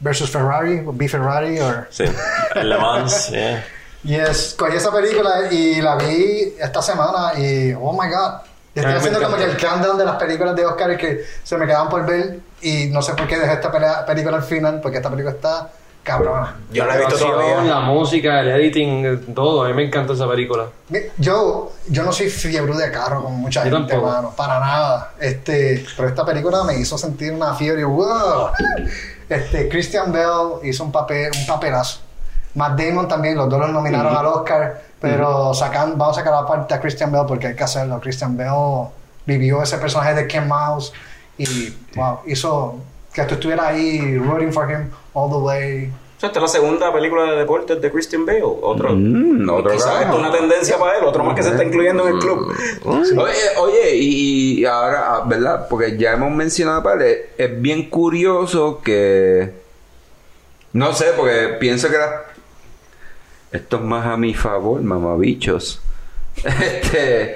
versus 0.00 0.30
Ferrari, 0.30 0.82
o 0.86 0.92
B 0.92 1.08
Ferrari, 1.08 1.58
or 1.60 1.88
Sí. 1.90 2.04
Le 2.54 2.76
Mans, 2.78 3.30
yeah. 3.30 3.62
Yes, 4.02 4.54
cogí 4.58 4.76
esa 4.76 4.90
película 4.90 5.50
y 5.50 5.80
la 5.82 5.96
vi 5.96 6.54
esta 6.58 6.80
semana 6.80 7.32
y 7.38 7.72
oh 7.74 7.92
my 7.92 8.08
god. 8.08 8.40
Y 8.74 8.78
estoy 8.78 8.94
haciendo 8.94 9.20
como 9.20 9.36
que 9.36 9.44
el 9.44 9.56
countdown 9.58 9.98
de 9.98 10.04
las 10.04 10.16
películas 10.16 10.54
de 10.56 10.64
Oscar 10.64 10.96
que 10.96 11.24
se 11.42 11.56
me 11.58 11.66
quedaban 11.66 11.88
por 11.88 12.06
ver 12.06 12.38
y 12.62 12.86
no 12.86 13.02
sé 13.02 13.14
por 13.14 13.26
qué 13.26 13.36
dejé 13.36 13.54
esta 13.54 13.70
pelea- 13.70 14.06
película 14.06 14.36
al 14.36 14.42
final 14.44 14.80
porque 14.80 14.98
esta 14.98 15.10
película 15.10 15.34
está 15.34 15.70
cabrona. 16.02 16.56
Yo 16.72 16.84
la 16.86 16.94
he 16.94 16.98
visto 16.98 17.14
actuación, 17.14 17.40
todavía. 17.40 17.74
la 17.74 17.80
música, 17.80 18.40
el 18.40 18.48
editing, 18.48 19.34
todo. 19.34 19.64
A 19.64 19.68
mí 19.68 19.74
me 19.74 19.84
encanta 19.86 20.12
esa 20.14 20.28
película. 20.28 20.66
Mi- 20.88 21.00
Yo, 21.18 21.72
yo 21.88 22.02
no 22.02 22.12
soy 22.12 22.28
fiebre 22.30 22.74
de 22.76 22.90
carro 22.90 23.22
con 23.24 23.34
mucha 23.34 23.64
Yo 23.68 23.76
gente, 23.76 23.96
mano, 23.96 24.32
para 24.36 24.58
nada. 24.60 25.12
Este, 25.20 25.84
pero 25.96 26.08
esta 26.08 26.24
película 26.24 26.64
me 26.64 26.76
hizo 26.78 26.96
sentir 26.98 27.32
una 27.32 27.54
fiebre. 27.54 27.84
¡Wow! 27.84 28.48
Este, 29.28 29.68
Christian 29.68 30.10
Bell 30.12 30.58
hizo 30.64 30.84
un 30.84 30.92
papel, 30.92 31.30
un 31.38 31.46
papelazo. 31.46 32.00
Matt 32.54 32.78
Damon 32.80 33.06
también, 33.06 33.36
los 33.36 33.48
dos 33.48 33.60
los 33.60 33.70
nominaron 33.70 34.16
al 34.16 34.26
Oscar, 34.26 34.82
pero 35.00 35.54
sacan, 35.54 35.96
vamos 35.96 36.16
a 36.18 36.20
sacar 36.20 36.34
aparte 36.34 36.74
a 36.74 36.80
Christian 36.80 37.12
Bell 37.12 37.22
porque 37.28 37.46
hay 37.48 37.54
que 37.54 37.62
hacerlo. 37.62 38.00
Christian 38.00 38.36
Bell 38.36 38.88
vivió 39.24 39.62
ese 39.62 39.78
personaje 39.78 40.14
de 40.14 40.26
Ken 40.26 40.48
Mouse 40.48 40.92
y 41.38 41.72
wow, 41.94 42.18
hizo 42.26 42.78
que 43.12 43.22
tú 43.24 43.34
estuvieras 43.34 43.66
ahí 43.66 44.18
rooting 44.18 44.52
for 44.52 44.70
him 44.70 44.90
all 45.12 45.30
the 45.30 45.36
way. 45.36 45.92
O 46.16 46.20
sea, 46.20 46.28
esta 46.28 46.38
es 46.38 46.42
la 46.42 46.48
segunda 46.48 46.92
película 46.92 47.24
de 47.24 47.38
deportes 47.38 47.80
de 47.80 47.90
Christian 47.90 48.26
Bale. 48.26 48.42
Otro. 48.42 48.90
Mm, 48.94 49.48
otro 49.48 49.72
Quizás 49.72 50.02
es 50.06 50.14
una 50.14 50.30
tendencia 50.30 50.78
para 50.78 50.98
él, 50.98 51.04
otro 51.04 51.24
más 51.24 51.34
que 51.34 51.42
se 51.42 51.48
está 51.48 51.64
incluyendo 51.64 52.06
en 52.06 52.14
el 52.14 52.20
club. 52.20 52.54
Oye, 52.84 53.34
oye, 53.58 53.96
y, 53.96 54.60
y 54.60 54.64
ahora, 54.66 55.14
ah, 55.14 55.24
¿verdad? 55.26 55.66
Porque 55.68 55.96
ya 55.96 56.12
hemos 56.12 56.30
mencionado, 56.30 56.82
vale, 56.82 57.30
es 57.38 57.60
bien 57.60 57.88
curioso 57.88 58.82
que. 58.82 59.50
No 60.74 60.92
sé, 60.92 61.06
porque 61.16 61.56
pienso 61.58 61.88
que 61.88 61.96
era. 61.96 62.26
Esto 63.50 63.76
es 63.76 63.82
más 63.82 64.06
a 64.06 64.16
mi 64.16 64.34
favor, 64.34 64.80
mamabichos. 64.82 65.80
Este. 66.44 67.34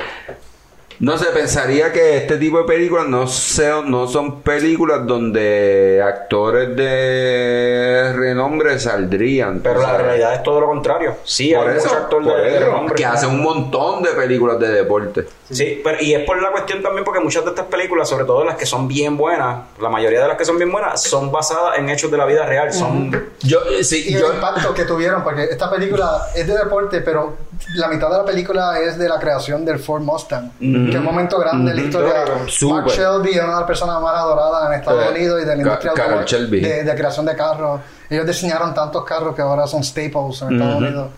No 1.00 1.18
sé, 1.18 1.26
pensaría 1.26 1.92
que 1.92 2.16
este 2.18 2.36
tipo 2.38 2.58
de 2.58 2.64
películas 2.64 3.06
no, 3.08 3.26
se- 3.26 3.82
no 3.84 4.06
son 4.06 4.40
películas 4.42 5.06
donde 5.06 6.02
actores 6.04 6.74
de 6.76 8.12
renombre 8.14 8.78
saldrían. 8.78 9.60
Pero 9.60 9.80
la 9.80 9.86
sabes. 9.88 10.02
realidad 10.06 10.34
es 10.34 10.42
todo 10.42 10.60
lo 10.60 10.66
contrario. 10.66 11.16
Sí, 11.24 11.52
Por 11.54 11.68
hay 11.68 11.76
eso, 11.78 11.86
muchos 11.88 12.02
actores 12.02 12.26
de, 12.52 12.60
renombre. 12.60 12.94
que 12.94 13.04
hacen 13.04 13.30
un 13.30 13.42
montón 13.42 14.02
de 14.02 14.10
películas 14.10 14.58
de 14.60 14.68
deporte. 14.68 15.26
Sí, 15.50 15.80
pero, 15.84 15.98
y 16.02 16.14
es 16.14 16.24
por 16.24 16.40
la 16.40 16.50
cuestión 16.50 16.82
también 16.82 17.04
porque 17.04 17.20
muchas 17.20 17.44
de 17.44 17.50
estas 17.50 17.66
películas, 17.66 18.08
sobre 18.08 18.24
todo 18.24 18.44
las 18.44 18.56
que 18.56 18.64
son 18.64 18.88
bien 18.88 19.16
buenas, 19.16 19.64
la 19.80 19.88
mayoría 19.90 20.22
de 20.22 20.28
las 20.28 20.36
que 20.38 20.44
son 20.44 20.56
bien 20.56 20.72
buenas, 20.72 21.02
son 21.02 21.30
basadas 21.30 21.78
en 21.78 21.88
hechos 21.90 22.10
de 22.10 22.16
la 22.16 22.24
vida 22.24 22.46
real. 22.46 22.72
Son 22.72 23.10
Yo, 23.42 23.58
eh, 23.70 23.84
sí, 23.84 24.04
Y 24.08 24.12
yo, 24.12 24.28
el 24.30 24.36
impacto 24.36 24.72
que 24.72 24.84
tuvieron, 24.84 25.22
porque 25.22 25.44
esta 25.44 25.70
película 25.70 26.22
es 26.34 26.46
de 26.46 26.56
deporte, 26.56 27.00
pero 27.02 27.36
la 27.74 27.88
mitad 27.88 28.10
de 28.10 28.16
la 28.18 28.24
película 28.24 28.78
es 28.80 28.98
de 28.98 29.08
la 29.08 29.18
creación 29.18 29.64
del 29.64 29.78
Ford 29.78 30.02
Mustang, 30.02 30.50
que 30.58 30.90
es 30.90 30.96
un 30.96 31.04
momento 31.04 31.38
grande 31.38 31.70
en 31.70 31.76
la 31.76 31.82
historia. 31.82 32.24
Súper. 32.48 32.82
Mark 32.84 32.88
Shelby 32.94 33.30
es 33.30 33.36
una 33.42 33.52
de 33.54 33.58
las 33.60 33.64
personas 33.64 34.00
más 34.02 34.16
adoradas 34.16 34.66
en 34.68 34.78
Estados 34.80 35.04
Eh, 35.06 35.10
Unidos 35.10 35.42
y 35.42 35.44
de 35.44 35.56
la 35.56 35.62
industria 35.62 35.92
de, 35.92 36.84
de 36.84 36.94
creación 36.94 37.26
de 37.26 37.36
carros. 37.36 37.80
Ellos 38.10 38.26
diseñaron 38.26 38.74
tantos 38.74 39.04
carros 39.04 39.34
que 39.34 39.42
ahora 39.42 39.66
son 39.66 39.82
staples 39.84 40.42
en 40.42 40.54
Estados 40.54 40.76
Unidos. 40.76 41.10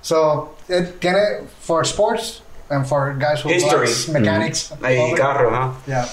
So, 0.00 0.56
it 0.68 0.98
tiene 1.00 1.44
for 1.60 1.82
sports 1.84 2.42
and 2.68 2.84
for 2.86 3.14
guys 3.18 3.44
who 3.44 3.50
History. 3.50 3.86
likes 3.86 4.08
mechanics. 4.10 4.72
hay 4.82 5.12
carros, 5.14 5.52
¿no? 5.52 5.76
Yeah. 5.86 6.06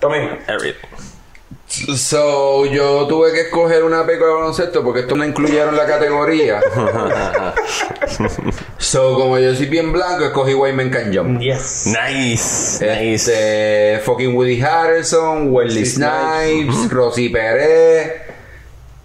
Tommy, 0.00 0.28
Everything. 0.48 0.88
So, 1.68 2.64
yo 2.66 3.06
tuve 3.06 3.32
que 3.32 3.40
escoger 3.42 3.82
una 3.82 4.06
película 4.06 4.30
de 4.30 4.36
baloncesto 4.36 4.82
porque 4.84 5.00
esto 5.00 5.16
no 5.16 5.24
incluyeron 5.24 5.76
la 5.76 5.84
categoría. 5.84 6.60
so, 8.78 9.14
como 9.14 9.38
yo 9.38 9.54
soy 9.54 9.66
bien 9.66 9.92
blanco, 9.92 10.24
escogí 10.24 10.54
Wayman 10.54 10.90
Can 10.90 11.14
Jump. 11.14 11.40
Yes. 11.40 11.86
Nice. 11.86 12.84
Nice. 12.84 13.14
Este, 13.14 14.00
fucking 14.04 14.34
Woody 14.34 14.60
Harrelson, 14.62 15.52
Wesley 15.52 15.84
Snipes, 15.86 16.90
Rosy 16.90 17.28
Pérez. 17.28 18.12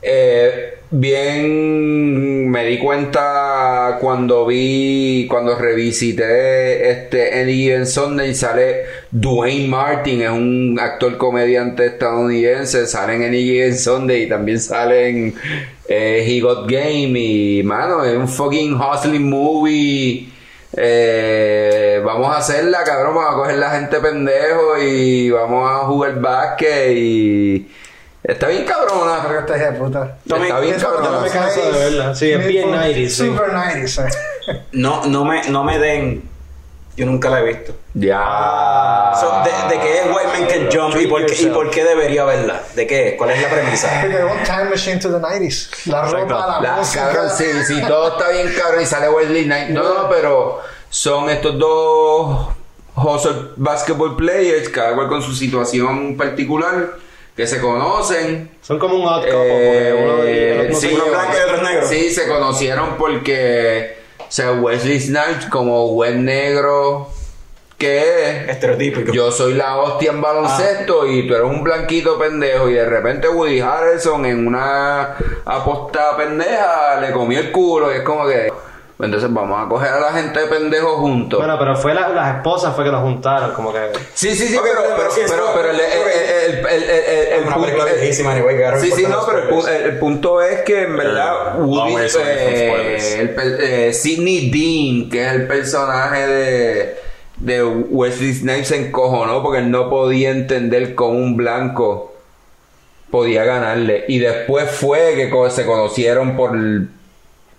Eh, 0.01 0.80
bien, 0.91 2.49
me 2.51 2.65
di 2.65 2.77
cuenta 2.77 3.97
cuando 3.99 4.45
vi, 4.45 5.25
cuando 5.29 5.55
revisité 5.55 6.91
este 6.91 7.41
Any 7.41 7.53
Given 7.53 7.87
Sunday, 7.87 8.35
sale 8.35 8.83
Dwayne 9.09 9.67
Martin, 9.69 10.21
es 10.21 10.29
un 10.29 10.77
actor 10.79 11.17
comediante 11.17 11.85
estadounidense, 11.87 12.85
sale 12.87 13.15
en 13.15 13.23
Any 13.23 13.41
Given 13.41 13.77
Sunday 13.77 14.23
y 14.23 14.29
también 14.29 14.59
sale 14.59 15.33
eh, 15.87 16.25
He 16.27 16.41
Got 16.41 16.69
Game 16.69 17.17
y, 17.17 17.63
mano, 17.63 18.03
es 18.03 18.15
un 18.15 18.27
fucking 18.27 18.73
hustling 18.75 19.29
movie. 19.29 20.29
Eh, 20.73 22.01
vamos 22.03 22.33
a 22.33 22.37
hacerla, 22.37 22.83
cabrón. 22.85 23.15
Vamos 23.15 23.33
a 23.33 23.37
coger 23.37 23.57
la 23.57 23.71
gente 23.71 23.99
pendejo 23.99 24.77
y 24.81 25.29
vamos 25.29 25.69
a 25.69 25.85
jugar 25.85 26.21
básquet 26.21 26.91
y. 26.95 27.67
Está 28.23 28.47
bien 28.47 28.65
cabrona. 28.65 29.23
Creo 29.23 29.31
que 29.33 29.39
esta 29.39 29.57
hija 29.57 29.71
de 29.71 29.79
puta. 29.79 30.17
Está 30.23 30.59
bien 30.59 30.79
cabrona. 30.79 31.09
no 31.09 31.21
me 31.21 31.29
canso 31.29 31.61
de 31.61 31.71
verla. 31.71 32.15
Sí, 32.15 32.31
es 32.31 32.47
bien 32.47 32.69
90s, 32.71 33.09
sí. 33.09 33.25
Super 33.27 33.51
90s. 33.51 34.07
eh. 34.47 34.61
no, 34.73 35.05
no, 35.05 35.25
me, 35.25 35.43
no 35.49 35.63
me 35.63 35.79
den. 35.79 36.29
Yo 36.97 37.05
nunca 37.05 37.29
la 37.29 37.39
he 37.39 37.43
visto. 37.45 37.73
Ya. 37.93 39.13
So, 39.19 39.41
de, 39.43 39.75
de 39.75 39.81
qué 39.81 39.99
es 39.99 40.05
White 40.05 40.27
Man 40.27 40.45
Can 40.47 40.69
Jump 40.71 41.01
y 41.01 41.07
por, 41.07 41.25
qué, 41.25 41.41
y 41.41 41.45
por 41.47 41.69
qué 41.71 41.83
debería 41.85 42.25
verla? 42.25 42.61
¿De 42.75 42.85
qué? 42.85 43.09
es? 43.09 43.15
¿Cuál 43.17 43.31
es 43.31 43.41
la 43.41 43.49
premisa? 43.49 44.03
Un 44.05 44.43
time 44.43 44.65
machine 44.69 44.99
to 44.99 45.09
the 45.09 45.17
90s. 45.17 45.85
La 45.85 46.01
ropa, 46.03 46.47
la, 46.47 46.61
La, 46.61 46.75
música. 46.77 47.07
cabrón, 47.07 47.29
sí, 47.35 47.45
sí, 47.65 47.81
todo 47.87 48.09
está 48.09 48.29
bien 48.29 48.53
cabrón 48.55 48.81
y 48.83 48.85
sale 48.85 49.09
Wesley 49.09 49.45
Knight. 49.45 49.69
No, 49.69 49.83
no, 49.83 50.09
pero 50.09 50.59
son 50.89 51.29
estos 51.29 51.57
dos 51.57 52.49
hustle 52.95 53.51
basketball 53.55 54.15
players, 54.17 54.67
cada 54.69 54.93
cual 54.93 55.07
con 55.07 55.21
su 55.23 55.33
situación 55.33 56.17
particular, 56.17 56.91
que 57.41 57.47
se 57.47 57.59
conocen. 57.59 58.51
Son 58.61 58.77
como 58.77 58.97
un 58.97 59.07
odd 59.07 59.23
couple, 59.23 59.31
Eh, 59.33 59.93
porque 59.93 60.03
uno 60.03 60.23
de 60.23 60.61
ellos 60.61 60.73
no 60.73 60.79
sí, 60.79 60.95
blancos 61.09 61.35
y 61.35 61.41
otros 61.43 61.63
negros. 61.63 61.89
Sí, 61.89 62.09
se 62.11 62.27
conocieron 62.27 62.97
porque, 62.99 63.97
o 64.19 64.23
sea, 64.29 64.51
Wesley 64.51 64.99
Snipes 64.99 65.47
como 65.49 65.87
buen 65.87 66.23
negro 66.23 67.09
que 67.79 67.97
es. 67.97 68.49
Estereotípico. 68.49 69.11
Yo 69.11 69.31
soy 69.31 69.55
la 69.55 69.77
hostia 69.77 70.11
en 70.11 70.21
baloncesto 70.21 71.07
y 71.07 71.27
tú 71.27 71.33
eres 71.33 71.47
un 71.47 71.63
blanquito 71.63 72.19
pendejo 72.19 72.69
y 72.69 72.73
de 72.73 72.85
repente 72.85 73.27
Woody 73.27 73.59
Harrelson 73.59 74.23
en 74.27 74.45
una 74.45 75.15
apostada 75.43 76.15
pendeja 76.17 77.01
le 77.01 77.11
comió 77.11 77.39
el 77.39 77.51
culo 77.51 77.91
y 77.91 77.97
es 77.97 78.03
como 78.03 78.27
que 78.27 78.53
entonces 79.03 79.33
vamos 79.33 79.65
a 79.65 79.67
coger 79.69 79.89
a 79.89 79.99
la 79.99 80.11
gente 80.13 80.39
de 80.39 80.47
pendejo 80.47 80.97
juntos. 80.97 81.39
Bueno, 81.39 81.57
pero 81.59 81.75
fue 81.75 81.93
la- 81.93 82.09
las 82.09 82.35
esposas 82.37 82.75
fue 82.75 82.83
que 82.85 82.91
los 82.91 83.01
juntaron, 83.01 83.51
como 83.53 83.73
que... 83.73 83.79
sí, 84.13 84.35
sí, 84.35 84.47
sí, 84.47 84.59
pero, 84.61 84.81
pero 84.95 85.09
pero, 85.53 85.69
el, 85.71 85.79
el, 85.79 85.81
el, 85.81 86.65
el, 86.65 86.65
el, 86.83 86.89
el- 86.89 87.27
el 87.39 87.43
una 87.47 87.55
punto- 87.55 87.67
Sí, 88.79 88.91
sí, 88.91 89.03
no, 89.09 89.25
pero 89.25 89.67
el, 89.67 89.99
punto 89.99 90.41
es 90.41 90.61
que 90.61 90.83
en 90.83 90.97
verdad 90.97 91.33
Eh, 91.57 91.61
Woody, 91.61 91.93
eh, 92.25 93.35
eh, 93.89 93.93
Sidney 93.93 94.49
Dean, 94.51 95.09
que 95.09 95.25
es 95.25 95.33
el 95.33 95.47
personaje 95.47 96.27
de, 96.27 96.95
de 97.37 97.63
Wesley 97.63 98.33
Snipes, 98.33 98.67
se 98.67 98.77
encojonó 98.87 99.41
porque 99.41 99.59
él 99.59 99.71
no 99.71 99.89
podía 99.89 100.29
entender 100.31 100.95
cómo 100.95 101.17
un 101.17 101.35
blanco 101.37 102.13
podía 103.09 103.43
ganarle. 103.43 104.05
Y 104.07 104.19
después 104.19 104.69
fue 104.71 105.15
que 105.15 105.49
se 105.51 105.65
conocieron 105.65 106.35
por 106.37 106.55
el- 106.55 106.89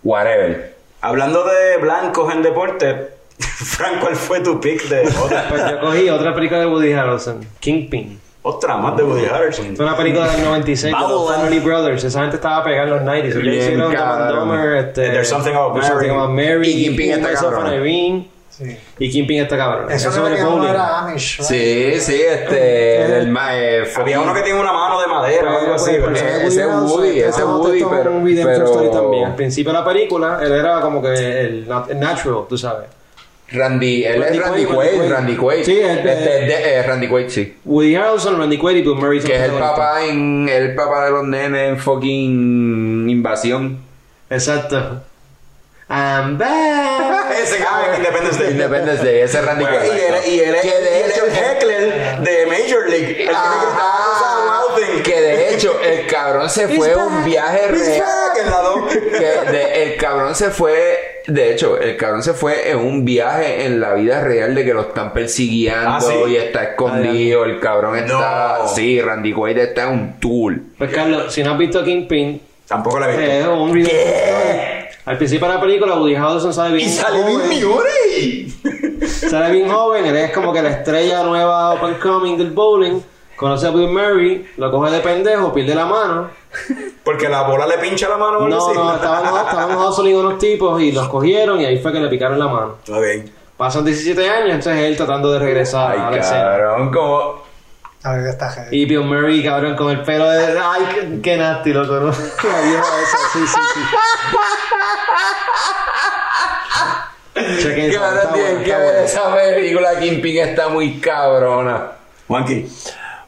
whatever. 0.05 0.73
Hablando 1.03 1.45
de 1.45 1.79
blancos 1.79 2.33
en 2.33 2.43
deporte, 2.43 3.09
Frank, 3.39 3.99
¿cuál 4.01 4.15
fue 4.15 4.41
tu 4.41 4.61
pick 4.61 4.85
de 4.89 5.09
otra? 5.23 5.47
Pues 5.49 5.63
yo 5.69 5.81
cogí 5.81 6.09
otra 6.09 6.33
película 6.35 6.61
de 6.61 6.67
Woody 6.67 6.93
Harrelson, 6.93 7.45
Kingpin. 7.59 8.21
otra 8.43 8.77
más 8.77 8.97
de 8.97 9.03
Woody 9.03 9.27
Harrelson? 9.27 9.75
Fue 9.77 9.85
una 9.85 9.97
película 9.97 10.29
del 10.31 10.45
96 10.45 10.95
de 10.95 11.01
los. 11.01 11.35
Family 11.35 11.59
Brothers. 11.59 12.05
Esa 12.05 12.21
gente 12.21 12.37
estaba 12.37 12.63
pegando 12.63 12.97
en 12.97 13.05
los 13.05 13.15
90s. 13.15 13.25
Ellos 13.25 13.43
Bien, 13.43 13.55
hicieron. 13.55 13.93
Dumber, 14.29 14.77
este, 14.77 15.11
There's 15.11 15.29
Something 15.29 15.55
About 15.55 15.83
Something 15.83 16.09
Mary. 16.09 16.11
About 16.11 16.31
Mary. 16.31 16.71
Y 16.71 16.85
Kingpin 16.87 17.11
está 17.13 17.33
cabrón. 17.35 17.67
Irene. 17.75 18.29
Sí. 18.57 18.77
Y 18.99 19.11
Kingpin 19.11 19.43
está 19.43 19.57
cabrón. 19.57 19.91
Eso 19.91 20.11
Eso 20.11 20.21
no 20.21 20.27
sobre 20.27 20.35
era, 20.39 20.45
no 20.45 20.97
Amish? 21.09 21.41
Sí, 21.41 21.95
sí, 22.01 22.21
este. 22.21 23.03
el 23.21 23.29
ma- 23.29 23.57
eh, 23.59 23.85
Había 23.97 24.21
uno 24.21 24.35
que 24.35 24.43
tiene 24.43 24.61
una 24.61 24.73
mano 24.75 25.01
de 25.01 25.07
madera 25.07 25.55
o 25.55 25.59
algo 25.59 25.75
así, 25.75 25.93
Ese 25.93 26.63
Harrelson, 26.63 26.85
Woody, 26.85 27.21
ese 27.21 27.45
Woody, 27.45 27.79
esto 27.79 27.95
es 27.95 27.99
pero- 27.99 28.13
un 28.13 28.25
redemption 28.27 28.55
pero- 28.55 28.65
story 28.67 28.91
también. 28.91 29.25
Al 29.25 29.35
principio 29.37 29.73
de 29.73 29.79
la 29.79 29.85
película, 29.87 30.39
él 30.43 30.53
era 30.53 30.81
como 30.83 31.01
que 31.01 31.09
el, 31.41 31.67
nat- 31.67 31.91
el 31.91 31.99
natural, 31.99 32.45
tú 32.49 32.59
sabes. 32.59 32.89
Randy, 33.55 34.05
él 34.05 34.23
Randy 34.23 34.39
es 34.39 34.45
Randy 34.45 34.65
Quaid, 34.65 34.75
Quaid, 34.99 35.11
Randy 35.13 35.37
Quaid. 35.37 35.65
Sí, 35.65 35.79
él- 35.81 35.99
este, 35.99 36.11
de- 36.31 36.75
eh, 36.77 36.83
Randy 36.83 37.09
Quaid, 37.09 37.29
sí. 37.31 37.57
Woody 37.65 37.95
Harrelson, 37.97 38.39
Randy 38.39 38.59
Quaid 38.59 38.77
y 38.77 38.83
Bill 38.83 38.95
Murray. 38.97 39.21
Que 39.21 39.35
es 39.35 39.43
el 39.43 39.59
papá 39.59 40.05
en 40.05 40.47
el 40.49 40.75
papá 40.75 41.07
de 41.07 41.11
los 41.11 41.25
nenes 41.25 41.71
en 41.71 41.79
fucking 41.79 43.09
invasión. 43.09 43.79
Exacto. 44.31 45.03
I'm 45.89 46.39
back. 46.39 47.33
Ese 47.43 47.59
cabrón 47.59 47.91
en 47.95 47.97
Independence 48.01 48.39
Day. 48.43 48.53
Independence 48.53 49.05
Day, 49.05 49.21
ese 49.21 49.39
es 49.39 49.45
Randy 49.45 49.65
Bueno, 49.65 49.79
y 49.85 49.89
él, 50.01 50.15
y 50.27 50.41
él 50.41 50.55
es, 50.55 50.63
que 50.63 50.69
de 50.81 51.07
hecho 51.07 51.25
el 51.27 51.33
heckler 51.33 52.19
de 52.21 52.47
Major 52.47 52.89
League. 52.89 53.23
El 53.23 53.29
que 53.29 53.35
a 53.35 55.03
que 55.05 55.21
de 55.21 55.55
hecho 55.55 55.81
el 55.81 56.07
cabrón 56.07 56.49
se 56.49 56.69
fue 56.69 56.93
a 56.93 56.99
un 56.99 57.25
viaje 57.25 57.69
real. 57.69 58.01
back 58.01 59.13
que 59.19 59.51
de- 59.53 59.83
el 59.83 59.97
cabrón 59.97 60.35
se 60.35 60.51
fue 60.51 61.23
de 61.27 61.53
hecho 61.53 61.79
el 61.79 61.97
cabrón 61.97 62.23
se 62.23 62.33
fue 62.35 62.71
en 62.71 62.79
un 62.79 63.05
viaje 63.05 63.65
en 63.67 63.81
la 63.81 63.95
vida 63.95 64.21
real 64.21 64.55
de 64.55 64.65
que 64.65 64.75
lo 64.75 64.83
están 64.83 65.13
persiguiendo 65.13 65.89
Ah, 65.91 66.01
¿sí? 66.01 66.15
y 66.29 66.37
está 66.37 66.63
escondido 66.65 67.45
el 67.45 67.61
cabrón 67.61 67.97
está 67.97 68.59
No. 68.63 68.69
sí 68.69 69.01
Randy 69.01 69.33
Quaid 69.33 69.59
está 69.59 69.85
en 69.85 69.89
un 69.91 70.21
tour 70.21 70.55
Pues 70.79 70.91
Carlos, 70.93 71.33
si 71.33 71.43
no 71.43 71.53
has 71.53 71.59
visto 71.59 71.85
Kingpin, 71.85 72.41
Tampoco 72.67 72.99
la 73.01 73.13
he 73.13 73.17
visto. 73.17 73.55
Un 73.55 73.73
video. 73.73 74.82
Al 75.05 75.17
principio 75.17 75.49
de 75.49 75.55
la 75.55 75.61
película, 75.61 75.97
Woody 75.97 76.15
Harrelson 76.15 76.55
sale 76.55 76.75
bien 76.77 76.89
y 76.89 76.93
sale 76.93 77.23
joven. 77.23 77.49
Bill 77.49 77.67
Murray. 77.67 78.55
Sale 79.03 79.51
bien 79.51 79.69
joven, 79.69 80.07
él 80.07 80.17
es 80.17 80.31
como 80.33 80.53
que 80.53 80.63
la 80.63 80.71
estrella 80.71 81.25
nueva 81.25 81.73
and 81.73 81.99
coming 81.99 82.37
del 82.37 82.51
bowling. 82.51 83.01
Conoce 83.35 83.67
a 83.67 83.71
Bill 83.71 83.89
Murray, 83.89 84.49
lo 84.57 84.71
coge 84.71 84.93
de 84.93 85.01
pendejo, 85.01 85.53
pierde 85.53 85.75
la 85.75 85.87
mano. 85.87 86.31
Porque 87.03 87.29
la 87.29 87.43
bola 87.43 87.67
le 87.67 87.79
pincha 87.79 88.09
la 88.09 88.17
mano. 88.17 88.47
No, 88.47 88.57
así. 88.69 88.79
no, 88.79 88.95
estaban, 88.95 89.25
estaban 89.47 89.77
hustling 89.77 90.17
unos 90.17 90.39
tipos 90.39 90.81
y 90.81 90.93
los 90.93 91.09
cogieron 91.09 91.61
y 91.61 91.65
ahí 91.65 91.79
fue 91.79 91.93
que 91.93 91.99
le 91.99 92.09
picaron 92.09 92.39
la 92.39 92.47
mano. 92.47 92.77
Está 92.85 93.01
bien. 93.01 93.33
Pasan 93.57 93.85
17 93.85 94.29
años, 94.31 94.51
entonces 94.51 94.77
él 94.85 94.97
tratando 94.97 95.33
de 95.33 95.39
regresar 95.41 95.93
a 95.93 95.97
la 95.97 96.09
Ay, 96.09 96.19
escena. 96.21 96.41
cabrón, 96.43 96.93
como... 96.93 97.43
A 98.05 98.13
ver, 98.17 98.27
está. 98.27 98.67
Y 98.73 98.85
Bill 98.85 99.05
Murray, 99.05 99.45
cabrón, 99.45 99.77
con 99.77 99.91
el 99.91 100.03
pelo 100.03 100.29
de. 100.29 100.59
Ay, 100.59 100.83
qué, 100.93 101.21
qué 101.23 101.37
nasty, 101.37 101.73
loco, 101.73 101.93
¿no? 101.95 102.07
La 102.07 102.61
vieja 102.61 102.83
esa, 103.01 103.19
sí, 103.33 103.39
sí, 103.47 103.61
sí. 103.75 103.81
Chequen 107.59 107.91
está 107.91 108.33
tienen 108.33 108.59
buena, 108.59 108.65
que 108.65 108.77
ver 108.77 109.05
esa 109.05 109.35
película 109.35 109.99
Kingpin 109.99 110.39
está 110.39 110.69
muy 110.69 111.01
cabrona. 111.01 111.93
Juanqui. 112.29 112.69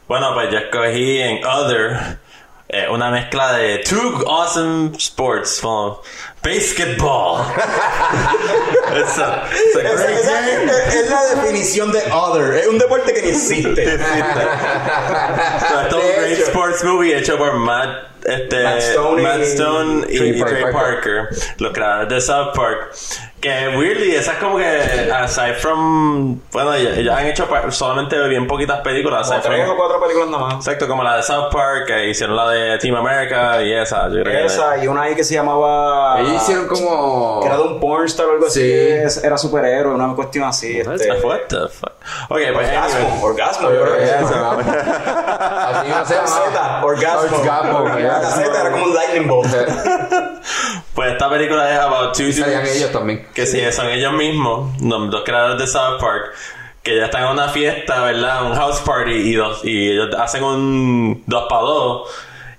Bueno, 0.07 0.33
pues 0.33 0.51
yo 0.51 0.59
escogí 0.59 1.21
en 1.21 1.43
Other 1.43 2.19
eh, 2.67 2.87
una 2.89 3.09
mezcla 3.11 3.53
de 3.53 3.79
two 3.79 4.23
awesome 4.27 4.97
sports, 4.97 5.61
como 5.61 6.01
basketball. 6.45 7.41
it's 8.95 9.17
a, 9.17 9.49
it's 9.51 9.75
a 9.75 9.81
Esa, 9.81 9.95
great 10.05 10.17
esa 10.19 10.31
game. 10.31 10.69
es, 10.69 10.95
es 10.95 11.09
la 11.09 11.21
definición 11.35 11.91
de 11.91 11.99
other. 12.11 12.53
Es 12.53 12.67
un 12.67 12.77
deporte 12.77 13.13
que 13.13 13.21
ni 13.23 13.29
existe. 13.35 13.97
So, 13.97 15.81
es 15.87 15.93
un 15.93 15.99
great 16.21 16.39
sports 16.47 16.83
movie 16.83 17.13
hecho 17.17 17.37
por 17.37 17.53
Matt, 17.57 18.07
este, 18.23 18.63
Matt 18.63 18.79
Stone 18.81 19.21
y- 19.21 19.23
Matt 19.23 19.41
Stone 19.41 20.05
y, 20.09 20.17
Trey 20.17 20.29
y 20.29 20.41
Trey 20.43 20.63
Parker. 20.71 20.71
Parker, 20.71 21.29
los 21.57 21.73
creadores 21.73 22.09
de 22.09 22.21
South 22.21 22.53
Park. 22.55 22.93
Que 23.45 23.77
weirdly, 23.77 24.15
esa 24.15 24.31
es 24.31 24.37
como 24.39 24.57
que, 24.57 25.11
aside 25.13 25.53
from. 25.53 26.39
Bueno, 26.51 26.73
ellos, 26.73 26.97
ellos 26.97 27.13
han 27.15 27.27
hecho 27.27 27.47
solamente 27.69 28.17
bien 28.27 28.47
poquitas 28.47 28.79
películas. 28.79 29.27
Como 29.27 29.37
aside 29.39 29.47
tres 29.55 29.61
o 29.61 29.65
from, 29.67 29.77
cuatro 29.77 30.01
películas 30.01 30.29
nada 30.29 30.43
más. 30.45 30.55
exacto, 30.55 30.87
como 30.87 31.03
la 31.03 31.17
de 31.17 31.21
South 31.23 31.49
Park, 31.51 31.85
que 31.85 32.09
hicieron 32.09 32.35
la 32.35 32.49
de 32.49 32.79
Team 32.79 32.95
America 32.95 33.61
y 33.61 33.71
esa. 33.71 34.07
Yo 34.07 34.23
creo 34.23 34.25
que- 34.25 34.45
Esa 34.45 34.83
y 34.83 34.87
una 34.87 35.03
ahí 35.03 35.13
que 35.15 35.23
se 35.23 35.35
llamaba. 35.35 36.19
Ellos 36.21 36.41
hicieron 36.41 36.67
como... 36.67 37.39
Que 37.41 37.45
era 37.47 37.57
de 37.57 37.63
un 37.63 37.79
pornstar 37.79 38.25
o 38.25 38.31
algo 38.31 38.47
así. 38.47 38.61
Sí. 38.61 38.71
es- 38.73 39.23
Era 39.23 39.37
superhéroe, 39.37 39.93
una 39.93 40.15
cuestión 40.15 40.45
así. 40.45 40.79
Este, 40.79 41.11
What 41.23 41.41
the 41.47 41.67
fuck? 41.69 41.91
Ok, 42.29 42.39
pues 42.51 42.67
orgasmo, 42.67 42.99
anyway. 43.07 43.19
orgasmo, 43.23 43.71
yo 43.71 43.81
creo 43.83 43.97
que 43.97 44.05
Ya, 44.07 44.19
es. 44.21 44.25
Así 45.75 45.89
no 45.89 46.05
se 46.05 46.15
Con 46.15 46.27
Z, 46.27 46.51
llama. 46.53 46.85
orgasmo. 46.85 47.37
Orgasmo, 47.37 47.99
ya. 47.99 48.21
Z 48.21 48.61
era 48.61 48.71
como 48.71 48.85
un 48.85 48.93
lightning 48.95 49.27
bolt. 49.27 49.47
Pues 50.95 51.11
esta 51.11 51.29
película 51.29 51.69
es 51.73 51.77
about 51.77 52.15
two 52.15 52.31
Salían 52.31 52.63
dudes 52.63 52.77
ellos 52.77 52.91
también. 52.93 53.27
que 53.33 53.45
sí, 53.45 53.59
son 53.73 53.89
ellos 53.89 54.13
mismos, 54.13 54.81
los 54.81 55.11
dos 55.11 55.23
creadores 55.25 55.59
de 55.59 55.67
South 55.67 55.99
Park, 55.99 56.33
que 56.81 56.95
ya 56.95 57.05
están 57.05 57.25
en 57.25 57.31
una 57.31 57.49
fiesta, 57.49 58.01
¿verdad? 58.01 58.49
Un 58.49 58.55
house 58.55 58.79
party 58.79 59.11
y, 59.11 59.33
dos, 59.33 59.59
y 59.65 59.91
ellos 59.91 60.15
hacen 60.17 60.43
un 60.43 61.23
dos 61.27 61.47
para 61.49 61.61
dos. 61.61 62.09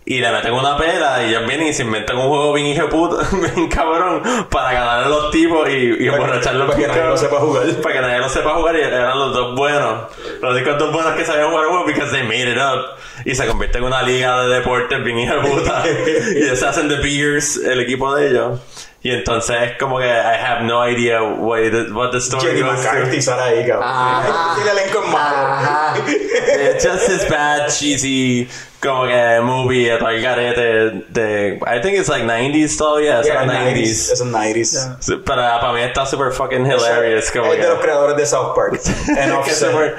Y 0.08 0.20
le 0.20 0.30
meten 0.30 0.52
una 0.52 0.76
pela 0.78 1.20
y 1.24 1.30
ellos 1.30 1.44
vienen 1.48 1.66
y 1.66 1.72
se 1.74 1.82
inventan 1.82 2.16
un 2.16 2.28
juego 2.28 2.52
bien 2.52 2.68
hijo 2.68 2.82
de 2.82 2.88
puta, 2.88 3.28
bien 3.54 3.68
cabrón, 3.68 4.22
para 4.48 4.72
ganar 4.72 5.04
a 5.04 5.08
los 5.08 5.32
tipos 5.32 5.68
y, 5.68 6.04
y 6.04 6.06
emborracharlos 6.06 6.68
para 6.68 6.78
que 6.78 6.86
nadie 6.86 7.04
lo 7.08 7.16
sepa 7.16 7.40
jugar. 7.40 7.66
Para 7.82 7.94
que 7.96 8.00
nadie 8.00 8.18
lo 8.20 8.28
sepa 8.28 8.54
jugar 8.54 8.76
y 8.76 8.82
eran 8.82 9.18
los 9.18 9.34
dos 9.34 9.56
buenos. 9.56 10.04
Los 10.40 10.54
únicos 10.54 10.78
dos 10.78 10.92
buenos 10.92 11.12
que 11.14 11.24
sabían 11.24 11.50
jugar 11.50 11.66
juego 11.66 11.84
made 11.84 12.52
it 12.52 12.56
up. 12.56 12.84
Y 13.24 13.34
se 13.34 13.48
convierte 13.48 13.78
en 13.78 13.84
una 13.84 14.02
liga 14.04 14.42
de 14.42 14.54
deportes 14.54 15.02
bien 15.02 15.18
hijo 15.18 15.34
de 15.34 15.40
puta. 15.40 15.82
y 16.34 16.38
ellos 16.38 16.58
se 16.60 16.66
hacen 16.66 16.88
The 16.88 16.96
Beers, 16.96 17.56
el 17.56 17.80
equipo 17.80 18.14
de 18.14 18.30
ellos. 18.30 18.60
Y 19.06 19.12
entonces 19.12 19.56
es 19.62 19.78
como 19.78 20.00
que 20.00 20.08
I 20.08 20.34
have 20.36 20.64
no 20.64 20.84
idea 20.84 21.22
what 21.22 21.70
the, 21.70 21.92
what 21.92 22.10
the 22.10 22.18
story 22.18 22.48
Jenny 22.48 22.62
goes 22.62 22.78
McCarthy 22.78 23.22
sale 23.22 23.40
ahí, 23.40 23.64
cabrón. 23.64 23.84
Ajá. 23.84 24.60
El 24.60 24.68
elenco 24.68 25.00
es 25.04 25.10
malo. 25.12 26.02
It's 26.08 26.84
just 26.84 27.06
this 27.06 27.30
bad, 27.30 27.68
cheesy, 27.68 28.48
como 28.82 29.06
que 29.06 29.40
movie 29.44 29.92
at 29.92 30.02
like 30.02 30.20
garete 30.20 31.04
de, 31.08 31.60
I 31.64 31.80
think 31.80 31.98
it's 31.98 32.08
like 32.08 32.24
90s 32.24 32.76
todavía, 32.76 33.20
it's 33.20 33.28
Yeah, 33.28 33.44
like 33.44 33.76
90s. 33.76 33.76
90s. 33.76 34.12
Es 34.12 34.20
un 34.22 34.32
90s. 34.32 34.96
Sí, 34.98 35.22
Pero 35.24 35.36
para 35.60 35.72
mí 35.72 35.82
está 35.82 36.04
super 36.04 36.32
fucking 36.32 36.66
hilarious, 36.66 37.30
como 37.30 37.52
es 37.52 37.60
de 37.60 37.68
los 37.68 37.78
que, 37.78 37.84
creadores 37.84 38.16
de 38.16 38.26
South 38.26 38.56
Park. 38.56 38.80
Que 39.44 39.52
super, 39.52 39.96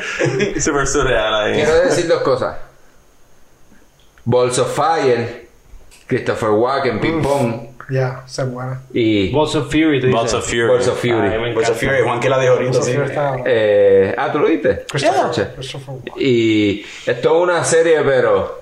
super 0.60 0.86
surreal 0.86 1.34
ahí. 1.34 1.54
Quiero 1.54 1.80
decir 1.86 2.10
dos 2.10 2.24
cosas. 2.24 2.58
Balls 4.26 4.60
of 4.60 4.76
Fire, 4.76 5.48
Christopher 6.08 6.50
Walken, 6.50 7.00
Ping 7.00 7.22
Pong 7.22 7.67
Ya, 7.90 8.24
se 8.26 8.44
buena. 8.44 8.82
y 8.94 9.30
Balls 9.32 9.56
of 9.56 9.72
Fury, 9.72 10.02
tú 10.02 10.10
Balls 10.12 10.32
dices. 10.32 10.40
of 10.40 10.46
Fury. 10.50 10.68
Balls 10.68 10.88
of 10.90 11.00
Ay, 11.04 11.10
Fury. 11.10 11.30
me 11.30 11.54
Pues 11.54 11.70
encanta. 11.70 11.74
Fury, 11.80 12.02
Juan 12.04 12.20
que 12.20 12.30
la 12.30 12.40
dijo 12.40 12.54
ahorita, 12.54 12.82
sí. 12.82 12.92
Eh, 13.46 14.16
ah, 14.18 14.32
¿tú 14.32 14.40
lo 14.40 14.48
viste? 14.48 14.86
Christopher, 14.90 15.32
Yeah. 15.36 15.54
Christopher. 15.56 15.96
Y 16.18 16.86
esto 17.06 17.36
es 17.38 17.44
una 17.44 17.64
serie, 17.64 18.02
pero. 18.04 18.62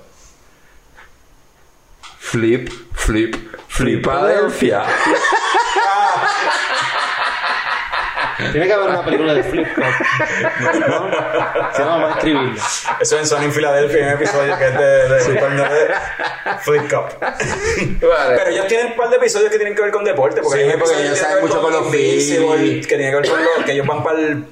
Flip, 2.18 2.68
flip, 2.92 3.36
flipadelfia. 3.68 4.84
Tiene 8.56 8.68
que 8.68 8.72
haber 8.72 8.88
una 8.88 9.04
película 9.04 9.34
de 9.34 9.42
Flip 9.42 9.66
Cup. 9.74 9.84
¿No? 9.84 11.10
Si 11.74 11.82
no, 11.82 11.86
vamos 11.88 12.10
a 12.10 12.14
escribirla. 12.14 12.62
Eso 12.98 13.18
en 13.18 13.26
Sony 13.26 13.42
en 13.42 13.52
Filadelfia, 13.52 13.98
en 13.98 14.06
un 14.06 14.12
episodio 14.14 14.56
que 14.56 14.66
es 14.66 14.78
de, 14.78 15.32
de, 15.34 15.40
torneo 15.40 15.64
de 15.64 15.88
Flip 16.62 16.90
Cup. 16.90 17.20
Vale. 17.20 18.36
Pero 18.38 18.50
ellos 18.50 18.66
tienen 18.66 18.86
un 18.86 18.96
par 18.96 19.10
de 19.10 19.16
episodios 19.16 19.50
que 19.50 19.58
tienen 19.58 19.74
que 19.74 19.82
ver 19.82 19.90
con 19.90 20.04
deporte. 20.04 20.40
Porque 20.40 20.64
Sí, 20.64 20.76
porque 20.78 21.02
ellos 21.02 21.18
saben 21.18 21.44
mucho 21.44 21.60
con 21.60 21.70
los 21.70 21.90
Phillies. 21.90 22.86
Que 22.86 22.96
tiene 22.96 23.10
que 23.10 23.16
ver 23.16 23.28
con 23.28 23.44
los... 23.44 23.64
Que 23.66 23.72
ellos 23.72 23.86
van 23.86 24.02
para 24.02 24.20
el... 24.20 24.44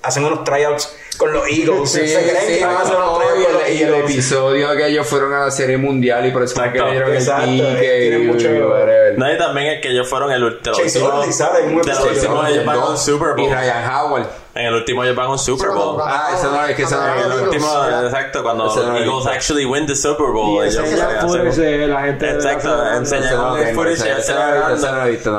hacen 0.00 0.24
unos 0.24 0.44
tryouts 0.44 0.96
con 1.20 1.32
los 1.34 1.46
Eagles. 1.48 1.90
Sí, 1.90 2.08
se 2.08 2.22
creen 2.22 2.36
sí, 2.46 2.58
que 2.58 2.64
a 2.64 2.78
hacer 2.80 2.94
y, 2.94 2.96
con 2.96 3.52
los 3.52 3.62
el, 3.68 3.74
y 3.74 3.82
episodio 4.00 4.70
que 4.74 4.86
ellos 4.88 5.06
fueron 5.06 5.34
a 5.34 5.40
la 5.44 5.50
serie 5.50 5.76
mundial 5.76 6.24
y 6.26 6.30
por 6.30 6.42
eso 6.42 6.54
que 6.54 6.60
Exacto, 6.62 6.84
le 6.86 6.90
dieron 6.92 7.10
el 7.10 7.16
exacto, 7.16 7.46
ticket 7.46 8.12
y- 8.14 8.26
mucho- 8.26 8.48
y. 8.50 9.18
No, 9.18 9.32
y 9.32 9.36
también 9.38 9.66
es 9.74 9.82
que 9.82 9.90
ellos 9.90 10.08
fueron 10.08 10.32
el 10.32 10.42
último. 10.42 10.74
Chase 10.76 10.98
sale 11.32 11.64
en 11.64 11.76
un 11.76 11.82
de 11.82 11.88
los 11.88 11.98
episodio. 11.98 12.12
últimos 12.14 12.48
ellos 12.48 12.64
van 12.64 12.76
a 12.78 12.86
un 12.86 12.96
Super 12.98 13.28
Y 13.36 13.42
Bowl. 13.42 13.50
Ryan 13.52 13.90
Howard. 13.92 14.26
En 14.52 14.66
el 14.66 14.74
último 14.74 15.04
ellos 15.04 15.14
van 15.14 15.26
a 15.26 15.30
un 15.30 15.38
Super 15.38 15.68
Bowl. 15.68 16.00
Ah, 16.04 16.30
ese 16.36 16.46
no 16.46 16.64
es 16.66 16.74
que 16.74 16.82
ese 16.82 16.94
no 16.96 17.06
es 17.06 17.24
En 17.24 17.32
el 17.32 17.38
último, 17.44 17.66
exacto, 18.04 18.42
cuando 18.42 18.64
los 18.64 18.76
Eagles 18.76 19.26
actually 19.26 19.64
win 19.64 19.86
the 19.86 19.94
Super 19.94 20.26
Bowl. 20.26 20.64
Y 20.64 20.68
ellos 20.68 20.88
la 21.88 22.00
gente 22.02 22.30
Exacto, 22.30 22.92
enseñan 22.92 23.58
el 23.58 23.74
footage 23.74 24.00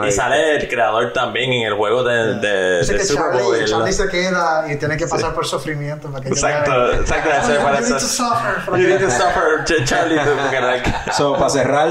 y 0.05 0.07
Y 0.07 0.11
sale 0.11 0.55
el 0.55 0.67
creador 0.69 1.11
también 1.11 1.51
en 1.51 1.67
el 1.67 1.73
juego 1.73 2.03
de, 2.03 2.39
que 2.87 2.99
Super 3.03 3.41
Bowl. 3.41 3.65
Charlie, 3.65 3.89
y 3.89 3.93
se 3.93 4.07
queda 4.07 4.65
y 4.71 4.77
tiene 4.77 4.95
que 4.95 5.07
pasar 5.07 5.33
por 5.33 5.45
sufrimiento 5.73 6.11
para 6.11 6.23
que 6.23 6.29
Exacto, 6.29 6.93
exacto, 6.93 7.29
eso 7.29 7.53
You 7.53 7.63
parece. 7.63 7.89
need 7.91 7.99
to 7.99 8.07
suffer 8.07 8.61
for 8.65 8.77
You 8.79 8.87
need 8.87 8.99
to 8.99 9.09
suffer, 9.09 9.63
Ch- 9.65 9.83
Charlie. 9.85 10.17
porque, 10.19 10.59
like, 10.61 10.89
So, 11.13 11.33
para 11.35 11.49
cerrar, 11.49 11.89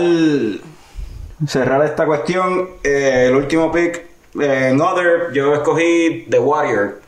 cerrar 1.47 1.85
esta 1.85 2.07
cuestión, 2.07 2.71
eh, 2.85 3.27
el 3.29 3.35
último 3.37 3.73
pick, 3.73 4.07
eh, 4.41 4.69
en 4.71 4.81
Other, 4.81 5.33
yo 5.33 5.55
escogí 5.55 6.27
The 6.31 6.39
Warrior, 6.39 7.01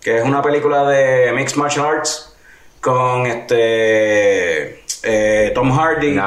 que 0.00 0.18
es 0.18 0.24
una 0.24 0.42
película 0.42 0.84
de 0.88 1.32
Mixed 1.32 1.56
Martial 1.56 1.86
Arts 1.86 2.32
con 2.80 3.26
este 3.26 4.84
eh, 5.02 5.52
Tom 5.54 5.70
Hardy 5.72 6.18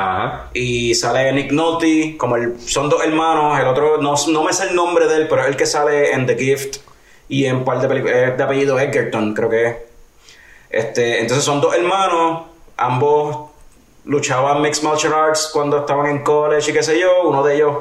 y 0.53 0.95
sale 0.95 1.31
Nick 1.33 1.51
Nolte, 1.51 2.15
como 2.17 2.35
el, 2.37 2.59
son 2.59 2.89
dos 2.89 3.03
hermanos, 3.03 3.59
el 3.59 3.67
otro 3.67 3.97
no, 4.01 4.15
no 4.29 4.43
me 4.43 4.53
sé 4.53 4.69
el 4.69 4.75
nombre 4.75 5.07
de 5.07 5.15
él, 5.17 5.27
pero 5.29 5.41
es 5.43 5.47
el 5.49 5.55
que 5.57 5.65
sale 5.65 6.11
en 6.13 6.25
The 6.25 6.35
Gift 6.37 6.77
y 7.27 7.45
en 7.45 7.57
un 7.57 7.65
par 7.65 7.79
de 7.79 7.87
películas, 7.87 8.15
es 8.17 8.37
de 8.37 8.43
apellido 8.43 8.79
Edgerton, 8.79 9.33
creo 9.33 9.49
que 9.49 9.65
es. 9.67 9.75
Este, 10.69 11.21
entonces 11.21 11.43
son 11.43 11.61
dos 11.61 11.75
hermanos, 11.75 12.43
ambos 12.77 13.49
luchaban 14.05 14.61
Mixed 14.61 14.83
Martial 14.83 15.13
Arts 15.13 15.49
cuando 15.51 15.79
estaban 15.79 16.07
en 16.07 16.23
college 16.23 16.71
y 16.71 16.73
qué 16.73 16.83
sé 16.83 16.99
yo. 16.99 17.27
Uno 17.27 17.43
de 17.43 17.55
ellos 17.55 17.75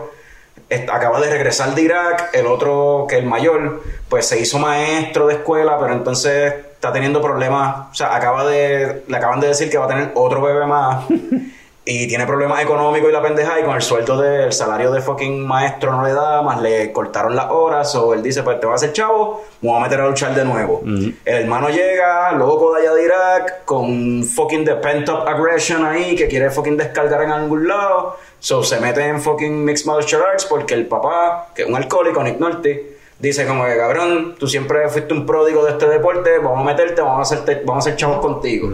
acaba 0.93 1.21
de 1.21 1.31
regresar 1.31 1.75
de 1.75 1.83
Irak, 1.83 2.31
el 2.33 2.47
otro, 2.47 3.07
que 3.09 3.17
el 3.17 3.27
mayor, 3.27 3.83
pues 4.09 4.27
se 4.27 4.39
hizo 4.41 4.59
maestro 4.59 5.27
de 5.27 5.35
escuela, 5.35 5.79
pero 5.79 5.95
entonces 5.95 6.55
está 6.73 6.93
teniendo 6.93 7.21
problemas. 7.21 7.91
O 7.91 7.95
sea, 7.95 8.15
acaba 8.15 8.47
de, 8.47 9.05
le 9.07 9.17
acaban 9.17 9.41
de 9.41 9.49
decir 9.49 9.71
que 9.71 9.79
va 9.79 9.87
a 9.87 9.89
tener 9.89 10.13
otro 10.15 10.43
bebé 10.43 10.67
más. 10.67 11.07
Y 11.91 12.07
tiene 12.07 12.27
problemas 12.27 12.61
económicos 12.61 13.09
y 13.09 13.13
la 13.15 13.23
pendeja 13.23 13.59
y 13.59 13.63
con 13.63 13.75
el 13.75 13.81
sueldo 13.81 14.21
del 14.21 14.53
salario 14.53 14.93
de 14.93 15.01
fucking 15.01 15.47
maestro 15.47 15.91
no 15.91 16.05
le 16.05 16.13
da, 16.13 16.43
más 16.43 16.61
le 16.61 16.93
cortaron 16.93 17.35
las 17.35 17.47
horas, 17.51 17.95
o 17.95 18.13
él 18.13 18.23
dice, 18.23 18.43
pues 18.43 18.61
te 18.61 18.67
vas 18.67 18.83
a 18.83 18.85
hacer 18.85 18.93
chavo, 18.93 19.43
me 19.63 19.71
voy 19.71 19.79
a 19.79 19.85
meter 19.85 20.03
a 20.03 20.07
luchar 20.07 20.35
de 20.35 20.45
nuevo. 20.45 20.83
El 20.85 21.15
hermano 21.25 21.71
llega, 21.71 22.31
loco 22.33 22.75
de 22.75 22.83
allá 22.83 22.93
de 22.93 23.05
Irak, 23.05 23.65
con 23.65 24.23
fucking 24.23 24.67
the 24.67 24.75
pent 24.75 25.09
up 25.09 25.27
aggression 25.27 25.83
ahí, 25.87 26.15
que 26.15 26.29
quiere 26.29 26.51
fucking 26.51 26.77
descargar 26.77 27.23
en 27.23 27.31
algún 27.31 27.67
lado, 27.67 28.19
so 28.39 28.63
se 28.63 28.79
mete 28.81 29.07
en 29.07 29.19
fucking 29.19 29.65
mixed 29.65 29.87
martial 29.87 30.21
arts 30.31 30.45
porque 30.45 30.75
el 30.75 30.87
papá, 30.87 31.53
que 31.55 31.63
es 31.63 31.69
un 31.69 31.75
alcohólico, 31.75 32.23
Nick 32.23 32.39
Nolte, 32.39 32.99
dice 33.19 33.47
como 33.47 33.65
que 33.65 33.79
cabrón, 33.79 34.37
tú 34.39 34.47
siempre 34.47 34.87
fuiste 34.91 35.15
un 35.15 35.25
pródigo 35.25 35.65
de 35.65 35.71
este 35.71 35.89
deporte, 35.89 36.37
vamos 36.37 36.61
a 36.61 36.65
meterte, 36.65 37.01
vamos 37.01 37.21
a 37.21 37.23
hacerte, 37.23 37.63
vamos 37.65 37.87
a 37.87 37.89
hacer 37.89 37.99
chavos 37.99 38.19
contigo. 38.19 38.69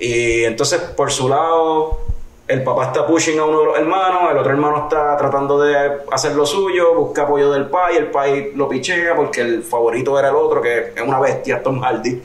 Y 0.00 0.42
entonces, 0.42 0.80
por 0.80 1.12
su 1.12 1.28
lado, 1.28 2.00
el 2.52 2.62
papá 2.62 2.86
está 2.86 3.06
pushing 3.06 3.38
a 3.38 3.44
uno 3.44 3.60
de 3.60 3.64
los 3.66 3.78
hermanos, 3.78 4.30
el 4.30 4.36
otro 4.38 4.52
hermano 4.52 4.82
está 4.84 5.16
tratando 5.16 5.60
de 5.60 5.74
hacer 6.10 6.32
lo 6.34 6.44
suyo, 6.44 6.94
busca 6.94 7.22
apoyo 7.22 7.50
del 7.52 7.66
pai, 7.70 7.96
el 7.96 8.10
pai 8.10 8.52
lo 8.54 8.68
pichea 8.68 9.14
porque 9.16 9.40
el 9.40 9.62
favorito 9.62 10.18
era 10.18 10.28
el 10.28 10.36
otro, 10.36 10.60
que 10.60 10.92
es 10.94 11.02
una 11.02 11.18
bestia, 11.18 11.62
Tom 11.62 11.80
Hardy. 11.82 12.20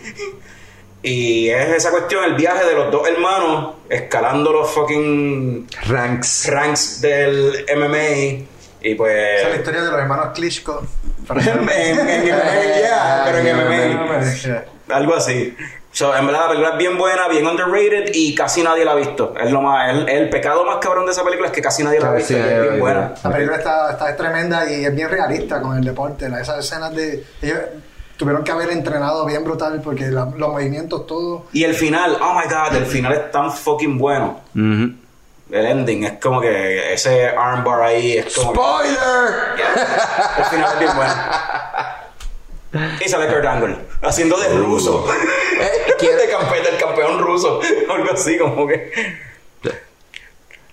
Y 1.04 1.50
es 1.50 1.70
esa 1.70 1.92
cuestión, 1.92 2.24
el 2.26 2.34
viaje 2.36 2.66
de 2.66 2.74
los 2.74 2.92
dos 2.92 3.08
hermanos 3.08 3.76
escalando 3.88 4.52
los 4.52 4.70
fucking 4.72 5.68
Ranks. 5.88 6.50
ranks 6.52 7.02
del 7.02 7.66
MMA. 7.78 8.46
Y 8.82 8.96
pues. 8.96 9.40
Esa 9.40 9.48
es 9.48 9.54
la 9.54 9.56
historia 9.58 9.82
de 9.84 9.92
los 9.92 10.00
hermanos 10.00 10.28
Klitschko. 10.34 10.82
en, 11.30 11.70
en- 11.70 12.10
en 12.10 12.24
MMA, 12.26 12.80
ya, 12.82 13.22
pero 13.26 13.38
en 13.38 13.56
MMA. 13.58 14.64
Algo 14.96 15.14
así. 15.16 15.56
So, 15.98 16.16
en 16.16 16.28
verdad, 16.28 16.42
la 16.42 16.48
película 16.50 16.70
es 16.74 16.78
bien 16.78 16.96
buena, 16.96 17.28
bien 17.28 17.48
underrated 17.48 18.12
y 18.14 18.36
casi 18.36 18.62
nadie 18.62 18.86
la 18.86 18.92
ha 18.92 18.96
visto. 18.96 19.34
Es 19.36 19.50
lo 19.52 19.62
más, 19.64 19.90
el, 19.90 20.08
el 20.08 20.30
pecado 20.30 20.64
más 20.64 20.78
cabrón 20.78 21.08
de 21.08 21.12
esa 21.12 21.24
película 21.24 21.48
es 21.48 21.54
que 21.56 21.60
casi 21.64 21.84
nadie 21.84 22.00
la 22.00 22.10
ha 22.10 22.14
visto. 22.14 22.34
y 22.34 22.36
es 22.36 22.62
bien 22.62 22.80
buena. 22.80 23.16
La 23.24 23.32
película 23.32 23.58
está, 23.58 23.92
está 23.94 24.16
tremenda 24.16 24.72
y 24.72 24.86
es 24.86 24.94
bien 24.96 25.10
realista 25.10 25.60
con 25.60 25.76
el 25.76 25.84
deporte. 25.84 26.30
la- 26.30 26.40
esas 26.40 26.64
escenas 26.64 26.94
de. 26.94 27.26
Ellos 27.42 27.58
tuvieron 28.16 28.44
que 28.44 28.52
haber 28.52 28.70
entrenado 28.70 29.26
bien 29.26 29.44
brutal 29.44 29.82
porque 29.84 30.06
la- 30.06 30.26
los 30.38 30.50
movimientos, 30.50 31.08
todo. 31.08 31.46
Y 31.52 31.64
el 31.64 31.74
final, 31.74 32.16
oh 32.22 32.34
my 32.36 32.44
god, 32.48 32.76
el 32.76 32.86
final 32.86 33.14
es 33.14 33.32
tan 33.32 33.52
fucking 33.52 33.98
bueno. 33.98 34.42
El 34.54 35.66
ending 35.66 36.04
es 36.04 36.20
como 36.22 36.40
que 36.42 36.94
ese 36.94 37.28
armbar 37.30 37.82
ahí 37.82 38.18
es 38.20 38.36
como. 38.36 38.54
que- 38.54 38.60
¡Spoiler! 38.60 39.34
el 40.38 40.46
final 40.46 40.70
es 40.74 40.80
bien 40.80 40.92
bueno. 40.96 41.14
Y 43.04 43.10
sale 43.10 43.28
Kurt 43.34 43.46
Angle 43.46 43.78
haciendo 44.04 44.38
de 44.38 44.50
ruso. 44.60 45.08
Eh, 45.98 46.00
¿quién- 46.00 46.18
de 46.18 46.30
campeón, 46.30 46.64
del 46.64 46.78
campeón 46.78 47.20
ruso. 47.20 47.60
Algo 47.90 48.12
así 48.14 48.38
como 48.38 48.68
que. 48.68 48.92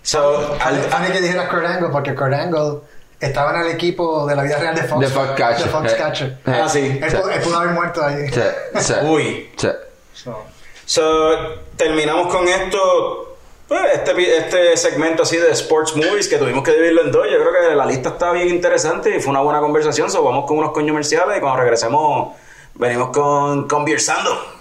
So, 0.03 0.57
al- 0.61 0.83
Funny 0.83 1.09
que 1.13 1.21
dijera 1.21 1.49
Kurt 1.49 1.65
Angle 1.65 1.89
porque 1.91 2.15
Kurt 2.15 2.33
Angle 2.35 2.81
estaba 3.21 3.55
en 3.59 3.67
el 3.67 3.73
equipo 3.73 4.27
de 4.27 4.37
la 4.37 4.43
vida 4.43 4.59
real 4.59 4.75
de 4.75 4.83
Fox. 4.83 5.01
De 5.01 5.07
Foxcatcher. 5.09 5.65
De 5.65 5.71
Foxcatcher. 5.71 6.29
Eh, 6.47 6.61
Ah, 6.63 6.69
sí. 6.69 7.01
Él, 7.03 7.11
pu- 7.13 7.33
él 7.33 7.41
pudo 7.41 7.57
haber 7.59 7.71
muerto 7.73 8.05
ahí. 8.05 8.29
Sí, 8.29 8.41
sí, 8.81 8.93
Uy. 9.05 9.51
sí. 9.57 9.69
So, 10.13 10.45
So, 10.87 11.31
terminamos 11.77 12.31
con 12.31 12.47
esto. 12.47 13.39
pues, 13.67 13.81
este, 13.95 14.15
pi- 14.15 14.27
este 14.27 14.77
segmento 14.77 15.23
así 15.23 15.39
de 15.39 15.51
sports 15.53 15.97
movies 15.97 16.29
que 16.29 16.37
tuvimos 16.37 16.63
que 16.63 16.73
dividirlo 16.73 17.01
en 17.05 17.11
dos. 17.11 17.27
Yo 17.33 17.39
creo 17.39 17.71
que 17.71 17.75
la 17.75 17.87
lista 17.87 18.11
está 18.11 18.31
bien 18.33 18.49
interesante 18.51 19.17
y 19.17 19.21
fue 19.21 19.31
una 19.31 19.41
buena 19.41 19.61
conversación. 19.61 20.11
So, 20.11 20.23
vamos 20.23 20.45
con 20.47 20.59
unos 20.59 20.73
coños 20.73 20.91
comerciales 20.91 21.39
y 21.39 21.41
cuando 21.41 21.61
regresemos, 21.61 22.35
venimos 22.75 23.09
con 23.09 23.67
Conversando. 23.67 24.54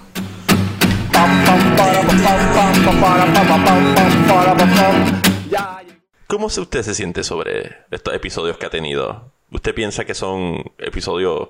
¿Cómo 6.27 6.47
usted 6.47 6.81
se 6.81 6.95
siente 6.95 7.23
sobre 7.23 7.77
estos 7.91 8.13
episodios 8.13 8.57
que 8.57 8.65
ha 8.65 8.69
tenido? 8.69 9.31
¿Usted 9.51 9.75
piensa 9.75 10.03
que 10.03 10.15
son 10.15 10.63
episodios 10.79 11.49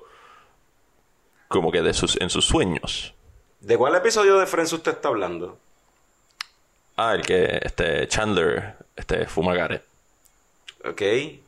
como 1.47 1.72
que 1.72 1.81
de 1.81 1.93
sus, 1.93 2.19
en 2.19 2.30
sus 2.30 2.45
sueños? 2.45 3.14
¿De 3.61 3.77
cuál 3.77 3.95
episodio 3.95 4.38
de 4.38 4.45
Friends 4.45 4.73
usted 4.73 4.91
está 4.91 5.07
hablando? 5.07 5.57
Ah, 6.97 7.14
el 7.14 7.22
que 7.22 7.60
este 7.64 8.07
Chandler 8.07 8.76
este 8.95 9.26
Fumagare. 9.26 9.81
Ok. 10.84 11.01
Eh, 11.01 11.39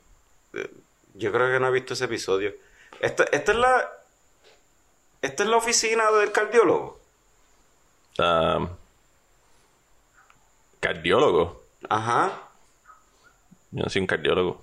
Yo 1.16 1.32
creo 1.32 1.52
que 1.52 1.60
no 1.60 1.68
he 1.68 1.72
visto 1.72 1.94
ese 1.94 2.06
episodio. 2.06 2.54
Esta, 3.00 3.26
esta 3.26 3.52
es 3.52 3.58
la. 3.58 3.90
Esta 5.22 5.44
es 5.44 5.50
la 5.50 5.58
oficina 5.58 6.10
del 6.12 6.32
cardiólogo. 6.32 7.00
Um, 8.18 8.70
cardiólogo. 10.80 11.62
Ajá. 11.90 12.32
Yo 13.72 13.84
no 13.84 13.90
soy 13.90 14.02
un 14.02 14.08
cardiólogo. 14.08 14.62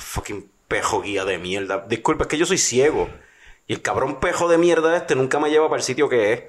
Fucking 0.00 0.50
pejo 0.68 1.02
guía 1.02 1.24
de 1.24 1.38
mierda. 1.38 1.84
Disculpa, 1.88 2.24
es 2.24 2.28
que 2.28 2.38
yo 2.38 2.46
soy 2.46 2.58
ciego. 2.58 3.08
Y 3.66 3.74
el 3.74 3.82
cabrón 3.82 4.18
pejo 4.20 4.48
de 4.48 4.58
mierda 4.58 4.96
este 4.96 5.14
nunca 5.14 5.38
me 5.38 5.50
lleva 5.50 5.68
para 5.68 5.78
el 5.80 5.84
sitio 5.84 6.08
que 6.08 6.32
es. 6.32 6.42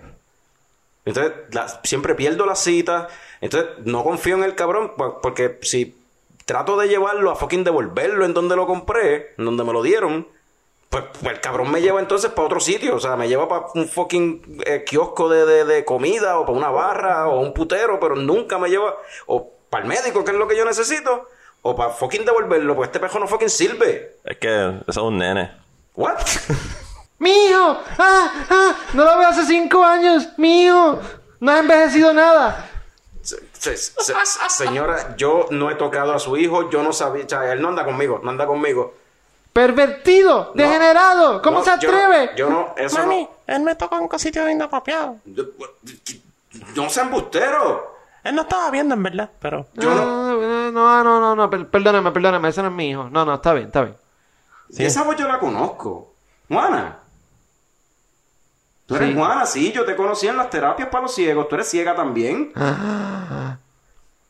Entonces, 1.05 1.34
la- 1.51 1.81
siempre 1.84 2.15
pierdo 2.15 2.45
la 2.45 2.55
cita. 2.55 3.07
Entonces, 3.41 3.71
no 3.85 4.03
confío 4.03 4.35
en 4.35 4.43
el 4.43 4.55
cabrón. 4.55 4.93
po- 4.95 5.19
Porque 5.21 5.59
si 5.63 5.95
trato 6.45 6.77
de 6.77 6.88
llevarlo 6.88 7.31
a 7.31 7.35
fucking 7.35 7.63
devolverlo 7.63 8.26
en 8.26 8.34
donde 8.34 8.55
lo 8.55 8.67
compré, 8.67 9.34
en 9.38 9.45
donde 9.45 9.63
me 9.63 9.73
lo 9.73 9.84
dieron, 9.84 10.27
pues, 10.89 11.03
pues 11.21 11.33
el 11.35 11.41
cabrón 11.41 11.71
me 11.71 11.81
lleva 11.81 11.99
entonces 11.99 12.31
para 12.31 12.45
otro 12.47 12.59
sitio. 12.59 12.95
O 12.95 12.99
sea, 12.99 13.15
me 13.15 13.27
lleva 13.27 13.47
para 13.47 13.65
un 13.75 13.87
fucking 13.87 14.61
eh, 14.65 14.83
kiosco 14.85 15.29
de, 15.29 15.45
de- 15.45 15.65
de 15.65 15.85
comida 15.85 16.39
o 16.39 16.45
para 16.45 16.57
una 16.57 16.69
barra 16.71 17.27
o 17.27 17.39
un 17.41 17.53
putero, 17.53 17.99
pero 17.99 18.15
nunca 18.15 18.57
me 18.57 18.69
lleva 18.69 18.95
o 19.27 19.51
para 19.69 19.83
el 19.83 19.89
médico, 19.89 20.23
que 20.23 20.31
es 20.31 20.37
lo 20.37 20.47
que 20.47 20.57
yo 20.57 20.65
necesito, 20.65 21.27
o 21.61 21.75
para 21.75 21.91
fucking 21.91 22.25
devolverlo, 22.25 22.75
pues 22.75 22.87
este 22.87 22.99
pejo 22.99 23.19
no 23.19 23.27
fucking 23.27 23.49
sirve. 23.49 24.17
Es 24.23 24.37
que 24.37 24.49
eso 24.65 24.83
es 24.87 24.97
un 24.97 25.17
nene. 25.19 25.51
¿What? 25.95 26.17
¡Mijo! 27.19 27.77
¡Ah! 27.97 28.31
¡Ah! 28.49 28.75
No 28.93 29.03
lo 29.03 29.17
veo 29.17 29.27
hace 29.27 29.45
cinco 29.45 29.83
años. 29.83 30.29
¡Mijo! 30.37 30.99
No 31.41 31.51
ha 31.51 31.59
envejecido 31.59 32.13
nada. 32.13 32.65
Se- 33.21 33.37
se- 33.53 33.77
se- 33.77 34.13
señora, 34.47 35.15
yo 35.17 35.47
no 35.51 35.69
he 35.69 35.75
tocado 35.75 36.13
a 36.13 36.19
su 36.19 36.37
hijo, 36.37 36.69
yo 36.69 36.81
no 36.81 36.93
sabía, 36.93 37.25
o 37.25 37.29
sea, 37.29 37.51
él 37.51 37.61
no 37.61 37.67
anda 37.67 37.83
conmigo, 37.83 38.21
no 38.23 38.29
anda 38.31 38.47
conmigo. 38.47 38.93
¡Pervertido! 39.60 40.52
¡Degenerado! 40.56 41.41
¿Cómo 41.41 41.60
No, 41.60 41.65
se 41.65 41.72
yo 41.81 41.91
no- 41.91 41.98
atreve? 41.98 42.31
Yo 42.38 42.49
no, 42.49 42.73
eso 42.77 42.98
Mami, 42.99 43.23
no. 43.23 43.30
él 43.56 43.61
me 43.61 43.76
tocó 43.76 43.98
en 43.98 44.07
un 44.10 44.19
sitio 44.19 44.49
inapropiado. 44.49 45.18
yo- 45.26 45.44
No 46.76 46.90
sea 46.90 47.03
embustero. 47.03 47.95
Él 48.23 48.36
no 48.36 48.44
estaba 48.44 48.69
viendo, 48.72 48.95
en 48.95 49.03
verdad, 49.03 49.30
pero... 49.40 49.68
Yo 49.73 49.94
no. 49.94 50.72
no, 50.72 50.72
no, 50.72 51.03
no, 51.03 51.19
no, 51.19 51.36
no, 51.36 51.49
per- 51.49 51.68
perdóname, 51.68 52.11
perdóname, 52.11 52.48
ese 52.49 52.61
no 52.61 52.69
es 52.69 52.73
mi 52.73 52.90
hijo. 52.90 53.10
No, 53.10 53.26
no, 53.26 53.36
está 53.36 53.53
bien, 53.53 53.68
está 53.68 53.81
bien. 53.84 53.95
Y 54.69 54.84
esa 54.86 55.03
voz 55.03 55.15
yo 55.18 55.27
la 55.27 55.40
conozco. 55.40 56.14
Juana. 56.48 56.99
Tú 58.86 58.95
eres 58.95 59.10
Sí. 59.10 59.15
Juana, 59.15 59.45
sí, 59.45 59.72
yo 59.72 59.84
te 59.86 59.95
conocí 59.95 60.27
en 60.27 60.38
las 60.38 60.49
terapias 60.49 60.90
para 60.90 61.03
los 61.03 61.14
ciegos. 61.14 61.48
Tú 61.49 61.56
eres 61.56 61.69
ciega 61.69 61.95
también. 61.95 62.52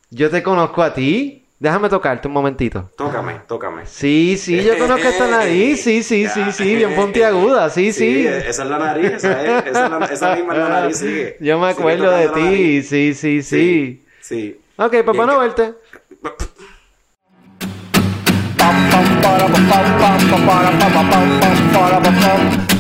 Yo 0.09 0.29
te 0.29 0.41
conozco 0.43 0.81
a 0.81 0.93
ti. 0.93 1.45
Déjame 1.59 1.89
tocarte 1.89 2.27
un 2.29 2.33
momentito. 2.33 2.89
Tócame, 2.95 3.41
tócame. 3.45 3.85
Sí, 3.85 4.37
sí, 4.37 4.63
yo 4.63 4.77
conozco 4.77 5.05
esta 5.09 5.27
nariz. 5.27 5.83
Sí, 5.83 6.03
sí, 6.03 6.25
sí, 6.33 6.51
sí, 6.53 6.75
bien 6.75 6.95
puntiaguda. 6.95 7.69
Sí, 7.69 7.91
sí. 7.91 8.25
Esa 8.25 8.63
es 8.63 8.69
la 8.69 8.79
nariz, 8.79 9.11
esa, 9.11 9.41
es, 9.59 9.65
esa, 9.67 9.85
es 9.85 9.91
la- 9.91 10.05
esa 10.05 10.35
misma 10.35 10.53
es 10.53 10.59
la 10.59 10.69
nariz, 10.69 10.97
sigue. 10.99 11.37
Yo 11.41 11.59
me 11.59 11.67
acuerdo 11.67 12.11
de 12.11 12.29
ti. 12.29 12.39
nariz. 12.41 12.89
Sí, 12.89 13.13
sí, 13.13 13.41
sí. 13.43 14.05
Sí. 14.21 14.57
Ok, 14.77 14.91
pues 14.91 15.03
Bien 15.05 15.15
bueno 15.17 15.33
que- 15.33 15.39
verte. 15.39 15.73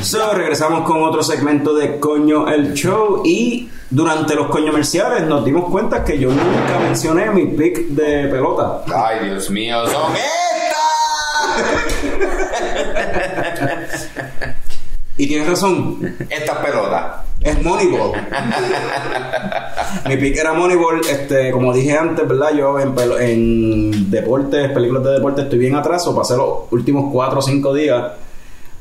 So, 0.01 0.33
regresamos 0.33 0.87
con 0.87 1.03
otro 1.03 1.21
segmento 1.21 1.73
de 1.73 1.99
Coño 1.99 2.47
el 2.47 2.73
Show 2.73 3.21
y 3.25 3.69
durante 3.89 4.35
los 4.35 4.47
coñomerciales 4.47 5.23
nos 5.23 5.43
dimos 5.43 5.69
cuenta 5.69 6.03
que 6.03 6.17
yo 6.17 6.29
nunca 6.29 6.79
mencioné 6.81 7.29
mi 7.31 7.47
pick 7.47 7.87
de 7.89 8.27
pelota. 8.27 8.83
Ay, 8.95 9.29
Dios 9.29 9.49
mío, 9.49 9.85
son 9.87 10.13
estas. 10.15 10.39
Y 15.19 15.27
tienes 15.27 15.49
razón, 15.49 16.15
Estas 16.29 16.59
pelotas. 16.59 17.25
es 17.41 17.61
Moneyball. 17.61 18.13
mi 20.07 20.15
pick 20.15 20.37
era 20.37 20.53
Moneyball, 20.53 21.01
este, 21.01 21.51
como 21.51 21.73
dije 21.73 21.91
antes, 21.91 22.25
¿verdad? 22.25 22.53
Yo 22.55 22.79
en 22.79 24.09
deportes, 24.09 24.71
películas 24.71 25.03
de 25.03 25.11
deporte 25.11 25.41
estoy 25.41 25.59
bien 25.59 25.75
atraso, 25.75 26.15
pasé 26.15 26.37
los 26.37 26.71
últimos 26.71 27.11
4 27.11 27.37
o 27.37 27.41
5 27.41 27.73
días 27.73 28.03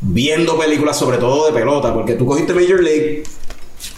viendo 0.00 0.56
películas 0.56 0.96
sobre 0.96 1.18
todo 1.18 1.46
de 1.46 1.52
pelota, 1.52 1.92
porque 1.92 2.14
tú 2.14 2.24
cogiste 2.24 2.54
Major 2.54 2.80
League 2.84 3.24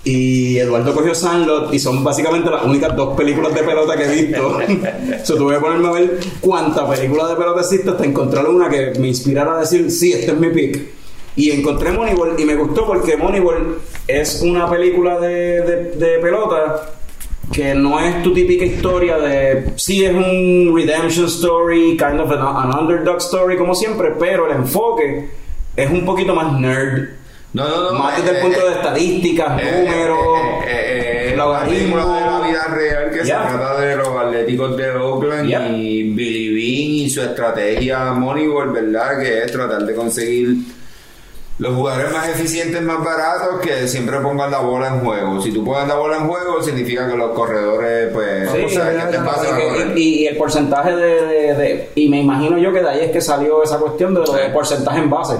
y 0.04 0.56
Eduardo 0.56 0.94
cogió 0.94 1.14
Sandlot 1.14 1.74
y 1.74 1.78
son 1.78 2.02
básicamente 2.02 2.48
las 2.48 2.64
únicas 2.64 2.96
dos 2.96 3.14
películas 3.18 3.54
de 3.54 3.62
pelota 3.64 3.98
que 3.98 4.04
he 4.04 4.24
visto. 4.24 4.60
so, 5.24 5.36
tuve 5.36 5.56
que 5.56 5.60
ponerme 5.60 5.88
a 5.88 5.92
ver 5.92 6.20
cuántas 6.40 6.88
películas 6.88 7.28
de 7.28 7.36
pelota 7.36 7.60
existe 7.60 7.90
hasta 7.90 8.06
encontrar 8.06 8.48
una 8.48 8.70
que 8.70 8.92
me 8.98 9.08
inspirara 9.08 9.58
a 9.58 9.60
decir, 9.60 9.90
sí, 9.90 10.14
este 10.14 10.30
es 10.30 10.38
mi 10.38 10.48
pick. 10.48 10.99
Y 11.36 11.50
encontré 11.52 11.92
Moneyball 11.92 12.34
y 12.38 12.44
me 12.44 12.54
gustó 12.56 12.86
porque 12.86 13.16
Moneyball 13.16 13.78
es 14.06 14.42
una 14.42 14.68
película 14.68 15.18
de, 15.18 15.60
de- 15.62 15.90
de 15.96 16.18
pelota 16.18 16.90
que 17.52 17.74
no 17.74 17.98
es 17.98 18.22
tu 18.22 18.32
típica 18.32 18.64
historia 18.64 19.16
de 19.18 19.72
sí 19.76 20.04
es 20.04 20.12
un 20.14 20.72
redemption 20.74 21.26
story, 21.26 21.96
kind 21.96 22.20
of 22.20 22.30
an, 22.30 22.38
an 22.40 22.78
underdog 22.78 23.16
story 23.18 23.56
como 23.56 23.74
siempre, 23.74 24.12
pero 24.18 24.46
el 24.50 24.56
enfoque 24.56 25.28
es 25.76 25.90
un 25.90 26.04
poquito 26.04 26.34
más 26.34 26.52
nerd, 26.60 27.08
No, 27.52 27.66
no, 27.68 27.92
no. 27.92 27.98
más 27.98 28.18
eh, 28.18 28.22
desde 28.22 28.36
el 28.36 28.42
punto 28.42 28.60
eh, 28.60 28.64
de 28.68 28.70
estadísticas, 28.76 29.60
eh, 29.62 29.84
números, 29.84 30.38
eh, 30.38 30.68
eh, 30.68 31.30
eh, 31.32 31.36
la 31.36 31.44
logaritmos. 31.44 32.14
de 32.14 32.20
la 32.20 32.40
vida 32.48 32.64
real 32.74 33.10
que 33.10 33.16
Ya. 33.24 33.24
se 33.50 33.56
trata 33.56 33.80
de 33.80 33.96
los 33.96 34.08
Atléticos 34.08 34.76
de 34.76 34.90
Oakland 34.92 35.48
Ya. 35.48 35.66
y 35.68 36.02
Billy 36.12 36.48
Bean 36.54 36.90
y 37.06 37.10
su 37.10 37.20
estrategia 37.22 38.12
Moneyball, 38.12 38.70
¿verdad? 38.72 39.18
Que 39.20 39.42
es 39.42 39.50
tratar 39.50 39.84
de 39.84 39.94
conseguir 39.94 40.54
los 41.60 41.74
jugadores 41.74 42.10
más 42.12 42.26
eficientes, 42.28 42.80
más 42.82 43.04
baratos, 43.04 43.60
que 43.60 43.86
siempre 43.86 44.18
pongan 44.20 44.50
la 44.50 44.60
bola 44.60 44.88
en 44.88 45.00
juego. 45.00 45.40
Si 45.42 45.52
tú 45.52 45.62
pones 45.62 45.86
la 45.86 45.94
bola 45.94 46.16
en 46.16 46.26
juego, 46.26 46.62
significa 46.62 47.06
que 47.08 47.16
los 47.16 47.30
corredores, 47.32 48.08
pues, 48.14 48.50
Sí, 48.50 48.64
o 48.64 48.68
sea, 48.70 48.90
que 48.90 49.16
te 49.16 49.18
correr. 49.18 49.98
Y, 49.98 50.02
y 50.22 50.26
el 50.26 50.36
porcentaje 50.38 50.96
de, 50.96 51.26
de- 51.26 51.54
de- 51.54 51.90
Y 51.94 52.08
me 52.08 52.20
imagino 52.22 52.56
yo 52.56 52.72
que 52.72 52.80
de 52.82 52.88
ahí 52.88 53.00
es 53.04 53.10
que 53.10 53.20
salió 53.20 53.62
esa 53.62 53.76
cuestión 53.76 54.14
de 54.14 54.20
lo 54.20 54.32
de 54.32 54.48
porcentaje 54.48 54.98
en 55.00 55.10
base. 55.10 55.36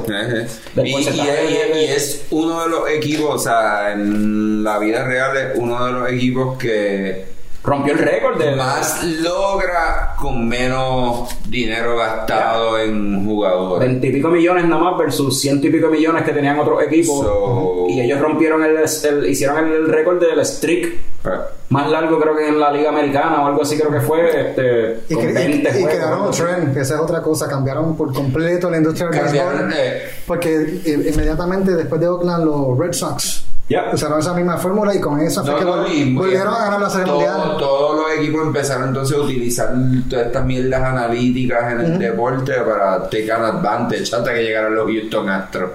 Del 0.75 0.87
Y, 0.87 0.91
y- 0.91 0.93
porcentaje 0.93 1.45
y- 1.51 1.55
de- 1.73 1.81
y 1.81 1.85
es 1.87 2.27
uno 2.31 2.63
de 2.65 2.69
los 2.69 2.91
equipos, 2.91 3.35
o 3.37 3.39
sea, 3.39 3.93
en 3.93 4.63
la 4.63 4.79
vida 4.79 5.03
real 5.05 5.35
es 5.37 5.47
uno 5.59 5.87
de 5.87 5.93
los 5.93 6.11
equipos 6.11 6.59
que 6.59 7.30
Rompió 7.63 7.93
el 7.93 7.99
récord 7.99 8.39
de. 8.39 8.57
más 8.57 9.05
logra 9.05 10.15
con 10.19 10.49
menos 10.49 11.29
dinero 11.49 11.97
gastado 11.97 12.79
en 12.79 13.27
jugadores. 13.27 13.87
Veintipico 13.89 14.29
millones 14.29 14.65
nada 14.65 14.83
más 14.83 14.99
versus 14.99 15.41
ciento 15.41 15.67
y 15.67 15.71
pico 15.71 15.89
millones 15.89 16.23
que 16.25 16.33
tenían 16.33 16.59
otros 16.59 16.83
equipos. 16.83 17.21
So- 17.21 17.87
Y 17.89 18.01
ellos 18.01 18.19
rompieron 18.21 18.65
el, 18.65 18.77
el- 18.79 19.29
hicieron 19.29 19.59
el, 19.67 19.73
el 19.75 19.89
récord 19.89 20.19
del 20.21 20.45
streak 20.45 20.93
Ah. 21.23 21.49
más 21.69 21.91
largo 21.91 22.19
creo 22.19 22.35
que 22.35 22.49
en 22.49 22.59
la 22.59 22.73
liga 22.73 22.89
americana 22.89 23.43
o 23.43 23.47
algo 23.49 23.61
así 23.61 23.77
creo 23.77 23.91
que 23.93 24.01
fue 24.01 24.49
este, 24.53 25.01
Y, 25.11 25.15
con 25.15 25.27
que, 25.27 25.33
20 25.35 25.57
y, 25.59 25.63
y 25.83 25.85
así. 25.87 26.39
trend, 26.43 26.73
que 26.73 26.81
esa 26.81 26.95
es 26.95 27.01
otra 27.03 27.21
cosa, 27.21 27.47
cambiaron 27.47 27.95
por 27.95 28.11
completo 28.15 28.71
la 28.71 28.79
industria 28.79 29.11
del 29.11 29.21
béisbol. 29.21 29.71
eh. 29.77 30.03
Porque 30.27 30.81
eh, 30.87 31.11
inmediatamente 31.13 31.73
después 31.73 32.01
de 32.01 32.09
Oakland, 32.09 32.45
los 32.47 32.79
Red 32.79 32.93
Sox 32.95 33.45
Usaron 33.93 34.19
esa 34.19 34.35
misma 34.35 34.57
fórmula 34.59 34.93
y 34.95 35.01
con 35.01 35.21
esa 35.21 35.43
fue 35.43 35.53
No, 35.53 35.59
que 35.59 35.65
no, 35.65 35.77
vol- 35.77 35.89
y- 35.93 36.13
volvieron 36.15 36.53
a 36.55 36.59
ganar 36.59 36.81
la 36.81 36.91
Serie 36.91 37.07
todo- 37.07 37.15
Mundial. 37.21 37.57
Todos 37.59 37.97
los 38.01 38.19
equipos 38.19 38.43
empezaron 38.43 38.89
entonces 38.89 39.17
a 39.17 39.21
utilizar 39.21 39.69
todas 40.09 40.27
estas 40.27 40.45
mierdas 40.45 40.83
analíticas 40.83 41.73
en 41.73 41.81
el 41.81 41.99
deporte 41.99 42.53
para 42.63 43.05
take 43.05 43.31
an 43.31 43.45
advantage 43.45 44.13
hasta 44.15 44.35
que 44.35 44.43
llegaron 44.43 44.75
los 44.75 44.87
Houston 44.91 45.29
Astros. 45.31 45.71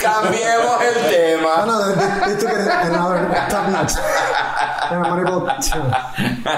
Cambiemos 0.00 0.76
el 0.82 1.02
No, 1.02 1.08
tema. 1.08 1.64
no, 1.66 1.90
it 1.92 2.44
another 2.86 3.28
top 3.48 3.68
notch. 3.68 3.92
Era 4.90 5.00
Moneyball 5.00 5.46
2. 5.46 5.70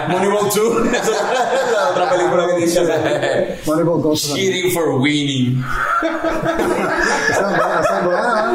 Moneyball 0.08 0.44
2 0.54 0.86
esa 0.94 1.10
es 1.12 1.72
la 1.72 1.88
otra 1.90 2.10
película 2.10 2.46
que 2.46 2.56
dice 2.56 3.58
Moneyball 3.66 4.14
Cheating 4.16 4.70
for 4.72 4.88
winning. 5.00 5.62
Esa 7.30 7.50
es 7.50 7.56
buena, 7.58 7.80
esa 7.80 7.98
es 7.98 8.04
buena. 8.04 8.54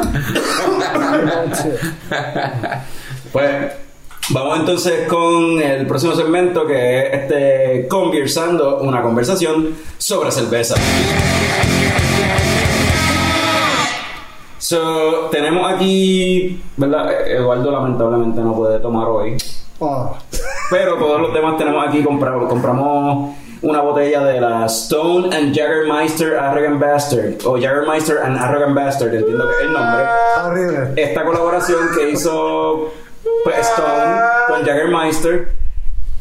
Moneyball 2.34 2.60
2. 2.62 3.32
Pues 3.32 3.72
vamos 4.30 4.58
entonces 4.60 5.08
con 5.08 5.60
el 5.60 5.86
próximo 5.86 6.14
segmento 6.14 6.66
que 6.66 6.98
es 7.06 7.14
este 7.14 7.86
conversando 7.88 8.78
una 8.80 9.02
conversación 9.02 9.74
sobre 9.98 10.30
cerveza. 10.30 10.74
So, 14.58 15.28
tenemos 15.30 15.70
aquí, 15.70 16.62
¿verdad? 16.76 17.28
Eduardo 17.28 17.70
lamentablemente 17.70 18.40
no 18.40 18.54
puede 18.54 18.78
tomar 18.80 19.08
hoy, 19.08 19.36
Oh, 19.80 20.16
pero 20.70 20.94
todos 20.96 21.20
los 21.20 21.34
demás 21.34 21.58
tenemos 21.58 21.86
aquí 21.86 22.02
compramos, 22.02 22.48
compramos 22.48 23.34
una 23.64 23.80
botella 23.80 24.22
de 24.24 24.40
la 24.40 24.66
Stone 24.66 25.34
and 25.34 25.54
Jaggermeister 25.56 26.36
Arrogant 26.38 26.78
Bastard 26.78 27.34
o 27.46 27.54
Jaggermeister 27.54 28.18
and 28.18 28.36
Arrogant 28.38 28.74
Bastard, 28.74 29.14
entiendo 29.14 29.48
que 29.48 29.54
es 29.54 29.60
el 29.62 29.72
nombre 29.72 31.02
esta 31.02 31.24
colaboración 31.24 31.88
que 31.96 32.10
hizo 32.10 32.92
pues, 33.42 33.56
Stone 33.58 34.20
con 34.48 34.64
Jaggermeister, 34.64 35.48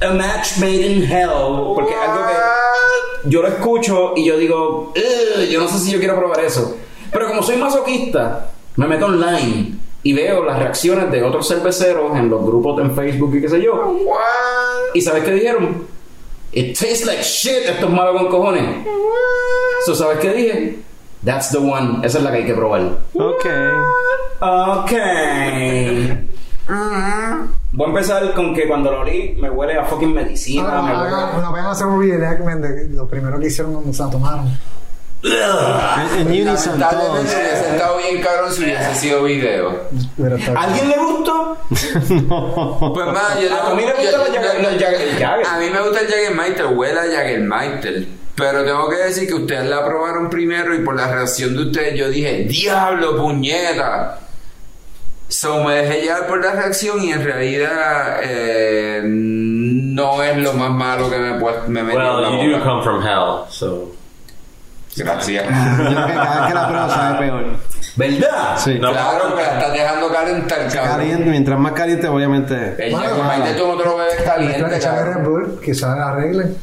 A 0.02 0.11
Match 0.14 0.57
Made 0.60 0.88
in 0.88 1.03
Hell, 1.03 1.74
porque 1.76 1.91
es 1.94 1.99
algo 1.99 2.26
que 2.26 3.30
yo 3.30 3.41
lo 3.41 3.48
escucho 3.49 4.14
y 4.15 4.26
yo 4.26 4.38
digo, 4.38 4.94
"Ugh, 4.95 5.44
yo 5.49 5.60
no 5.61 5.68
sé 5.68 5.80
si 5.80 5.91
yo 5.91 5.99
quiero 5.99 6.15
probar 6.18 6.40
eso. 6.40 6.78
Pero 7.11 7.28
como 7.28 7.44
soy 7.44 7.57
masoquista, 7.57 8.48
me 8.78 8.88
meto 8.88 9.06
online 9.06 9.76
y 10.02 10.14
veo 10.14 10.44
las 10.44 10.60
reacciones 10.60 11.11
de 11.11 11.24
otros 11.24 11.48
cerveceros 11.48 12.18
en 12.18 12.30
los 12.30 12.44
grupos 12.44 12.82
en 12.82 12.95
Facebook 12.95 13.36
y 13.36 13.41
qué 13.41 13.49
sé 13.49 13.61
yo. 13.61 13.95
¿Y 14.94 15.02
sabes 15.02 15.24
qué 15.24 15.32
dijeron? 15.32 15.93
It 16.53 16.77
tastes 16.77 17.05
like 17.05 17.23
shit, 17.23 17.65
esto 17.67 17.88
es 17.88 17.91
malo 17.91 18.13
con 18.13 18.27
cojones. 18.30 18.85
So, 19.85 19.95
¿Sabes 19.95 20.19
qué 20.19 20.34
dije? 20.34 20.80
That's 21.25 21.49
the 21.51 21.57
one, 21.57 22.05
esa 22.05 22.17
es 22.19 22.23
la 22.23 22.31
que 22.31 22.38
hay 22.38 22.45
que 22.45 22.53
probar. 22.53 22.81
Ok. 23.13 23.45
Ok. 24.41 24.91
Voy 27.71 27.85
a 27.85 27.89
empezar 27.89 28.34
con 28.35 28.53
que 28.53 28.67
cuando 28.67 28.91
lo 28.91 29.01
olí 29.01 29.35
me 29.39 29.49
huele 29.49 29.77
a 29.80 29.85
fucking 29.85 30.13
medicina. 30.13 30.81
Me 30.81 30.91
huele- 30.93 31.41
nos 31.41 31.51
vayan 31.51 31.65
a 31.67 31.71
hacer 31.71 31.88
un 31.88 31.99
reenactment 32.01 32.61
de 32.63 32.89
lo 32.89 33.07
primero 33.07 33.39
que 33.39 33.47
hicieron 33.47 33.73
cuando 33.73 33.91
se 33.93 34.03
la 34.03 34.09
tomaron. 34.11 34.45
En, 35.24 36.20
en 36.22 36.28
Unison 36.28 36.80
Lamentablemente 36.80 37.32
todos. 37.32 37.44
hubiese 37.45 37.70
estado 37.72 37.98
bien 37.98 38.22
cabrón 38.22 38.52
si 38.54 38.64
hubiese 38.64 38.95
sido 38.95 39.24
video. 39.24 39.82
Pero 40.18 40.36
está- 40.36 40.52
¿A 40.60 40.64
¿Alguien 40.64 40.90
le 40.90 40.98
gustó? 40.98 41.58
Pues 42.94 43.08
más, 43.08 43.40
yo 43.40 43.48
A 43.56 43.74
mí 43.74 43.84
me 43.86 43.94
gusta 43.94 44.28
el 44.70 44.80
Jagger. 44.80 45.45
A 45.48 45.58
mí 45.60 45.70
me 45.70 45.80
gusta 45.82 46.02
el 46.02 46.08
Jaggermeister, 46.08 46.66
huele 46.68 47.00
a 47.00 47.04
Jaggermeister. 47.04 48.06
Pero 48.36 48.64
tengo 48.66 48.90
que 48.90 48.95
decir 48.98 49.28
que 49.28 49.36
ustedes 49.36 49.66
la 49.66 49.86
probaron 49.86 50.30
primero 50.30 50.74
y 50.76 50.80
por 50.80 50.95
la 50.95 51.08
reacción 51.08 51.56
de 51.56 51.64
ustedes 51.68 51.95
yo 51.98 52.10
dije, 52.10 52.44
¡Diablo, 52.45 53.16
puñeta! 53.18 54.20
So 55.30 55.64
me 55.64 55.76
dejé 55.76 56.02
llevar 56.02 56.28
por 56.28 56.44
la 56.44 56.52
reacción 56.54 57.02
y 57.04 57.12
en 57.12 57.24
realidad 57.24 58.20
eh, 58.24 59.02
no 59.06 60.22
es 60.22 60.38
lo 60.38 60.54
más 60.54 60.72
malo 60.72 61.10
que 61.10 61.18
me, 61.18 61.34
me 61.68 61.84
metió 61.84 62.02
en 62.18 62.22
la 62.22 62.30
Well, 62.30 62.44
you 62.44 62.52
do 62.52 62.58
boca. 62.58 62.70
come 62.70 62.84
from 62.84 63.02
hell, 63.02 63.45
so. 63.50 63.91
Gracias. 64.95 65.45
Yo 65.45 65.86
creo 65.86 66.07
que 66.07 66.14
cada 66.14 66.40
vez 66.41 66.48
que 66.48 66.53
la 66.53 66.68
prueba 66.68 66.90
sabe 66.90 67.20
peor. 67.20 67.45
¿Verdad? 67.95 68.57
Sí. 68.57 68.80
No. 68.80 68.91
claro, 68.91 69.26
porque 69.30 69.44
la 69.44 69.53
estás 69.53 69.74
dejando 69.74 70.11
calentar, 70.11 70.68
cabrón. 70.68 70.98
Caliente, 70.98 71.30
mientras 71.30 71.60
más 71.60 71.72
caliente, 71.74 72.07
obviamente. 72.07 72.76
El 72.78 72.91
Bueno, 72.91 73.07
tú 73.57 73.68
no 73.68 73.78
te 73.78 73.84
lo 73.86 73.98
bebes 73.98 74.22
caliente, 74.24 74.80
Red. 74.80 75.24
Bull, 75.24 75.61
quizás 75.64 75.98
la 75.98 76.10
arreglen. 76.10 76.57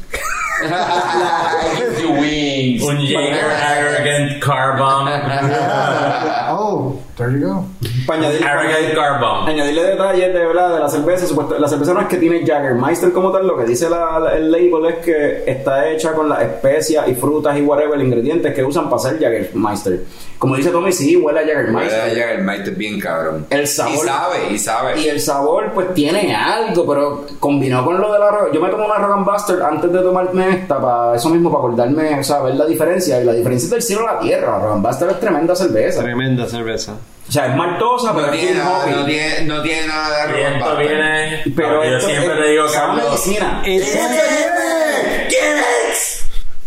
You 2.01 2.11
win. 2.13 2.81
Un 2.83 2.97
Jaeger 3.05 3.51
Arrogant 3.51 4.39
Car 4.43 4.77
Bomb. 4.77 5.07
Oh, 6.53 6.99
there 7.15 7.31
you 7.31 7.39
go. 7.47 7.65
Para 8.05 8.19
añadir- 8.19 8.43
Arrogant 8.45 8.93
Car 8.93 9.19
Bomb. 9.19 9.47
Añadirle 9.47 9.83
detalles 9.83 10.33
de 10.33 10.45
verdad 10.45 10.73
de 10.73 10.79
la 10.79 10.89
cerveza. 10.89 11.25
supuesto- 11.25 11.57
la 11.57 11.67
cerveza 11.67 11.93
no 11.93 12.01
es 12.01 12.07
que 12.07 12.17
tiene 12.17 12.45
Jaggermeister 12.45 13.11
como 13.13 13.31
tal, 13.31 13.47
lo 13.47 13.57
que 13.57 13.63
dice 13.65 13.89
la- 13.89 14.19
la- 14.19 14.35
el 14.35 14.51
label 14.51 14.85
es 14.87 14.95
que 15.05 15.43
está 15.49 15.87
hecha 15.89 16.11
con 16.13 16.27
las 16.29 16.41
especias 16.41 17.07
y 17.07 17.15
frutas 17.15 17.57
y 17.57 17.61
whatever, 17.61 17.99
ingredientes 17.99 18.53
que 18.53 18.63
usan 18.63 18.85
para 18.89 18.97
hacer 18.97 19.19
Jaggermeister. 19.19 20.01
Como 20.37 20.55
dice 20.55 20.71
Tommy, 20.71 20.91
sí, 20.91 21.15
huele 21.15 21.39
a 21.39 21.41
Huele 21.43 21.51
a 21.51 21.55
Jaggermeister. 21.55 22.17
Jaggermeister 22.17 22.75
bien 22.75 22.99
cabrón. 22.99 23.45
El 23.49 23.67
sabor. 23.67 23.93
Y 23.93 23.97
sabe, 24.07 24.37
y 24.51 24.57
sabe. 24.59 25.01
Y 25.01 25.07
el 25.07 25.21
sabor, 25.21 25.71
pues 25.73 25.93
tiene 25.93 26.35
algo, 26.35 26.85
pero 26.87 27.25
combinado 27.39 27.85
con 27.85 28.01
lo 28.01 28.11
de 28.11 28.19
la 28.19 28.29
Rogan. 28.31 28.51
Yo 28.53 28.59
me 28.61 28.69
tomo 28.69 28.85
una 28.85 28.95
Rogan 28.97 29.23
Buster 29.23 29.61
antes 29.61 29.91
de 29.91 29.99
tomarme 29.99 30.50
esta, 30.51 30.79
para 30.81 31.15
eso 31.15 31.29
mismo, 31.29 31.49
para 31.51 31.63
acordarme, 31.63 32.19
o 32.19 32.23
sea, 32.23 32.39
ver 32.41 32.55
la 32.55 32.65
diferencia. 32.65 33.19
Y 33.21 33.25
la 33.25 33.33
diferencia 33.33 33.65
es 33.65 33.71
del 33.71 33.81
cielo 33.81 34.07
a 34.07 34.13
la 34.15 34.19
tierra. 34.19 34.59
Rogan 34.59 34.81
Buster 34.83 35.09
es 35.09 35.19
tremenda 35.19 35.55
cerveza. 35.55 36.01
Tremenda 36.03 36.47
cerveza. 36.47 36.93
O 37.27 37.31
sea, 37.31 37.47
es 37.47 37.55
maltosa, 37.55 38.13
pero 38.13 38.27
no, 38.27 38.33
es 38.33 38.39
tiene 38.39 38.57
nada, 38.59 38.85
no, 38.87 39.05
tiene, 39.05 39.41
no 39.45 39.61
tiene 39.61 39.87
nada 39.87 40.27
de 40.27 40.33
Rogan 40.33 40.59
Buster. 40.59 40.87
viene. 40.87 41.43
Pero 41.55 41.83
yo 41.85 41.99
siempre 41.99 42.33
es- 42.33 42.39
le 42.39 42.49
digo, 42.51 42.67
sabe 42.67 42.77
a 42.77 42.95
Carlos. 42.95 43.05
medicina. 43.27 43.63
Es- 43.65 43.97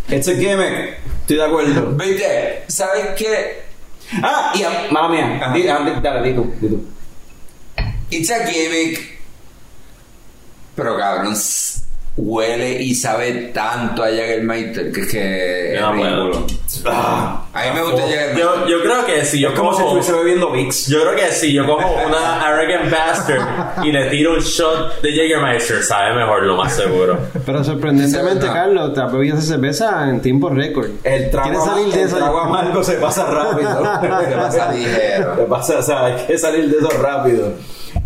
It's 0.07 0.27
a 0.27 0.33
gimmick. 0.35 0.97
Estoy 1.21 1.37
de 1.37 1.43
acuerdo. 1.45 1.91
Viste, 1.93 2.63
¿sabes 2.67 3.07
qué? 3.17 3.63
Ah, 4.21 4.51
y 4.55 4.63
a- 4.63 4.87
mala 4.91 5.09
mía. 5.09 5.39
Ajá. 5.41 5.53
Di- 5.53 5.67
ah, 5.67 5.79
di- 5.83 6.01
dale, 6.01 6.29
di 6.29 6.35
tú, 6.35 6.53
di 6.61 6.67
tú. 6.69 6.85
It's 8.11 8.29
a 8.31 8.45
gimmick. 8.45 9.19
Pero 10.75 10.95
cabrón, 10.97 11.35
huele 12.17 12.81
y 12.81 12.95
sabe 12.95 13.51
tanto 13.53 14.01
a 14.01 14.07
Jaggermeister 14.07 14.89
que 14.91 15.01
es 15.01 15.07
que 15.11 15.75
es 15.75 15.81
No 15.81 15.93
puedo. 15.95 16.31
ridículo. 16.31 16.47
Ah, 16.85 17.45
A 17.53 17.61
mí 17.63 17.67
me 17.73 17.81
gusta 17.83 18.01
Jaggermeister. 18.03 18.37
Yo, 18.37 18.67
yo 18.67 18.81
creo 18.81 19.05
que 19.05 19.25
si 19.25 19.39
yo 19.41 19.49
es 19.49 19.55
como 19.59 19.73
si 19.73 19.81
cojo- 19.83 19.97
estuviese 19.99 20.23
bebiendo 20.23 20.51
Vicks. 20.51 20.87
Yo 20.87 21.01
creo 21.01 21.15
que 21.15 21.31
si 21.33 21.51
yo 21.53 21.65
cojo 21.65 21.93
una 22.07 22.41
Arrogant 22.47 22.89
Bastard 22.89 23.83
y 23.85 23.91
le 23.91 24.09
tiro 24.09 24.33
un 24.33 24.39
shot 24.39 25.01
de 25.01 25.11
Jägermeister, 25.11 25.83
sabe 25.83 26.13
mejor, 26.15 26.43
lo 26.43 26.55
más 26.55 26.73
seguro. 26.73 27.17
Pero 27.45 27.63
sorprendentemente, 27.63 28.45
Carlos, 28.47 28.93
te 28.93 29.01
has 29.01 29.11
bebido 29.11 29.37
esa 29.37 29.47
cerveza 29.47 30.09
en 30.09 30.21
tiempo 30.21 30.49
récord. 30.49 30.87
El 31.03 31.29
trago, 31.29 31.49
¿Quieres 31.49 31.65
salir 31.65 31.93
de 31.93 32.01
el 32.01 32.07
eso? 32.07 32.15
trago 32.17 32.39
amargo 32.39 32.81
se 32.83 32.93
pasa 32.93 33.25
rápido. 33.25 33.71
Se 34.25 34.35
pasa 34.35 34.71
ligero. 34.71 35.35
Se 35.35 35.43
pasa, 35.43 35.79
o 35.79 35.83
sea, 35.83 36.05
hay 36.05 36.25
que 36.25 36.37
salir 36.37 36.69
de 36.69 36.77
eso 36.77 36.89
rápido. 37.01 37.53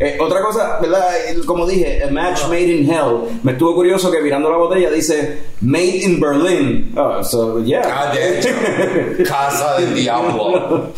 Eh, 0.01 0.17
otra 0.19 0.41
cosa, 0.41 0.79
¿verdad? 0.81 1.09
Eh, 1.27 1.37
Como 1.45 1.65
dije, 1.67 2.01
a 2.03 2.07
match 2.09 2.43
made 2.47 2.67
in 2.67 2.89
hell. 2.89 3.39
Me 3.43 3.51
estuvo 3.51 3.75
curioso 3.75 4.09
que 4.09 4.21
mirando 4.21 4.49
la 4.49 4.55
botella 4.57 4.89
dice 4.89 5.39
made 5.61 5.97
in 6.03 6.19
Berlin. 6.21 6.93
Oh, 6.97 7.21
so 7.23 7.61
yeah. 7.63 7.81
Ah, 7.85 8.13
de 8.13 8.39
hecho, 8.39 8.49
Casa 9.27 9.77
del 9.79 9.93
Diablo. 9.95 10.91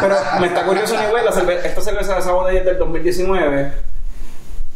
Pero 0.00 0.14
me 0.40 0.46
está 0.48 0.64
curioso, 0.64 0.94
cerve- 1.32 1.60
esta 1.64 1.80
cerveza 1.80 2.14
de 2.14 2.20
esa 2.20 2.32
botella 2.32 2.58
es 2.60 2.64
del 2.66 2.78
2019. 2.78 3.72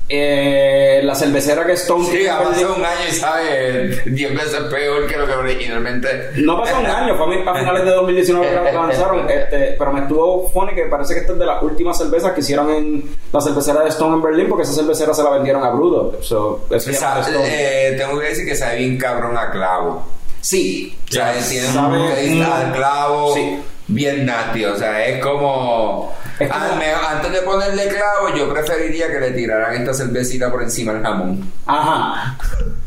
Eh, 0.09 1.01
la 1.03 1.15
cervecera 1.15 1.65
que 1.65 1.73
Stone 1.73 2.05
Sí, 2.07 2.27
ha 2.27 2.39
Berlín- 2.39 2.53
pasado 2.53 2.75
un 2.77 2.85
año 2.85 3.01
y 3.09 3.13
sabe 3.15 4.03
10 4.05 4.35
veces 4.35 4.61
peor 4.71 5.07
que 5.07 5.17
lo 5.17 5.27
que 5.27 5.33
originalmente. 5.33 6.31
No 6.37 6.61
pasó 6.61 6.79
un 6.79 6.87
año, 6.87 7.17
fue 7.17 7.43
a, 7.47 7.55
finales 7.55 7.85
de 7.85 7.91
2019 7.91 8.49
que 8.49 8.55
la 8.55 8.73
lanzaron, 8.73 9.21
este, 9.31 9.77
pero 9.79 9.93
me 9.93 10.01
estuvo 10.01 10.49
funny 10.51 10.75
que 10.75 10.83
parece 10.85 11.15
que 11.15 11.21
esta 11.21 11.33
es 11.33 11.39
de 11.39 11.47
las 11.47 11.63
últimas 11.63 11.97
cervezas 11.97 12.33
que 12.33 12.41
hicieron 12.41 12.71
en 12.71 13.17
la 13.33 13.41
cervecera 13.41 13.81
de 13.83 13.89
Stone 13.89 14.17
en 14.17 14.23
Berlín 14.23 14.47
porque 14.49 14.65
esa 14.65 14.75
cervecera 14.75 15.15
se 15.15 15.23
la 15.23 15.31
vendieron 15.31 15.63
a 15.65 15.71
Brudo. 15.71 16.19
So, 16.23 16.67
O 16.69 16.79
sea, 16.81 17.25
eh, 17.45 17.95
tengo 17.99 18.19
que 18.21 18.27
decir 18.29 18.45
que 18.47 18.55
sabe 18.55 18.77
bien 18.79 18.99
cabrón 18.99 19.37
a 19.39 19.51
clavo. 19.51 20.07
sí, 20.41 20.97
O 21.09 21.13
sea, 21.13 21.33
tiene 21.49 21.67
un 21.69 22.73
clavo 22.73 23.35
Sí. 23.35 23.59
Bien 23.89 24.27
nasty. 24.27 24.65
O 24.65 24.77
sea, 24.77 25.05
es 25.07 25.23
como. 25.23 26.13
Es 26.39 26.49
como- 26.51 26.65
Al 26.65 26.79
me- 26.79 26.93
antes 26.93 27.33
de 27.33 27.43
ponerle 27.43 27.89
clavo, 27.89 28.35
yo 28.37 28.53
preferiría 28.53 29.09
que 29.13 29.21
le 29.21 29.31
tiraran 29.33 29.75
esta 29.75 29.95
cervecita 29.95 30.51
por 30.51 30.63
encima 30.63 30.93
del 30.95 31.03
jamón. 31.03 31.53
Ajá. 31.67 32.37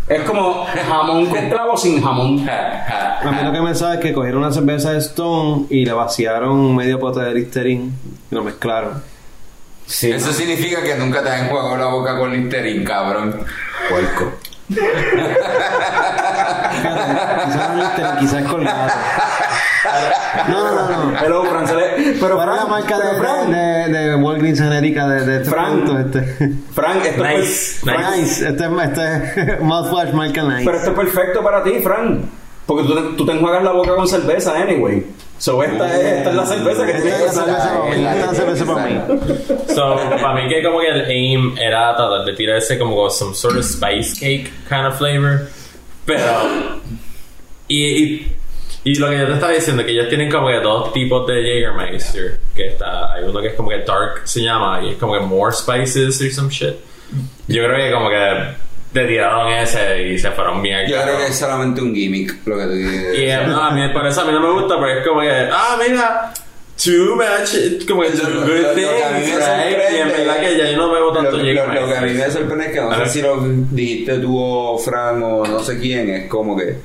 Es 0.07 0.22
como 0.24 0.65
jamón 0.65 1.26
con 1.28 1.49
clavo 1.49 1.78
sin 1.78 2.02
jamón. 2.02 2.48
A 2.49 3.32
mí 3.32 3.44
lo 3.44 3.52
que 3.52 3.61
me 3.61 3.76
sabe 3.76 3.95
es 3.95 4.02
que 4.02 4.14
cogieron 4.14 4.41
una 4.44 4.52
cerveza 4.53 4.91
de 4.94 4.99
Stone 4.99 5.65
y 5.69 5.86
le 5.86 5.91
vaciaron 5.91 6.76
medio 6.76 6.98
pote 6.99 7.19
de 7.22 7.34
Listerine 7.34 7.91
y 8.32 8.36
lo 8.36 8.44
mezclaron. 8.44 9.03
Sí. 9.86 10.11
Eso 10.11 10.32
significa 10.34 10.82
que 10.82 10.95
nunca 10.95 11.24
te 11.24 11.30
han 11.30 11.45
enjuagado 11.45 11.78
la 11.78 11.86
boca 11.88 12.18
con 12.18 12.32
Listerine, 12.32 12.84
cabrón. 12.86 13.40
puerco. 13.90 14.34
Quizás 14.69 14.85
no 17.69 17.76
Listerine, 17.76 18.19
quizás 18.19 18.44
colgado. 18.52 18.91
No, 20.49 20.76
no, 20.76 20.88
no. 21.11 21.18
Hello, 21.19 21.44
Fran, 21.45 21.68
se 21.68 21.76
le- 21.76 21.88
Pero 21.98 22.19
Pero 22.19 22.35
la 22.38 22.44
Fran, 22.44 22.69
marca 22.69 22.95
pero 22.98 23.10
de, 23.14 23.19
Fran, 23.19 23.52
de, 23.52 23.57
de, 23.57 23.89
de 24.10 24.15
Walgreens 24.15 24.60
genérica 24.60 25.07
de, 25.07 25.26
de 25.26 25.38
este 25.38 25.49
Frank. 25.49 25.85
producto, 25.85 26.19
este. 26.19 26.53
Fran, 26.73 26.98
esto 27.02 27.23
Nice, 27.23 27.41
es 27.41 27.81
nice. 27.85 28.22
Nice, 28.22 28.48
este, 28.49 28.65
este 28.84 29.03
es 29.53 29.61
mouthwash 29.68 30.11
marca 30.14 30.44
Nice. 30.44 30.65
Pero 30.65 30.77
esto 30.77 30.89
es 30.91 30.95
perfecto 30.98 31.41
para 31.44 31.64
ti, 31.64 31.80
Fran. 31.81 32.30
Porque 32.65 32.84
tú, 32.84 32.94
te- 32.95 33.15
tú 33.15 33.26
te 33.26 33.31
enjuagas 33.31 33.64
la 33.64 33.72
boca 33.72 33.95
con 33.95 34.07
cerveza, 34.07 34.53
anyway. 34.61 35.06
So, 35.40 35.62
esta, 35.64 35.86
es, 35.96 36.18
esta 36.18 36.30
es 36.32 36.36
la 36.36 36.46
cerveza 36.46 36.86
que 36.86 36.92
es 36.94 37.04
que 37.04 38.66
mí. 38.66 39.02
So, 39.74 39.96
para 39.96 40.34
mí 40.34 40.50
que 40.50 40.64
como 40.64 40.80
que 40.80 40.88
el 40.88 41.06
aim 41.06 41.56
era 41.58 41.96
tratar 41.96 42.26
de 42.26 42.34
tirarse 42.34 42.80
como 42.80 42.96
con 42.96 43.12
some 43.12 43.36
sort 43.36 43.58
of 43.58 43.64
spice 43.64 44.20
cake 44.20 44.52
kind 44.68 44.88
of 44.88 44.98
flavor. 44.98 45.48
Pero... 46.06 46.80
Y, 47.68 47.86
y, 47.86 48.36
y 48.86 48.96
lo 48.96 49.10
que 49.10 49.20
yo 49.20 49.28
te 49.28 49.34
estaba 49.34 49.52
diciendo, 49.52 49.86
que 49.86 49.92
ellos 49.92 50.08
tienen 50.10 50.32
como 50.32 50.48
que 50.48 50.60
dos 50.60 50.94
tipos 50.94 51.28
de 51.28 51.44
Jägermeister. 51.44 52.40
Que 52.56 52.70
está, 52.70 53.14
hay 53.14 53.24
uno 53.24 53.42
que 53.42 53.50
es 53.50 53.54
como 53.54 53.70
que 53.70 53.80
dark 53.80 54.22
se 54.24 54.42
llama, 54.42 54.82
y 54.82 54.92
es 54.92 54.98
como 54.98 55.14
que 55.14 55.20
more 55.20 55.52
spices 55.54 56.22
or 56.22 56.32
some 56.32 56.50
shit. 56.50 56.76
Yo 57.48 57.64
creo 57.64 57.78
que 57.78 57.92
como 57.92 58.10
que 58.10 58.66
te 59.02 59.06
tiraron 59.07 59.52
ese 59.52 60.02
y 60.03 60.18
se 60.18 60.32
fueron 60.32 60.61
bien 60.61 60.88
Yo 60.90 61.02
creo 61.02 61.18
que 61.18 61.28
es 61.28 61.36
solamente 61.38 61.82
un 61.82 61.94
gimmick 61.94 62.36
lo 62.45 62.57
que 62.57 62.64
tú 62.64 62.72
dices. 62.72 63.18
Y 63.19 63.24
eh, 63.26 63.40
no, 63.48 63.61
a 63.64 63.72
mí, 63.72 63.88
por 63.94 64.06
eso 64.07 64.22
a 64.22 64.26
mí 64.26 64.32
no 64.32 64.40
me 64.40 64.52
gusta, 64.61 64.78
porque 64.78 64.99
es 64.99 65.07
como 65.07 65.22
que, 65.22 65.30
ah, 65.52 65.78
mira, 65.88 66.34
too 66.84 67.15
much, 67.15 67.88
como 67.88 68.02
que 68.02 68.10
lo- 68.10 68.41
good 68.41 68.76
things, 68.76 69.36
right? 69.36 69.78
Y 69.91 69.95
en 69.98 70.07
verdad 70.10 70.40
que 70.40 70.57
ya 70.57 70.72
yo 70.72 70.78
no 70.78 70.91
bebo 70.91 71.11
tanto 71.14 71.32
lo, 71.38 71.44
lo- 71.44 71.74
lo 71.74 71.88
que 71.88 71.95
a 71.98 72.02
mí 72.02 72.14
me 72.14 72.30
sorprende 72.32 72.65
es 72.68 72.72
que 72.72 72.82
no 72.82 72.95
sé 73.06 73.10
si 73.10 73.22
lo 73.22 73.38
dijiste 73.72 74.19
tú 74.19 74.38
o 74.40 74.78
Fran 74.78 75.22
o 75.24 75.45
no 75.45 75.60
sé 75.60 75.80
quién, 75.80 76.10
es 76.10 76.28
como 76.30 76.57
que. 76.57 76.76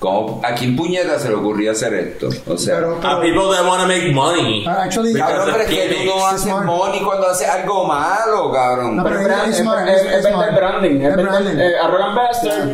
Como, 0.00 0.40
¿A 0.42 0.54
quién 0.54 0.74
puñeta 0.74 1.18
se 1.18 1.28
le 1.28 1.34
ocurría 1.34 1.72
hacer 1.72 1.92
esto? 1.92 2.30
O 2.48 2.56
sea. 2.56 2.76
Pero, 2.76 2.96
A 2.96 3.00
pero, 3.00 3.20
people 3.20 3.54
that 3.54 3.66
want 3.66 3.82
to 3.82 3.86
make 3.86 4.10
money. 4.12 4.64
ah, 4.66 4.84
actually, 4.84 5.12
Cabrón, 5.12 5.50
pero 5.52 5.62
es 5.62 5.68
que 5.68 5.94
tú 5.94 6.16
no 6.16 6.26
haces 6.26 6.46
money 6.64 7.00
cuando 7.00 7.26
haces 7.28 7.46
algo 7.48 7.84
malo, 7.86 8.50
cabrón. 8.50 8.96
No, 8.96 9.04
Pero 9.04 9.16
pero 9.16 9.20
es, 9.20 9.36
brand- 9.36 9.50
es 9.50 9.56
es, 9.56 9.62
smart, 9.62 9.88
es- 9.88 10.00
es 10.00 10.06
es 10.06 10.24
vender 10.24 10.32
smart. 10.32 10.54
branding. 10.56 11.00
Es 11.02 11.16
branding. 11.16 11.60
eh, 11.60 11.72
Arrogant 11.82 12.14
Bastard 12.16 12.68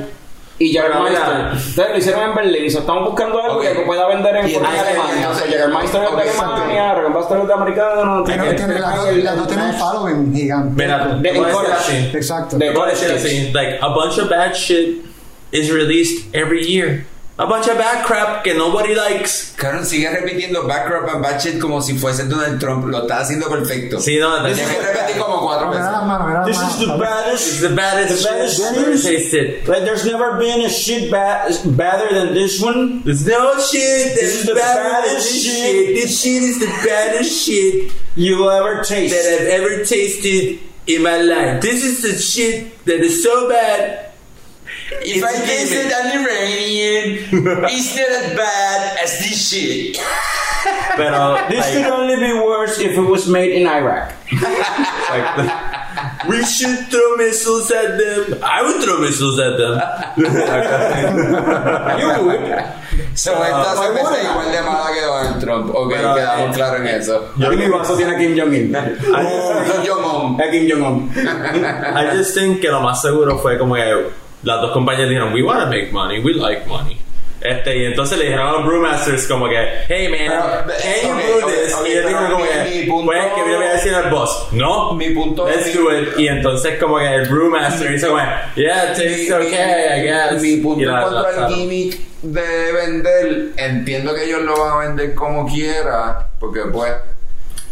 y 0.61 0.69
Jägermeister. 0.73 1.27
mira. 1.35 1.53
Ustedes 1.57 1.91
lo 1.91 1.99
hicieron 1.99 2.23
en 2.31 2.35
Berlín. 2.37 2.65
y 2.65 2.71
so 2.71 2.79
estamos 2.79 3.05
buscando 3.11 3.43
algo 3.43 3.57
Ok. 3.59 3.63
que 3.73 3.81
pueda 3.81 4.07
vender 4.07 4.37
en 4.37 4.47
entonces- 4.47 4.81
Alemania. 4.81 5.15
entonces- 5.17 5.31
O 5.31 5.35
sea, 5.35 5.47
Jägermeister 5.59 6.03
es 6.05 6.11
de 6.17 6.23
Alemania, 6.23 6.91
Arrogant 6.93 7.43
es 7.43 7.49
de 7.49 7.55
americano. 7.55 8.25
las 9.25 9.37
dos- 9.37 9.47
tienen 9.49 9.67
un 9.67 9.75
following 9.75 10.33
gigante. 10.33 10.83
Mira, 10.85 11.07
De- 11.21 11.33
a. 11.33 12.15
Exacto. 12.15 12.57
De 12.57 12.69
a 12.69 12.73
like, 13.53 13.79
a 13.83 13.89
bunch 13.89 14.17
of 14.21 14.31
bad 14.31 14.53
shit 14.55 15.05
is 15.51 15.73
released 15.73 16.33
every 16.33 16.63
year. 16.65 17.05
A 17.39 17.47
bunch 17.47 17.69
of 17.69 17.77
bad 17.77 18.07
crap 18.07 18.43
que 18.45 18.55
nobody 18.55 18.95
likes. 18.95 19.53
Cabrón, 19.59 19.85
sigue 19.85 20.09
repitiendo 20.09 20.67
backcrop 20.67 21.07
and 21.13 21.23
bad 21.23 21.39
shit 21.39 21.61
como 21.61 21.83
si 21.83 21.93
fuese 21.99 22.27
Donald 22.31 22.59
Trump. 22.59 22.87
Lo 22.87 23.03
está 23.03 23.21
haciendo 23.21 23.47
perfecto. 23.51 24.01
Sí, 24.01 24.19
no, 24.19 24.43
Tienes 24.43 24.67
que 24.67 24.81
repetir 24.81 25.19
como 25.19 25.43
cuatro 25.47 25.69
veces. 25.69 25.85
las 25.93 26.03
manos, 26.07 26.27
mira 26.29 26.45
This 26.47 26.57
is 26.57 26.63
manos. 26.63 26.79
the 26.79 26.87
It's 26.87 26.99
baddest. 26.99 27.61
the 27.61 27.69
baddest 27.69 28.23
The 28.23 28.29
baddest 28.31 28.57
shit 28.57 28.77
ever 28.79 28.97
tasted. 29.03 29.69
Like, 29.69 29.85
there's 29.85 30.07
never 30.07 30.39
been 30.39 30.63
a 30.63 30.71
shit 30.71 31.11
bad, 31.11 31.53
badder 31.77 32.15
than 32.15 32.33
this 32.33 32.59
one. 32.63 33.03
There's 33.05 33.27
no 33.27 33.61
shit 33.61 34.15
This 34.15 34.41
is 34.41 34.47
the 34.47 34.55
better 34.55 34.83
baddest 34.89 35.31
shit. 35.35 35.53
shit. 35.53 35.95
This 35.95 36.23
shit 36.23 36.43
is 36.43 36.59
the 36.59 36.73
baddest 36.89 37.45
shit 37.47 37.93
You'll 38.15 38.49
ever 38.49 38.83
taste. 38.83 39.15
that 39.15 39.41
I've 39.43 39.49
ever 39.61 39.85
tasted 39.85 40.59
in 40.87 41.03
my 41.03 41.19
life. 41.21 41.61
This 41.61 41.85
is 41.85 42.01
the 42.01 42.17
shit 42.19 42.83
that 42.87 43.01
is 43.01 43.23
so 43.23 43.47
bad. 43.51 44.06
If 45.03 45.23
I 45.25 45.33
tasted 45.45 45.91
an 45.91 46.23
Iranian, 46.23 47.27
it's 47.71 47.97
not 47.97 48.11
as 48.11 48.37
bad 48.37 48.99
as 49.03 49.19
this 49.19 49.51
shit. 49.51 49.99
Pero 50.97 51.39
This 51.49 51.61
like, 51.63 51.75
could 51.75 51.93
only 51.93 52.17
be 52.17 52.33
worse 52.35 52.79
if 52.79 52.97
it 52.97 53.01
was 53.01 53.29
made 53.29 53.53
in 53.53 53.67
Iraq. 53.67 54.15
we 56.29 56.45
should 56.45 56.87
throw 56.91 57.17
missiles 57.17 57.71
at 57.71 57.99
them. 57.99 58.39
I 58.43 58.63
would 58.63 58.83
throw 58.83 58.99
missiles 59.01 59.39
at 59.39 59.57
them. 59.59 59.75
You 61.99 62.09
would. 62.27 62.65
So, 63.17 63.33
esta 63.33 63.77
why 63.77 63.87
cerveza 63.87 64.03
wouldn't 64.03 64.17
es 64.17 64.25
I? 64.25 64.29
igual 64.29 64.53
de 64.53 64.63
mala 64.63 64.93
que 64.93 65.01
Donald 65.01 65.41
Trump. 65.41 65.75
Ok, 65.75 65.93
Pero, 65.93 66.15
quedamos 66.15 66.51
eh, 66.51 66.55
claros 66.55 66.81
en 66.81 66.87
eso. 66.87 67.33
Y 67.37 67.57
mi 67.57 67.69
vaso 67.69 67.97
tiene 67.97 68.15
a 68.15 68.19
Kim 68.19 68.37
Jong-un. 68.37 68.73
Kim 68.73 69.83
Jong-un. 69.85 70.41
A 70.41 70.51
Kim 70.51 70.69
Jong-un. 70.69 71.11
I 71.97 72.17
just 72.17 72.35
think 72.35 72.61
que 72.61 72.69
lo 72.69 72.81
más 72.81 73.01
seguro 73.01 73.39
fue 73.39 73.59
como 73.59 73.75
que 73.75 74.11
las 74.47 74.61
dos 74.61 74.71
compañías 74.73 75.09
dijeron, 75.09 75.33
we 75.35 75.43
want 75.43 75.61
to 75.61 75.67
make 75.67 75.91
money, 75.93 76.21
we 76.21 76.33
like 76.35 76.67
money. 76.67 76.97
Este, 77.39 77.77
y 77.77 77.85
entonces 77.85 78.19
le 78.19 78.25
dijeron 78.25 78.49
a 78.49 78.53
los 78.53 78.65
brewmasters 78.67 79.27
como 79.29 79.47
que, 79.49 79.57
hey 79.89 80.09
man, 80.09 80.27
can 80.67 81.03
you 81.03 81.11
ok, 81.11 81.17
brew 81.17 81.39
ok, 81.47 81.53
this? 81.53 81.73
y 81.73 81.93
pero 81.93 82.09
dijeron 82.09 82.33
como 82.33 82.45
que, 82.45 82.51
pues 82.51 83.27
que 83.35 83.51
yo 83.51 83.57
voy 83.59 83.67
a 83.67 83.73
decir 83.75 83.95
al 83.95 84.11
boss, 84.11 84.49
no, 84.53 84.93
Mi 84.95 85.11
punto 85.11 85.47
let's 85.47 85.73
do 85.75 85.93
it. 85.93 86.19
Y 86.19 86.29
entonces 86.29 86.79
como 86.81 86.99
que 86.99 87.07
el 87.15 87.29
brewmaster 87.29 87.93
hizo 87.93 88.09
como, 88.09 88.21
yeah, 88.57 88.85
it 88.85 88.89
tastes 88.97 89.31
okay, 89.31 89.99
I 89.99 90.03
guess. 90.03 90.41
Mi 90.43 90.57
punto 90.57 90.91
al 90.91 91.15
la- 91.15 91.49
gimmick 91.49 91.99
de 92.23 92.73
vender, 92.73 93.49
entiendo 93.59 94.15
que 94.15 94.25
ellos 94.25 94.43
lo 94.43 94.59
van 94.59 94.73
a 94.73 94.77
vender 94.89 95.15
como 95.15 95.47
quiera, 95.47 96.29
porque 96.41 96.61
pues 96.73 96.93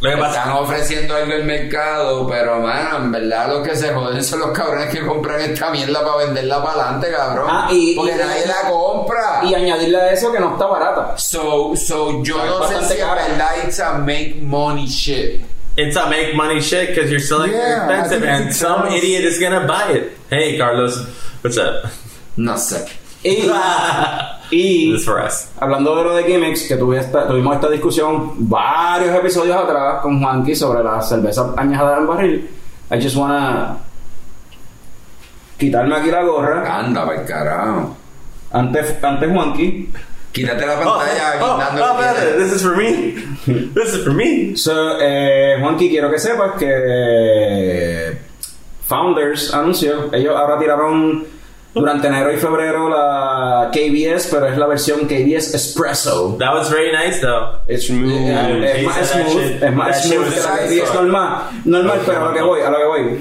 Lo 0.00 0.10
que 0.10 0.16
pasa 0.18 0.38
están 0.40 0.56
ofreciendo 0.56 1.14
algo 1.16 1.32
al 1.32 1.44
mercado, 1.44 2.26
pero 2.28 2.60
mano, 2.60 2.96
en 2.98 3.12
verdad 3.12 3.48
los 3.48 3.66
que 3.66 3.74
se 3.74 3.92
joden 3.94 4.22
son 4.22 4.40
los 4.40 4.50
cabrones 4.50 4.90
que 4.90 5.06
compran 5.06 5.40
esta 5.40 5.70
mierda 5.70 6.04
para 6.04 6.24
venderla 6.26 6.62
para 6.62 6.72
adelante, 6.82 7.10
cabrón. 7.10 7.46
Ah, 7.50 7.68
y- 7.72 7.94
porque 7.94 8.12
y- 8.12 8.18
nadie 8.18 8.46
la 8.46 8.68
compra. 8.70 9.40
Y 9.44 9.54
añadirle 9.54 9.98
a 10.00 10.12
eso 10.12 10.30
que 10.32 10.40
no 10.40 10.52
está 10.52 10.66
barata. 10.66 11.16
So, 11.16 11.74
so 11.76 12.22
yo 12.22 12.38
Es 12.38 12.50
no 12.50 12.54
sé 12.68 12.74
bastante 12.74 12.94
si 12.96 13.00
en 13.00 13.08
verdad 13.14 13.50
it's 13.64 13.80
a 13.80 13.92
make 13.94 14.34
money 14.42 14.86
shit. 14.86 15.40
It's 15.76 15.96
a 15.96 16.06
make 16.06 16.34
money 16.34 16.60
shit 16.60 16.88
because 16.90 17.10
you're 17.10 17.18
selling 17.24 17.52
Yeah, 17.52 17.84
expensive 17.88 18.24
and 18.28 18.52
some 18.54 18.88
idiot 18.94 19.24
is 19.24 19.40
gonna 19.40 19.66
buy 19.66 19.92
it. 19.92 20.16
Hey 20.30 20.58
Carlos, 20.58 20.98
what's 21.42 21.56
up? 21.56 21.90
No 22.36 22.56
sé. 22.58 22.84
Y, 24.54 24.88
y 24.88 24.92
This 24.92 25.00
is 25.00 25.04
for 25.06 25.20
us. 25.20 25.48
hablando 25.58 25.96
de 25.96 26.04
lo 26.04 26.14
de 26.14 26.24
gimmicks, 26.24 26.68
que 26.68 26.74
esta- 26.98 27.26
tuvimos 27.26 27.54
esta 27.56 27.68
discusión 27.70 28.32
varios 28.48 29.14
episodios 29.16 29.56
atrás 29.56 30.00
con 30.02 30.20
Juanqui 30.22 30.54
sobre 30.54 30.82
la 30.84 31.00
cerveza 31.02 31.52
añejada 31.56 31.98
en 31.98 32.06
barril. 32.06 32.50
I 32.90 33.00
just 33.02 33.16
wanna 33.16 33.78
quitarme 35.58 35.96
aquí 35.96 36.10
la 36.10 36.22
gorra. 36.22 36.78
Anda, 36.78 37.04
para 37.06 37.24
carajo. 37.24 37.96
Antes, 38.52 39.02
antes 39.02 39.30
Juanqui. 39.32 39.90
Quítate 40.32 40.66
la 40.66 40.74
Oh, 40.74 40.98
pantalla 40.98 41.36
oh, 41.40 41.56
oh, 41.56 41.60
espérate, 41.60 42.20
tienes. 42.32 42.36
this 42.50 42.52
is 42.56 42.62
for 42.62 42.76
me. 42.76 43.14
This 43.74 43.94
is 43.94 44.02
for 44.04 44.12
me. 44.12 44.56
So, 44.56 44.98
eh, 45.00 45.56
Juanqui, 45.60 45.88
quiero 45.90 46.10
que 46.10 46.18
sepas 46.18 46.58
que 46.58 48.18
Founders 48.88 49.54
anunció, 49.54 50.12
ellos 50.12 50.34
ahora 50.36 50.58
tiraron 50.58 51.24
durante 51.74 52.06
enero 52.06 52.32
y 52.32 52.36
febrero 52.36 52.88
la 52.88 53.70
KBS, 53.72 54.28
pero 54.30 54.46
es 54.46 54.56
la 54.56 54.66
versión 54.66 55.06
KBS 55.06 55.54
Espresso. 55.54 56.36
That 56.38 56.54
was 56.54 56.70
very 56.70 56.92
nice 56.92 57.20
though. 57.20 57.58
Es, 57.66 57.90
Ooh, 57.90 57.94
es 58.64 58.84
más 58.84 59.10
smooth, 59.10 59.62
es 59.62 59.72
más 59.72 60.04
smooth 60.04 60.32
que 60.32 60.40
la 60.40 60.84
KBS 60.84 60.94
normal. 60.94 61.50
Normal, 61.64 62.00
pero 62.06 62.18
a 62.18 62.28
lo 62.28 62.34
que 62.34 62.42
voy, 62.42 62.60
a 62.60 62.70
lo 62.70 62.78
que 62.78 62.84
voy. 62.84 63.20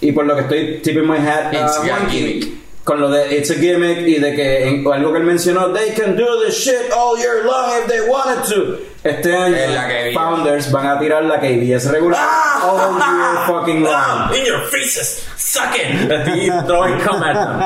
Y 0.00 0.12
por 0.12 0.26
lo 0.26 0.34
que 0.34 0.40
estoy 0.42 0.80
tipping 0.82 1.06
my 1.06 1.18
hat 1.18 1.54
a 1.54 1.64
It's 1.64 1.78
Juanqui, 1.78 2.10
gimmick. 2.10 2.61
Con 2.84 3.00
lo 3.00 3.08
de 3.10 3.36
It's 3.36 3.50
a 3.50 3.54
Gimmick 3.54 3.98
y 4.08 4.18
de 4.18 4.34
que 4.34 4.68
en- 4.68 4.86
o 4.86 4.92
algo 4.92 5.12
que 5.12 5.18
él 5.18 5.24
mencionó, 5.24 5.72
they 5.72 5.90
can 5.92 6.16
do 6.16 6.42
this 6.44 6.54
shit 6.56 6.90
all 6.96 7.16
year 7.18 7.44
long 7.44 7.70
if 7.80 7.86
they 7.86 8.00
wanted 8.08 8.42
to. 8.48 8.78
Este 9.04 9.34
año, 9.36 9.56
Es 9.56 9.70
la 9.74 9.88
KBS. 9.88 10.14
Founders 10.14 10.70
van 10.72 10.86
a 10.86 10.98
tirar 10.98 11.24
la 11.24 11.40
KBS 11.40 11.90
regular 11.90 12.20
all 12.64 12.96
year 12.98 13.46
fucking 13.48 13.82
long. 13.82 13.92
Ah, 13.94 14.30
in 14.36 14.44
your 14.44 14.60
faces, 14.70 15.24
suck 15.36 15.74
it. 15.76 16.10
Y 16.36 16.48
throwing 16.66 16.98
cum 17.00 17.20
at 17.22 17.34
them. 17.34 17.60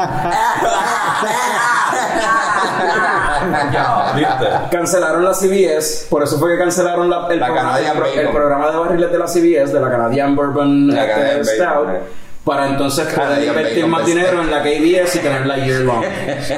Ya, 3.72 4.12
¿viste? 4.16 4.46
Cancelaron 4.70 5.24
la 5.24 5.34
CBS, 5.34 6.06
por 6.10 6.22
eso 6.22 6.38
fue 6.38 6.52
que 6.52 6.58
cancelaron 6.58 7.08
la- 7.10 7.26
el, 7.30 7.38
La 7.40 7.46
programa, 7.46 7.78
el 7.80 8.28
programa 8.30 8.70
de 8.70 8.76
barriles 8.78 9.12
de 9.12 9.18
la 9.18 9.26
CBS, 9.26 9.72
de 9.72 9.80
la 9.80 9.90
Canadian 9.90 10.34
Bourbon 10.36 10.88
La 10.88 11.04
este, 11.04 11.12
Canadian 11.14 11.44
Stout, 11.44 11.86
Bacon, 11.86 11.96
eh. 11.96 12.00
Para 12.46 12.68
entonces 12.68 13.12
poder 13.12 13.42
invertir 13.44 13.74
Bacon 13.74 13.90
más 13.90 14.06
dinero 14.06 14.40
en 14.40 14.50
la 14.52 14.62
KBS 14.62 15.16
y 15.16 15.18
tenerla 15.18 15.56
year 15.66 15.80
long. 15.80 16.04
Es 16.38 16.48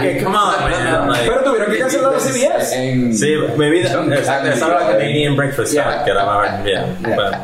que, 0.00 0.24
come 0.24 0.36
on, 0.38 0.70
man. 0.70 1.10
like- 1.10 1.28
Pero 1.28 1.44
tuvieron 1.44 1.70
que 1.70 1.78
cancelar 1.78 2.12
la 2.14 2.18
CBS. 2.18 2.72
En- 2.74 3.14
Sí, 3.14 3.34
maybe 3.58 3.82
esa, 3.82 4.00
era 4.02 4.68
la? 4.80 4.86
Canadian 4.92 5.36
breakfast 5.36 5.72
que 5.74 6.10
era 6.10 6.24
más, 6.24 6.64
yeah. 6.64 6.86
But, 7.00 7.34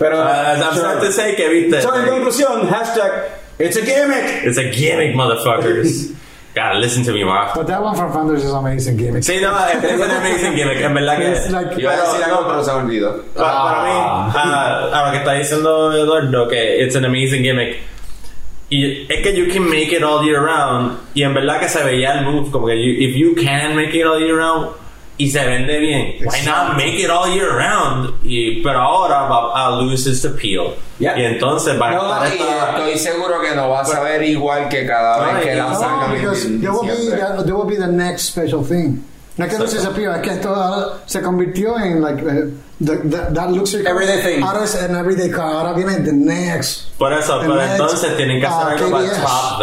Pero, 0.00 0.18
uh, 0.18 0.24
I'm 0.60 0.74
sorry 0.76 1.06
to 1.06 1.12
say 1.12 1.36
que 1.36 1.48
viste. 1.48 1.80
so, 1.82 1.94
en 1.94 2.04
conclusión, 2.06 2.68
hashtag 2.68 3.12
It's 3.60 3.76
a 3.76 3.82
gimmick. 3.82 4.42
It's 4.44 4.58
a 4.58 4.64
gimmick, 4.72 5.14
motherfuckers. 5.14 6.08
Gotta 6.54 6.78
listen 6.78 7.02
to 7.04 7.12
me, 7.12 7.24
Mark. 7.24 7.54
But 7.54 7.66
that 7.68 7.82
one 7.82 7.96
from 7.96 8.12
Founders 8.12 8.44
is 8.44 8.52
amazing 8.52 8.98
gimmick. 8.98 9.22
Sí, 9.22 9.40
no, 9.40 9.56
es 9.66 9.82
es 9.82 9.98
un 9.98 10.10
amazing 10.10 10.54
gimmick, 10.54 10.80
en 10.82 10.92
verdad 10.94 11.16
que 11.16 11.30
It's 11.32 11.50
like- 11.50 11.80
Iba 11.80 11.92
a 11.92 11.96
decir 11.96 12.22
algo, 12.24 12.46
pero 12.46 12.62
se 12.62 12.72
me 12.72 12.78
olvidó. 12.78 13.22
Pa- 13.34 13.64
para 13.64 13.82
mí, 13.84 13.90
ah, 13.94 14.90
a 14.92 15.06
lo 15.06 15.12
que 15.12 15.18
está 15.18 15.32
diciendo 15.32 15.92
Eduardo, 15.94 16.48
que 16.48 16.82
it's 16.84 16.94
an 16.94 17.06
amazing 17.06 17.42
gimmick. 17.42 17.78
Y 18.68 19.06
es 19.10 19.20
que 19.22 19.34
you 19.34 19.52
can 19.52 19.68
make 19.68 19.92
it 19.96 20.02
all 20.02 20.24
year 20.24 20.40
round. 20.42 20.98
Y 21.14 21.22
en 21.22 21.32
verdad 21.34 21.58
que 21.60 21.68
se 21.70 21.82
veía 21.84 22.18
el 22.18 22.24
move, 22.26 22.50
como 22.50 22.66
que 22.66 22.74
you- 22.76 23.00
if 23.08 23.16
you 23.16 23.34
can 23.34 23.74
make 23.74 23.94
it 23.98 24.04
all 24.06 24.18
year 24.20 24.36
round 24.36 24.68
y 25.18 25.30
se 25.30 25.44
vende 25.44 25.78
bien, 25.78 26.14
why 26.24 26.40
not 26.44 26.74
make 26.76 26.98
it 26.98 27.10
all 27.10 27.32
year 27.32 27.48
round? 27.50 28.14
Y, 28.24 28.62
pero 28.62 28.80
ahora 28.80 29.22
va 29.22 29.66
a 29.66 29.70
lose 29.82 30.08
its 30.10 30.24
appeal. 30.24 30.74
Yeah. 30.98 31.16
Y 31.18 31.24
entonces 31.24 31.80
va 31.80 31.90
No, 31.90 32.12
a 32.12 32.28
y 32.28 32.32
estar 32.32 32.48
esta- 32.48 32.78
estoy 32.78 32.98
seguro 32.98 33.40
que 33.40 33.54
no 33.54 33.68
vas 33.70 33.92
a 33.94 34.00
ver 34.00 34.22
igual 34.22 34.68
que 34.68 34.86
cada 34.86 35.18
No, 35.26 35.34
vez 35.34 35.44
que 35.44 35.52
y- 35.52 35.56
la 35.56 35.68
No, 35.68 35.78
sacan 35.78 36.12
because 36.14 36.42
there 36.60 36.70
will 36.70 36.88
be 37.10 37.16
that, 37.16 37.44
there 37.44 37.54
will 37.54 37.66
be 37.68 37.76
the 37.76 37.86
next 37.92 38.28
special 38.30 38.64
thing. 38.64 39.02
No 39.36 39.46
es 39.46 39.52
que 39.52 39.58
no 39.58 39.66
se 39.66 39.76
desapío, 39.78 40.12
es 40.14 40.20
que 40.20 40.30
esto 40.30 40.54
ahora 40.54 40.98
se 41.06 41.22
convirtió 41.22 41.78
en 41.78 42.02
like 42.02 42.20
eh, 42.22 42.48
the, 42.84 42.96
the- 42.98 43.32
that 43.34 43.48
luxury 43.50 43.82
car. 43.82 43.92
Everyday 43.94 44.20
thing. 44.22 44.42
Ahora 44.44 44.64
es 44.64 44.74
an 44.74 44.94
everyday 44.96 45.30
car. 45.30 45.54
Ahora 45.54 45.72
viene 45.72 45.96
the 46.04 46.12
next. 46.12 46.90
Por 46.98 47.12
eso, 47.14 47.38
the 47.38 47.46
pero 47.46 47.56
next, 47.56 47.72
entonces 47.72 48.16
tienen 48.16 48.40
que 48.40 48.46
hacer 48.46 48.66
uh, 48.66 48.84
algo 48.84 48.90
para 48.90 49.08
top 49.22 49.58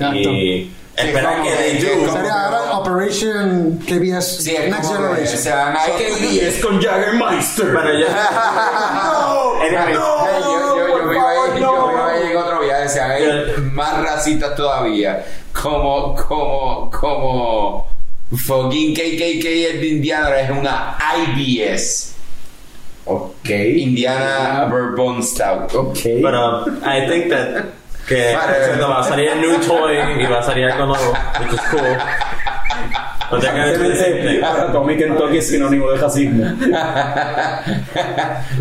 that. 0.00 0.14
Y 0.16 0.72
esperar 0.96 1.36
como 1.38 1.44
que 1.44 1.96
como- 1.98 2.12
Sería 2.12 2.32
ahora 2.44 2.78
Operation 2.78 3.78
KBS 3.86 4.42
Sí, 4.42 4.54
es 4.56 4.70
Next 4.70 4.82
como 4.82 4.98
que 4.98 5.04
Generation. 5.06 5.38
se 5.38 5.50
van 5.50 5.76
a 5.76 5.80
KBS 5.84 6.60
con 6.60 6.82
Jaggermeister. 6.82 7.66
Pero 7.74 7.98
ya. 7.98 8.06
Anyway, 9.64 9.94
Hey, 9.94 10.40
yo, 10.42 10.76
yo, 10.76 10.98
yo 10.98 11.04
me 11.06 11.14
iba 11.14 11.30
a 11.30 11.34
ir, 11.56 11.60
yo 11.62 11.86
me 11.86 11.92
iba 11.94 12.10
a 12.10 12.16
ir 12.20 12.30
en 12.32 12.36
otro 12.36 12.60
viaje, 12.60 12.88
se 12.88 13.00
van 13.00 13.10
a 13.12 13.18
ir 13.18 13.58
más 13.72 14.02
racistas 14.02 14.54
todavía. 14.54 15.24
Como, 15.52 16.14
como, 16.16 16.90
como 16.90 17.86
fucking 18.36 18.94
KKK 18.94 19.44
es 19.46 19.80
de 19.80 19.86
Indiana, 19.86 20.40
es 20.40 20.50
una 20.50 20.98
IBS. 21.16 22.12
Ok. 23.06 23.48
Indiana 23.50 24.66
Bourbon 24.70 25.22
Stout. 25.22 25.74
Ok. 25.74 25.98
Pero 26.22 26.66
I 26.82 27.06
think 27.08 27.28
that 27.30 27.64
que 28.06 28.34
Vale. 28.34 28.54
cuando 28.68 28.88
va 28.88 29.00
a 29.00 29.04
salir 29.04 29.28
el 29.28 29.40
new 29.40 29.58
toy 29.60 29.96
y 30.20 30.26
va 30.26 30.40
a 30.40 30.42
salir 30.42 30.66
algo 30.66 30.86
nuevo, 30.86 31.12
which 31.40 31.52
is 31.52 31.60
cool. 31.70 31.96
Thing. 33.40 34.40
Para 34.40 34.70
Tommy 34.70 34.96
Kentucky 34.96 35.38
es 35.38 35.48
sinónimo 35.48 35.90
de 35.90 35.96
racismo. 35.98 36.44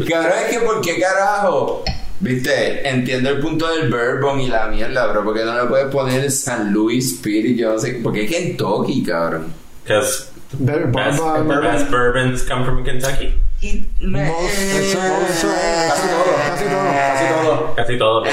Cabrón, 0.10 0.34
es 0.46 0.50
que 0.50 0.60
¿por 0.66 0.82
qué 0.82 1.00
carajo? 1.00 1.84
Viste, 2.20 2.88
entiendo 2.88 3.30
el 3.30 3.40
punto 3.40 3.68
del 3.68 3.90
bourbon 3.90 4.40
y 4.40 4.48
la 4.48 4.68
mierda, 4.68 5.08
pero 5.10 5.24
¿por 5.26 5.36
qué 5.36 5.44
no 5.44 5.54
le 5.62 5.66
puedes 5.68 5.88
poner 5.88 6.32
San 6.32 6.72
Luis 6.72 7.16
Spirit? 7.16 7.58
Yo 7.58 7.74
no 7.74 7.80
sé, 7.80 7.96
¿por 7.96 8.14
qué 8.14 8.26
Kentucky, 8.26 9.04
cabrón? 9.04 9.54
Because 9.84 10.30
Better 10.54 10.88
best, 10.88 11.20
bourbon, 11.20 11.48
the 11.50 11.62
best 11.62 11.92
bourbons 11.92 12.44
come 12.44 12.64
from 12.64 12.84
Kentucky. 12.84 13.34
Y, 13.64 13.88
eso 14.02 15.00
eso 15.30 15.48
es- 15.54 15.90
Casi 15.90 16.08
todo. 16.08 16.36
Casi 16.48 16.66
todo. 16.66 16.84
Casi 16.94 17.26
todo. 17.34 17.76
Casi 17.76 17.98
todo. 17.98 18.24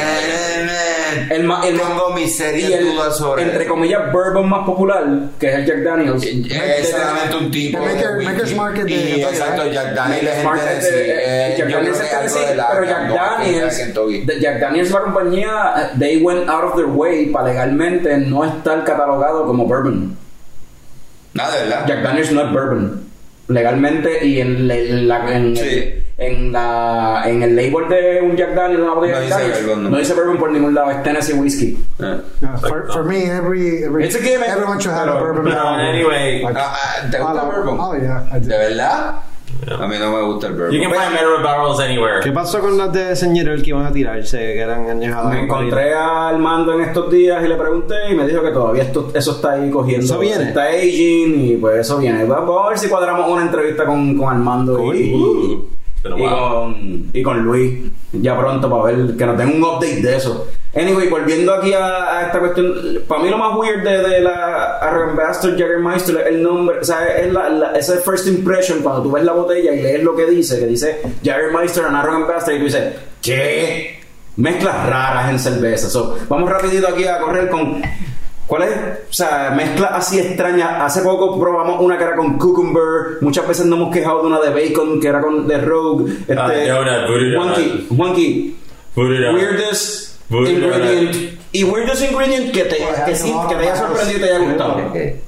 El, 1.30 1.44
ma- 1.44 1.66
el 1.66 1.76
Tengo 1.78 2.10
mis 2.14 2.26
y 2.26 2.28
serias 2.28 2.70
el, 2.72 2.92
dudas 2.92 3.16
sobre 3.16 3.42
entre 3.42 3.66
comillas, 3.66 4.12
bourbon 4.12 4.48
más 4.48 4.64
popular, 4.64 5.04
que 5.38 5.48
es 5.48 5.54
el 5.56 5.66
Jack 5.66 5.78
Daniels. 5.82 6.24
Es 6.24 6.90
solamente 6.90 7.36
un 7.36 7.50
tipo. 7.50 7.78
The 7.78 7.84
maker- 7.84 8.16
de 8.18 8.24
Maker's. 8.24 8.54
Market 8.54 8.84
de 8.84 9.22
exacto? 9.22 9.66
Jack 9.70 9.94
Daniels 9.94 10.28
es 10.76 10.82
de- 10.92 11.10
eh, 11.10 11.52
Eh, 11.52 11.54
Jack 11.58 11.68
Daniels 11.70 12.00
es 12.00 12.10
Tennessee, 12.10 12.46
de 12.46 12.54
la 12.56 12.68
pero 12.70 12.84
Jack 12.84 13.08
Daniels, 13.14 14.40
Jack 14.40 14.60
Daniels 14.60 14.90
la 14.90 15.00
compañía, 15.00 15.74
eh, 15.76 15.96
they 15.98 16.22
went 16.22 16.48
out 16.48 16.64
of 16.64 16.74
their 16.76 16.86
way 16.86 17.26
para 17.26 17.48
legalmente 17.48 18.16
no 18.18 18.44
estar 18.44 18.82
catalogado 18.84 19.46
como 19.46 19.66
bourbon. 19.66 20.16
Nada, 21.34 21.54
de 21.56 21.64
verdad. 21.64 21.86
Jack 21.86 22.02
Daniels 22.02 22.32
no 22.32 22.42
es 22.42 22.52
bourbon. 22.52 23.09
Legalmente 23.50 24.24
y 24.26 24.40
en, 24.40 24.68
la- 24.68 24.76
en 24.76 25.08
la, 25.08 25.36
en, 25.36 25.56
Sí. 25.56 25.94
en, 26.18 26.52
la, 26.52 27.22
en 27.26 27.42
el 27.42 27.56
label 27.56 27.88
de 27.88 28.20
un 28.22 28.36
Jack 28.36 28.50
una 28.52 28.94
botella 28.94 29.14
No 29.16 29.20
de 29.20 29.28
Jack 29.28 29.62
bourbon, 29.64 29.82
no. 29.84 29.90
no 29.90 29.98
dice 29.98 30.14
bourbon 30.14 30.38
por 30.38 30.50
ningún 30.52 30.74
lado, 30.74 30.90
es 30.90 31.02
Tennessee 31.02 31.32
whiskey. 31.34 31.78
Eh. 31.98 32.20
Yeah, 32.40 32.56
for, 32.58 32.92
for 32.92 33.04
me, 33.04 33.24
every, 33.24 33.82
every 33.84 34.04
It's 34.04 34.14
a 34.14 34.20
gimmick. 34.20 34.48
everyone 34.48 34.78
should 34.78 34.94
have 34.94 35.08
a 35.08 35.18
bourbon. 35.18 35.44
Barrel. 35.46 35.80
anyway, 35.80 36.42
Like, 36.42 36.56
Ah, 36.58 36.74
ah, 36.76 37.10
¿Te 37.10 37.18
gusta 37.18 37.42
bourbon? 37.44 37.76
Oh, 37.80 37.94
yeah, 37.96 38.24
I 38.32 38.38
¿De 38.38 38.56
verdad? 38.56 39.14
A 39.78 39.86
mí 39.86 39.96
no 39.98 40.10
me 40.12 40.22
gusta 40.22 40.46
el 40.48 40.54
bourbon. 40.54 40.72
you 40.72 40.80
can 40.80 40.90
find 40.90 41.12
metal 41.12 41.42
barrels 41.42 41.80
anywhere. 41.80 42.20
¿Qué 42.22 42.32
pasó 42.32 42.60
con 42.60 42.76
las 42.78 42.92
de 42.92 43.14
Señor 43.14 43.60
que 43.62 43.70
iban 43.70 43.84
a 43.86 43.92
tirarse, 43.92 44.38
que 44.38 44.60
eran 44.60 44.88
añejadas? 44.88 45.32
Me 45.32 45.38
en 45.40 45.44
encontré 45.44 45.92
al 45.94 46.38
mando 46.38 46.72
en 46.74 46.80
estos 46.82 47.10
días 47.10 47.44
y 47.44 47.48
le 47.48 47.56
pregunté 47.56 47.94
y 48.10 48.14
me 48.14 48.26
dijo 48.26 48.42
que 48.42 48.50
todavía 48.50 48.84
esto, 48.84 49.10
eso 49.14 49.32
está 49.32 49.52
ahí 49.52 49.70
cogiendo. 49.70 50.04
Eso 50.04 50.18
viene. 50.18 50.44
Está 50.44 50.64
aging 50.64 51.50
y 51.52 51.56
pues 51.56 51.80
eso 51.80 51.98
viene. 51.98 52.24
Va- 52.24 52.40
Vamos 52.40 52.66
a 52.66 52.68
ver 52.70 52.78
si 52.78 52.88
cuadramos 52.88 53.28
una 53.30 53.42
entrevista 53.42 53.84
con, 53.84 54.16
con 54.16 54.28
Armando 54.28 54.94
y, 54.94 55.12
Uh, 55.14 55.64
pero 56.02 56.16
y 56.18 56.20
wow. 56.22 56.30
con, 56.62 57.10
y 57.12 57.22
con 57.22 57.38
Luis 57.42 57.80
ya 58.12 58.38
pronto 58.38 58.70
para 58.70 58.84
ver 58.84 59.16
que 59.16 59.26
nos 59.26 59.36
den 59.36 59.48
un 59.56 59.62
update 59.62 60.00
de 60.02 60.16
eso. 60.16 60.46
Anyway, 60.74 61.08
volviendo 61.08 61.52
aquí 61.52 61.72
a, 61.74 62.18
a 62.18 62.26
esta 62.26 62.38
cuestión, 62.38 62.72
para 63.08 63.22
mí 63.22 63.28
lo 63.28 63.38
más 63.38 63.56
weird 63.56 63.82
de, 63.82 63.98
de 64.08 64.20
la 64.20 64.76
Arrogant 64.78 65.16
Bastard 65.16 65.58
Jaggermeister 65.58 66.16
es 66.18 66.26
el 66.28 66.42
nombre, 66.44 66.78
o 66.78 66.84
sea, 66.84 67.06
es 67.18 67.32
la, 67.32 67.48
la- 67.48 67.72
first 68.04 68.28
impression 68.28 68.78
cuando 68.80 69.02
tú 69.02 69.10
ves 69.10 69.24
la 69.24 69.32
botella 69.32 69.72
y 69.72 69.82
lees 69.82 70.04
lo 70.04 70.14
que 70.14 70.26
dice, 70.26 70.60
que 70.60 70.66
dice 70.66 71.02
Jaggermeister 71.24 71.84
and 71.86 71.96
Arrogant 71.96 72.28
Bastard 72.28 72.54
y 72.54 72.58
tú 72.58 72.64
dices, 72.66 72.94
¿qué? 73.20 74.00
Mezclas 74.36 74.86
raras 74.88 75.30
en 75.30 75.38
cerveza. 75.40 75.90
So, 75.90 76.16
vamos 76.28 76.48
rapidito 76.48 76.86
aquí 76.88 77.04
a 77.04 77.18
correr 77.18 77.48
con 77.50 77.82
¿Cuál 78.46 78.62
es? 78.62 78.70
O 79.10 79.12
sea, 79.12 79.52
mezclas 79.56 79.90
así 79.92 80.18
extrañas. 80.18 80.70
Hace 80.80 81.02
poco 81.02 81.38
probamos 81.38 81.80
una 81.80 81.96
que 81.96 82.02
era 82.02 82.16
con 82.16 82.36
cucumber. 82.36 83.18
Muchas 83.20 83.46
veces 83.46 83.66
nos 83.66 83.78
hemos 83.78 83.94
quejado 83.94 84.22
de 84.22 84.26
una 84.26 84.40
de 84.40 84.50
bacon 84.50 85.00
que 85.00 85.06
era 85.06 85.20
con 85.20 85.46
de 85.46 85.60
rogue. 85.60 86.12
Este, 86.26 86.36
Ah, 86.36 86.48
donut, 86.48 87.08
voodoo 87.08 87.36
Juanqui, 87.42 87.86
Juanqui, 87.94 88.56
weirdest 88.96 90.09
ingredient. 90.30 91.40
Y 91.52 91.64
weirdest 91.64 92.02
ingredient 92.10 92.52
que 92.52 92.64
te, 92.64 92.78
que 93.06 93.16
sí, 93.16 93.34
que 93.48 93.54
te 93.56 93.62
haya 93.62 93.76
sorprendido 93.76 94.18
y 94.18 94.22
te 94.22 94.28
haya 94.34 94.38
gustado. 94.38 94.78
Eh, 94.94 95.20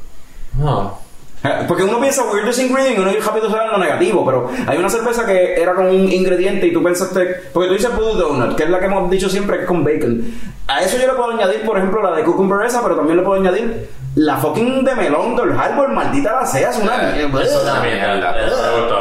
Porque 1.66 1.82
uno 1.82 1.98
piensa 1.98 2.22
weirdest 2.32 2.60
ingredient 2.60 2.98
y 2.98 3.00
uno 3.00 3.10
rápido 3.24 3.50
sabe 3.50 3.68
lo 3.72 3.78
negativo, 3.78 4.24
pero 4.24 4.48
hay 4.66 4.78
una 4.78 4.88
cerveza 4.88 5.26
que 5.26 5.60
era 5.60 5.74
con 5.74 5.86
un 5.86 6.12
ingrediente 6.12 6.68
y 6.68 6.72
tú 6.72 6.80
pensaste, 6.82 7.26
porque 7.52 7.68
tú 7.68 7.74
dices 7.74 7.94
voodoo 7.96 8.14
donut, 8.14 8.54
que 8.56 8.62
es 8.62 8.70
la 8.70 8.78
que 8.78 8.86
hemos 8.86 9.10
dicho 9.10 9.28
siempre 9.28 9.56
que 9.56 9.62
es 9.62 9.68
con 9.68 9.82
bacon. 9.82 10.22
A 10.68 10.82
eso 10.82 10.96
yo 10.98 11.08
le 11.08 11.14
puedo 11.14 11.32
añadir, 11.32 11.62
por 11.62 11.76
ejemplo, 11.76 12.00
la 12.00 12.16
de 12.16 12.22
cucumber 12.22 12.64
esa, 12.64 12.80
pero 12.82 12.94
también 12.94 13.16
le 13.16 13.24
puedo 13.24 13.40
añadir 13.40 13.88
la 14.14 14.36
fucking 14.36 14.84
de 14.84 14.94
melón 14.94 15.34
del 15.36 15.52
Harbor, 15.58 15.88
maldita 15.90 16.32
la 16.40 16.46
sea, 16.46 16.68
es 16.70 16.78
una 16.78 16.96
Eh, 16.96 17.26
mierda. 17.28 17.42
Es 17.42 17.62
una 17.62 17.80
mierda. 17.80 18.46
Es 18.46 18.52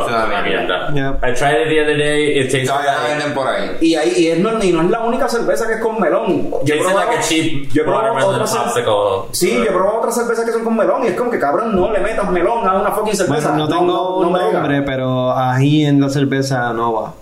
una 0.08 0.42
mierda. 0.42 0.94
Yeah. 0.94 1.18
I 1.30 1.34
tried 1.34 1.62
it 1.64 1.70
the 1.70 1.82
other 1.84 1.98
day. 1.98 2.40
It 2.40 2.52
tastes 2.52 2.70
like 2.70 2.88
venden 3.10 3.34
por 3.34 3.48
ahí. 3.48 3.72
Y, 3.82 3.96
ahí, 3.96 4.14
y, 4.18 4.28
es, 4.28 4.40
no, 4.40 4.64
y 4.64 4.72
no 4.72 4.82
es 4.84 4.90
la 4.90 5.02
única 5.02 5.28
cerveza 5.28 5.68
que 5.68 5.74
es 5.74 5.80
con 5.82 6.00
melón. 6.00 6.50
Yo 6.64 6.76
he 6.76 6.80
probado- 6.80 7.00
like 7.08 7.18
a 7.18 7.22
cheap 7.22 7.72
yo 7.74 7.82
he 7.82 7.86
probado 7.86 8.16
cer- 8.48 8.64
popsicle. 8.64 8.94
Sí, 9.32 9.56
yo 9.58 9.64
he 9.64 9.74
probado 9.74 9.98
otras 10.00 10.16
cervezas 10.16 10.46
que 10.46 10.52
son 10.54 10.64
con 10.64 10.78
melón 10.78 11.04
y 11.04 11.08
es 11.08 11.16
como 11.16 11.30
que 11.30 11.40
cabrón, 11.40 11.76
no 11.76 11.92
le 11.92 12.00
metas 12.00 12.30
melón 12.30 12.68
a 12.68 12.74
una 12.80 12.92
fucking 12.92 13.16
cerveza. 13.16 13.50
Bueno, 13.50 13.68
no 13.68 13.78
tengo 13.78 14.18
un 14.20 14.32
brega. 14.34 14.52
nombre, 14.54 14.82
pero 14.84 15.32
ají 15.34 15.86
en 15.86 16.00
la 16.00 16.10
cerveza 16.10 16.72
no 16.74 16.94
va. 16.94 17.14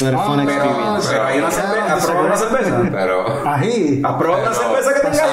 Fun 0.00 0.40
Ah, 0.40 0.42
Pero, 0.46 0.64
experience. 0.64 1.08
pero 1.10 1.24
hay 1.26 1.38
una 1.38 1.50
cerveza. 1.50 1.94
¿Has 1.94 2.06
probado 2.06 2.26
una 2.26 2.36
cerveza? 2.36 2.82
Pero. 2.90 3.24
Ají. 3.46 4.02
¿Has 4.04 4.14
probado 4.14 4.42
una 4.42 4.50
Pero- 4.50 4.62
cerveza 4.62 4.94
que 4.94 5.00
tenga 5.00 5.24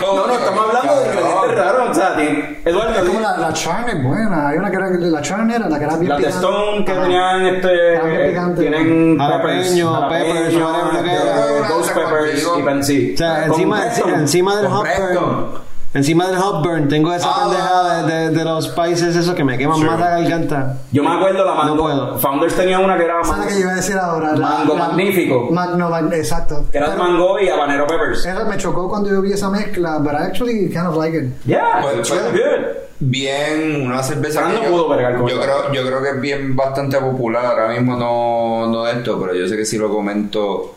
como 0.00 0.14
No, 0.16 0.26
no, 0.26 0.32
estamos 0.34 0.64
hablando 0.66 1.00
de 1.00 1.06
ingredientes 1.06 1.58
raros. 1.58 1.90
o 1.90 1.94
sea, 1.94 2.16
Eduardo, 2.64 2.94
Es 2.94 3.08
como 3.08 3.20
la, 3.20 3.36
la 3.36 3.52
Charm 3.52 3.88
es 3.88 4.02
buena. 4.02 4.48
Hay 4.48 4.58
una 4.58 4.70
que 4.70 4.76
era, 4.76 4.88
la 4.90 5.20
Charm 5.20 5.50
era 5.50 5.68
la 5.68 5.78
que 5.78 5.84
era 5.84 5.96
bien 5.96 6.10
de 6.12 6.16
picante. 6.16 6.36
Stone 6.38 6.84
que 6.84 6.92
Ajá. 6.92 7.02
tenían 7.02 7.46
este 7.46 8.28
picantes. 8.28 8.60
tienen 8.60 9.18
Jalapeño, 9.18 10.08
peppers, 10.08 10.54
whatever 10.56 11.68
ghost 11.68 11.92
peppers 11.92 12.34
y 12.34 12.82
sí. 12.84 13.12
O 13.14 13.16
sea, 13.18 13.44
encima, 13.46 14.56
del 14.56 14.68
Preston. 14.80 15.71
Encima 15.94 16.26
del 16.28 16.36
hot 16.38 16.64
burn, 16.64 16.88
tengo 16.88 17.12
esa 17.12 17.28
Ah. 17.30 17.40
pendejada 17.48 18.02
de, 18.06 18.12
de- 18.14 18.30
de 18.30 18.44
los 18.44 18.68
países 18.68 19.14
esos 19.16 19.34
que 19.34 19.44
me 19.44 19.58
queman 19.58 19.84
más 19.84 19.98
la 20.00 20.10
garganta. 20.10 20.76
Yo 20.92 21.02
me 21.02 21.10
acuerdo 21.10 21.44
la 21.44 21.54
mango. 21.54 21.74
No 21.74 21.82
puedo. 21.82 22.18
Founders 22.18 22.54
tenía 22.54 22.78
una 22.78 22.96
que 22.96 23.04
era 23.04 23.20
Esa 23.20 23.32
es 23.32 23.38
la 23.38 23.46
que 23.46 23.54
yo 23.54 23.60
iba 23.60 23.72
a 23.72 23.74
decir 23.76 23.96
ahora. 23.96 24.32
la- 24.32 24.48
Mango 24.48 24.74
la- 24.74 24.88
magnífico. 24.88 25.48
Ma- 25.50 25.66
no, 25.66 25.90
ma- 25.90 26.00
exacto. 26.14 26.64
que 26.70 26.78
era 26.78 26.88
Pero 26.90 27.02
mango 27.02 27.40
y 27.40 27.48
habanero 27.48 27.86
peppers. 27.86 28.24
Esa 28.26 28.44
me 28.44 28.56
chocó 28.56 28.88
cuando 28.88 29.10
yo 29.10 29.20
vi 29.20 29.32
esa 29.32 29.50
mezcla, 29.50 29.98
but 29.98 30.12
I 30.12 30.24
actually 30.24 30.68
kind 30.70 30.86
of 30.86 30.96
like 30.96 31.16
it. 31.16 31.24
Yeah, 31.46 31.80
Pues- 31.82 31.96
it's 31.98 32.08
pues- 32.10 32.22
really 32.32 32.38
good. 32.38 32.66
Bien, 33.04 33.82
una 33.84 34.00
cerveza 34.02 34.46
que 34.46 34.52
no 34.58 34.62
yo, 34.62 34.70
pudo 34.70 34.88
bregar 34.90 35.16
con 35.18 35.26
yo 35.28 35.34
ella. 35.34 35.42
creo, 35.44 35.72
yo 35.72 35.84
creo 35.86 36.02
que 36.02 36.08
es 36.10 36.20
bien 36.20 36.54
bastante 36.54 36.98
popular. 36.98 37.44
Ahora 37.46 37.68
mismo 37.68 37.96
no, 37.96 38.68
no 38.70 38.84
de 38.84 38.92
esto, 38.92 39.20
pero 39.20 39.34
yo 39.34 39.48
sé 39.48 39.56
que 39.56 39.64
si 39.64 39.76
lo 39.76 39.90
comento. 39.90 40.76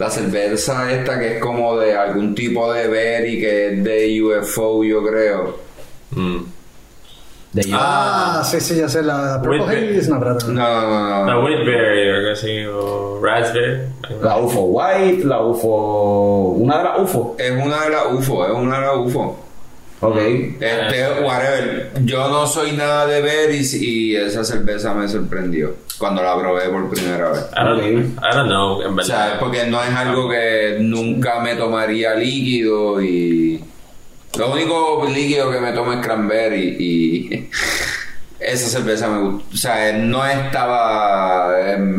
La 0.00 0.08
cerveza 0.08 0.90
esta 0.90 1.18
que 1.18 1.36
es 1.36 1.42
como 1.42 1.76
de 1.76 1.94
algún 1.94 2.34
tipo 2.34 2.72
de 2.72 2.88
berry 2.88 3.38
que 3.38 3.66
es 3.66 3.84
de 3.84 4.22
UFO, 4.22 4.82
yo 4.82 5.04
creo. 5.04 5.58
Mm. 6.12 6.38
Ah, 7.74 8.42
sí, 8.42 8.60
sí, 8.62 8.76
ya 8.76 8.88
sé. 8.88 9.02
La 9.02 9.42
Purple. 9.42 9.98
Haze, 9.98 10.08
no. 10.08 10.18
No, 10.18 10.40
no, 10.48 11.26
no. 11.26 11.26
La. 11.26 11.38
Whitberry 11.40 12.12
o 12.12 12.14
algo 12.14 12.30
así, 12.30 12.64
o 12.64 13.20
Raspberry. 13.22 13.80
La 14.22 14.38
UFO 14.38 14.60
White, 14.62 15.26
la 15.26 15.42
UFO. 15.42 16.54
Una 16.56 16.78
de 16.78 16.84
las 16.84 16.98
UFO. 17.00 17.36
Es 17.38 17.50
una 17.50 17.84
de 17.84 17.90
las 17.90 18.06
UFO, 18.10 18.46
es 18.46 18.52
una 18.52 18.80
de 18.80 18.86
las 18.86 18.96
UFO. 18.96 19.36
Ok. 20.00 20.16
Este, 20.60 21.22
whatever. 21.22 21.92
Yo 22.04 22.28
no 22.28 22.46
soy 22.46 22.72
nada 22.72 23.06
de 23.06 23.20
berries 23.20 23.74
y 23.74 24.16
esa 24.16 24.44
cerveza 24.44 24.94
me 24.94 25.06
sorprendió 25.06 25.74
cuando 25.98 26.22
la 26.22 26.38
probé 26.38 26.68
por 26.70 26.88
primera 26.88 27.30
vez. 27.30 27.46
I 27.52 27.64
don't, 27.64 27.82
Ok. 27.82 28.16
I 28.22 28.34
don't 28.34 28.48
know, 28.48 28.82
en 28.82 28.98
O 28.98 29.02
sea, 29.02 29.36
porque 29.38 29.66
no 29.66 29.82
es 29.82 29.90
algo 29.90 30.28
que 30.30 30.78
nunca 30.80 31.40
me 31.40 31.54
tomaría 31.54 32.14
líquido 32.14 33.02
y... 33.02 33.62
Lo 34.38 34.52
único 34.52 35.06
líquido 35.12 35.50
que 35.50 35.60
me 35.60 35.72
tomo 35.72 35.92
es 35.92 36.00
cranberry 36.00 36.76
y... 36.78 37.48
Esa 38.40 38.70
cerveza 38.70 39.06
me 39.08 39.20
gusta. 39.20 39.48
O 39.52 39.56
sea, 39.56 39.92
no 39.92 40.24
estaba... 40.24 41.49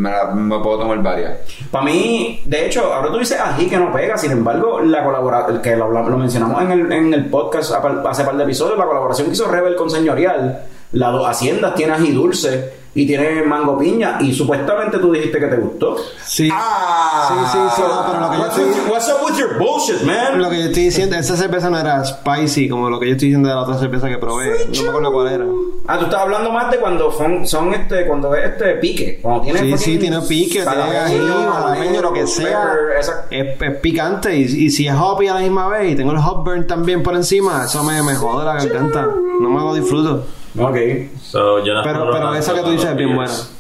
Me, 0.02 0.10
me 0.34 0.60
puedo 0.60 0.80
tomar 0.80 1.02
varias. 1.04 1.38
Para 1.70 1.86
mí, 1.86 2.42
de 2.46 2.66
hecho, 2.66 2.92
ahora 2.92 3.12
tú 3.12 3.20
dices 3.20 3.40
ají 3.40 3.70
que 3.70 3.78
no 3.78 3.94
pega, 3.94 4.18
sin 4.18 4.32
embargo, 4.32 4.80
la 4.82 5.04
colaboración, 5.04 5.62
que 5.62 5.76
lo, 5.76 5.90
mencionamos 6.18 6.60
en 6.64 6.72
el, 6.72 6.92
en 6.92 7.14
el 7.14 7.30
podcast 7.30 7.72
hace 7.72 8.24
par 8.24 8.36
de 8.36 8.44
episodios, 8.44 8.80
la 8.80 8.86
colaboración 8.86 9.28
que 9.28 9.34
hizo 9.34 9.48
Rebel 9.48 9.76
con 9.76 9.92
Señorial, 9.92 10.64
las 10.94 11.12
dos 11.14 11.28
haciendas 11.28 11.76
tiene 11.76 11.94
ají 11.94 12.12
dulce 12.12 12.82
y 12.94 13.08
tiene 13.08 13.42
mango 13.44 13.78
piña, 13.78 14.18
y 14.20 14.34
supuestamente 14.34 14.98
tú 14.98 15.14
dijiste 15.14 15.40
que 15.40 15.46
te 15.48 15.56
gustó. 15.56 15.96
Sí. 16.26 16.50
Ah, 16.52 17.48
Sí, 17.54 17.58
sí, 17.78 17.82
pero 17.82 18.20
lo 18.20 18.30
que 18.30 18.36
yo 18.38 18.42
what's, 18.44 18.58
estoy- 18.58 18.66
with- 18.70 18.92
what's 18.92 19.08
up 19.10 19.26
with 19.26 19.38
your 19.38 19.58
bullshit, 19.58 20.02
man? 20.04 20.42
Lo 20.42 20.50
que 20.50 20.58
yo 20.60 20.66
estoy 20.66 20.84
diciendo, 20.84 21.16
esa 21.16 21.38
cerveza 21.38 21.70
no 21.70 21.78
era 21.80 22.04
spicy 22.04 22.68
como 22.68 22.90
lo 22.90 23.00
que 23.00 23.06
yo 23.08 23.12
estoy 23.14 23.30
diciendo 23.30 23.48
de 23.48 23.56
la 23.56 23.62
otra 23.62 23.78
cerveza 23.78 24.10
que 24.10 24.18
probé. 24.18 24.68
No 24.76 24.84
me 24.84 24.90
acuerdo 24.90 25.14
cuál 25.14 25.28
era. 25.30 25.46
Ah, 25.88 25.98
tú 26.00 26.06
estás 26.06 26.20
hablando 26.22 26.52
más 26.52 26.70
de 26.70 26.80
cuando 26.80 27.10
son, 27.14 27.48
son 27.48 27.74
este, 27.74 28.06
cuando 28.06 28.36
es 28.36 28.50
este 28.52 28.76
pique, 28.76 29.20
cuando 29.22 29.42
tiene 29.44 29.60
Sí, 29.60 29.78
sí, 29.78 29.98
tiene 29.98 30.20
pique, 30.28 30.62
tiene 30.62 30.70
ají, 30.70 31.18
jalapeño, 31.18 31.52
jalapeño, 31.54 32.02
lo 32.02 32.12
que 32.14 32.28
sea. 32.28 32.46
pepper, 32.74 32.98
esa- 33.00 33.26
Es, 33.30 33.62
es 33.62 33.76
picante 33.80 34.36
y, 34.38 34.42
y 34.44 34.70
si 34.70 34.88
es 34.88 34.96
hoppy 35.00 35.28
a 35.30 35.36
la 35.36 35.40
misma 35.40 35.70
vez 35.70 35.94
y 35.94 35.96
tengo 35.96 36.12
el 36.12 36.18
hot 36.20 36.44
burn 36.44 36.68
también 36.68 37.02
por 37.04 37.16
encima, 37.16 37.64
eso 37.66 37.82
me, 37.84 38.04
me 38.04 38.16
jode 38.16 38.44
la 38.44 38.56
garganta. 38.56 39.08
No 39.40 39.50
me 39.50 39.60
lo 39.62 39.74
disfruto. 39.74 40.26
Ok. 40.60 40.76
So, 41.22 41.64
yo 41.64 41.74
no 41.74 41.84
Pero- 41.84 42.12
pero 42.12 42.36
esa 42.36 42.54
que 42.54 42.62
tú 42.62 42.72
dices 42.72 42.90
es 42.90 42.96
bien 42.96 43.18
beers. 43.18 43.52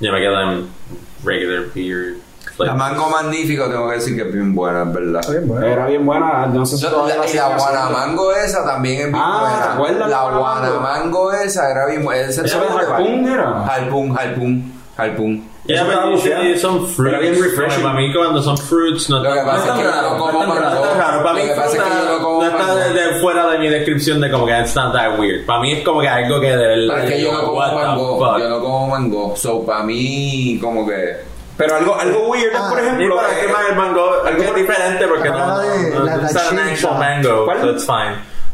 Yo 0.00 0.12
me 0.12 0.20
quedo 0.20 0.40
en 0.40 0.68
regular 1.24 1.64
beer. 1.74 2.14
La 2.58 2.74
mango 2.74 3.08
magnífico 3.08 3.64
tengo 3.68 3.88
que 3.88 3.94
decir 3.96 4.14
que 4.16 4.22
es 4.28 4.32
bien 4.34 4.54
buena, 4.54 4.82
es 4.82 4.92
verdad. 4.92 5.20
Bien. 5.30 5.62
Era 5.64 5.86
bien 5.86 6.04
buena, 6.04 6.46
no 6.46 6.66
sé 6.66 6.76
si 6.76 6.84
todavía 6.84 7.16
la- 7.16 7.26
y 7.30 7.32
la 7.34 7.56
guanamango 7.56 8.32
esa 8.34 8.64
también 8.66 8.96
es 9.00 9.06
bien 9.06 9.16
Ah, 9.16 9.38
buena. 9.40 9.62
¿te 9.62 9.68
acuerdas 9.72 10.10
La 10.10 10.22
guanamango? 10.38 11.32
esa 11.32 11.70
era 11.70 11.86
bien 11.86 12.04
buena. 12.04 12.28
Ese 12.28 12.44
¿Eso 12.44 12.60
Harpoon 12.60 13.26
era? 13.26 13.64
Harpoon, 13.66 14.18
harpoon, 14.18 14.72
harpoon. 14.96 15.49
Usually 15.68 16.10
bufiado. 16.10 16.58
son 16.58 16.86
fruits. 16.88 17.20
Bien 17.20 17.34
refreshing. 17.42 17.82
Para 17.82 17.94
mí 17.94 18.12
cuando 18.14 18.42
son 18.42 18.56
fruits 18.58 19.10
no 19.10 19.22
Lo 19.22 19.32
que 19.32 19.40
pasa 19.40 19.66
no 19.66 19.74
es 19.74 19.86
que 19.86 19.92
no 20.02 20.18
como 20.18 20.32
no 20.44 20.54
raro, 20.54 20.74
no 20.74 20.80
tan 20.80 20.98
raro. 20.98 21.22
Para 21.22 21.38
Lo 21.38 21.44
mí 21.44 21.48
que 21.50 21.54
pasa 21.54 21.66
es 21.66 21.72
que 21.74 21.80
fruta 21.80 21.98
yo 22.04 22.18
no 22.18 22.24
como 22.24 22.42
no 22.42 22.48
está 22.48 22.74
de, 22.74 22.92
de 22.94 23.20
fuera 23.20 23.46
de 23.50 23.58
mi 23.58 23.68
descripción 23.68 24.20
de 24.20 24.30
como 24.30 24.46
que 24.46 24.58
it's 24.58 24.74
not 24.74 24.92
that 24.94 25.18
weird. 25.18 25.44
Para 25.46 25.60
mí 25.60 25.72
es 25.72 25.84
como 25.84 26.00
que 26.00 26.08
algo 26.08 26.40
que 26.40 26.56
de 26.56 26.56
verdad 26.56 26.94
Pero 26.94 27.02
es 27.08 27.10
que 27.12 27.22
yo 27.22 27.32
no 27.32 27.44
como 27.44 27.58
mango. 27.60 28.18
fuck. 28.18 28.38
Yo 28.38 28.48
no 28.48 28.60
como 28.60 28.88
mango. 28.88 29.36
So, 29.36 29.64
para 29.66 29.82
mí, 29.84 30.58
como 30.60 30.86
que. 30.88 31.16
Pero 31.56 31.76
algo, 31.76 31.94
algo 31.94 32.28
weird, 32.30 32.54
Ah, 32.56 32.68
por 32.70 32.80
ejemplo. 32.80 33.16
pero 33.20 33.28
que 33.38 33.44
eh, 33.44 33.52
más 33.52 33.68
el 33.68 33.76
mango 33.76 34.10
algo 34.24 34.52
diferente 34.54 35.06
porque 35.06 35.28
no, 35.28 35.38
no, 35.38 35.56
no 35.56 36.04
la 36.04 36.14
it's 36.16 36.32
not 36.34 36.52
an 36.58 36.74
chicha. 36.74 36.88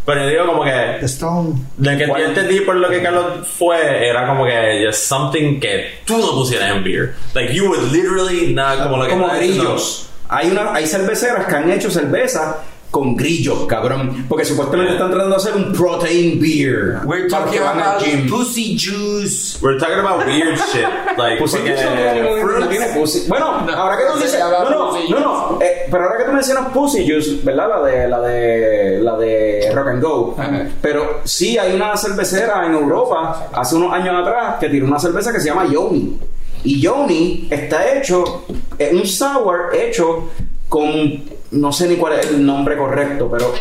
Pero 0.06 0.22
yo 0.22 0.28
digo 0.28 0.46
como 0.46 0.64
que 0.64 1.04
Stone. 1.04 1.54
Lo 1.78 1.90
que 1.98 2.06
yo 2.06 2.16
entendí 2.16 2.60
por 2.60 2.76
lo 2.76 2.88
que 2.88 3.02
Carlos 3.02 3.46
fue 3.48 4.08
era 4.08 4.26
como 4.28 4.46
que 4.46 4.84
just 4.86 5.00
something 5.00 5.58
que 5.58 5.98
tú 6.04 6.16
no 6.18 6.30
pusieras 6.30 6.70
en 6.70 6.84
beer. 6.84 7.14
Like 7.34 7.52
you 7.52 7.68
would 7.68 7.92
literally 7.92 8.54
not 8.54 8.84
como 8.84 8.98
lo 8.98 9.04
que 9.04 9.10
como 9.10 9.28
grillos. 9.28 10.08
Hay, 10.28 10.50
una, 10.50 10.72
hay 10.72 10.86
cerveceras 10.86 11.46
que 11.46 11.54
han 11.54 11.70
hecho 11.70 11.90
cerveza 11.90 12.62
con 12.96 13.14
grillos, 13.14 13.66
cabrón. 13.66 14.24
Porque 14.26 14.46
supuestamente 14.46 14.94
están 14.94 15.10
tratando 15.10 15.36
de 15.36 15.42
hacer 15.42 15.54
un 15.54 15.70
protein 15.70 16.40
beer. 16.40 17.00
We're 17.04 17.28
talking 17.28 17.60
about 17.60 18.02
gym. 18.02 18.26
pussy 18.26 18.74
juice. 18.74 19.58
We're 19.60 19.78
talking 19.78 19.98
about 19.98 20.24
weird 20.26 20.56
shit. 20.72 20.86
Like 21.18 21.38
Pussy 21.38 21.58
juice 21.58 21.82
no 21.84 22.22
no 22.22 22.40
fruits- 22.40 22.68
tiene 22.70 22.86
pussy. 22.98 23.28
Bueno, 23.28 23.46
ahora 23.76 23.98
que 23.98 24.04
tú 24.10 24.18
dices, 24.18 24.40
no, 24.40 24.70
no, 24.70 24.92
no, 25.10 25.20
no, 25.20 25.58
eh, 25.60 25.86
pero 25.90 26.04
ahora 26.04 26.16
que 26.16 26.24
tú 26.24 26.32
mencionas 26.32 26.68
pussy 26.72 27.06
juice, 27.06 27.40
¿verdad? 27.42 27.68
La 27.68 27.82
de, 27.82 28.08
la 28.08 28.20
de, 28.20 28.98
la 29.02 29.16
de 29.18 29.70
rock 29.74 29.88
and 29.88 30.02
go. 30.02 30.36
Pero 30.80 31.20
sí 31.24 31.58
hay 31.58 31.74
una 31.74 31.94
cervecera 31.98 32.64
en 32.64 32.72
Europa 32.72 33.48
hace 33.52 33.74
unos 33.76 33.92
años 33.92 34.14
atrás 34.22 34.56
que 34.58 34.70
tiene 34.70 34.86
una 34.86 34.98
cerveza 34.98 35.30
que 35.34 35.40
se 35.40 35.48
llama 35.48 35.66
Yoni. 35.70 36.18
Y 36.64 36.80
Yoni 36.80 37.46
está 37.50 37.92
hecho, 37.94 38.46
es 38.78 38.90
un 38.92 39.06
sour 39.06 39.74
hecho 39.74 40.30
con, 40.68 41.22
no 41.56 41.72
sé 41.72 41.88
ni 41.88 41.96
cuál 41.96 42.14
es 42.20 42.26
el 42.28 42.44
nombre 42.44 42.76
correcto, 42.76 43.28
pero 43.30 43.52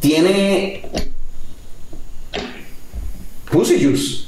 tiene 0.00 0.88
pussy 3.50 3.82
juice. 3.84 4.26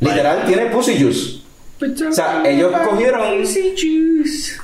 Literal, 0.00 0.44
tiene 0.46 0.66
pussy 0.66 1.00
juice. 1.02 1.40
O 2.08 2.12
sea, 2.12 2.42
ellos 2.44 2.70
cogieron 2.88 3.22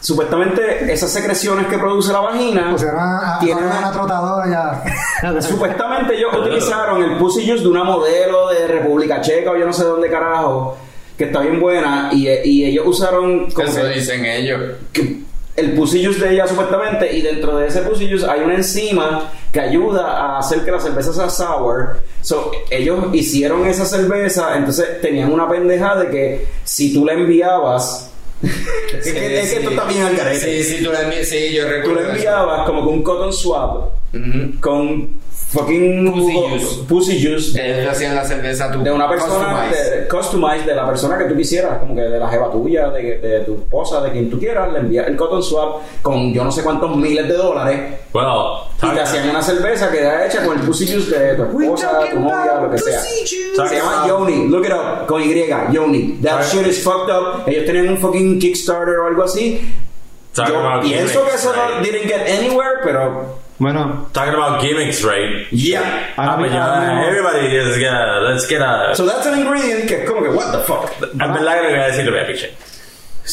supuestamente 0.03 0.93
esas 0.93 1.11
secreciones 1.11 1.67
que 1.67 1.79
produce 1.79 2.13
la 2.13 2.21
vagina. 2.21 2.71
Pusieron 2.71 2.99
a, 3.01 3.37
a, 3.37 3.39
tienen 3.39 3.65
a 3.65 3.67
una- 3.69 3.79
una 3.79 3.93
trotadora 3.93 4.85
ya. 5.23 5.41
Supuestamente 5.43 6.15
ellos 6.15 6.31
utilizaron 6.39 7.03
el 7.03 7.17
Pussy 7.17 7.47
Juice 7.47 7.63
de 7.63 7.69
una 7.69 7.85
modelo 7.85 8.49
de 8.51 8.67
República 8.67 9.23
Checa 9.23 9.53
o 9.53 9.57
yo 9.57 9.65
no 9.65 9.73
sé 9.73 9.85
dónde 9.85 10.11
carajo, 10.11 10.77
que 11.17 11.25
está 11.25 11.41
bien 11.41 11.59
buena, 11.59 12.11
y, 12.13 12.29
y 12.29 12.65
ellos 12.67 12.85
usaron 12.87 13.51
como 13.51 13.67
Eso 13.67 13.81
que- 13.81 13.89
dicen 13.89 14.27
ellos. 14.27 14.61
que 14.93 15.21
el 15.57 15.77
Juice 15.77 16.21
de 16.21 16.35
ella 16.35 16.47
supuestamente, 16.47 17.17
y 17.17 17.23
dentro 17.23 17.57
de 17.57 17.69
ese 17.69 17.83
Juice 17.83 18.27
hay 18.29 18.41
una 18.41 18.55
enzima 18.57 19.33
que 19.53 19.61
ayuda 19.61 20.07
a 20.19 20.39
hacer 20.39 20.65
que 20.65 20.71
la 20.71 20.81
cerveza 20.81 21.13
sea 21.13 21.31
sour. 21.31 22.01
So, 22.23 22.51
ellos 22.71 23.07
hicieron 23.13 23.67
esa 23.67 23.87
cerveza, 23.87 24.57
entonces 24.57 25.01
tenían 25.01 25.33
una 25.33 25.49
pendeja 25.49 25.97
de 25.97 26.11
que 26.11 26.47
si 26.65 26.93
tú 26.93 27.05
la 27.05 27.15
enviabas... 27.15 28.11
es, 28.43 29.13
que, 29.13 29.41
es 29.41 29.51
que 29.51 29.57
esto 29.61 29.71
está 29.71 29.85
bien 29.85 30.03
al. 30.03 30.37
Sí, 30.37 30.63
sí, 30.63 30.85
tú 30.85 30.93
la. 30.93 31.11
Sí, 31.25 31.55
yo 31.55 31.65
Tú 31.65 31.71
recuerdo. 31.71 31.95
la 31.95 32.01
eso. 32.09 32.17
enviabas 32.17 32.67
como 32.67 32.85
con 32.85 32.93
un 32.95 33.03
cotton 33.03 33.33
swab 33.33 33.91
con 34.61 35.09
fucking 35.57 36.13
Pussy 36.13 36.33
juice. 36.49 36.77
pussy 36.89 37.23
juice 37.23 37.53
de, 37.53 37.81
Ellos 37.83 37.93
hacían 37.93 38.15
la 38.15 38.25
cerveza 38.25 38.71
tú. 38.71 38.83
de 38.83 38.93
una 38.93 39.09
persona 39.09 39.35
customized. 39.35 40.01
de, 40.01 40.09
customized 40.09 40.67
de 40.67 40.75
la 40.75 40.87
persona 40.87 41.19
que 41.19 41.25
tú 41.25 41.37
quisieras 41.37 41.79
como 41.79 41.95
que 41.95 42.03
de 42.03 42.19
la 42.19 42.29
jeva 42.29 42.51
tuya 42.51 42.89
de, 42.91 43.19
de 43.19 43.41
tu 43.41 43.55
esposa 43.55 44.01
de 44.03 44.13
quien 44.13 44.31
tú 44.31 44.39
quieras 44.39 44.73
le 44.73 44.79
envías 44.81 45.07
el 45.09 45.17
cotton 45.17 45.43
swab 45.43 45.77
con 46.03 46.33
yo 46.33 46.45
no 46.45 46.53
sé 46.53 46.63
cuántos 46.63 46.95
miles 46.97 47.27
de 47.27 47.35
dólares 47.35 47.81
Well, 48.13 48.27
y 48.83 48.95
te 48.95 49.01
hacían 49.01 49.29
una 49.31 49.43
cerveza 49.43 49.91
que 49.91 50.01
era 50.01 50.27
hecha 50.27 50.45
con 50.45 50.59
el 50.59 50.65
pussy 50.65 50.87
juice 50.87 51.19
de 51.19 51.35
tu 51.35 51.43
esposa 51.61 52.01
tu 52.11 52.21
novia 52.21 52.61
lo 52.63 52.71
que 52.71 52.79
sea. 52.79 53.01
Se 53.01 53.77
llama 53.77 54.07
Yoni. 54.07 54.49
Look 54.49 54.65
it 54.67 54.73
up 54.73 55.07
con 55.07 55.23
Y. 55.23 55.47
Yoni. 55.73 56.19
That 56.23 56.43
shit 56.45 56.67
is 56.67 56.83
fucked 56.83 57.11
up. 57.11 57.47
Ellos 57.47 57.67
tenían 57.67 57.89
un 57.91 57.99
fucking 57.99 58.39
Kickstarter 58.39 58.97
o 59.01 59.07
algo 59.07 59.25
así. 59.25 59.61
Talking 60.33 60.55
yo 60.55 60.81
pienso 60.83 61.25
que 61.25 61.35
eso 61.35 61.53
no 61.55 61.79
right? 61.79 61.83
didn't 61.83 62.09
get 62.09 62.29
anywhere 62.29 62.81
pero 62.85 63.39
Bueno, 63.59 64.07
Talking 64.13 64.35
about 64.35 64.61
gimmicks, 64.61 65.03
right? 65.03 65.47
yeah 65.51 66.13
ahora 66.19 66.37
Ah, 66.37 66.47
yeah, 66.47 67.07
everybody 67.09 67.47
is 67.57 67.79
gonna 67.79 68.21
let's 68.29 68.47
get 68.47 68.61
a. 68.61 68.95
So 68.95 69.07
that's 69.07 69.25
an 69.27 69.39
ingredient 69.41 69.89
que 69.89 70.05
como 70.05 70.21
que, 70.23 70.29
what 70.31 70.53
the 70.53 70.59
fuck? 70.59 70.91
en 71.01 71.19
verdad 71.33 71.63
que 71.63 71.69
voy 71.71 71.79
a 71.81 71.87
decir 71.89 72.05
le 72.05 72.11
voy 72.11 72.21
a 72.21 72.27
pichar. 72.27 72.51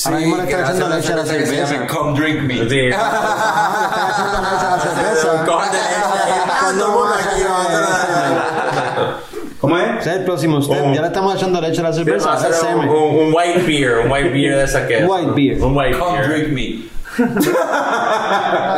ahora 0.05 0.17
mismo 0.19 0.37
le 0.37 0.43
están 0.43 0.63
que 0.63 0.71
echando 0.71 0.89
leche 0.95 1.11
a 1.11 1.15
la 1.17 1.25
cerveza. 1.31 1.87
Come 1.87 2.17
drink 2.19 2.41
me. 2.43 2.69
Sí. 2.69 2.89
Ah, 2.95 3.77
le 3.83 3.91
están 3.91 4.09
echando 4.09 4.49
leche 4.49 4.65
a 4.65 4.69
la 4.71 4.79
cerveza. 4.79 5.45
Cojan 5.45 5.71
de 5.71 5.77
leche 5.77 5.91
ahí. 5.91 6.79
todo 6.79 6.85
el 6.87 6.91
mundo 6.93 7.13
aquí 7.19 7.41
grabando 7.41 7.81
la- 7.81 9.19
¿Cómo 9.59 9.77
es? 9.77 9.99
Ese 9.99 10.09
es 10.09 10.15
el 10.17 10.23
próximo 10.25 10.61
step. 10.61 10.83
Un- 10.83 10.93
Ya 10.93 11.01
le 11.01 11.07
estamos 11.07 11.35
echando 11.35 11.59
leche 11.61 11.79
a 11.81 11.83
la 11.83 11.93
cerveza. 11.93 12.31
un, 12.31 12.53
semen. 12.53 12.89
un- 12.89 12.95
un 13.27 13.33
white 13.35 13.59
beer, 13.67 13.99
un 14.05 14.11
white 14.11 14.29
beer 14.29 14.55
de 14.57 14.63
esa 14.63 14.87
que 14.87 14.99
es. 14.99 15.05
White 15.07 15.31
beer. 15.35 15.61
Un 15.61 15.75
white 15.75 15.97
Come 15.99 16.17
beer. 16.19 16.29
drink 16.29 16.47
me. 16.53 16.93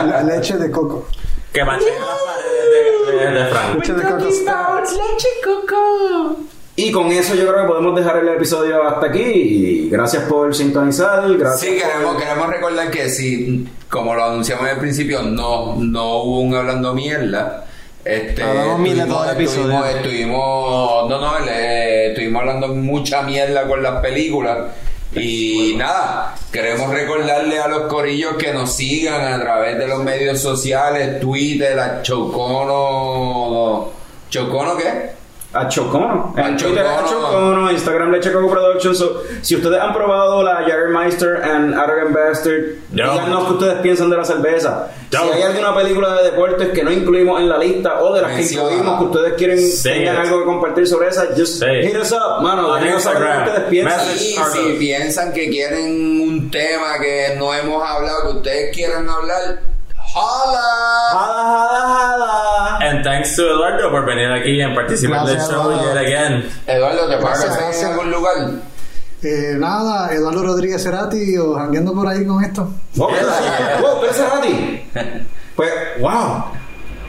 La 0.09 0.23
leche 0.23 0.57
de 0.57 0.69
coco. 0.71 1.05
Que 1.55 1.61
las 1.65 1.79
paredes 2.25 3.07
de, 3.07 3.15
de, 3.17 3.31
de 3.31 3.45
Frank. 3.47 3.75
Leche 4.91 5.27
coco. 5.43 6.37
Y 6.77 6.91
con 6.91 7.09
eso 7.11 7.35
yo 7.35 7.47
creo 7.47 7.61
que 7.63 7.67
podemos 7.69 7.95
dejar 7.95 8.17
el 8.17 8.27
episodio 8.29 8.83
hasta 8.83 9.07
aquí. 9.07 9.21
Y 9.21 9.89
gracias 9.89 10.23
por 10.23 10.53
sintonizar. 10.53 11.23
Gracias 11.37 11.59
Sí, 11.61 11.79
por- 11.79 11.89
queremos, 11.91 12.21
queremos 12.21 12.47
recordar 12.49 12.91
que 12.91 13.09
si, 13.09 13.65
como 13.89 14.13
lo 14.13 14.25
anunciamos 14.25 14.67
al 14.67 14.77
principio, 14.79 15.21
no, 15.21 15.75
no 15.77 16.17
hubo 16.23 16.39
un 16.41 16.53
hablando 16.55 16.93
mierda. 16.93 17.65
Este, 18.03 18.43
Hablamos 18.43 18.79
mierda 18.79 19.07
todo 19.07 19.23
el 19.23 19.29
estuvimos, 19.41 19.85
episodio. 19.85 19.97
estuvimos, 19.97 21.09
no, 21.09 21.21
no, 21.21 21.39
le- 21.45 22.07
estuvimos 22.09 22.39
hablando 22.41 22.67
mucha 22.67 23.21
mierda 23.21 23.65
con 23.67 23.81
las 23.81 24.01
películas. 24.01 24.57
Y 25.15 25.75
nada, 25.77 26.35
queremos 26.51 26.89
recordarle 26.91 27.59
a 27.59 27.67
los 27.67 27.83
corillos 27.91 28.35
que 28.35 28.53
nos 28.53 28.75
sigan 28.75 29.33
a 29.33 29.41
través 29.41 29.77
de 29.77 29.87
los 29.87 30.03
medios 30.03 30.41
sociales, 30.41 31.19
Twitter, 31.19 31.79
a 31.79 32.01
Chocono. 32.01 33.91
¿Chocono 34.29 34.77
qué? 34.77 35.11
A 35.55 35.67
Chocono. 35.69 36.33
A 36.35 36.49
En 36.49 36.57
Twitter 36.57 36.85
a 36.85 37.03
Chocono. 37.05 37.27
Chocono, 37.31 37.71
Instagram 37.71 38.11
Leche 38.11 38.31
Coco 38.31 38.49
Productions. 38.49 38.97
So, 38.97 39.21
si 39.41 39.55
ustedes 39.55 39.79
han 39.79 39.93
probado 39.93 40.43
la 40.43 40.55
Jagermeister 40.67 41.41
and 41.43 41.73
Arrogant 41.73 42.13
Bastard, 42.13 42.61
No. 42.91 43.13
díganos 43.13 43.45
qué 43.47 43.53
ustedes 43.53 43.75
piensan 43.81 44.09
de 44.09 44.17
la 44.17 44.25
cerveza. 44.25 44.91
No. 45.11 45.19
Si 45.23 45.29
hay 45.31 45.41
alguna 45.43 45.73
película 45.75 46.15
de 46.15 46.23
deportes 46.31 46.69
que 46.69 46.83
no 46.83 46.91
incluimos 46.91 47.39
en 47.39 47.47
la 47.47 47.57
lista 47.57 48.01
o 48.01 48.13
de 48.13 48.21
las 48.21 48.31
que 48.35 48.41
incluimos 48.41 48.99
que 48.99 49.05
ustedes 49.05 49.33
quieren 49.35 49.59
Say 49.59 49.99
tengan 49.99 50.15
it. 50.15 50.21
algo 50.21 50.39
que 50.39 50.45
compartir 50.45 50.87
sobre 50.87 51.07
esa, 51.07 51.27
just 51.37 51.59
Say 51.59 51.79
it. 51.79 51.85
hit 51.93 52.01
us 52.01 52.11
up, 52.11 52.41
mano. 52.41 52.73
Déjenos 52.75 53.03
saber 53.03 53.21
Instagram. 53.21 53.47
ustedes 53.47 53.69
piensan. 53.69 54.05
Sí, 54.17 54.35
si 54.51 54.73
piensan 54.77 55.31
que 55.33 55.49
quieren 55.49 56.21
un 56.21 56.51
tema 56.51 56.99
que 57.01 57.35
no 57.37 57.53
hemos 57.53 57.81
hablado, 57.81 58.23
que 58.31 58.37
ustedes 58.39 58.75
quieran 58.75 59.09
hablar, 59.09 59.61
¡hola! 60.15 60.65
Jala, 61.11 61.43
jala, 61.43 61.81
jala. 61.95 62.79
And 62.81 63.03
thanks 63.03 63.35
to 63.35 63.43
Eduardo 63.43 63.91
por 63.91 64.05
venir 64.05 64.31
aquí 64.31 64.61
y 64.61 64.75
participar 64.75 65.25
del 65.25 65.39
show 65.39 65.71
yet 65.71 65.97
again. 65.97 66.49
Eduardo, 66.65 67.07
¿te 67.07 67.17
pagas 67.17 67.81
en 67.81 67.87
algún 67.91 68.11
lugar? 68.11 68.35
Eh, 69.21 69.55
nada, 69.57 70.13
Eduardo 70.13 70.43
Rodríguez 70.43 70.83
Cerati 70.83 71.37
o 71.37 71.55
jangueando 71.55 71.93
por 71.93 72.07
ahí 72.07 72.25
con 72.25 72.43
esto. 72.43 72.69
Oh, 72.97 73.05
oh, 73.05 74.01
pero 74.01 74.33
a 74.33 74.41
ti. 74.41 74.81
Pues, 75.55 75.71
wow. 75.99 76.43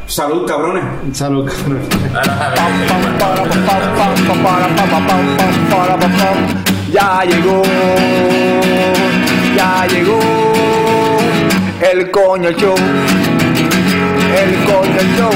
Salud, 0.06 0.46
cabrones. 0.46 0.84
Salud. 1.16 1.50
Ya 6.92 7.24
llegó, 7.24 7.62
ya 9.54 9.86
llegó 9.86 10.55
el 11.80 12.10
coño 12.10 12.50
show, 12.52 12.74
el 14.40 14.54
coño 14.64 15.02
show. 15.16 15.30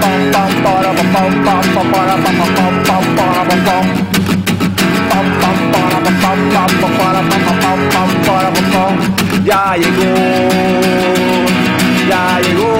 Pam, 0.00 0.30
pam, 0.32 0.52
para, 0.62 0.92
pam, 0.92 1.12
pam, 1.12 1.62
pam, 1.74 1.86
para, 1.92 2.14
pam, 2.16 2.36
pam, 2.36 2.74
pam, 2.84 3.04
para, 3.16 3.42
pam, 3.48 3.60
pam. 3.66 3.86
Pam, 5.10 5.26
pam, 5.40 5.58
para, 5.72 5.98
pam, 6.04 6.16
pam, 6.22 6.70
pam, 6.80 6.92
para, 6.98 7.20
pam, 7.28 7.42
pam, 7.60 7.80
pam, 7.92 8.10
para, 8.26 8.50
pam, 8.50 8.66
pam. 8.72 8.94
Ya 9.44 9.76
llegó, 9.76 10.12
ya 12.08 12.40
llegó 12.40 12.72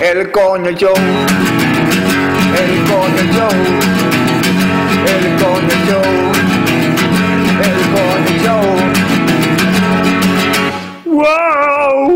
el 0.00 0.30
coño 0.30 0.70
show, 0.72 0.94
el 2.54 2.72
coño 2.90 3.22
show. 3.32 3.54
El 5.08 5.26
coño 5.40 5.76
show, 5.86 6.08
el 7.62 7.76
coño 7.94 8.32
wow 11.18 12.14